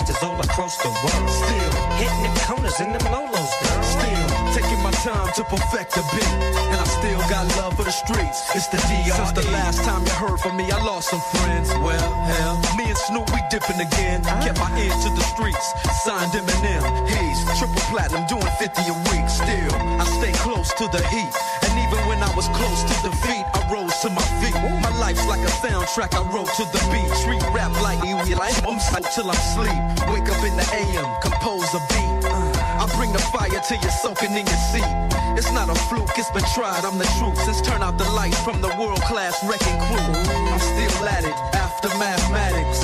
all 0.23 0.39
across 0.39 0.77
the 0.77 0.89
world. 0.89 1.29
Still 1.29 1.71
hitting 1.97 2.23
them 2.23 2.35
corners 2.45 2.79
and 2.79 2.93
them 2.93 3.05
lolos, 3.11 3.51
girl. 3.63 3.83
Still 3.83 4.27
taking 4.53 4.81
my 4.83 4.91
time 5.03 5.31
to 5.35 5.43
perfect 5.45 5.95
the 5.95 6.03
beat, 6.13 6.33
and 6.71 6.79
I 6.79 6.83
still 6.83 7.19
got 7.29 7.47
love 7.57 7.75
for 7.75 7.83
the 7.83 7.91
streets. 7.91 8.39
It's 8.55 8.67
the 8.67 8.77
DRE. 8.77 9.11
Since 9.11 9.31
the 9.33 9.47
last 9.51 9.83
time 9.83 10.03
you 10.03 10.13
heard 10.13 10.39
from 10.39 10.57
me, 10.57 10.69
I 10.71 10.77
lost 10.83 11.09
some 11.09 11.21
friends. 11.33 11.69
Well, 11.81 12.13
hell, 12.25 12.55
me 12.77 12.85
and 12.89 12.97
Snoop, 12.97 13.29
we 13.33 13.41
dipping 13.49 13.79
again. 13.79 14.23
Kept 14.43 14.59
my 14.59 14.69
ear 14.79 14.91
to 14.91 15.09
the 15.15 15.25
streets, 15.33 15.65
signed 16.03 16.31
Eminem. 16.31 16.83
He's 17.07 17.39
triple 17.57 17.81
platinum, 17.89 18.27
doing 18.27 18.51
50 18.59 18.81
a 18.91 18.95
week. 19.09 19.27
Still, 19.29 19.73
I 20.01 20.05
stay 20.19 20.33
close 20.43 20.73
to 20.75 20.85
the 20.91 21.01
heat, 21.07 21.33
and 21.71 21.79
even 21.79 21.99
when 22.07 22.19
I 22.21 22.31
was 22.35 22.47
close 22.51 22.83
to 22.83 22.95
defeat, 23.07 23.45
I 23.55 23.59
rose 23.71 23.95
to 24.03 24.09
my 24.11 24.21
feet. 24.43 24.55
My 24.83 24.91
life's 24.99 25.25
like 25.27 25.39
a 25.39 25.53
soundtrack, 25.63 26.13
I 26.13 26.23
wrote 26.31 26.51
to 26.59 26.63
the 26.67 26.81
beat. 26.91 27.09
Street 27.15 27.43
rap 27.55 27.71
like 27.81 28.03
you, 28.03 28.15
like 28.35 28.55
I'm 28.67 28.79
till 29.15 29.31
I 29.31 29.37
sleep. 29.55 29.79
Wake 30.11 30.27
up 30.27 30.43
in 30.43 30.55
the 30.59 30.67
AM, 30.75 31.07
compose 31.21 31.71
a 31.73 31.81
beat. 31.91 32.27
Uh, 32.27 32.83
I 32.83 32.85
bring 32.97 33.11
the 33.13 33.23
fire 33.31 33.49
till 33.67 33.79
you're 33.79 33.99
soaking 34.03 34.35
in 34.35 34.45
your 34.45 34.61
seat. 34.71 34.91
It's 35.37 35.51
not 35.51 35.69
a 35.69 35.75
fluke, 35.87 36.11
it's 36.17 36.31
been 36.31 36.43
tried, 36.53 36.83
I'm 36.83 36.97
the 36.97 37.07
truth. 37.17 37.39
Since 37.39 37.61
turn 37.61 37.81
out 37.81 37.97
the 37.97 38.09
lights 38.11 38.41
from 38.43 38.61
the 38.61 38.69
world 38.79 39.01
class 39.03 39.39
wrecking 39.47 39.79
crew. 39.87 40.11
I'm 40.51 40.59
still 40.59 41.07
at 41.07 41.23
it 41.23 41.61
after 41.83 41.97
mathematics. 41.97 42.79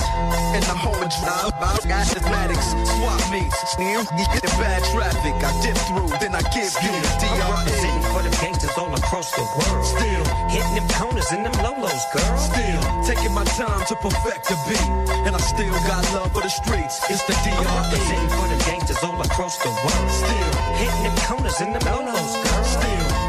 In 0.55 0.61
the 0.61 0.73
home 0.73 1.01
of 1.01 1.09
drive, 1.21 1.53
mathematics, 1.85 2.67
swap 2.97 3.21
meets, 3.31 3.57
sneer, 3.73 4.01
get 4.17 4.41
the 4.41 4.53
bad 4.57 4.81
traffic. 4.89 5.35
I 5.37 5.51
dip 5.61 5.77
through, 5.85 6.09
then 6.19 6.33
I 6.33 6.41
give 6.49 6.73
you 6.81 6.93
the 6.97 7.11
DRE. 7.21 7.45
representing 7.45 8.05
for 8.09 8.21
the 8.23 8.33
gangsters 8.41 8.77
all 8.77 8.93
across 8.93 9.29
the 9.31 9.45
world. 9.57 9.85
Still 9.85 10.23
hitting 10.49 10.75
them 10.75 10.87
corners 10.97 11.29
and 11.31 11.45
them 11.45 11.53
lolos, 11.61 12.03
girl. 12.13 12.37
Still 12.37 12.81
taking 13.05 13.33
my 13.33 13.43
time 13.43 13.85
to 13.85 13.95
perfect 13.95 14.49
the 14.49 14.57
beat, 14.65 14.89
and 15.25 15.35
I 15.35 15.39
still 15.39 15.73
got 15.85 16.03
love 16.13 16.31
for 16.33 16.41
the 16.41 16.49
streets. 16.49 16.97
It's 17.09 17.23
the 17.25 17.33
I'm 17.37 17.65
representing 17.65 18.29
for 18.33 18.47
the 18.49 18.57
gangsters 18.65 19.03
all 19.03 19.19
across 19.21 19.57
the 19.57 19.69
world. 19.69 20.09
Still 20.09 20.53
hitting 20.81 21.03
them 21.03 21.17
corners 21.27 21.61
and 21.61 21.75
them 21.75 21.85
lolos, 21.85 22.33
girl. 22.43 22.56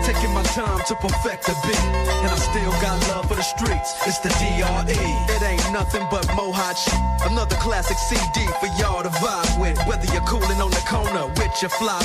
Taking 0.09 0.33
my 0.33 0.43
time 0.57 0.81
to 0.89 0.95
perfect 0.95 1.45
the 1.45 1.53
beat, 1.69 1.85
and 2.25 2.33
I 2.33 2.39
still 2.41 2.73
got 2.81 2.97
love 3.13 3.29
for 3.29 3.37
the 3.37 3.45
streets. 3.45 3.93
It's 4.09 4.17
the 4.25 4.33
DRE. 4.41 4.97
It 4.97 5.43
ain't 5.45 5.61
nothing 5.71 6.01
but 6.11 6.25
mohawk 6.33 6.79
shit. 6.81 6.97
Another 7.29 7.57
classic 7.57 7.99
CD 8.09 8.49
for 8.57 8.73
y'all 8.81 9.03
to 9.03 9.13
vibe 9.21 9.61
with. 9.61 9.77
Whether 9.85 10.09
you're 10.15 10.25
cooling 10.25 10.65
on 10.65 10.71
the 10.71 10.81
corner 10.89 11.29
with 11.37 11.53
your 11.61 11.69
fly, 11.77 12.01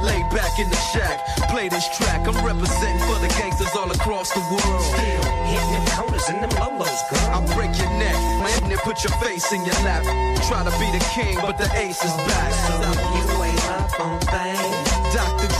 lay 0.00 0.24
back 0.32 0.56
in 0.58 0.70
the 0.70 0.80
shack, 0.96 1.20
play 1.52 1.68
this 1.68 1.84
track. 1.98 2.24
I'm 2.24 2.40
representing 2.40 3.04
for 3.04 3.20
the 3.20 3.28
gangsters 3.36 3.76
all 3.76 3.92
across 3.92 4.32
the 4.32 4.40
world. 4.48 4.80
Still 4.96 5.24
hitting 5.52 5.72
them 5.76 5.86
corners 5.92 6.24
and 6.32 6.40
them 6.40 6.56
lolos, 6.56 7.04
girl. 7.12 7.36
I 7.36 7.44
break 7.52 7.76
your 7.76 7.92
neck, 8.00 8.16
man, 8.40 8.72
and 8.72 8.80
put 8.80 9.04
your 9.04 9.12
face 9.20 9.52
in 9.52 9.60
your 9.60 9.76
lap. 9.84 10.08
Try 10.48 10.64
to 10.64 10.72
be 10.80 10.88
the 10.88 11.04
king, 11.12 11.36
but 11.36 11.58
the 11.60 11.68
ace 11.76 12.00
is 12.00 12.16
back. 12.24 12.52
So 12.64 12.80
you 13.12 13.44
ain't 13.44 13.60
up 13.76 14.00
on 14.00 14.20
things. 14.24 14.81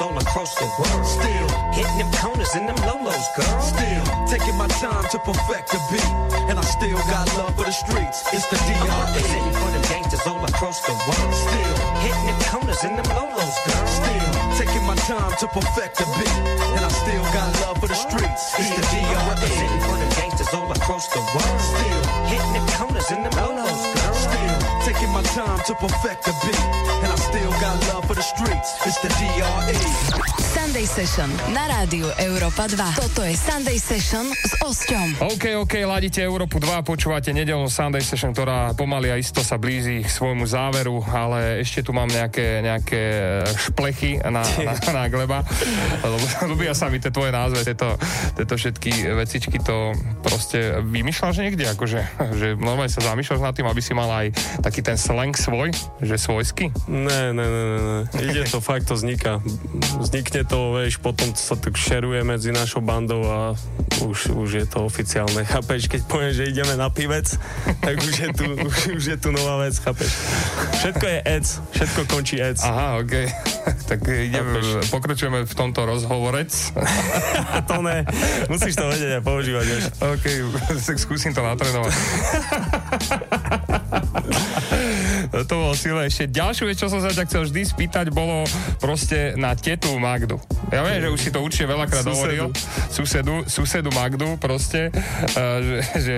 all 0.00 0.16
across 0.18 0.54
the 0.56 0.66
world. 0.78 1.06
Still 1.06 1.48
hitting 1.72 1.98
them 1.98 2.10
corners 2.20 2.54
and 2.54 2.68
them 2.68 2.76
lolos, 2.88 3.26
girl. 3.36 3.60
Still 3.60 4.04
taking 4.26 4.56
my 4.56 4.68
time 4.68 5.04
to 5.10 5.18
perfect 5.20 5.72
the 5.72 5.80
beat, 5.90 6.12
and 6.48 6.58
I 6.58 6.62
still 6.62 6.98
got 7.08 7.26
love 7.36 7.54
for 7.56 7.64
the 7.64 7.72
streets. 7.72 8.24
It's 8.32 8.46
the 8.46 8.56
I'm 8.56 8.88
representing 9.06 9.54
for 9.54 9.70
the 9.70 9.82
gangsters 9.88 10.26
all 10.26 10.42
across 10.44 10.80
the 10.82 10.92
world. 10.92 11.32
Still 11.34 11.74
hitting 12.02 12.26
them 12.26 12.40
corners 12.50 12.82
and 12.84 12.98
them 12.98 13.08
lolos, 13.16 13.56
girl. 13.66 13.86
Still 13.86 14.30
taking 14.58 14.84
my 14.86 14.96
time 15.06 15.32
to 15.40 15.46
perfect 15.48 15.98
the 15.98 16.06
beat, 16.18 16.38
and 16.76 16.84
I 16.84 16.88
still 16.88 17.24
got 17.32 17.48
love 17.62 17.78
for 17.78 17.88
the 17.88 17.98
streets. 17.98 18.42
It's 18.58 18.70
the 18.76 19.00
I'm 19.00 19.28
representing 19.28 19.80
for 19.86 19.96
the 19.96 20.08
gangsters 20.16 20.52
all 20.52 20.70
across 20.72 21.08
the 21.08 21.20
world. 21.20 21.60
Still 21.60 22.02
hitting 22.26 22.52
them 22.52 22.66
corners 22.76 23.10
and 23.10 23.24
them 23.24 23.34
lolos, 23.38 23.82
girl. 23.94 24.35
Taking 24.86 25.10
my 25.10 25.22
time 25.34 25.58
to 25.66 25.74
perfect 25.74 26.26
the 26.26 26.34
beat, 26.46 26.60
and 27.02 27.10
I 27.10 27.16
still 27.16 27.50
got 27.58 27.74
love 27.90 28.04
for 28.06 28.14
the 28.14 28.22
streets. 28.22 28.70
It's 28.86 29.02
the 29.02 29.08
DRE. 29.18 30.36
Sunday 30.56 30.86
Session 30.86 31.28
na 31.50 31.66
rádiu 31.66 32.06
Európa 32.22 32.70
2. 32.70 32.78
Toto 32.94 33.26
je 33.26 33.34
Sunday 33.34 33.82
Session 33.82 34.30
s 34.30 34.52
Osťom. 34.62 35.26
OK, 35.26 35.58
OK, 35.58 35.82
ladíte 35.82 36.22
Európu 36.22 36.62
2, 36.62 36.86
počúvate 36.86 37.34
nedelnú 37.34 37.66
Sunday 37.66 38.04
Session, 38.04 38.30
ktorá 38.30 38.78
pomaly 38.78 39.10
a 39.10 39.18
isto 39.18 39.42
sa 39.42 39.58
blíži 39.58 40.04
k 40.04 40.08
svojmu 40.08 40.46
záveru, 40.46 41.02
ale 41.02 41.64
ešte 41.66 41.82
tu 41.82 41.90
mám 41.90 42.06
nejaké, 42.06 42.62
nejaké 42.62 43.02
šplechy 43.56 44.22
na, 44.22 44.42
na, 44.42 44.74
na 44.76 45.04
gleba, 45.10 45.42
ľubia 46.50 46.76
sa 46.78 46.92
mi 46.92 47.00
tie 47.00 47.10
tvoje 47.10 47.32
názve, 47.32 47.64
tieto, 47.64 47.96
tieto 48.38 48.54
všetky 48.54 49.16
vecičky, 49.16 49.56
to 49.60 49.96
proste 50.22 50.78
vymýšľaš 50.84 51.40
niekde, 51.40 51.72
akože, 51.72 52.00
že 52.36 52.46
normálne 52.54 52.92
sa 52.92 53.00
zamýšľaš 53.00 53.40
nad 53.40 53.54
tým, 53.56 53.66
aby 53.66 53.80
si 53.80 53.92
mal 53.96 54.12
aj 54.12 54.34
taký 54.76 54.92
ten 54.92 55.00
slang 55.00 55.32
svoj, 55.32 55.72
že 56.04 56.20
svojsky? 56.20 56.68
Ne, 56.84 57.32
ne, 57.32 57.46
ne, 57.48 57.62
ne, 57.64 57.78
ne. 57.80 58.00
Ide 58.20 58.44
to, 58.44 58.60
fakt 58.60 58.84
to 58.84 58.92
vzniká. 58.92 59.40
Vznikne 59.96 60.44
to, 60.44 60.76
vieš, 60.76 61.00
potom 61.00 61.32
sa 61.32 61.56
to 61.56 61.72
šeruje 61.72 62.20
medzi 62.20 62.52
našou 62.52 62.84
bandou 62.84 63.24
a 63.24 63.56
už, 64.04 64.36
už 64.36 64.50
je 64.52 64.66
to 64.68 64.84
oficiálne. 64.84 65.48
Chápeš, 65.48 65.88
keď 65.88 66.04
poviem, 66.04 66.28
že 66.36 66.52
ideme 66.52 66.76
na 66.76 66.92
pivec, 66.92 67.24
tak 67.80 68.04
už 68.04 68.14
je 68.20 68.28
tu, 68.36 68.44
už, 68.52 69.00
už 69.00 69.04
je 69.08 69.16
tu 69.16 69.32
nová 69.32 69.64
vec, 69.64 69.72
chápeš. 69.80 70.12
Všetko 70.84 71.04
je 71.08 71.18
ec, 71.24 71.46
všetko 71.72 72.00
končí 72.12 72.36
ec. 72.36 72.60
Aha, 72.60 73.00
OK. 73.00 73.32
tak 73.88 74.04
ideme, 74.12 74.60
pokračujeme 74.92 75.48
v 75.48 75.54
tomto 75.56 75.88
rozhovorec. 75.88 76.52
to 77.72 77.80
ne. 77.80 78.04
Musíš 78.52 78.76
to 78.76 78.92
vedieť 78.92 79.12
a 79.16 79.20
používať, 79.24 79.64
vieš. 79.72 79.84
OK, 80.04 80.24
tak 80.92 80.96
skúsim 81.00 81.32
to 81.32 81.40
natrénovať. 81.40 81.96
To 85.28 85.54
bolo. 85.54 85.72
Ešte 85.76 86.24
ďalšiu 86.26 86.64
vec, 86.66 86.76
čo 86.76 86.86
som 86.86 87.00
sa 87.00 87.10
ťa 87.10 87.24
chcel 87.26 87.42
vždy 87.46 87.62
spýtať, 87.64 88.06
bolo 88.10 88.44
proste 88.78 89.34
na 89.34 89.56
tetu 89.56 89.96
Magdu. 89.96 90.38
Ja 90.68 90.82
viem, 90.82 90.98
že 90.98 91.08
už 91.08 91.20
si 91.20 91.30
to 91.30 91.40
určite 91.40 91.66
veľakrát 91.66 92.02
Susedu. 92.02 92.14
hovoril. 92.14 92.44
Susedu, 92.90 93.34
susedu 93.46 93.90
Magdu 93.90 94.36
proste, 94.36 94.90
uh, 94.90 95.58
že, 95.62 95.76
že 95.96 96.14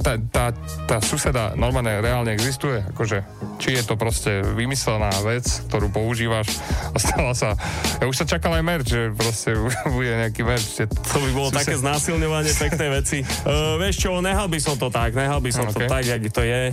tá, 0.00 0.16
tá, 0.18 0.46
tá 0.84 0.96
suseda 0.98 1.52
normálne 1.54 2.00
reálne 2.00 2.32
existuje. 2.32 2.80
Akože, 2.94 3.22
či 3.56 3.76
je 3.76 3.82
to 3.84 3.94
proste 3.94 4.42
vymyslená 4.52 5.12
vec, 5.22 5.44
ktorú 5.68 5.88
používaš 5.88 6.48
a 6.94 6.98
stala 6.98 7.32
sa... 7.32 7.54
Ja 7.98 8.06
už 8.06 8.16
sa 8.16 8.26
čakal 8.26 8.56
aj 8.56 8.64
merch, 8.64 8.88
že 8.88 9.12
proste 9.12 9.52
bude 9.94 10.12
nejaký 10.12 10.42
merch. 10.42 10.84
To 10.88 11.18
by 11.18 11.30
bolo 11.30 11.48
sused- 11.50 11.60
také 11.62 11.74
znásilňovanie 11.76 12.52
peknej 12.52 12.90
veci. 12.90 13.18
Uh, 13.44 13.76
vieš 13.76 14.02
čo, 14.02 14.16
nehal 14.18 14.48
by 14.48 14.58
som 14.58 14.74
to 14.74 14.88
tak, 14.88 15.12
nehal 15.12 15.38
by 15.38 15.50
som 15.50 15.66
Okay. 15.68 15.84
to 15.84 15.92
tak, 15.92 16.04
jak 16.08 16.22
to 16.32 16.40
je. 16.40 16.72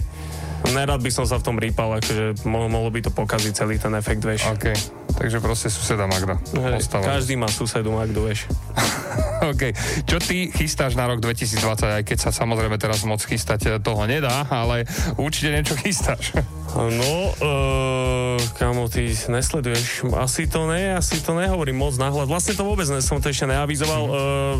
Nerad 0.76 0.99
by 0.99 1.11
som 1.11 1.23
sa 1.27 1.40
v 1.40 1.45
tom 1.45 1.57
rýpal, 1.60 1.99
akože 1.99 2.48
mohlo, 2.48 2.68
mohlo 2.68 2.90
by 2.91 2.99
to 3.06 3.11
pokaziť 3.11 3.53
celý 3.56 3.76
ten 3.80 3.95
efekt, 3.95 4.23
vieš. 4.23 4.44
OK, 4.52 4.65
takže 5.18 5.38
proste 5.40 5.68
suseda 5.72 6.06
Magda. 6.06 6.38
Hej, 6.54 6.86
každý 6.90 7.40
má 7.40 7.48
susedu 7.48 7.92
Magdu, 7.96 8.28
vieš. 8.28 8.48
OK. 9.52 9.76
Čo 10.08 10.18
ty 10.22 10.50
chystáš 10.52 10.96
na 10.96 11.06
rok 11.06 11.20
2020, 11.20 12.02
aj 12.02 12.04
keď 12.04 12.18
sa 12.18 12.30
samozrejme 12.32 12.76
teraz 12.80 13.04
moc 13.04 13.20
chystať 13.22 13.60
eh, 13.68 13.72
toho 13.80 14.08
nedá, 14.08 14.48
ale 14.48 14.88
určite 15.20 15.52
niečo 15.52 15.76
chystáš. 15.80 16.32
No, 16.76 17.32
uh, 17.40 18.36
kamo, 18.60 18.92
ty 18.92 19.08
nesleduješ. 19.08 20.12
Asi 20.12 20.44
to 20.44 20.68
ne, 20.68 21.00
asi 21.00 21.24
to 21.24 21.32
nehovorím 21.32 21.80
moc 21.80 21.96
nahľad. 21.96 22.28
Vlastne 22.28 22.52
to 22.52 22.68
vôbec 22.68 22.84
ne, 22.92 23.00
som 23.00 23.24
to 23.24 23.32
ešte 23.32 23.48
neavizoval. 23.48 24.04
Uh, 24.04 24.12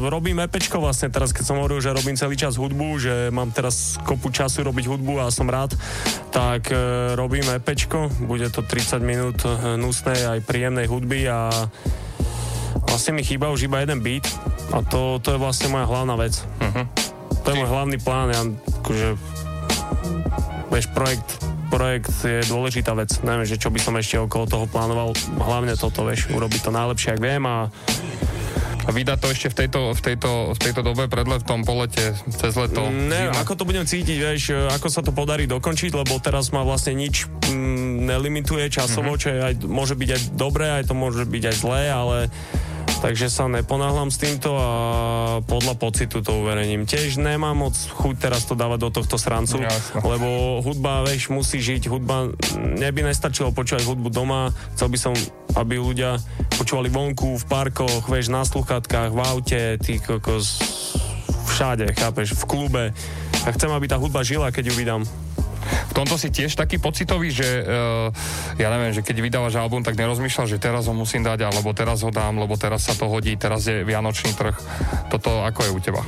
robím 0.07 0.40
EPčko 0.40 0.80
vlastne 0.80 1.11
teraz, 1.11 1.36
keď 1.36 1.44
som 1.44 1.60
hovoril, 1.60 1.84
že 1.84 1.91
robím 1.91 2.15
celý 2.15 2.40
čas 2.40 2.56
hudbu, 2.56 2.88
že 3.03 3.14
mám 3.36 3.52
teraz 3.52 3.99
kopu 4.07 4.32
času 4.32 4.64
robiť 4.64 4.88
hudbu 4.88 5.27
a 5.27 5.27
som 5.27 5.52
rád, 5.52 5.76
tak 6.32 6.72
uh, 6.72 7.19
robím 7.19 7.44
EPčko. 7.52 8.07
Bude 8.23 8.48
to 8.48 8.64
30 8.64 9.03
minút 9.03 9.44
nusnej 9.76 10.40
aj 10.40 10.44
príjemnej 10.45 10.85
hudby 10.85 11.27
a 11.27 11.49
vlastne 12.85 13.17
mi 13.17 13.26
chýba 13.26 13.51
už 13.51 13.65
iba 13.67 13.81
jeden 13.81 13.99
beat 13.99 14.30
a 14.72 14.85
to, 14.85 15.17
to 15.19 15.35
je 15.35 15.41
vlastne 15.41 15.73
moja 15.73 15.89
hlavná 15.89 16.15
vec. 16.15 16.39
Uh-huh. 16.61 16.85
To 17.43 17.47
je 17.49 17.57
môj 17.59 17.69
hlavný 17.69 17.97
plán, 18.01 18.30
ja 18.34 18.41
akože 18.81 19.07
vieš, 20.69 20.88
projekt, 20.93 21.30
projekt 21.69 22.13
je 22.26 22.41
dôležitá 22.49 22.93
vec. 22.97 23.09
Neviem, 23.22 23.47
že 23.49 23.61
čo 23.61 23.69
by 23.69 23.80
som 23.81 23.97
ešte 23.97 24.22
okolo 24.22 24.45
toho 24.45 24.65
plánoval. 24.69 25.13
Hlavne 25.39 25.77
toto, 25.77 26.05
vieš, 26.05 26.30
urobiť 26.34 26.61
to 26.67 26.72
najlepšie, 26.73 27.15
ak 27.15 27.22
viem 27.22 27.43
a 27.45 27.69
vydať 28.86 29.18
to 29.18 29.28
ešte 29.34 29.48
v 29.49 29.56
tejto, 29.66 29.82
v 29.98 30.02
tejto, 30.02 30.32
v 30.53 30.60
tejto 30.60 30.82
dobe 30.86 31.10
pred 31.10 31.26
letom, 31.26 31.66
po 31.66 31.74
lete, 31.82 32.14
cez 32.30 32.53
leto. 32.53 32.90
Neviem, 32.90 33.34
zima. 33.34 33.41
ako 33.41 33.53
to 33.57 33.64
budem 33.66 33.86
cítiť, 33.86 34.18
vieš, 34.18 34.44
ako 34.70 34.88
sa 34.90 35.02
to 35.02 35.10
podarí 35.10 35.49
dokončiť, 35.49 35.91
lebo 35.94 36.18
teraz 36.22 36.53
ma 36.53 36.62
vlastne 36.62 36.94
nič 36.94 37.26
mm, 37.26 38.06
nelimituje 38.06 38.70
časovo, 38.70 39.18
čo 39.18 39.34
je 39.34 39.40
aj, 39.41 39.53
môže 39.66 39.98
byť 39.98 40.10
aj 40.10 40.22
dobré, 40.38 40.66
aj 40.82 40.84
to 40.90 40.94
môže 40.94 41.26
byť 41.26 41.44
aj 41.49 41.56
zlé, 41.57 41.84
ale 41.90 42.18
takže 43.06 43.30
sa 43.30 43.45
neponáhľam 43.45 44.10
s 44.10 44.18
týmto 44.18 44.57
a 44.57 44.69
podľa 45.45 45.77
pocitu 45.77 46.26
to 46.26 46.41
uverejním. 46.41 46.90
Tiež 46.90 47.22
nemám 47.22 47.53
moc 47.53 47.77
chuť 47.77 48.15
teraz 48.18 48.49
to 48.49 48.57
dávať 48.57 48.82
do 48.82 48.90
tohto 48.90 49.22
srancu, 49.22 49.61
Jasno. 49.61 50.02
lebo 50.02 50.57
hudba, 50.65 51.06
vieš, 51.06 51.30
musí 51.30 51.61
žiť, 51.61 51.86
hudba, 51.86 52.34
mne 52.57 52.90
by 52.90 53.02
nestačilo 53.06 53.53
počúvať 53.53 53.86
hudbu 53.86 54.10
doma, 54.10 54.49
chcel 54.73 54.90
by 54.90 54.98
som, 54.98 55.14
aby 55.53 55.77
ľudia 55.77 56.18
počúvali 56.57 56.90
vonku, 56.90 57.38
v 57.38 57.45
parkoch, 57.45 58.10
vieš, 58.10 58.34
na 58.34 58.41
sluchatkách, 58.41 59.14
v 59.14 59.19
aute, 59.22 59.61
ty 59.86 60.02
kokos, 60.02 60.65
všade, 61.53 61.94
chápeš, 61.94 62.34
v 62.34 62.44
klube. 62.49 62.84
A 63.45 63.48
chcem, 63.53 63.69
aby 63.69 63.86
tá 63.86 64.02
hudba 64.02 64.26
žila, 64.26 64.49
keď 64.49 64.73
ju 64.73 64.76
vydám. 64.82 65.06
V 65.66 65.94
tomto 65.94 66.16
si 66.16 66.30
tiež 66.30 66.54
taký 66.54 66.78
pocitový, 66.78 67.34
že 67.34 67.64
uh, 67.64 68.10
ja 68.60 68.70
neviem, 68.70 68.94
že 68.94 69.02
keď 69.02 69.18
vydávaš 69.22 69.58
album, 69.58 69.82
tak 69.82 69.98
nerozmýšľaš, 69.98 70.58
že 70.58 70.62
teraz 70.62 70.86
ho 70.86 70.94
musím 70.94 71.26
dať, 71.26 71.50
alebo 71.50 71.74
teraz 71.74 72.06
ho 72.06 72.12
dám, 72.14 72.38
lebo 72.38 72.56
teraz 72.56 72.86
sa 72.86 72.94
to 72.94 73.10
hodí, 73.10 73.36
teraz 73.36 73.66
je 73.66 73.82
vianočný 73.82 74.34
trh. 74.38 74.56
Toto 75.10 75.44
ako 75.44 75.60
je 75.66 75.72
u 75.72 75.80
teba? 75.82 76.02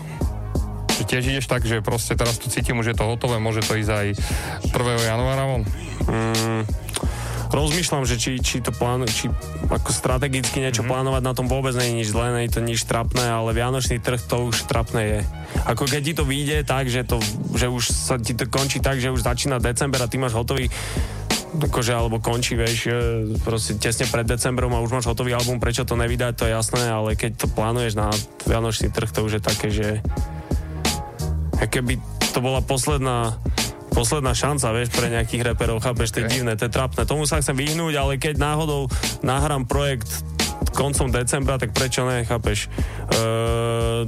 Že 0.98 1.04
tiež 1.06 1.24
ideš 1.30 1.46
tak, 1.46 1.62
že 1.62 1.86
proste 1.86 2.18
teraz 2.18 2.42
to 2.42 2.50
cítim, 2.50 2.82
už 2.82 2.94
je 2.94 2.98
to 2.98 3.06
hotové, 3.06 3.38
môže 3.38 3.62
to 3.66 3.78
ísť 3.78 3.92
aj 3.94 4.08
1. 4.74 5.12
januára 5.14 5.44
von? 5.46 5.64
Mm, 6.10 6.87
rozmýšľam, 7.52 8.04
že 8.04 8.16
či, 8.20 8.32
či 8.40 8.60
to 8.60 8.76
plán, 8.76 9.08
či 9.08 9.32
ako 9.68 9.90
strategicky 9.92 10.60
niečo 10.60 10.84
mm-hmm. 10.84 10.92
plánovať 10.92 11.24
na 11.24 11.34
tom 11.34 11.48
vôbec 11.48 11.74
nie 11.80 11.94
je 11.94 11.98
nič 12.04 12.08
zlé, 12.12 12.26
nie 12.36 12.46
je 12.48 12.54
to 12.58 12.62
nič 12.64 12.82
trapné, 12.84 13.24
ale 13.24 13.56
vianočný 13.56 14.00
trh 14.04 14.20
to 14.20 14.52
už 14.52 14.68
trapné 14.68 15.02
je. 15.04 15.20
Ako 15.68 15.88
keď 15.88 16.02
ti 16.04 16.14
to 16.16 16.24
vyjde 16.28 16.58
tak, 16.68 16.92
že, 16.92 17.08
to, 17.08 17.20
že 17.56 17.72
už 17.72 17.84
sa 17.92 18.16
ti 18.20 18.36
to 18.36 18.48
končí 18.48 18.84
tak, 18.84 19.00
že 19.00 19.14
už 19.14 19.24
začína 19.24 19.60
december 19.64 20.04
a 20.04 20.12
ty 20.12 20.20
máš 20.20 20.36
hotový 20.36 20.68
akože, 21.58 21.94
alebo 21.96 22.22
končí, 22.22 22.54
vieš, 22.54 22.92
e, 22.92 22.94
proste 23.42 23.80
tesne 23.80 24.06
pred 24.06 24.28
decembrom 24.28 24.70
a 24.76 24.84
už 24.84 24.94
máš 24.94 25.10
hotový 25.10 25.34
album, 25.34 25.58
prečo 25.58 25.88
to 25.88 25.98
nevydať, 25.98 26.34
to 26.38 26.46
je 26.46 26.54
jasné, 26.54 26.84
ale 26.86 27.18
keď 27.18 27.40
to 27.40 27.48
plánuješ 27.50 27.98
na 27.98 28.12
Vianočný 28.46 28.94
trh, 28.94 29.10
to 29.10 29.26
už 29.26 29.40
je 29.40 29.42
také, 29.42 29.68
že 29.74 29.88
keby 31.66 31.98
to 32.36 32.40
bola 32.44 32.62
posledná 32.62 33.34
posledná 33.98 34.38
šanca, 34.38 34.78
vieš, 34.78 34.94
pre 34.94 35.10
nejakých 35.10 35.42
reperov, 35.42 35.82
chápeš, 35.82 36.14
to 36.14 36.22
je 36.22 36.30
divné, 36.30 36.54
to 36.54 36.70
je 36.70 36.76
trapné. 36.78 37.02
Tomu 37.10 37.26
sa 37.26 37.42
chcem 37.42 37.58
vyhnúť, 37.58 37.98
ale 37.98 38.22
keď 38.22 38.38
náhodou 38.38 38.86
nahrám 39.26 39.66
projekt 39.66 40.22
koncom 40.78 41.10
decembra, 41.10 41.58
tak 41.58 41.74
prečo 41.74 42.06
ne, 42.06 42.22
chápeš? 42.22 42.70
Uh, 43.10 44.06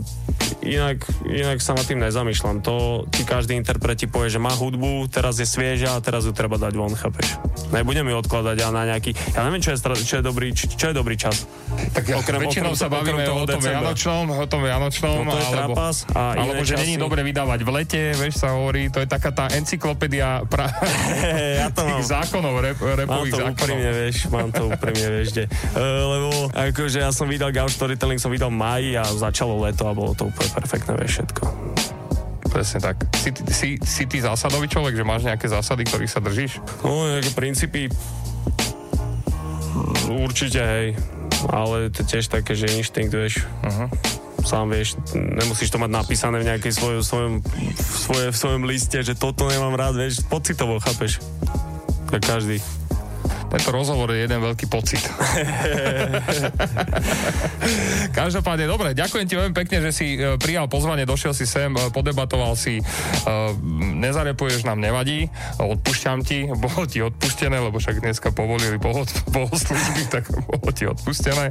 inak, 0.62 1.02
inak 1.26 1.58
sa 1.58 1.74
nad 1.74 1.90
tým 1.90 1.98
nezamýšľam. 2.06 2.62
To 2.62 3.10
ti 3.10 3.26
každý 3.26 3.58
interpret 3.58 3.98
ti 3.98 4.06
povie, 4.06 4.30
že 4.30 4.38
má 4.38 4.54
hudbu, 4.54 5.10
teraz 5.10 5.42
je 5.42 5.50
svieža 5.50 5.98
a 5.98 6.04
teraz 6.06 6.30
ju 6.30 6.34
treba 6.38 6.62
dať 6.62 6.74
von, 6.78 6.94
chápeš? 6.94 7.42
Nebudem 7.74 8.06
ju 8.14 8.16
odkladať 8.22 8.58
a 8.62 8.68
na 8.70 8.86
nejaký... 8.86 9.18
Ja 9.34 9.42
neviem, 9.50 9.66
čo 9.66 9.74
je, 9.74 9.82
čo 10.06 10.22
je, 10.22 10.24
dobrý, 10.24 10.54
čo 10.54 10.86
je 10.90 10.94
dobrý 10.94 11.18
čas. 11.18 11.50
Tak 11.70 12.04
okrem, 12.18 12.40
väčšinou 12.42 12.74
sa 12.74 12.90
bavíme 12.90 13.26
o 13.30 13.46
tom 13.46 13.62
Vianočnom, 13.62 14.26
o 14.34 14.46
tom 14.50 14.62
Vianočnom, 14.66 15.22
No 15.26 15.32
to 15.34 15.46
alebo, 15.54 15.74
a 16.18 16.22
alebo 16.38 16.62
že 16.66 16.76
není 16.78 16.98
dobre 16.98 17.22
vydávať 17.22 17.60
v 17.62 17.70
lete, 17.70 18.02
vieš 18.18 18.42
sa 18.42 18.58
hovorí, 18.58 18.90
to 18.90 19.02
je 19.02 19.08
taká 19.10 19.30
tá 19.30 19.46
encyklopédia 19.54 20.46
pra... 20.50 20.70
ja 21.62 21.70
to 21.70 21.86
mám. 21.86 22.02
zákonov, 22.18 22.54
rep, 22.62 22.78
Mám 22.80 22.98
repových 23.06 23.34
to 23.34 23.40
zákonov. 23.42 23.54
úprimne, 23.54 23.92
vieš, 23.94 24.18
mám 24.34 24.50
to 24.50 24.62
úprimne, 24.70 25.08
vieš, 25.20 25.28
kde. 25.34 25.46
Uh, 25.78 26.04
lebo 26.10 26.28
akože 26.54 26.98
ja 27.06 27.12
som 27.14 27.26
vydal 27.30 27.54
Gauss 27.54 27.78
Storytelling, 27.78 28.18
som 28.18 28.34
vydal 28.34 28.50
v 28.50 28.58
máji 28.58 28.90
a 28.98 29.06
začalo 29.06 29.62
leto 29.62 29.86
a 29.86 29.94
bolo 29.94 30.18
to 30.18 30.30
úplne 30.30 30.50
perfektné, 30.54 30.94
vieš, 30.98 31.22
všetko. 31.22 31.44
Presne 32.50 32.80
tak. 32.82 32.98
Si, 33.14 33.30
si, 33.54 33.70
si 33.78 34.04
ty 34.10 34.18
zásadový 34.18 34.66
človek, 34.66 34.98
že 34.98 35.06
máš 35.06 35.22
nejaké 35.22 35.46
zásady, 35.46 35.86
ktorých 35.86 36.10
sa 36.10 36.18
držíš? 36.18 36.58
No, 36.82 37.06
nejaké 37.06 37.32
princípy 37.38 37.94
určite, 40.10 40.62
hej. 40.66 40.88
Ale 41.48 41.88
to 41.94 42.04
tiež 42.04 42.28
také, 42.28 42.58
že 42.58 42.68
inštinkt, 42.68 43.14
vieš. 43.16 43.48
Uh-huh. 43.64 43.88
Sám 44.44 44.72
vieš, 44.72 44.96
nemusíš 45.16 45.72
to 45.72 45.80
mať 45.80 45.92
napísané 45.92 46.40
v 46.44 46.48
nejakej 46.52 46.74
svojom, 46.76 47.04
svojom, 47.04 47.34
svoje, 47.80 48.26
v 48.32 48.38
svojom 48.38 48.64
liste, 48.68 48.98
že 49.04 49.16
toto 49.16 49.48
nemám 49.48 49.76
rád, 49.76 50.00
vieš, 50.00 50.24
pocitovo, 50.28 50.80
chápeš? 50.80 51.20
Tak 52.10 52.24
každý. 52.24 52.64
Tento 53.50 53.70
rozhovor 53.74 54.14
je 54.14 54.30
jeden 54.30 54.40
veľký 54.46 54.70
pocit. 54.70 55.02
Každopádne, 58.20 58.70
dobre, 58.70 58.94
ďakujem 58.94 59.26
ti 59.26 59.34
veľmi 59.34 59.56
pekne, 59.58 59.82
že 59.90 59.92
si 59.94 60.08
e, 60.14 60.38
prijal 60.38 60.70
pozvanie, 60.70 61.10
došiel 61.10 61.34
si 61.34 61.50
sem, 61.50 61.74
e, 61.74 61.90
podebatoval 61.90 62.54
si, 62.54 62.78
e, 62.78 62.84
nezarepuješ 63.98 64.70
nám, 64.70 64.78
nevadí, 64.78 65.34
odpúšťam 65.58 66.22
ti, 66.22 66.46
bolo 66.64 66.86
ti 66.86 67.02
odpustené, 67.02 67.58
lebo 67.58 67.82
však 67.82 68.06
dneska 68.06 68.30
povolili 68.30 68.78
bohoslužby, 68.78 70.14
tak 70.14 70.30
bolo 70.50 70.70
ti 70.70 70.86
odpustené. 70.86 71.50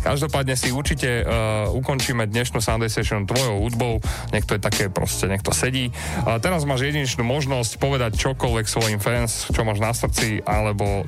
Každopádne 0.00 0.56
si 0.56 0.72
určite 0.72 1.24
uh, 1.24 1.70
ukončíme 1.72 2.28
dnešnú 2.28 2.60
Sunday 2.60 2.88
Session 2.92 3.24
tvojou 3.24 3.64
hudbou, 3.64 4.00
nech 4.32 4.44
to 4.44 4.56
je 4.56 4.60
také 4.62 4.92
proste, 4.92 5.28
nech 5.28 5.40
to 5.40 5.52
sedí. 5.52 5.88
A 6.28 6.36
teraz 6.38 6.66
máš 6.68 6.88
jedinečnú 6.88 7.24
možnosť 7.24 7.80
povedať 7.80 8.16
čokoľvek 8.20 8.66
svojim 8.68 9.00
fans, 9.00 9.48
čo 9.48 9.64
máš 9.64 9.80
na 9.80 9.92
srdci, 9.96 10.44
alebo 10.44 11.04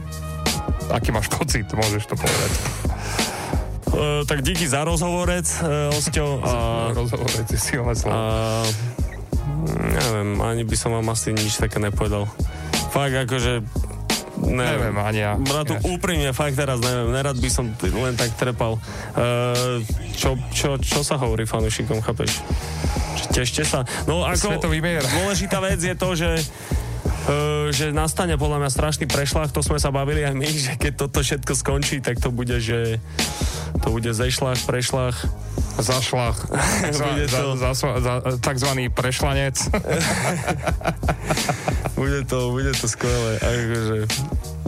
aký 0.90 1.10
máš 1.10 1.28
pocit, 1.30 1.66
môžeš 1.70 2.06
to 2.08 2.14
povedať. 2.14 2.52
Uh, 3.86 4.26
tak 4.28 4.42
díky 4.42 4.66
za 4.68 4.84
rozhovorec, 4.84 5.46
uh, 5.62 5.94
Osťo. 5.94 6.40
A, 6.44 6.52
rozhovorec 6.92 7.46
je 7.48 7.58
silné 7.58 7.94
slovo. 7.96 8.18
A, 8.18 8.66
neviem, 9.94 10.36
ani 10.42 10.62
by 10.66 10.76
som 10.76 10.92
vám 10.92 11.06
asi 11.10 11.32
nič 11.32 11.56
také 11.56 11.80
nepovedal. 11.80 12.28
Fakt 12.92 13.14
akože 13.14 13.64
Neviem, 14.36 14.92
neviem 14.92 14.96
ani 15.00 15.20
ja. 15.24 15.32
Bratu, 15.40 15.80
úprimne, 15.88 16.28
fakt 16.36 16.60
teraz 16.60 16.76
neviem, 16.84 17.08
nerad 17.08 17.40
by 17.40 17.48
som 17.48 17.72
len 17.80 18.14
tak 18.20 18.36
trepal. 18.36 18.76
Uh, 19.16 19.80
čo, 20.12 20.36
čo, 20.52 20.76
čo 20.76 21.00
sa 21.00 21.16
hovorí 21.16 21.48
fanúšikom, 21.48 22.04
chápeš? 22.04 22.44
Tešte 23.32 23.64
sa. 23.64 23.88
No 24.04 24.28
ako, 24.28 24.60
Svetový 24.60 24.84
mier. 24.84 25.00
dôležitá 25.00 25.56
vec 25.64 25.80
je 25.80 25.96
to, 25.96 26.12
že 26.12 26.28
že 27.74 27.90
nastane 27.90 28.38
podľa 28.38 28.62
mňa 28.62 28.70
strašný 28.70 29.06
prešlach, 29.10 29.50
to 29.50 29.62
sme 29.62 29.82
sa 29.82 29.90
bavili 29.90 30.22
aj 30.22 30.34
my, 30.34 30.50
že 30.70 30.72
keď 30.78 30.92
toto 31.06 31.22
všetko 31.22 31.52
skončí, 31.54 32.02
tak 32.02 32.22
to 32.22 32.30
bude, 32.30 32.58
že 32.62 32.98
to 33.82 33.90
bude 33.90 34.10
zešlach, 34.10 34.58
prešlach. 34.64 35.16
Zašlach. 35.76 36.48
Za, 36.96 37.28
za, 37.28 37.70
za, 37.76 37.90
za, 38.00 38.14
takzvaný 38.40 38.88
prešlanec. 38.88 39.60
bude 41.96 42.20
to, 42.28 42.52
bude 42.52 42.72
to 42.76 42.86
skvelé. 42.86 43.40
Akože, 43.40 43.96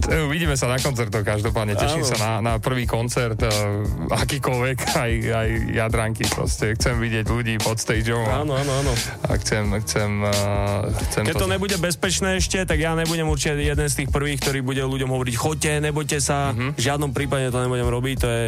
Uvidíme 0.08 0.56
sa 0.56 0.72
na 0.72 0.80
koncertoch 0.80 1.20
každopádne. 1.20 1.76
Teším 1.76 2.00
Áno. 2.00 2.08
sa 2.08 2.16
na, 2.16 2.32
na 2.40 2.54
prvý 2.56 2.88
koncert, 2.88 3.36
uh, 3.44 3.84
akýkoľvek, 4.08 4.76
aj, 5.04 5.12
aj 5.28 5.48
jadranky 5.74 6.24
proste. 6.32 6.72
Chcem 6.80 6.96
vidieť 6.96 7.28
ľudí 7.28 7.60
pod 7.60 7.76
stageom. 7.76 8.24
áno, 8.24 8.56
áno, 8.56 8.72
áno. 8.72 8.92
A 9.28 9.36
chcem, 9.36 9.68
chcem, 9.84 10.10
uh, 10.24 10.88
chcem 11.12 11.28
Keď 11.28 11.36
to 11.36 11.50
nebude 11.50 11.76
bezpečné 11.76 12.40
ešte, 12.40 12.64
tak 12.64 12.80
ja 12.80 12.96
nebudem 12.96 13.28
určite 13.28 13.60
jeden 13.60 13.88
z 13.90 13.94
tých 14.04 14.08
prvých, 14.08 14.40
ktorý 14.40 14.64
bude 14.64 14.80
ľuďom 14.80 15.10
hovoriť, 15.12 15.34
choďte, 15.36 15.72
nebojte 15.84 16.18
sa, 16.24 16.56
v 16.56 16.80
žiadnom 16.80 17.12
prípade 17.12 17.52
to 17.52 17.60
nebudem 17.60 17.88
robiť, 17.90 18.16
to, 18.16 18.28
je, 18.28 18.44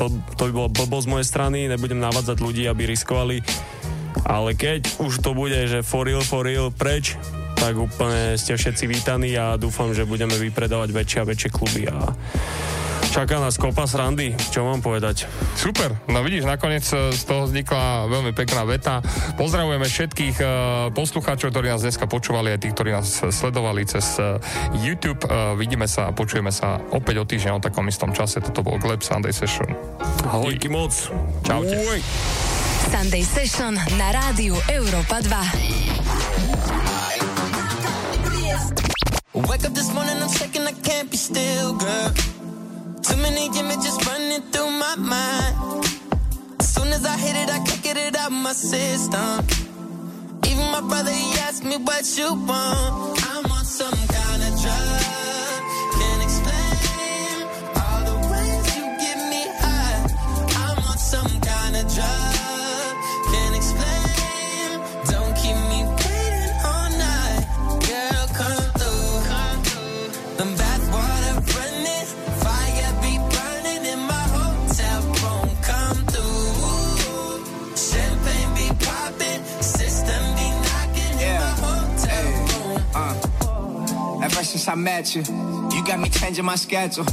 bl- 0.00 0.22
to 0.38 0.42
by 0.48 0.52
bolo 0.54 0.68
blbo 0.72 0.98
z 1.02 1.08
mojej 1.12 1.26
strany, 1.28 1.68
nebudem 1.68 2.00
navádzať 2.00 2.38
ľudí, 2.40 2.64
aby 2.64 2.88
riskovali. 2.88 3.44
Ale 4.24 4.56
keď 4.56 4.96
už 5.04 5.20
to 5.20 5.36
bude, 5.36 5.54
že 5.68 5.84
for 5.84 6.08
real, 6.08 6.24
for 6.24 6.42
real, 6.48 6.72
preč, 6.72 7.20
tak 7.56 7.74
úplne 7.74 8.36
ste 8.36 8.54
všetci 8.54 8.84
vítaní 8.86 9.34
a 9.34 9.56
dúfam, 9.56 9.90
že 9.90 10.06
budeme 10.06 10.36
vypredávať 10.36 10.92
väčšie 10.92 11.18
a 11.24 11.28
väčšie 11.28 11.50
kluby 11.50 11.88
a 11.88 12.14
čaká 13.16 13.40
nás 13.40 13.56
kopa 13.56 13.88
srandy, 13.88 14.36
čo 14.52 14.68
mám 14.68 14.84
povedať. 14.84 15.24
Super, 15.56 15.96
no 16.12 16.20
vidíš, 16.20 16.44
nakoniec 16.44 16.84
e, 16.92 17.16
z 17.16 17.22
toho 17.24 17.48
vznikla 17.48 18.12
veľmi 18.12 18.36
pekná 18.36 18.68
veta. 18.68 19.00
Pozdravujeme 19.40 19.88
všetkých 19.88 20.36
uh, 20.40 20.48
poslucháčov, 20.92 21.48
ktorí 21.48 21.72
nás 21.72 21.80
dneska 21.80 22.04
počúvali, 22.04 22.52
aj 22.52 22.60
tých, 22.60 22.74
ktorí 22.76 22.90
nás 22.92 23.08
sledovali 23.32 23.88
cez 23.88 24.20
uh, 24.20 24.36
YouTube. 24.76 25.24
Uh, 25.24 25.56
vidíme 25.56 25.88
sa 25.88 26.08
a 26.08 26.14
počujeme 26.16 26.52
sa 26.52 26.76
opäť 26.92 27.20
o 27.20 27.24
týždeň 27.24 27.56
o 27.56 27.60
takom 27.60 27.88
istom 27.88 28.12
čase. 28.12 28.44
Toto 28.44 28.60
bol 28.60 28.76
Gleb 28.76 29.00
Sunday 29.00 29.32
Session. 29.32 29.72
Ahoj. 30.28 30.52
Díky 30.52 30.68
moc. 30.68 30.92
Čaute. 31.44 31.72
Uj. 31.72 32.00
Sunday 32.92 33.24
Session 33.24 33.80
na 33.96 34.08
rádiu 34.12 34.56
Európa 34.68 35.24
2. 35.24 35.85
Wake 39.56 39.64
up 39.64 39.72
this 39.72 39.90
morning, 39.94 40.18
I'm 40.20 40.28
shaking, 40.28 40.66
I 40.66 40.72
can't 40.72 41.10
be 41.10 41.16
still, 41.16 41.72
girl. 41.76 42.10
Too 43.00 43.16
many 43.16 43.46
images 43.46 43.96
running 44.06 44.42
through 44.52 44.70
my 44.70 44.96
mind. 44.96 45.86
As 46.60 46.74
soon 46.74 46.88
as 46.88 47.06
I 47.06 47.16
hit 47.16 47.34
it, 47.36 47.48
I 47.48 47.64
can't 47.64 47.82
get 47.82 47.96
it 47.96 48.14
out 48.16 48.26
of 48.26 48.32
my 48.34 48.52
system. 48.52 49.46
Even 50.46 50.70
my 50.70 50.82
brother, 50.82 51.10
he 51.10 51.38
asked 51.38 51.64
me 51.64 51.78
what 51.78 52.04
you 52.18 52.34
want. 52.34 53.24
I'm 53.30 53.50
on 53.50 53.64
some 53.64 53.96
kind 54.08 54.42
of 54.42 54.60
drug. 54.60 55.25
Since 84.56 84.68
I 84.68 84.74
met 84.74 85.14
you, 85.14 85.20
you 85.20 85.84
got 85.84 86.00
me 86.00 86.08
changing 86.08 86.44
my 86.44 86.56
schedule. 86.56 87.04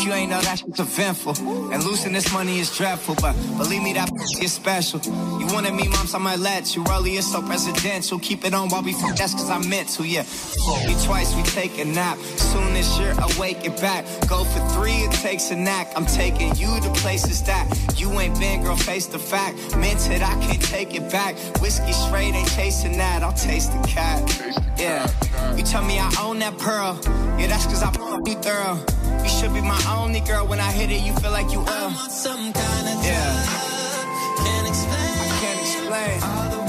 If 0.00 0.06
you 0.06 0.14
ain't 0.14 0.30
know 0.30 0.40
that 0.40 0.60
shit's 0.60 0.80
eventful, 0.80 1.72
and 1.74 1.84
losing 1.84 2.14
this 2.14 2.32
money 2.32 2.58
is 2.58 2.74
dreadful, 2.74 3.16
but 3.20 3.34
believe 3.58 3.82
me, 3.82 3.92
that 3.92 4.10
is 4.42 4.50
special. 4.50 4.98
You 5.04 5.46
wanted 5.52 5.74
me, 5.74 5.88
moms, 5.88 6.14
I 6.14 6.18
might 6.18 6.38
let 6.38 6.74
you. 6.74 6.82
Early 6.90 7.16
is 7.16 7.30
so 7.30 7.42
presidential. 7.42 8.18
Keep 8.18 8.46
it 8.46 8.54
on 8.54 8.70
while 8.70 8.82
we 8.82 8.94
fuck, 8.94 9.14
that's 9.14 9.34
cause 9.34 9.50
I 9.50 9.58
meant 9.68 9.90
to, 9.90 10.04
yeah. 10.04 10.24
You 10.88 10.96
twice, 11.04 11.36
we 11.36 11.42
take 11.42 11.78
a 11.78 11.84
nap. 11.84 12.16
Soon 12.16 12.76
as 12.76 12.98
you're 12.98 13.12
awake 13.34 13.66
and 13.66 13.76
back. 13.76 14.06
Go 14.26 14.44
for 14.44 14.60
three, 14.70 15.04
it 15.04 15.12
takes 15.12 15.50
a 15.50 15.56
knack. 15.56 15.92
I'm 15.94 16.06
taking 16.06 16.56
you 16.56 16.80
to 16.80 16.90
places 16.94 17.42
that 17.42 17.68
you 17.94 18.10
ain't 18.20 18.40
been, 18.40 18.62
girl, 18.62 18.76
face 18.76 19.04
the 19.04 19.18
fact. 19.18 19.76
Meant 19.76 20.10
it, 20.10 20.22
I 20.22 20.32
can't 20.40 20.62
take 20.62 20.94
it 20.94 21.12
back. 21.12 21.36
Whiskey 21.60 21.92
straight, 21.92 22.32
ain't 22.32 22.50
chasing 22.52 22.96
that. 22.96 23.22
I'll 23.22 23.34
taste 23.34 23.70
the 23.72 23.86
cat. 23.86 24.18
Yeah. 24.78 25.06
You 25.54 25.62
tell 25.62 25.84
me 25.84 25.98
I 25.98 26.10
own 26.22 26.38
that 26.38 26.56
pearl. 26.56 26.98
Yeah, 27.38 27.48
that's 27.48 27.66
cause 27.66 27.82
I 27.82 27.92
you 28.26 28.36
thorough. 28.36 28.82
You 29.22 29.28
should 29.28 29.52
be 29.54 29.60
my 29.60 29.80
only 29.98 30.20
girl. 30.20 30.46
When 30.46 30.60
I 30.60 30.70
hit 30.72 30.90
it, 30.90 31.00
you 31.02 31.12
feel 31.14 31.30
like 31.32 31.50
you 31.52 31.60
uh. 31.60 31.66
I'm 31.68 31.96
on 31.96 32.10
some 32.10 32.52
kind 32.52 32.88
of 32.88 33.04
Yeah. 33.04 33.46
Can't 34.44 34.68
explain. 34.68 35.14
I 35.24 35.38
can't 35.40 35.60
explain. 35.60 36.59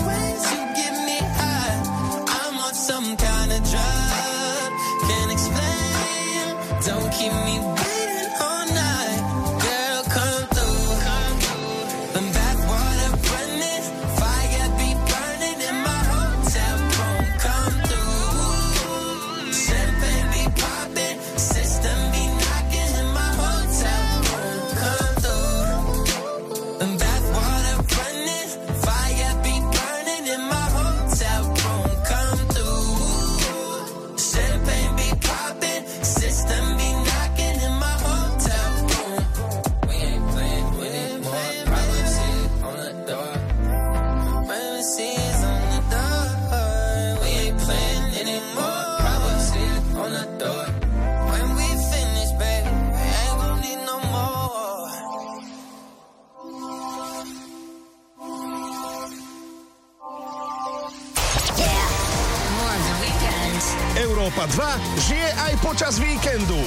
počas 65.71 66.03
víkendu. 66.03 66.59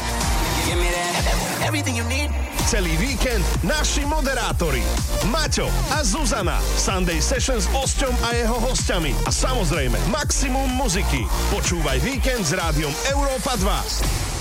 Celý 2.65 2.97
víkend 2.97 3.45
naši 3.61 4.09
moderátori 4.09 4.81
Maťo 5.29 5.69
a 5.93 6.01
Zuzana 6.01 6.57
Sunday 6.81 7.21
Session 7.21 7.61
s 7.61 7.69
Osťom 7.69 8.17
a 8.25 8.33
jeho 8.33 8.57
hostiami 8.65 9.13
a 9.29 9.31
samozrejme 9.31 10.01
maximum 10.09 10.73
muziky. 10.81 11.29
Počúvaj 11.53 12.01
víkend 12.01 12.49
s 12.49 12.57
rádiom 12.57 12.97
Európa 13.13 13.61
2. 13.61 14.34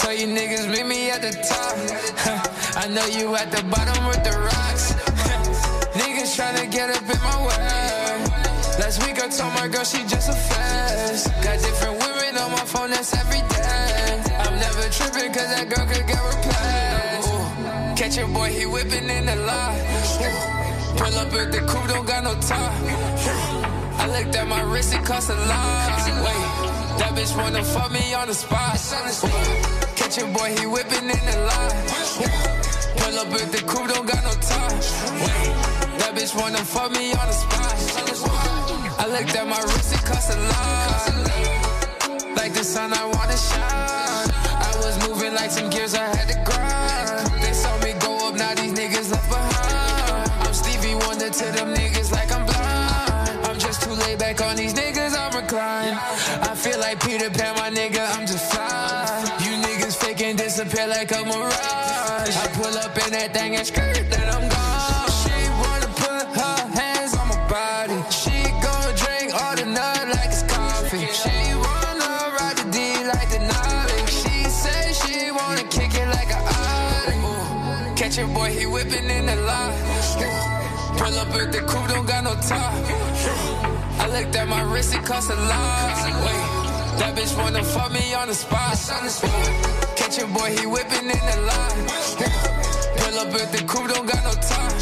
Tell 0.00 0.14
you 0.14 0.28
niggas, 0.28 0.66
meet 0.72 0.86
me 0.86 1.10
at 1.10 1.20
the 1.20 1.30
top. 1.44 1.76
I 2.82 2.88
know 2.88 3.04
you 3.04 3.36
at 3.36 3.52
the 3.52 3.62
bottom 3.68 4.06
with 4.08 4.24
the 4.24 4.32
rocks. 4.32 4.94
niggas 6.00 6.40
tryna 6.40 6.72
get 6.72 6.88
up 6.88 7.02
in 7.04 7.20
my 7.20 7.36
way. 7.44 8.00
Last 8.80 9.04
week 9.04 9.22
I 9.22 9.28
told 9.28 9.52
my 9.52 9.68
girl 9.68 9.84
she 9.84 10.00
just 10.08 10.30
a 10.30 10.32
fast. 10.32 11.26
Got 11.44 11.60
different 11.60 12.00
women 12.00 12.38
on 12.38 12.50
my 12.50 12.64
phone, 12.64 12.88
that's 12.88 13.12
every 13.12 13.44
day. 13.52 14.24
I'm 14.40 14.56
never 14.58 14.88
tripping 14.88 15.34
cause 15.34 15.50
that 15.52 15.68
girl 15.68 15.84
could 15.84 16.06
get 16.08 16.22
replaced. 16.32 17.28
Ooh. 17.28 17.94
Catch 18.00 18.16
your 18.16 18.28
boy, 18.28 18.48
he 18.48 18.64
whipping 18.64 19.04
in 19.04 19.26
the 19.26 19.36
lot. 19.36 19.76
Pull 20.96 21.14
up 21.20 21.32
at 21.34 21.52
the 21.52 21.60
coupe, 21.68 21.88
don't 21.88 22.06
got 22.06 22.24
no 22.24 22.32
top. 22.40 22.72
I 24.00 24.06
looked 24.16 24.34
at 24.34 24.48
my 24.48 24.62
wrist, 24.62 24.94
it 24.94 25.04
cost 25.04 25.28
a 25.28 25.34
lot. 25.34 26.08
Wait, 26.24 26.98
that 26.98 27.12
bitch 27.14 27.36
wanna 27.36 27.62
fuck 27.62 27.92
me 27.92 28.14
on 28.14 28.28
the 28.28 28.34
spot. 28.34 28.80
Ooh. 29.24 29.89
Watch 30.10 30.34
boy, 30.34 30.50
he 30.58 30.66
whipping 30.66 31.08
in 31.08 31.24
the 31.24 31.38
line. 31.46 31.86
Pull 32.98 33.18
up 33.20 33.30
with 33.30 33.52
the 33.52 33.62
coupe, 33.62 33.86
don't 33.86 34.08
got 34.08 34.24
no 34.24 34.32
time. 34.42 34.80
That 35.98 36.16
bitch 36.16 36.34
wanna 36.34 36.58
fuck 36.58 36.90
me 36.90 37.12
on 37.12 37.28
the 37.28 37.32
spot. 37.32 37.76
I 38.98 39.06
looked 39.06 39.36
at 39.36 39.46
my 39.46 39.60
wrist, 39.60 39.94
it 39.94 40.04
cost 40.04 40.34
a 40.34 40.36
lot. 40.50 41.14
Like 42.34 42.54
the 42.54 42.64
sun, 42.64 42.92
I 42.92 43.04
wanna 43.06 43.36
shine. 43.36 44.30
I 44.66 44.72
was 44.82 44.98
moving 45.06 45.32
like 45.32 45.52
some 45.52 45.70
gears, 45.70 45.94
I 45.94 46.02
had 46.02 46.26
to 46.26 46.38
grind. 46.42 47.40
They 47.40 47.52
saw 47.52 47.78
me 47.78 47.92
go 48.00 48.26
up, 48.26 48.34
now 48.34 48.52
these 48.54 48.72
niggas 48.72 49.12
left 49.12 49.28
behind. 49.28 50.28
I'm 50.42 50.52
Stevie 50.52 50.96
Wonder 51.06 51.30
to 51.30 51.44
them 51.54 51.72
niggas 51.72 52.10
like 52.10 52.32
I'm 52.32 52.44
blind. 52.46 53.46
I'm 53.46 53.56
just 53.60 53.82
too 53.82 53.92
laid 53.92 54.18
back 54.18 54.40
on 54.40 54.56
these 54.56 54.74
niggas, 54.74 55.14
I'm 55.16 55.40
reclined. 55.40 55.94
I 56.42 56.56
feel 56.56 56.80
like 56.80 56.98
Peter 56.98 57.30
Pan, 57.30 57.54
my 57.54 57.70
nigga, 57.70 58.02
I'm 58.18 58.26
just 58.26 58.52
fly 58.52 58.79
disappear 60.64 60.86
like 60.88 61.10
a 61.12 61.24
mirage. 61.24 62.36
I 62.36 62.46
pull 62.52 62.76
up 62.78 62.96
in 63.06 63.12
that 63.12 63.32
thing 63.32 63.56
and 63.56 63.66
skirt, 63.66 63.96
then 64.10 64.28
I'm 64.28 64.46
gone. 64.48 65.08
She 65.20 65.38
wanna 65.62 65.88
put 65.96 66.26
her 66.36 66.60
hands 66.78 67.16
on 67.16 67.28
my 67.28 67.40
body. 67.48 67.98
She 68.10 68.36
gon' 68.60 68.92
drink 69.00 69.32
all 69.40 69.56
the 69.56 69.64
night 69.64 70.06
like 70.16 70.28
it's 70.28 70.42
coffee. 70.42 71.06
She 71.20 71.54
wanna 71.64 72.36
ride 72.36 72.56
the 72.58 72.66
D 72.76 72.78
like 73.04 73.30
the 73.30 73.40
Nolly. 73.50 74.00
She 74.06 74.44
say 74.44 74.92
she 75.00 75.30
wanna 75.30 75.64
kick 75.64 75.94
it 75.94 76.08
like 76.08 76.30
a 76.30 76.40
Ollie. 76.60 77.96
Catch 77.96 78.18
your 78.18 78.28
boy, 78.28 78.50
he 78.50 78.66
whipping 78.66 79.08
in 79.08 79.26
the 79.26 79.36
lot. 79.36 79.72
Pull 80.98 81.14
up 81.18 81.28
at 81.40 81.52
the 81.52 81.60
coupe, 81.60 81.88
don't 81.88 82.06
got 82.06 82.24
no 82.24 82.34
top. 82.34 82.74
I 84.02 84.06
looked 84.12 84.36
at 84.36 84.46
my 84.48 84.62
wrist, 84.62 84.94
it 84.94 85.04
cost 85.04 85.30
a 85.30 85.34
lot. 85.34 86.26
Wait 86.26 86.59
that 87.00 87.16
bitch 87.16 87.34
wanna 87.36 87.64
fuck 87.64 87.90
me 87.92 88.12
on 88.14 88.28
the 88.28 88.34
spot. 88.34 88.76
Catch 89.96 90.18
your 90.18 90.28
boy, 90.28 90.50
he 90.56 90.66
whipping 90.66 91.08
in 91.16 91.22
the 91.30 91.38
lot. 91.48 91.72
Pull 92.98 93.18
up 93.18 93.32
with 93.32 93.50
the 93.52 93.64
coupe, 93.64 93.88
don't 93.88 94.06
got 94.06 94.22
no 94.22 94.32
time. 94.32 94.72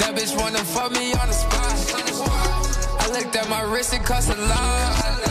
That 0.00 0.12
bitch 0.14 0.36
wanna 0.38 0.58
fuck 0.58 0.92
me 0.92 1.12
on 1.14 1.26
the 1.26 1.32
spot. 1.32 1.72
I 3.02 3.06
looked 3.12 3.34
at 3.34 3.48
my 3.48 3.62
wrist, 3.62 3.94
it 3.94 4.04
cost 4.04 4.28
a 4.28 4.36
lot. 4.36 5.29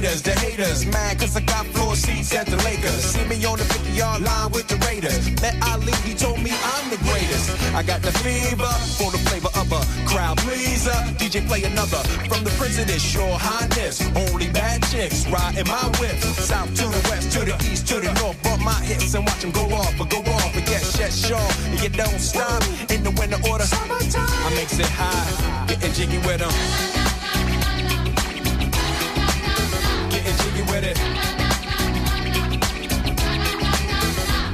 Haters, 0.00 0.22
the 0.22 0.32
haters. 0.40 0.86
Mad 0.86 1.18
cause 1.18 1.36
I 1.36 1.40
got 1.40 1.66
floor 1.66 1.94
seats 1.94 2.34
at 2.34 2.46
the 2.46 2.56
Lakers. 2.64 3.04
See 3.12 3.24
me 3.28 3.44
on 3.44 3.58
the 3.58 3.64
50 3.64 3.92
yard 3.92 4.22
line 4.22 4.50
with 4.52 4.66
the 4.68 4.76
Raiders. 4.86 5.30
Met 5.42 5.54
Ali, 5.68 5.92
he 6.04 6.14
told 6.14 6.40
me 6.40 6.50
I'm 6.50 6.90
the 6.90 6.96
greatest. 7.08 7.50
I 7.74 7.82
got 7.82 8.02
the 8.02 8.12
fever 8.24 8.72
for 8.96 9.10
the 9.10 9.18
flavor 9.28 9.52
of 9.60 9.68
a 9.72 9.82
crowd 10.08 10.38
pleaser. 10.38 10.96
DJ 11.20 11.46
play 11.46 11.64
another 11.64 12.02
from 12.28 12.44
the 12.44 12.50
this 12.86 13.14
Your 13.14 13.36
Highness. 13.38 14.00
Only 14.16 14.48
bad 14.48 14.82
chicks 14.90 15.26
riding 15.28 15.66
my 15.66 15.84
whip. 16.00 16.16
South 16.48 16.72
to 16.76 16.86
the 16.88 17.02
west, 17.10 17.32
to 17.32 17.40
the 17.44 17.56
east, 17.70 17.86
to 17.88 18.00
the 18.00 18.12
north. 18.20 18.42
Bump 18.42 18.62
my 18.62 18.80
hips 18.84 19.14
and 19.14 19.24
watch 19.26 19.40
them 19.40 19.50
go 19.50 19.64
off, 19.74 19.92
but 19.98 20.08
go 20.08 20.18
off. 20.18 20.54
But 20.54 20.68
yes, 20.68 20.96
yes, 20.98 21.14
sure. 21.26 21.50
And 21.70 21.80
you 21.82 21.90
don't 21.90 22.20
stop 22.20 22.62
in 22.90 23.02
the 23.02 23.10
winter 23.18 23.40
order. 23.50 23.64
I 23.68 24.50
makes 24.54 24.78
it 24.78 24.86
high, 24.88 25.66
getting 25.66 25.92
jiggy 25.92 26.18
with 26.26 26.40
them. 26.40 26.99
With 30.70 30.84
it. 30.84 30.96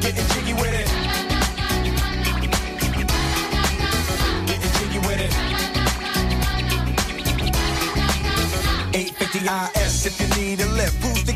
Getting 0.01 0.27
jiggy 0.33 0.55
with 0.55 0.75
it. 0.81 0.89
Getting 4.47 4.73
jiggy 4.79 4.99
with 5.07 5.21
it. 5.21 5.33
850 8.95 9.39
IS 9.79 10.07
if 10.07 10.21
you 10.21 10.29
need 10.41 10.61
a 10.61 10.67
lift. 10.69 11.03
Who's 11.05 11.25
the 11.25 11.36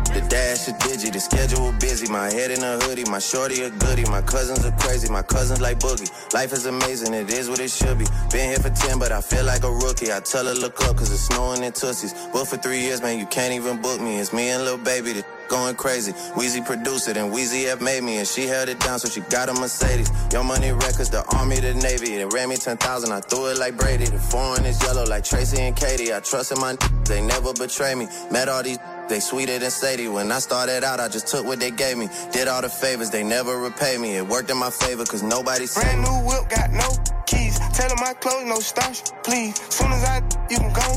The 0.13 0.21
dash 0.27 0.67
is 0.67 0.73
digi, 0.73 1.11
the 1.11 1.19
schedule 1.19 1.71
busy. 1.79 2.11
My 2.11 2.31
head 2.31 2.51
in 2.51 2.63
a 2.63 2.77
hoodie, 2.79 3.05
my 3.09 3.19
shorty 3.19 3.63
a 3.63 3.69
goodie. 3.69 4.03
My 4.09 4.21
cousins 4.21 4.65
are 4.65 4.75
crazy, 4.79 5.09
my 5.09 5.21
cousins 5.21 5.61
like 5.61 5.79
boogie. 5.79 6.11
Life 6.33 6.51
is 6.51 6.65
amazing, 6.65 7.13
it 7.13 7.31
is 7.31 7.49
what 7.49 7.59
it 7.59 7.71
should 7.71 7.97
be. 7.97 8.05
Been 8.31 8.49
here 8.49 8.59
for 8.59 8.69
10, 8.69 8.99
but 8.99 9.11
I 9.11 9.21
feel 9.21 9.45
like 9.45 9.63
a 9.63 9.71
rookie. 9.71 10.11
I 10.11 10.19
tell 10.19 10.45
her 10.45 10.53
look 10.53 10.81
up, 10.83 10.97
cause 10.97 11.11
it's 11.11 11.21
snowing 11.21 11.63
in 11.63 11.71
Tussies. 11.71 12.13
But 12.33 12.45
for 12.45 12.57
three 12.57 12.81
years, 12.81 13.01
man, 13.01 13.19
you 13.19 13.25
can't 13.25 13.53
even 13.53 13.81
book 13.81 14.01
me. 14.01 14.19
It's 14.19 14.33
me 14.33 14.49
and 14.49 14.63
little 14.63 14.79
Baby, 14.79 15.13
the 15.13 15.25
going 15.51 15.75
crazy. 15.75 16.13
Wheezy 16.35 16.61
produced 16.61 17.07
it, 17.09 17.17
and 17.17 17.31
Wheezy 17.31 17.67
F 17.67 17.81
made 17.81 18.03
me, 18.03 18.17
and 18.17 18.27
she 18.27 18.47
held 18.47 18.69
it 18.69 18.79
down, 18.79 18.99
so 18.99 19.09
she 19.09 19.21
got 19.29 19.49
a 19.49 19.53
Mercedes. 19.53 20.09
Your 20.31 20.43
money 20.43 20.71
records, 20.71 21.09
the 21.09 21.23
army, 21.37 21.59
the 21.59 21.73
navy. 21.73 22.15
They 22.15 22.25
ran 22.25 22.49
me 22.49 22.55
10,000, 22.55 23.11
I 23.11 23.19
threw 23.19 23.47
it 23.47 23.57
like 23.57 23.77
Brady. 23.77 24.05
The 24.05 24.19
foreign 24.19 24.65
is 24.65 24.81
yellow 24.81 25.05
like 25.05 25.23
Tracy 25.23 25.61
and 25.61 25.75
Katie. 25.75 26.13
I 26.13 26.21
trust 26.21 26.51
in 26.51 26.59
my 26.59 26.75
they 27.05 27.21
never 27.21 27.53
betray 27.53 27.95
me. 27.95 28.07
Met 28.31 28.47
all 28.47 28.63
these 28.63 28.79
they 29.11 29.19
sweeter 29.19 29.59
than 29.59 29.69
Sadie. 29.69 30.07
When 30.07 30.31
I 30.31 30.39
started 30.39 30.83
out, 30.83 30.99
I 31.01 31.09
just 31.09 31.27
took 31.27 31.45
what 31.45 31.59
they 31.59 31.69
gave 31.69 31.97
me. 31.97 32.07
Did 32.31 32.47
all 32.47 32.61
the 32.61 32.69
favors, 32.69 33.09
they 33.09 33.23
never 33.23 33.57
repay 33.59 33.97
me. 33.97 34.15
It 34.15 34.25
worked 34.25 34.49
in 34.49 34.57
my 34.57 34.69
favor, 34.71 35.03
cause 35.05 35.21
nobody 35.21 35.67
Brand 35.75 36.01
new 36.01 36.17
whip, 36.27 36.49
got 36.49 36.71
no 36.71 36.89
keys. 37.27 37.59
Tell 37.73 37.89
them 37.89 37.97
my 37.99 38.13
clothes, 38.13 38.45
no 38.45 38.59
starch, 38.61 39.03
please. 39.23 39.53
Soon 39.69 39.91
as 39.91 40.03
I, 40.05 40.17
you 40.49 40.57
can 40.57 40.73
go 40.73 40.87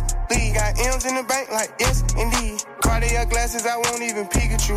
Got 0.54 0.78
M's 0.78 1.04
in 1.06 1.14
the 1.14 1.22
bank, 1.22 1.50
like 1.50 1.70
yes, 1.78 2.02
indeed. 2.18 2.62
Cartier 2.82 3.24
glasses, 3.26 3.66
I 3.66 3.76
won't 3.76 4.02
even 4.02 4.26
Pikachu. 4.26 4.74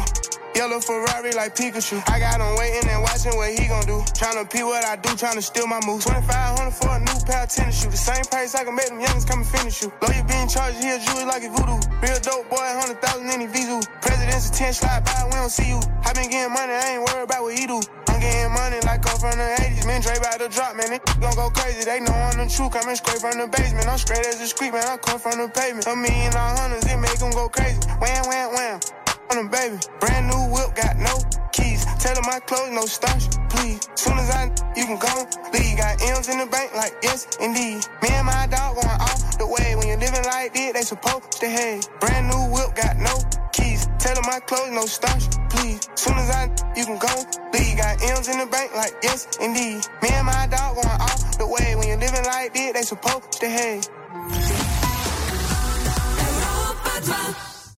Yellow 0.56 0.80
Ferrari 0.80 1.34
like 1.34 1.56
Pikachu. 1.56 2.02
I 2.10 2.20
got 2.20 2.42
him 2.42 2.58
waiting 2.58 2.90
and 2.90 3.02
watching 3.02 3.36
what 3.38 3.50
he 3.54 3.68
gon' 3.68 3.86
do. 3.86 4.02
Tryna 4.14 4.50
pee 4.50 4.64
what 4.64 4.86
I 4.86 4.96
do, 4.96 5.10
tryna 5.18 5.42
steal 5.42 5.68
my 5.68 5.80
moves. 5.86 6.06
2500 6.06 6.72
for 6.74 6.90
a 6.94 7.00
new 7.00 7.18
pair 7.26 7.44
of 7.44 7.50
tennis 7.50 7.82
shoes. 7.82 7.92
The 7.92 7.98
same 7.98 8.26
price 8.26 8.56
I 8.56 8.64
can 8.66 8.76
make 8.76 8.90
them 8.90 9.00
youngins 9.00 9.28
come 9.28 9.42
and 9.42 9.48
finish 9.48 9.82
you. 9.82 9.94
Lawyer 10.02 10.26
being 10.26 10.48
charged, 10.48 10.78
he 10.82 10.90
a 10.90 10.98
jewelry 10.98 11.26
like 11.26 11.44
a 11.44 11.50
voodoo. 11.50 11.78
Real 12.02 12.20
dope 12.22 12.50
boy, 12.50 12.58
100,000 12.58 13.30
in 13.30 13.42
his 13.42 13.52
visu. 13.54 13.82
President's 14.02 14.50
attention 14.50 14.74
slide 14.74 15.06
by, 15.06 15.26
we 15.26 15.38
don't 15.38 15.50
see 15.50 15.70
you. 15.70 15.82
I 16.06 16.14
been 16.14 16.30
getting 16.30 16.54
money, 16.54 16.74
I 16.74 16.98
ain't 16.98 17.06
worried 17.06 17.30
about 17.30 17.44
what 17.44 17.54
he 17.58 17.66
do. 17.66 17.82
I'm 18.18 18.26
getting 18.26 18.52
money 18.52 18.82
like 18.82 19.06
I'm 19.06 19.18
from 19.22 19.38
the 19.38 19.46
80s. 19.62 19.86
Man, 19.86 20.02
Dre 20.02 20.18
about 20.18 20.42
to 20.42 20.50
drop, 20.50 20.74
man. 20.74 20.90
They 20.90 21.00
gon' 21.22 21.36
go 21.38 21.54
crazy. 21.54 21.86
They 21.86 22.00
know 22.02 22.18
I'm 22.18 22.34
the 22.42 22.50
truth. 22.50 22.74
Coming 22.74 22.96
straight 22.98 23.22
from 23.22 23.38
the 23.38 23.46
basement. 23.46 23.86
I'm 23.86 24.00
straight 24.02 24.26
as 24.26 24.42
a 24.42 24.48
street, 24.48 24.74
man. 24.74 24.82
I 24.90 24.98
come 24.98 25.20
from 25.20 25.38
the 25.38 25.47
pavement. 25.50 25.88
A 25.88 25.96
million 25.96 26.34
all 26.36 26.56
hundreds, 26.58 26.86
it 26.86 26.98
make 26.98 27.18
them 27.20 27.32
go 27.32 27.50
crazy. 27.50 27.80
Wham, 28.00 28.26
wham, 28.28 28.54
wham. 28.54 28.80
On 29.30 29.38
them, 29.38 29.50
baby. 29.50 29.78
Brand 30.00 30.28
new 30.28 30.42
whip, 30.54 30.76
got 30.76 30.96
no 30.98 31.20
keys. 31.52 31.86
Tell 32.00 32.16
my 32.24 32.40
clothes, 32.48 32.72
no 32.72 32.86
starch, 32.86 33.28
please. 33.50 33.88
Soon 33.96 34.18
as 34.18 34.30
I, 34.32 34.46
you 34.76 34.86
can 34.86 35.00
go, 35.00 35.28
leave. 35.52 35.78
Got 35.78 36.02
M's 36.02 36.30
in 36.30 36.40
the 36.40 36.46
bank, 36.46 36.74
like 36.76 36.96
yes, 37.04 37.28
indeed. 37.42 37.84
Me 38.02 38.10
and 38.10 38.26
my 38.26 38.48
dog 38.48 38.76
going 38.76 39.02
off 39.02 39.38
the 39.38 39.46
way. 39.46 39.76
When 39.76 39.88
you're 39.88 40.00
living 40.00 40.24
like 40.26 40.54
this, 40.54 40.74
they 40.74 40.82
supposed 40.82 41.32
to 41.44 41.48
have. 41.50 42.00
Brand 42.00 42.28
new 42.28 42.44
whip, 42.56 42.76
got 42.76 42.98
no 42.98 43.20
keys. 43.52 43.88
Tell 44.00 44.16
my 44.24 44.40
clothes, 44.48 44.72
no 44.72 44.86
starch, 44.86 45.28
please. 45.50 45.90
Soon 45.96 46.18
as 46.18 46.30
I, 46.30 46.50
you 46.76 46.86
can 46.86 46.98
go, 46.98 47.14
leave. 47.52 47.78
Got 47.78 48.02
M's 48.02 48.30
in 48.30 48.40
the 48.40 48.46
bank, 48.46 48.74
like 48.76 48.94
yes, 49.04 49.28
indeed. 49.42 49.84
Me 50.02 50.10
and 50.10 50.26
my 50.26 50.48
dog 50.48 50.76
going 50.76 51.02
off 51.02 51.38
the 51.38 51.46
way. 51.46 51.76
When 51.76 51.88
you're 51.88 52.00
living 52.00 52.24
like 52.26 52.54
this, 52.54 52.74
they 52.74 52.82
supposed 52.84 53.32
to 53.44 53.50
have. 53.50 54.67
Drunk. 57.08 57.47